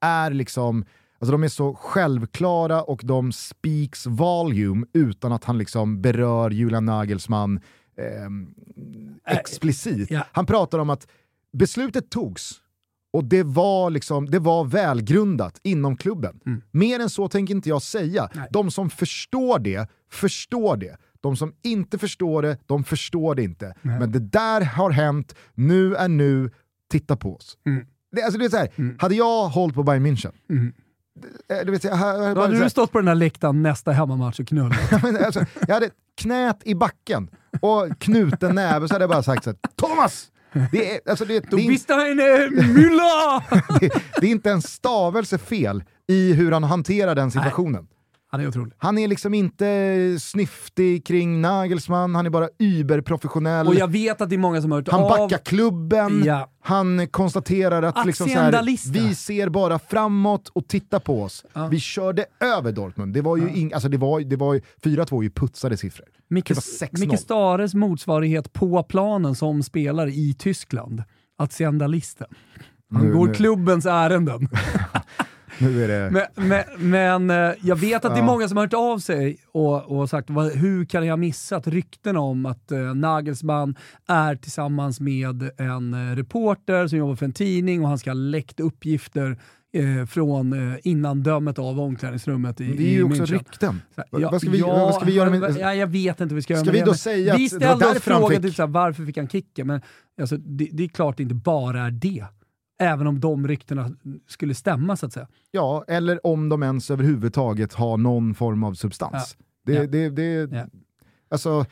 är 0.00 0.30
liksom, 0.30 0.84
alltså 1.22 1.32
de 1.32 1.44
är 1.44 1.48
så 1.48 1.74
självklara 1.74 2.82
och 2.82 3.00
de 3.04 3.32
speaks 3.32 4.06
volume 4.06 4.86
utan 4.92 5.32
att 5.32 5.44
han 5.44 5.58
liksom 5.58 6.02
berör 6.02 6.50
Julian 6.50 6.86
Nagelsmann 6.86 7.60
ehm, 7.96 8.54
explicit. 9.26 10.10
ja. 10.10 10.26
Han 10.32 10.46
pratar 10.46 10.78
om 10.78 10.90
att 10.90 11.06
beslutet 11.52 12.10
togs 12.10 12.60
och 13.12 13.24
det 13.24 13.42
var, 13.42 13.90
liksom, 13.90 14.30
det 14.30 14.38
var 14.38 14.64
välgrundat 14.64 15.60
inom 15.62 15.96
klubben. 15.96 16.40
Mer 16.70 17.00
än 17.00 17.10
så 17.10 17.28
tänker 17.28 17.54
inte 17.54 17.68
jag 17.68 17.82
säga. 17.82 18.28
Nej. 18.34 18.48
De 18.50 18.70
som 18.70 18.90
förstår 18.90 19.58
det, 19.58 19.88
förstår 20.10 20.76
det. 20.76 20.96
De 21.20 21.36
som 21.36 21.54
inte 21.62 21.98
förstår 21.98 22.42
det, 22.42 22.56
de 22.66 22.84
förstår 22.84 23.34
det 23.34 23.42
inte. 23.42 23.74
Nej. 23.82 23.98
Men 23.98 24.12
det 24.12 24.18
där 24.18 24.60
har 24.60 24.90
hänt, 24.90 25.34
nu 25.54 25.94
är 25.94 26.08
nu, 26.08 26.50
titta 26.90 27.16
på 27.16 27.36
oss. 27.36 27.58
Mm. 27.66 27.86
Det, 28.12 28.22
alltså 28.22 28.38
det 28.38 28.44
är 28.44 28.48
så 28.48 28.56
här, 28.56 28.94
Hade 28.98 29.14
jag 29.14 29.48
hållit 29.48 29.74
på 29.74 29.82
Bayern 29.82 30.06
München, 30.06 30.32
Mm. 30.50 30.72
Eh, 31.48 31.64
du 31.66 31.72
vet, 31.72 31.84
jag, 31.84 31.98
jag, 31.98 32.34
Då 32.34 32.40
hade 32.40 32.56
här, 32.56 32.64
du 32.64 32.70
stått 32.70 32.92
på 32.92 32.98
den 32.98 33.08
här 33.08 33.14
läktaren 33.14 33.62
nästa 33.62 33.92
hemmamatch 33.92 34.40
och 34.40 34.48
knullat. 34.48 34.92
alltså, 35.24 35.44
jag 35.66 35.74
hade 35.74 35.90
knät 36.20 36.60
i 36.64 36.74
backen 36.74 37.28
och 37.60 37.98
knuten 37.98 38.54
näve 38.54 38.88
så 38.88 38.94
hade 38.94 39.02
jag 39.02 39.10
bara 39.10 39.22
sagt 39.22 39.44
så 39.44 39.50
här, 39.50 39.56
Thomas! 39.76 40.28
Det 40.72 40.94
är, 40.94 41.00
alltså 41.10 41.24
det, 41.24 41.50
det, 41.50 41.56
Müller! 42.50 43.42
det, 43.80 43.90
det 44.20 44.26
är 44.26 44.30
inte 44.30 44.50
en 44.50 44.62
stavelse 44.62 45.38
fel 45.38 45.84
i 46.08 46.32
hur 46.32 46.52
han 46.52 46.64
hanterar 46.64 47.14
den 47.14 47.30
situationen. 47.30 47.86
Han 48.32 48.40
är 48.40 48.48
otrolig. 48.48 48.72
Han 48.78 48.98
är 48.98 49.08
liksom 49.08 49.34
inte 49.34 50.16
snyftig 50.20 51.06
kring 51.06 51.40
Nagelsmann, 51.40 52.14
han 52.14 52.26
är 52.26 52.30
bara 52.30 52.48
überprofessionell. 52.58 53.66
Och 53.68 53.74
jag 53.74 53.88
vet 53.90 54.20
att 54.20 54.28
det 54.30 54.36
är 54.36 54.38
många 54.38 54.62
som 54.62 54.70
har 54.72 54.78
hört 54.78 54.88
Han 54.88 55.02
av... 55.02 55.08
backar 55.08 55.38
klubben, 55.38 56.22
Ja. 56.24 56.48
han 56.60 57.08
konstaterar 57.08 57.82
att 57.82 58.06
liksom 58.06 58.28
så 58.28 58.38
här, 58.38 58.92
vi 58.92 59.14
ser 59.14 59.48
bara 59.48 59.78
framåt 59.78 60.48
och 60.48 60.68
titta 60.68 61.00
på 61.00 61.22
oss. 61.22 61.44
Ja. 61.52 61.66
Vi 61.66 61.80
körde 61.80 62.24
över 62.40 62.72
Dortmund. 62.72 63.14
Det 63.14 63.20
var 63.20 63.36
ju 63.36 63.48
ing, 63.54 63.72
alltså 63.72 63.88
det 63.88 63.96
var, 63.98 64.20
det 64.20 64.36
var 64.36 64.54
ju, 64.54 64.60
4-2 64.84 65.18
är 65.18 65.22
ju 65.22 65.30
putsade 65.30 65.76
siffror. 65.76 66.06
Micke, 66.30 66.48
Det 66.48 66.54
var 66.54 66.88
6-0. 66.88 67.06
Micke 67.08 67.20
Stares 67.20 67.74
motsvarighet 67.74 68.52
på 68.52 68.82
planen 68.82 69.34
som 69.34 69.62
spelare 69.62 70.10
i 70.10 70.34
Tyskland. 70.38 71.02
Acciendalisten. 71.38 72.26
Han 72.94 73.06
Nu- 73.06 73.12
går 73.12 73.26
nu- 73.26 73.34
klubbens 73.34 73.86
ärenden. 73.86 74.48
Nu 75.58 75.84
är 75.84 75.88
det... 75.88 76.10
Men, 76.10 76.48
men, 76.48 76.64
men 76.90 77.30
eh, 77.50 77.54
jag 77.62 77.76
vet 77.76 78.04
att 78.04 78.14
det 78.14 78.20
är 78.20 78.24
många 78.24 78.48
som 78.48 78.56
har 78.56 78.64
hört 78.64 78.74
av 78.74 78.98
sig 78.98 79.36
och, 79.52 79.98
och 79.98 80.10
sagt 80.10 80.30
hur 80.54 80.84
kan 80.84 81.06
jag 81.06 81.18
missat 81.18 81.66
rykten 81.66 82.16
om 82.16 82.46
att 82.46 82.72
eh, 82.72 82.78
Nagelsmann 82.94 83.76
är 84.08 84.36
tillsammans 84.36 85.00
med 85.00 85.50
en 85.58 85.94
eh, 85.94 86.16
reporter 86.16 86.86
som 86.86 86.98
jobbar 86.98 87.16
för 87.16 87.26
en 87.26 87.32
tidning 87.32 87.82
och 87.82 87.88
han 87.88 87.98
ska 87.98 88.10
ha 88.10 88.14
läckt 88.14 88.60
uppgifter 88.60 89.38
eh, 89.74 90.06
från 90.06 90.72
eh, 90.72 90.78
innandömet 90.84 91.58
av 91.58 91.80
omklädningsrummet 91.80 92.60
i, 92.60 92.64
det 92.76 92.86
är 92.88 92.92
ju 92.92 93.02
också 93.04 93.22
München. 93.22 93.26
rykten. 93.26 93.82
Så 93.94 94.02
ja, 94.10 94.30
vad 94.30 94.40
ska 94.40 94.50
vi- 94.50 94.58
ja, 94.58 94.66
vad 94.66 94.94
ska 94.94 95.04
vi 95.04 95.12
göra 95.14 95.30
med- 95.30 95.56
ja, 95.60 95.74
jag 95.74 95.86
vet 95.86 96.20
inte 96.20 96.34
vad 96.34 96.36
vi 96.36 96.42
ska 96.42 96.52
göra 96.52 96.64
Ska 96.64 96.72
med 96.72 96.74
vi 96.74 96.80
det, 96.80 96.86
då 96.86 96.94
säga 96.94 97.36
Vi 97.36 97.48
ställde 97.48 97.86
oss 97.88 97.98
frågan 98.00 98.42
typ 98.42 98.54
så 98.54 98.62
här, 98.62 98.68
varför 98.68 99.04
fick 99.04 99.16
han 99.16 99.28
kicken? 99.28 99.66
Men 99.66 99.80
alltså, 100.20 100.36
det, 100.36 100.68
det 100.72 100.84
är 100.84 100.88
klart 100.88 101.16
det 101.16 101.22
inte 101.22 101.34
bara 101.34 101.80
är 101.82 101.90
det. 101.90 102.24
Även 102.82 103.06
om 103.06 103.20
de 103.20 103.48
ryktena 103.48 103.90
skulle 104.28 104.54
stämma 104.54 104.96
så 104.96 105.06
att 105.06 105.12
säga. 105.12 105.28
Ja, 105.50 105.84
eller 105.88 106.26
om 106.26 106.48
de 106.48 106.62
ens 106.62 106.90
överhuvudtaget 106.90 107.72
har 107.74 107.96
någon 107.96 108.34
form 108.34 108.64
av 108.64 108.74
substans. 108.74 109.36
Det, 109.66 109.72
Ja. 109.72 109.86
det, 109.86 110.08
det, 110.10 110.50
Ja. 110.56 110.66
Alltså, 111.30 111.64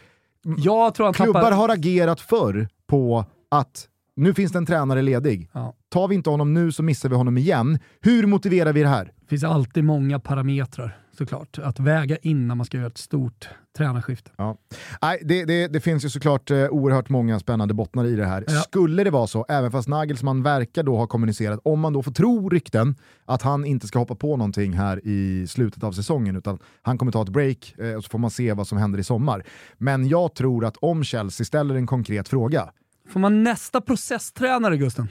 Jag 0.59 0.95
tror 0.95 1.07
han 1.07 1.15
klubbar 1.15 1.41
tappar... 1.41 1.57
har 1.57 1.69
agerat 1.69 2.21
förr 2.21 2.69
på 2.87 3.25
att 3.49 3.89
nu 4.17 4.35
finns 4.35 4.53
det 4.53 4.59
en 4.59 4.67
tränare 4.67 5.03
ledig. 5.03 5.51
Ja. 5.53 5.75
Tar 5.89 6.09
vi 6.09 6.15
inte 6.15 6.31
honom 6.31 6.55
nu 6.55 6.73
så 6.73 6.83
missar 6.83 7.09
vi 7.09 7.15
honom 7.17 7.39
igen. 7.39 7.79
Hur 8.01 8.27
motiverar 8.27 8.73
vi 8.73 8.83
det 8.83 8.89
här? 8.89 9.05
Det 9.21 9.27
finns 9.27 9.45
alltid 9.45 9.85
många 9.85 10.21
parametrar 10.21 10.99
såklart 11.21 11.59
att 11.59 11.81
väga 11.81 12.17
in 12.17 12.49
när 12.49 12.55
man 12.55 12.67
ska 12.67 12.77
göra 12.77 12.87
ett 12.87 12.99
stort 12.99 13.49
tränarskifte. 13.77 14.31
Ja. 14.37 14.57
Nej, 15.03 15.23
det, 15.25 15.45
det, 15.45 15.69
det 15.69 15.81
finns 15.81 16.05
ju 16.05 16.09
såklart 16.09 16.51
eh, 16.51 16.69
oerhört 16.69 17.09
många 17.09 17.41
spännande 17.41 17.75
bottnar 17.75 18.05
i 18.05 18.17
det 18.17 18.27
här. 18.27 18.45
Ja. 18.47 18.61
Skulle 18.61 19.05
det 19.05 19.11
vara 19.11 19.27
så, 19.27 19.47
även 19.49 19.71
fast 19.71 19.89
Nagelsmann 19.89 20.43
verkar 20.43 20.83
då 20.83 20.97
ha 20.97 21.07
kommunicerat, 21.07 21.61
om 21.65 21.81
man 21.81 21.93
då 21.93 22.03
får 22.03 22.13
tro 22.13 22.49
rykten, 22.49 22.95
att 23.25 23.43
han 23.43 23.65
inte 23.65 23.87
ska 23.87 23.99
hoppa 23.99 24.15
på 24.15 24.37
någonting 24.37 24.73
här 24.73 25.01
i 25.07 25.47
slutet 25.47 25.85
av 25.85 25.93
säsongen, 25.93 26.37
utan 26.37 26.59
han 26.83 26.99
kommer 26.99 27.13
ta 27.13 27.23
ett 27.23 27.29
break 27.29 27.75
eh, 27.79 27.95
och 27.95 28.05
så 28.05 28.11
får 28.11 28.19
man 28.19 28.31
se 28.31 28.53
vad 28.53 28.67
som 28.67 28.79
händer 28.79 28.99
i 28.99 29.05
sommar. 29.05 29.45
Men 29.79 30.09
jag 30.09 30.35
tror 30.35 30.65
att 30.65 30.77
om 30.77 31.05
Chelsea 31.05 31.45
ställer 31.45 31.75
en 31.75 31.87
konkret 31.87 32.29
fråga, 32.29 32.71
Får 33.09 33.21
man 33.21 33.43
nästa 33.43 33.81
processtränare 33.81 34.77
Gusten? 34.77 35.09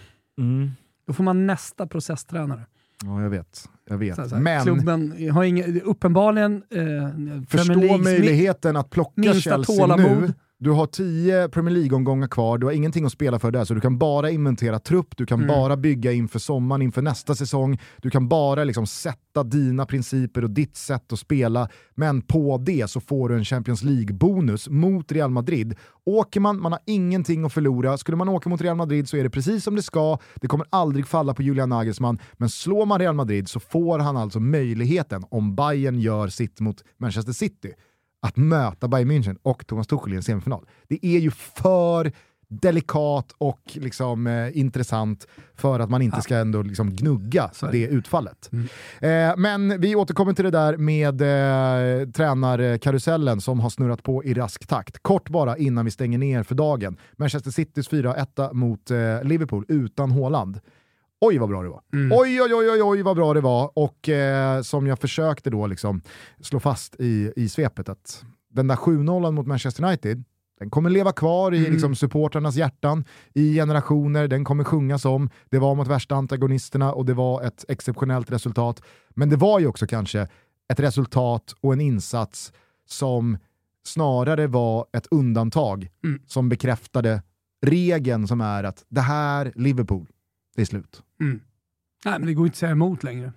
Då 1.07 1.13
får 1.13 1.23
man 1.23 1.47
nästa 1.47 1.87
processtränare. 1.87 2.65
Ja 3.05 3.21
jag 3.21 3.29
vet, 3.29 3.69
jag 3.89 3.97
vet. 3.97 4.15
Så 4.15 4.29
så 4.29 4.35
men 4.35 4.63
Klubben 4.63 5.29
har 5.31 5.43
ingen, 5.43 5.81
uppenbarligen... 5.81 6.63
Eh, 6.69 7.41
förstå 7.49 7.97
möjligheten 7.97 8.77
att 8.77 8.89
plocka 8.89 9.33
Chelsea 9.33 9.63
tålamod. 9.63 10.21
nu. 10.21 10.33
Du 10.61 10.71
har 10.71 10.85
tio 10.85 11.49
Premier 11.49 11.75
League-omgångar 11.75 12.27
kvar, 12.27 12.57
du 12.57 12.65
har 12.65 12.73
ingenting 12.73 13.05
att 13.05 13.11
spela 13.11 13.39
för 13.39 13.51
där, 13.51 13.65
så 13.65 13.73
du 13.73 13.81
kan 13.81 13.97
bara 13.97 14.29
inventera 14.29 14.79
trupp, 14.79 15.17
du 15.17 15.23
Mm. 15.23 15.27
kan 15.27 15.47
bara 15.47 15.77
bygga 15.77 16.11
inför 16.11 16.39
sommaren, 16.39 16.81
inför 16.81 17.01
nästa 17.01 17.35
säsong, 17.35 17.79
du 17.97 18.09
kan 18.09 18.27
bara 18.29 18.63
liksom 18.63 18.87
sätta 18.87 19.43
dina 19.43 19.85
principer 19.85 20.43
och 20.43 20.49
ditt 20.49 20.77
sätt 20.77 21.13
att 21.13 21.19
spela, 21.19 21.69
men 21.95 22.21
på 22.21 22.57
det 22.57 22.89
så 22.89 22.99
får 22.99 23.29
du 23.29 23.35
en 23.35 23.45
Champions 23.45 23.83
League-bonus 23.83 24.69
mot 24.69 25.11
Real 25.11 25.31
Madrid. 25.31 25.75
Åker 26.05 26.39
man, 26.39 26.61
man 26.61 26.71
har 26.71 26.81
ingenting 26.85 27.45
att 27.45 27.53
förlora, 27.53 27.97
skulle 27.97 28.17
man 28.17 28.29
åka 28.29 28.49
mot 28.49 28.61
Real 28.61 28.77
Madrid 28.77 29.09
så 29.09 29.17
är 29.17 29.23
det 29.23 29.29
precis 29.29 29.63
som 29.63 29.75
det 29.75 29.83
ska, 29.83 30.17
det 30.35 30.47
kommer 30.47 30.65
aldrig 30.69 31.07
falla 31.07 31.33
på 31.33 31.43
Julian 31.43 31.69
Nagelsmann, 31.69 32.19
men 32.33 32.49
slår 32.49 32.85
man 32.85 32.99
Real 32.99 33.15
Madrid 33.15 33.49
så 33.49 33.59
får 33.59 33.99
han 33.99 34.17
alltså 34.17 34.39
möjligheten, 34.39 35.23
om 35.29 35.55
Bayern 35.55 35.99
gör 35.99 36.27
sitt 36.27 36.59
mot 36.59 36.83
Manchester 36.97 37.33
City, 37.33 37.73
att 38.21 38.37
möta 38.37 38.87
Bayern 38.87 39.11
München 39.11 39.37
och 39.43 39.67
Thomas 39.67 39.87
Tuchel 39.87 40.13
i 40.13 40.15
en 40.15 40.23
semifinal. 40.23 40.65
Det 40.87 41.05
är 41.05 41.19
ju 41.19 41.31
för 41.31 42.11
delikat 42.49 43.35
och 43.37 43.61
liksom, 43.73 44.27
eh, 44.27 44.57
intressant 44.57 45.27
för 45.55 45.79
att 45.79 45.89
man 45.89 46.01
inte 46.01 46.21
ska 46.21 46.37
ändå 46.37 46.61
liksom 46.61 46.95
gnugga 46.95 47.43
är 47.63 47.71
det 47.71 47.87
utfallet. 47.87 48.49
Eh, 49.01 49.37
men 49.37 49.81
vi 49.81 49.95
återkommer 49.95 50.33
till 50.33 50.45
det 50.45 50.51
där 50.51 50.77
med 50.77 51.21
eh, 51.21 52.09
tränarkarusellen 52.09 53.41
som 53.41 53.59
har 53.59 53.69
snurrat 53.69 54.03
på 54.03 54.23
i 54.23 54.33
rask 54.33 54.67
takt. 54.67 55.03
Kort 55.03 55.29
bara 55.29 55.57
innan 55.57 55.85
vi 55.85 55.91
stänger 55.91 56.17
ner 56.17 56.43
för 56.43 56.55
dagen. 56.55 56.97
Manchester 57.17 57.51
Citys 57.51 57.89
4-1 57.89 58.53
mot 58.53 58.91
eh, 58.91 58.97
Liverpool 59.23 59.65
utan 59.67 60.11
Haaland. 60.11 60.59
Oj 61.21 61.37
vad 61.37 61.49
bra 61.49 61.63
det 61.63 61.69
var. 61.69 61.81
Oj, 61.93 62.41
oj, 62.41 62.53
oj, 62.53 62.69
oj, 62.71 62.81
oj 62.83 63.01
vad 63.01 63.15
bra 63.15 63.33
det 63.33 63.41
var. 63.41 63.71
Och 63.75 64.09
eh, 64.09 64.61
som 64.61 64.87
jag 64.87 64.99
försökte 64.99 65.49
då 65.49 65.67
liksom 65.67 66.01
slå 66.41 66.59
fast 66.59 66.95
i, 66.99 67.33
i 67.35 67.49
svepet 67.49 67.89
att 67.89 68.25
den 68.53 68.67
där 68.67 68.75
7-0 68.75 69.31
mot 69.31 69.47
Manchester 69.47 69.83
United, 69.83 70.23
den 70.59 70.69
kommer 70.69 70.89
leva 70.89 71.11
kvar 71.11 71.53
i 71.53 71.69
liksom, 71.71 71.95
supportrarnas 71.95 72.55
hjärtan 72.55 73.05
i 73.33 73.53
generationer, 73.55 74.27
den 74.27 74.43
kommer 74.43 74.63
sjungas 74.63 75.05
om. 75.05 75.29
Det 75.49 75.59
var 75.59 75.75
mot 75.75 75.87
värsta 75.87 76.15
antagonisterna 76.15 76.93
och 76.93 77.05
det 77.05 77.13
var 77.13 77.41
ett 77.43 77.65
exceptionellt 77.67 78.31
resultat. 78.31 78.81
Men 79.09 79.29
det 79.29 79.35
var 79.35 79.59
ju 79.59 79.67
också 79.67 79.87
kanske 79.87 80.27
ett 80.71 80.79
resultat 80.79 81.55
och 81.61 81.73
en 81.73 81.81
insats 81.81 82.53
som 82.87 83.37
snarare 83.85 84.47
var 84.47 84.85
ett 84.93 85.07
undantag 85.11 85.89
Mm. 86.03 86.21
som 86.27 86.49
bekräftade 86.49 87.21
regeln 87.65 88.27
som 88.27 88.41
är 88.41 88.63
att 88.63 88.85
det 88.89 89.01
här, 89.01 89.51
Liverpool, 89.55 90.07
det 90.55 90.61
är 90.61 90.65
slut. 90.65 91.01
Mm. 91.21 91.41
Nej, 92.05 92.19
men 92.19 92.27
det 92.27 92.33
går 92.33 92.45
inte 92.45 92.53
att 92.53 92.57
säga 92.57 92.71
emot 92.71 93.03
längre. 93.03 93.33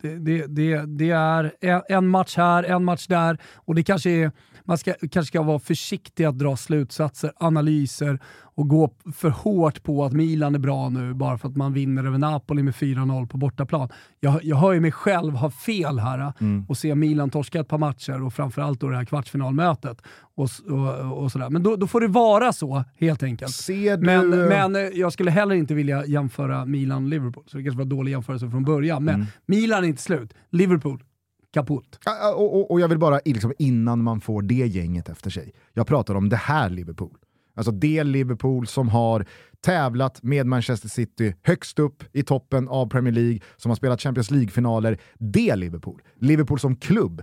Det, 0.00 0.18
det, 0.18 0.46
det, 0.46 0.84
det 0.86 1.10
är 1.10 1.52
en- 1.60 1.82
en 1.88 2.08
match 2.08 2.36
här, 2.36 2.62
en 2.64 2.84
match 2.84 3.06
där 3.06 3.38
och 3.54 3.74
det 3.74 3.82
kanske 3.82 4.10
är, 4.10 4.32
man 4.70 4.78
ska, 4.78 4.94
kanske 4.94 5.24
ska 5.24 5.42
vara 5.42 5.58
försiktig 5.58 6.24
att 6.24 6.38
dra 6.38 6.56
slutsatser, 6.56 7.32
analyser 7.36 8.18
och 8.54 8.68
gå 8.68 8.90
för 9.14 9.28
hårt 9.30 9.82
på 9.82 10.04
att 10.04 10.12
Milan 10.12 10.54
är 10.54 10.58
bra 10.58 10.88
nu 10.88 11.14
bara 11.14 11.38
för 11.38 11.48
att 11.48 11.56
man 11.56 11.72
vinner 11.72 12.04
över 12.04 12.18
Napoli 12.18 12.62
med 12.62 12.74
4-0 12.74 13.28
på 13.28 13.36
bortaplan. 13.36 13.88
Jag, 14.20 14.44
jag 14.44 14.56
hör 14.56 14.72
ju 14.72 14.80
mig 14.80 14.92
själv 14.92 15.34
ha 15.34 15.50
fel 15.50 15.98
här 15.98 16.32
och 16.68 16.76
se 16.76 16.94
Milan 16.94 17.30
torska 17.30 17.60
ett 17.60 17.68
par 17.68 17.78
matcher 17.78 18.22
och 18.22 18.34
framförallt 18.34 18.80
då 18.80 18.88
det 18.88 18.96
här 18.96 19.04
kvartsfinalmötet. 19.04 20.02
Och, 20.34 20.48
och, 20.68 21.22
och 21.22 21.32
sådär. 21.32 21.50
Men 21.50 21.62
då, 21.62 21.76
då 21.76 21.86
får 21.86 22.00
det 22.00 22.08
vara 22.08 22.52
så 22.52 22.84
helt 22.98 23.22
enkelt. 23.22 23.52
Du... 23.96 24.06
Men, 24.06 24.30
men 24.30 24.76
eh, 24.76 24.82
jag 24.82 25.12
skulle 25.12 25.30
heller 25.30 25.54
inte 25.54 25.74
vilja 25.74 26.06
jämföra 26.06 26.64
Milan-Liverpool, 26.64 27.44
så 27.46 27.56
det 27.56 27.62
kanske 27.62 27.76
var 27.76 27.82
en 27.82 27.88
dålig 27.88 28.12
jämförelse 28.12 28.50
från 28.50 28.64
början. 28.64 29.04
Men 29.04 29.26
Milan 29.46 29.84
är 29.84 29.88
inte 29.88 30.02
slut. 30.02 30.34
Liverpool, 30.50 31.02
kaputt. 31.52 31.98
Och, 32.36 32.56
och, 32.56 32.70
och 32.70 32.80
jag 32.80 32.88
vill 32.88 32.98
bara, 32.98 33.20
liksom, 33.24 33.52
innan 33.58 34.02
man 34.02 34.20
får 34.20 34.42
det 34.42 34.54
gänget 34.54 35.08
efter 35.08 35.30
sig, 35.30 35.52
jag 35.72 35.86
pratar 35.86 36.14
om 36.14 36.28
det 36.28 36.36
här 36.36 36.70
Liverpool. 36.70 37.18
Alltså 37.54 37.72
det 37.72 38.04
Liverpool 38.04 38.66
som 38.66 38.88
har 38.88 39.26
tävlat 39.60 40.22
med 40.22 40.46
Manchester 40.46 40.88
City 40.88 41.34
högst 41.42 41.78
upp 41.78 42.04
i 42.12 42.22
toppen 42.22 42.68
av 42.68 42.86
Premier 42.88 43.14
League, 43.14 43.40
som 43.56 43.70
har 43.70 43.76
spelat 43.76 44.00
Champions 44.00 44.30
League-finaler. 44.30 44.98
Det 45.18 45.56
Liverpool. 45.56 46.02
Liverpool 46.20 46.60
som 46.60 46.76
klubb. 46.76 47.22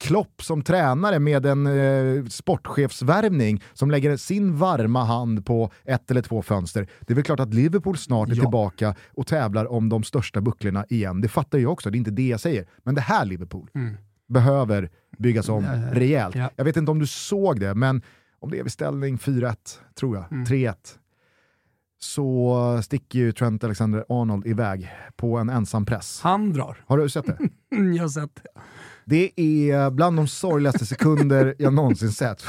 Klopp 0.00 0.42
som 0.42 0.62
tränare 0.62 1.18
med 1.18 1.46
en 1.46 1.66
eh, 1.66 2.24
sportchefsvärvning 2.24 3.62
som 3.72 3.90
lägger 3.90 4.16
sin 4.16 4.56
varma 4.56 5.04
hand 5.04 5.46
på 5.46 5.70
ett 5.84 6.10
eller 6.10 6.22
två 6.22 6.42
fönster. 6.42 6.88
Det 7.00 7.12
är 7.12 7.14
väl 7.14 7.24
klart 7.24 7.40
att 7.40 7.54
Liverpool 7.54 7.96
snart 7.96 8.28
är 8.28 8.34
Ja. 8.34 8.40
tillbaka 8.42 8.94
och 9.14 9.26
tävlar 9.26 9.72
om 9.72 9.88
de 9.88 10.02
största 10.02 10.40
bucklorna 10.40 10.84
igen. 10.88 11.20
Det 11.20 11.28
fattar 11.28 11.58
jag 11.58 11.72
också, 11.72 11.90
det 11.90 11.96
är 11.96 11.98
inte 11.98 12.10
det 12.10 12.28
jag 12.28 12.40
säger. 12.40 12.66
Men 12.82 12.94
det 12.94 13.00
här 13.00 13.24
Liverpool 13.24 13.70
behöver 14.28 14.90
byggas 15.18 15.48
om 15.48 15.64
Eh, 15.64 15.90
rejält. 15.92 16.34
ja. 16.34 16.50
Jag 16.56 16.64
vet 16.64 16.76
inte 16.76 16.90
om 16.90 16.98
du 16.98 17.06
såg 17.06 17.60
det, 17.60 17.74
men 17.74 18.02
om 18.38 18.50
det 18.50 18.58
är 18.58 18.62
vid 18.62 18.72
ställning 18.72 19.18
4-1, 19.18 19.56
tror 19.98 20.16
jag, 20.16 20.24
Mm. 20.32 20.44
3-1, 20.44 20.74
så 21.98 22.80
sticker 22.84 23.18
ju 23.18 23.32
Trent 23.32 23.64
Alexander-Arnold 23.64 24.46
iväg 24.46 24.90
på 25.16 25.38
en 25.38 25.50
ensam 25.50 25.86
press. 25.86 26.20
Han 26.22 26.52
drar. 26.52 26.76
Har 26.86 26.98
du 26.98 27.08
sett 27.08 27.26
det? 27.26 27.38
Mm, 27.76 27.94
jag 27.94 28.04
har 28.04 28.08
sett 28.08 28.34
det. 28.34 28.60
Det 29.10 29.30
är 29.40 29.90
bland 29.90 30.16
de 30.16 30.28
sorgligaste 30.28 30.86
sekunder 30.86 31.54
jag 31.58 31.72
någonsin 31.72 32.12
sett. 32.12 32.44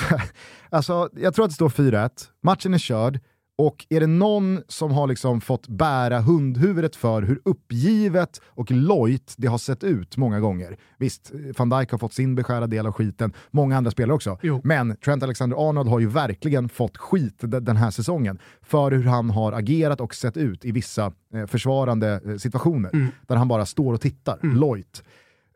alltså, 0.70 1.08
jag 1.16 1.34
tror 1.34 1.44
att 1.44 1.50
det 1.50 1.54
står 1.54 1.68
4-1, 1.68 2.10
matchen 2.42 2.74
är 2.74 2.78
körd, 2.78 3.20
och 3.58 3.86
är 3.90 4.00
det 4.00 4.06
någon 4.06 4.60
som 4.68 4.90
har 4.92 5.06
liksom 5.06 5.40
fått 5.40 5.68
bära 5.68 6.20
hundhuvudet 6.20 6.96
för 6.96 7.22
hur 7.22 7.40
uppgivet 7.44 8.40
och 8.46 8.70
lojt 8.70 9.34
det 9.36 9.46
har 9.46 9.58
sett 9.58 9.84
ut 9.84 10.16
många 10.16 10.40
gånger. 10.40 10.76
Visst, 10.98 11.32
van 11.58 11.70
Dijk 11.70 11.90
har 11.90 11.98
fått 11.98 12.12
sin 12.12 12.34
beskärda 12.34 12.66
del 12.66 12.86
av 12.86 12.92
skiten, 12.92 13.32
många 13.50 13.76
andra 13.76 13.90
spelare 13.90 14.14
också. 14.14 14.38
Jo. 14.42 14.60
Men 14.64 14.96
Trent 14.96 15.22
Alexander-Arnold 15.22 15.88
har 15.88 16.00
ju 16.00 16.06
verkligen 16.06 16.68
fått 16.68 16.96
skit 16.96 17.38
de- 17.40 17.64
den 17.64 17.76
här 17.76 17.90
säsongen 17.90 18.38
för 18.62 18.90
hur 18.90 19.04
han 19.04 19.30
har 19.30 19.52
agerat 19.52 20.00
och 20.00 20.14
sett 20.14 20.36
ut 20.36 20.64
i 20.64 20.72
vissa 20.72 21.12
eh, 21.34 21.46
försvarande 21.46 22.20
eh, 22.26 22.36
situationer. 22.36 22.90
Där 23.26 23.36
han 23.36 23.48
bara 23.48 23.66
står 23.66 23.94
och 23.94 24.00
tittar, 24.00 24.38
lojt. 24.42 25.02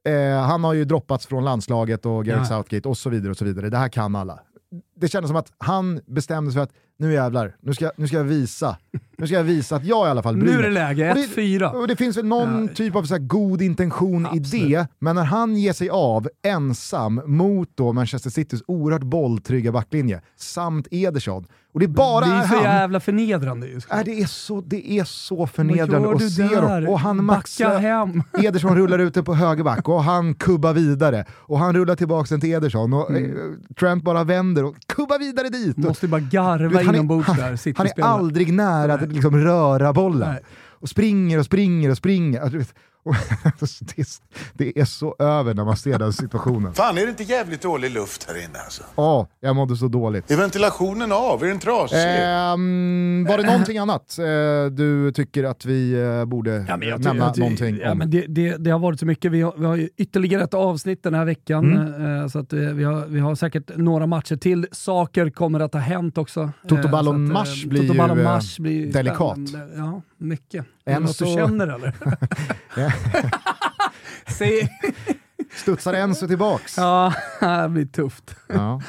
Eh, 0.07 0.41
han 0.43 0.65
har 0.65 0.73
ju 0.75 0.85
droppats 0.85 1.27
från 1.27 1.45
landslaget 1.45 2.07
och 2.07 2.25
Gareth 2.25 2.43
Ja. 2.53 2.57
Southgate 2.59 2.89
och 2.89 2.99
så 2.99 3.11
vidare. 3.11 3.31
och 3.31 3.37
så 3.37 3.45
vidare. 3.45 3.71
Det 3.71 3.77
här 3.79 3.89
kan 3.89 4.17
alla. 4.17 4.39
Det 4.97 5.09
kändes 5.09 5.29
som 5.29 5.37
att 5.37 5.53
han 5.59 6.01
bestämde 6.07 6.51
sig 6.53 6.57
för 6.59 6.63
att 6.63 6.73
nu 6.99 7.13
jävlar, 7.13 7.57
nu 7.61 7.75
ska, 7.75 7.91
nu 7.97 8.09
ska 8.09 8.17
jag 8.17 8.25
visa. 8.25 8.77
Nu 9.19 9.27
ska 9.27 9.37
jag 9.37 9.45
visa 9.45 9.77
att 9.77 9.85
jag 9.85 10.07
i 10.07 10.11
alla 10.11 10.23
fall 10.23 10.37
bryr 10.37 10.47
Nu 10.47 10.53
är 10.53 10.57
det 10.57 10.63
mig. 10.63 10.73
läge, 10.73 11.11
Och 11.13 11.17
1-4. 11.19 11.73
Och 11.73 11.89
det 11.89 11.97
finns 11.97 12.17
väl 12.17 12.25
någon 12.25 12.67
Ja. 12.69 12.75
typ 12.75 12.97
av 12.97 13.03
så 13.05 13.19
god 13.21 13.63
intention 13.63 14.23
i 14.23 14.39
Absolut. 14.39 14.71
det, 14.71 14.89
men 14.99 15.17
när 15.17 15.25
han 15.25 15.57
ger 15.57 15.73
sig 15.73 15.91
av 15.91 16.29
ensam 16.47 17.21
mot 17.27 17.69
då 17.75 17.93
Manchester 17.93 18.31
Citys 18.31 18.63
oerhört 18.67 19.03
bolltrygga 19.03 19.73
backlinje, 19.73 20.21
samt 20.37 20.89
Ederson, 20.91 21.47
och 21.77 21.81
det 21.81 21.89
bara 21.89 22.25
det 22.27 22.33
är 22.33 22.43
är 22.43 22.47
så 22.47 22.55
han. 22.55 22.63
jävla 22.65 23.01
förnedrande 23.01 23.67
just 23.67 23.93
Äh, 23.93 23.99
det, 24.05 24.21
är 24.23 24.27
så, 24.27 24.61
det 24.61 24.91
är 24.93 25.05
så 25.05 25.47
förnedrande 25.47 26.11
att 26.11 26.33
se 26.33 26.43
dem. 26.61 26.89
Och 26.89 27.01
han 27.01 27.25
maxar, 27.25 27.79
hem. 27.79 28.23
Ederson 28.43 28.77
rullar 28.77 28.99
ut 28.99 29.15
den 29.15 29.25
på 29.25 29.35
högerback 29.35 29.89
och 29.89 30.03
han 30.05 30.35
kubbar 30.35 30.73
vidare. 30.73 31.25
Och 31.31 31.59
han 31.59 31.75
rullar 31.75 31.97
tillbaka 31.97 32.27
den 32.31 32.41
till 32.41 32.53
Ederson 32.53 32.93
och 32.93 33.11
Mm. 33.11 33.25
eh, 33.31 33.75
Trent 33.81 34.05
bara 34.05 34.25
vänder 34.25 34.65
och 34.65 34.75
kubbar 34.87 35.19
vidare 35.19 35.49
dit. 35.49 35.77
Måste 35.77 36.07
ju 36.07 36.11
bara 36.11 36.21
garva 36.21 36.83
inombords 36.83 37.29
är, 37.29 37.35
där, 37.35 37.75
han, 37.77 37.87
han 37.97 38.05
är 38.05 38.09
aldrig 38.15 38.53
nära 38.53 38.95
att 38.95 39.13
liksom 39.13 39.37
röra 39.37 39.93
bollen. 39.93 40.29
Nej. 40.31 40.41
Och 40.81 40.89
springer 40.89 41.39
och 41.39 41.45
springer 41.45 41.91
och 41.91 41.97
springer. 41.97 42.65
Det, 44.55 44.79
är, 44.81 44.85
så 44.85 45.17
över 45.19 45.55
när 45.55 45.65
man 45.65 45.77
ser 45.77 45.99
den 45.99 46.13
situationen. 46.13 46.75
Fan, 46.75 46.99
är 46.99 47.03
det 47.03 47.09
inte 47.11 47.23
jävligt 47.23 47.63
dålig 47.63 47.91
luft 47.91 48.27
här 48.29 48.45
inne 48.45 48.59
alltså? 48.65 48.83
Ja, 48.97 49.27
jag 49.41 49.57
mådde 49.57 49.77
så 49.77 49.89
dåligt. 49.89 50.31
Är 50.31 50.37
ventilationen 50.37 51.13
av? 51.13 51.43
Är 51.45 51.49
den 51.49 51.59
trasig? 51.59 51.97
Ehm, 51.99 53.27
var 53.29 53.39
det 53.39 53.45
någonting 53.47 53.79
annat 53.79 54.19
eh, 54.19 54.25
du 54.73 55.13
tycker 55.13 55.45
att 55.45 55.65
vi 55.65 55.93
eh, 55.93 56.25
borde 56.25 56.65
Ja, 56.69 56.77
men 56.77 56.89
jag 56.89 57.05
nämna 57.05 57.25
jag 57.27 57.39
någonting 57.39 57.79
ja, 57.83 57.91
om? 57.93 57.99
men 57.99 58.11
det, 58.11 58.25
det, 58.29 58.57
det 58.57 58.71
har 58.71 58.79
varit 58.79 59.01
så 59.01 59.07
mycket. 59.07 59.33
Vi 59.33 59.43
har, 59.43 59.55
vi 59.59 59.65
har 59.67 59.89
ytterligare 59.97 60.45
ett 60.45 60.55
avsnitt 60.55 61.03
den 61.03 61.15
här 61.15 61.25
veckan, 61.25 61.73
Mm. 61.77 62.21
eh, 62.23 62.29
så 62.29 62.39
att, 62.39 62.53
eh, 62.53 62.59
vi, 62.61 62.85
har, 62.85 63.07
vi 63.07 63.21
har 63.21 63.35
säkert 63.35 63.77
några 63.77 64.07
matcher 64.07 64.37
till. 64.37 64.67
Saker 64.73 65.31
kommer 65.31 65.61
att 65.61 65.73
ha 65.73 65.81
hänt 65.81 66.19
också. 66.19 66.51
Toto 66.69 66.87
Eh, 66.87 66.91
Ballon 66.91 67.27
eh, 67.27 67.33
Mars 67.33 67.65
blir 67.65 67.83
ju, 67.83 68.87
eh, 68.87 68.93
delikat. 68.93 69.39
Ja, 69.77 70.03
mycket. 70.19 70.67
Är 70.87 70.95
det 70.95 71.01
något 71.01 71.17
så- 71.17 71.25
du 71.25 71.35
känner 71.35 71.67
eller? 71.69 71.95
Säg, 74.39 74.69
Studsar 75.53 75.95
Enzo 75.95 76.29
tillbaks? 76.29 76.77
Ja, 76.77 77.13
det 77.41 77.69
blir 77.69 77.87
tufft. 77.87 78.37
Ja. 78.49 78.83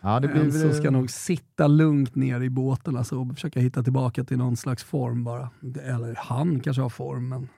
Ja, 0.00 0.20
det 0.20 0.28
blir... 0.28 0.40
Enzo 0.42 0.72
ska 0.72 0.90
nog 0.90 1.10
sitta 1.10 1.66
lugnt 1.66 2.14
ner 2.14 2.40
i 2.40 2.50
båten 2.50 2.96
alltså, 2.96 3.20
och 3.20 3.34
försöka 3.34 3.60
hitta 3.60 3.82
tillbaka 3.82 4.24
till 4.24 4.38
någon 4.38 4.56
slags 4.56 4.84
form 4.84 5.24
bara. 5.24 5.50
Eller 5.84 6.14
han 6.18 6.60
kanske 6.60 6.82
har 6.82 6.88
form, 6.88 7.28
men. 7.28 7.48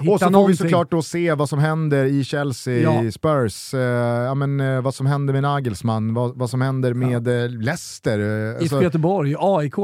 Hitta 0.00 0.12
Och 0.12 0.18
så 0.20 0.24
får 0.24 0.26
vi 0.26 0.32
någonting. 0.32 0.56
såklart 0.56 0.90
då 0.90 1.02
se 1.02 1.34
vad 1.34 1.48
som 1.48 1.58
händer 1.58 2.04
i 2.04 2.24
Chelsea, 2.24 2.78
Ja. 3.04 3.10
Spurs, 3.10 3.74
eh, 3.74 3.80
ja, 3.80 4.34
men, 4.34 4.60
eh, 4.60 4.80
vad 4.80 4.94
som 4.94 5.06
händer 5.06 5.32
med 5.32 5.42
Nagelsmann, 5.42 6.14
vad, 6.14 6.38
vad 6.38 6.50
som 6.50 6.60
händer 6.60 6.94
med 6.94 7.28
eh, 7.28 7.48
Leicester. 7.50 8.18
eh, 8.18 8.24
IFK 8.50 8.58
alltså- 8.62 8.82
Göteborg, 8.82 9.34
AIK. 9.38 9.78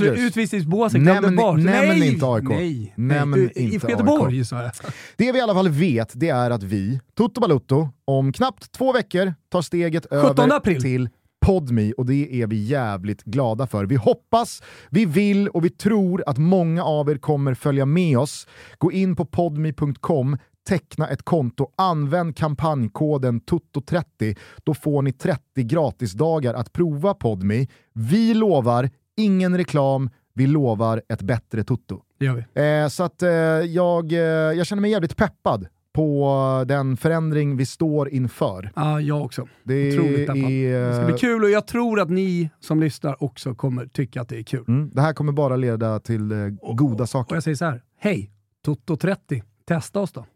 Ut, 0.00 0.18
utvisningsbåset, 0.18 1.00
glömde 1.00 1.30
bort. 1.30 1.56
nämn 1.58 1.88
nej! 1.88 2.08
inte 2.12 2.26
AIK. 2.26 2.48
Nej, 2.48 2.92
Nämn 2.96 3.30
nej. 3.30 3.42
inte 3.42 3.60
IFK. 3.62 3.88
Göteborg 3.90 4.44
sa 4.44 4.62
jag. 4.62 4.70
Det 5.16 5.32
vi 5.32 5.38
i 5.38 5.42
alla 5.42 5.54
fall 5.54 5.68
vet 5.68 6.12
det 6.14 6.28
är 6.28 6.50
att 6.50 6.62
vi, 6.62 7.00
Toto 7.16 7.40
Balutto, 7.40 7.88
om 8.04 8.32
knappt 8.32 8.72
två 8.72 8.92
veckor 8.92 9.34
tar 9.52 9.62
steget 9.62 10.06
17 10.10 10.44
över 10.44 10.56
april. 10.56 10.82
till 10.82 11.08
Podme 11.40 11.92
och 11.92 12.06
det 12.06 12.42
är 12.42 12.46
vi 12.46 12.56
jävligt 12.56 13.24
glada 13.24 13.66
för. 13.66 13.86
Vi 13.86 13.96
hoppas, 13.96 14.62
vi 14.90 15.04
vill 15.04 15.48
och 15.48 15.64
vi 15.64 15.70
tror 15.70 16.22
att 16.26 16.38
många 16.38 16.84
av 16.84 17.10
er 17.10 17.16
kommer 17.16 17.54
följa 17.54 17.86
med 17.86 18.18
oss. 18.18 18.46
Gå 18.78 18.92
in 18.92 19.16
på 19.16 19.24
podme.com 19.24 20.36
teckna 20.68 21.08
ett 21.08 21.22
konto, 21.22 21.70
använd 21.76 22.36
kampanjkoden 22.36 23.40
TOTO30. 23.40 24.38
Då 24.64 24.74
får 24.74 25.02
ni 25.02 25.12
30 25.12 25.62
gratisdagar 25.62 26.54
att 26.54 26.72
prova 26.72 27.14
Podme. 27.14 27.66
Vi 27.92 28.34
lovar 28.34 28.90
ingen 29.16 29.56
reklam, 29.56 30.10
vi 30.34 30.46
lovar 30.46 31.02
ett 31.08 31.22
bättre 31.22 31.64
Toto. 31.64 32.02
Det 32.18 32.24
gör 32.24 32.44
vi. 32.54 32.82
Eh, 32.82 32.88
så 32.88 33.02
att 33.02 33.22
eh, 33.22 33.30
jag, 33.30 34.12
eh, 34.12 34.18
jag 34.18 34.66
känner 34.66 34.80
mig 34.80 34.90
jävligt 34.90 35.16
peppad 35.16 35.66
på 36.00 36.64
den 36.68 36.96
förändring 36.96 37.56
vi 37.56 37.66
står 37.66 38.08
inför. 38.08 38.70
Ja, 38.76 39.00
jag 39.00 39.22
också. 39.22 39.48
Det 39.64 39.98
Otroligt 39.98 40.28
är, 40.28 40.86
Det 40.88 40.94
ska 40.94 41.04
bli 41.04 41.18
kul 41.18 41.44
och 41.44 41.50
jag 41.50 41.66
tror 41.66 42.00
att 42.00 42.10
ni 42.10 42.50
som 42.60 42.80
lyssnar 42.80 43.22
också 43.24 43.54
kommer 43.54 43.86
tycka 43.86 44.20
att 44.20 44.28
det 44.28 44.38
är 44.38 44.42
kul. 44.42 44.64
Mm, 44.68 44.90
det 44.94 45.00
här 45.00 45.12
kommer 45.12 45.32
bara 45.32 45.56
leda 45.56 46.00
till 46.00 46.32
eh, 46.32 46.48
goda 46.74 47.02
Och 47.02 47.08
saker. 47.08 47.36
jag 47.36 47.42
säger 47.42 47.54
så 47.56 47.64
här, 47.64 47.82
hej, 47.98 48.30
Toto30, 48.66 49.42
testa 49.66 50.00
oss 50.00 50.12
då. 50.12 50.26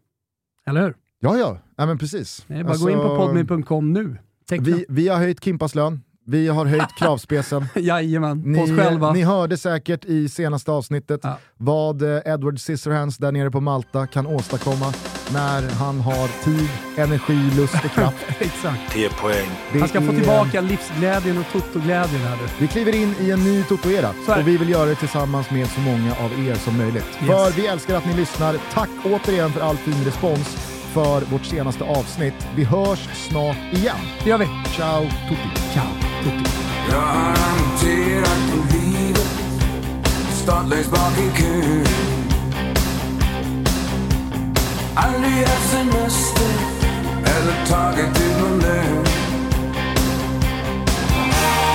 Eller 0.67 0.81
hur? 0.81 0.95
Ja, 1.19 1.37
ja, 1.37 1.57
ja 1.77 1.85
men 1.85 1.97
precis. 1.97 2.45
Är 2.47 2.63
bara 2.63 2.73
att 2.73 2.81
gå 2.81 2.89
in 2.89 2.97
på 2.97 3.17
podme.com 3.17 3.93
nu. 3.93 4.17
Teckna. 4.49 4.65
vi, 4.65 4.85
vi 4.89 5.07
har 5.07 5.17
höjt 5.17 5.43
Kimpas 5.43 5.75
lön, 5.75 6.01
vi 6.27 6.47
har 6.47 6.65
höjt 6.65 6.95
kravspecen. 6.99 7.65
Jajamän, 7.75 8.55
på 8.55 8.61
oss 8.61 8.69
Ni, 8.69 8.77
själva. 8.77 9.11
ni 9.13 9.23
hörde 9.23 9.57
säkert 9.57 10.05
i 10.05 10.29
senaste 10.29 10.71
avsnittet 10.71 11.19
Ja. 11.23 11.37
vad 11.57 12.01
eh, 12.01 12.21
Edward 12.25 12.59
Scissorhands 12.59 13.17
där 13.17 13.31
nere 13.31 13.51
på 13.51 13.61
Malta 13.61 14.07
kan 14.07 14.27
åstadkomma 14.27 14.93
när 15.33 15.69
han 15.69 15.99
har 16.01 16.43
tid, 16.43 16.69
energi, 16.97 17.51
lust 17.57 17.75
och 17.85 17.91
kraft. 17.91 18.17
Exakt. 18.39 18.93
10 18.93 19.09
poäng. 19.09 19.49
Det 19.73 19.79
Han 19.79 19.87
ska 19.87 20.01
få 20.01 20.11
är- 20.11 20.15
tillbaka 20.15 20.61
livsglädjen 20.61 21.37
och 21.37 21.45
Toto-glädjen 21.51 22.21
här 22.21 22.35
nu. 22.41 22.47
Vi 22.59 22.67
kliver 22.67 22.95
in 22.95 23.15
i 23.21 23.31
en 23.31 23.43
ny 23.43 23.63
Toto-era 23.63 24.09
och 24.39 24.47
vi 24.47 24.57
vill 24.57 24.69
göra 24.69 24.85
det 24.85 24.95
tillsammans 24.95 25.51
med 25.51 25.67
så 25.67 25.79
många 25.79 26.11
av 26.15 26.47
er 26.47 26.55
som 26.55 26.77
möjligt. 26.77 27.05
Yes. 27.21 27.27
För 27.29 27.61
vi 27.61 27.67
älskar 27.67 27.95
att 27.95 28.05
ni 28.05 28.13
lyssnar. 28.13 28.55
Tack 28.73 28.89
återigen 29.05 29.51
för 29.51 29.61
all 29.61 29.77
fin 29.77 30.03
respons 30.05 30.47
för 30.93 31.21
vårt 31.21 31.45
senaste 31.45 31.83
avsnitt. 31.83 32.47
Vi 32.55 32.63
hörs 32.63 33.09
snart 33.29 33.57
igen. 33.73 33.95
Det 34.23 34.29
gör 34.29 34.37
vi. 34.37 34.47
Ciao 34.77 35.01
tutti! 35.01 35.71
Ciao. 35.73 36.04
Jag 36.89 37.01
har 37.01 37.35
hanterat 37.35 38.39
på 38.51 38.57
i 41.17 41.41
kön. 41.41 41.85
Aldrig 44.95 45.47
haft 45.47 45.71
semester 45.71 46.49
Eller 47.25 47.65
tagit 47.65 48.21
ut 48.21 48.41
någon 48.41 48.59
lön. 48.59 49.05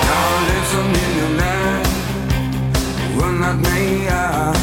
Jag 0.07 0.15
har 0.15 0.41
levt 0.47 0.67
som 0.71 0.87
miljonär 0.87 1.83
Unnat 3.23 3.55
mig 3.55 4.09
allt. 4.09 4.57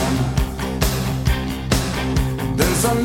Den 2.56 2.74
som 2.74 3.04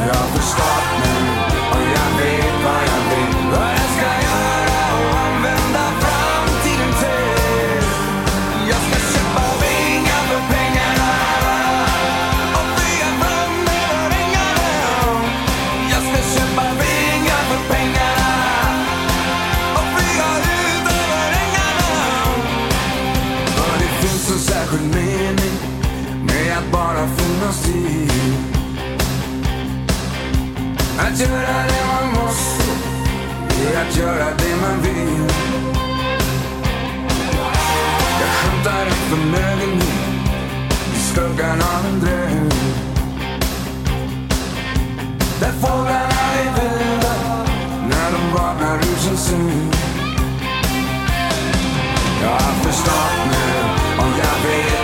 fall 0.00 0.08
jag 0.08 0.14
har 0.14 1.29
göra 31.20 31.66
det 31.68 31.86
man 31.86 32.12
måste, 32.12 32.64
det 33.48 33.74
är 33.74 33.88
att 33.88 33.96
göra 33.96 34.24
det 34.38 34.56
man 34.56 34.82
vill. 34.82 35.26
Jag 38.20 38.28
skymtar 38.28 38.86
en 38.86 38.92
förmögenhet 39.10 40.30
i 40.94 40.98
skuggan 40.98 41.62
av 41.62 41.86
en 41.86 42.00
dröm. 42.00 42.48
Där 45.40 45.52
fåglarna 45.52 46.20
är 46.40 46.52
vilda 46.54 47.14
när 47.88 48.12
de 48.12 48.32
vaknar 48.32 48.76
ur 48.76 48.96
sin 48.96 49.16
syn. 49.16 49.70
Jag 52.22 52.30
har 52.30 52.54
förstått 52.62 53.16
nu, 53.30 54.02
om 54.02 54.12
jag 54.18 54.50
vet 54.50 54.79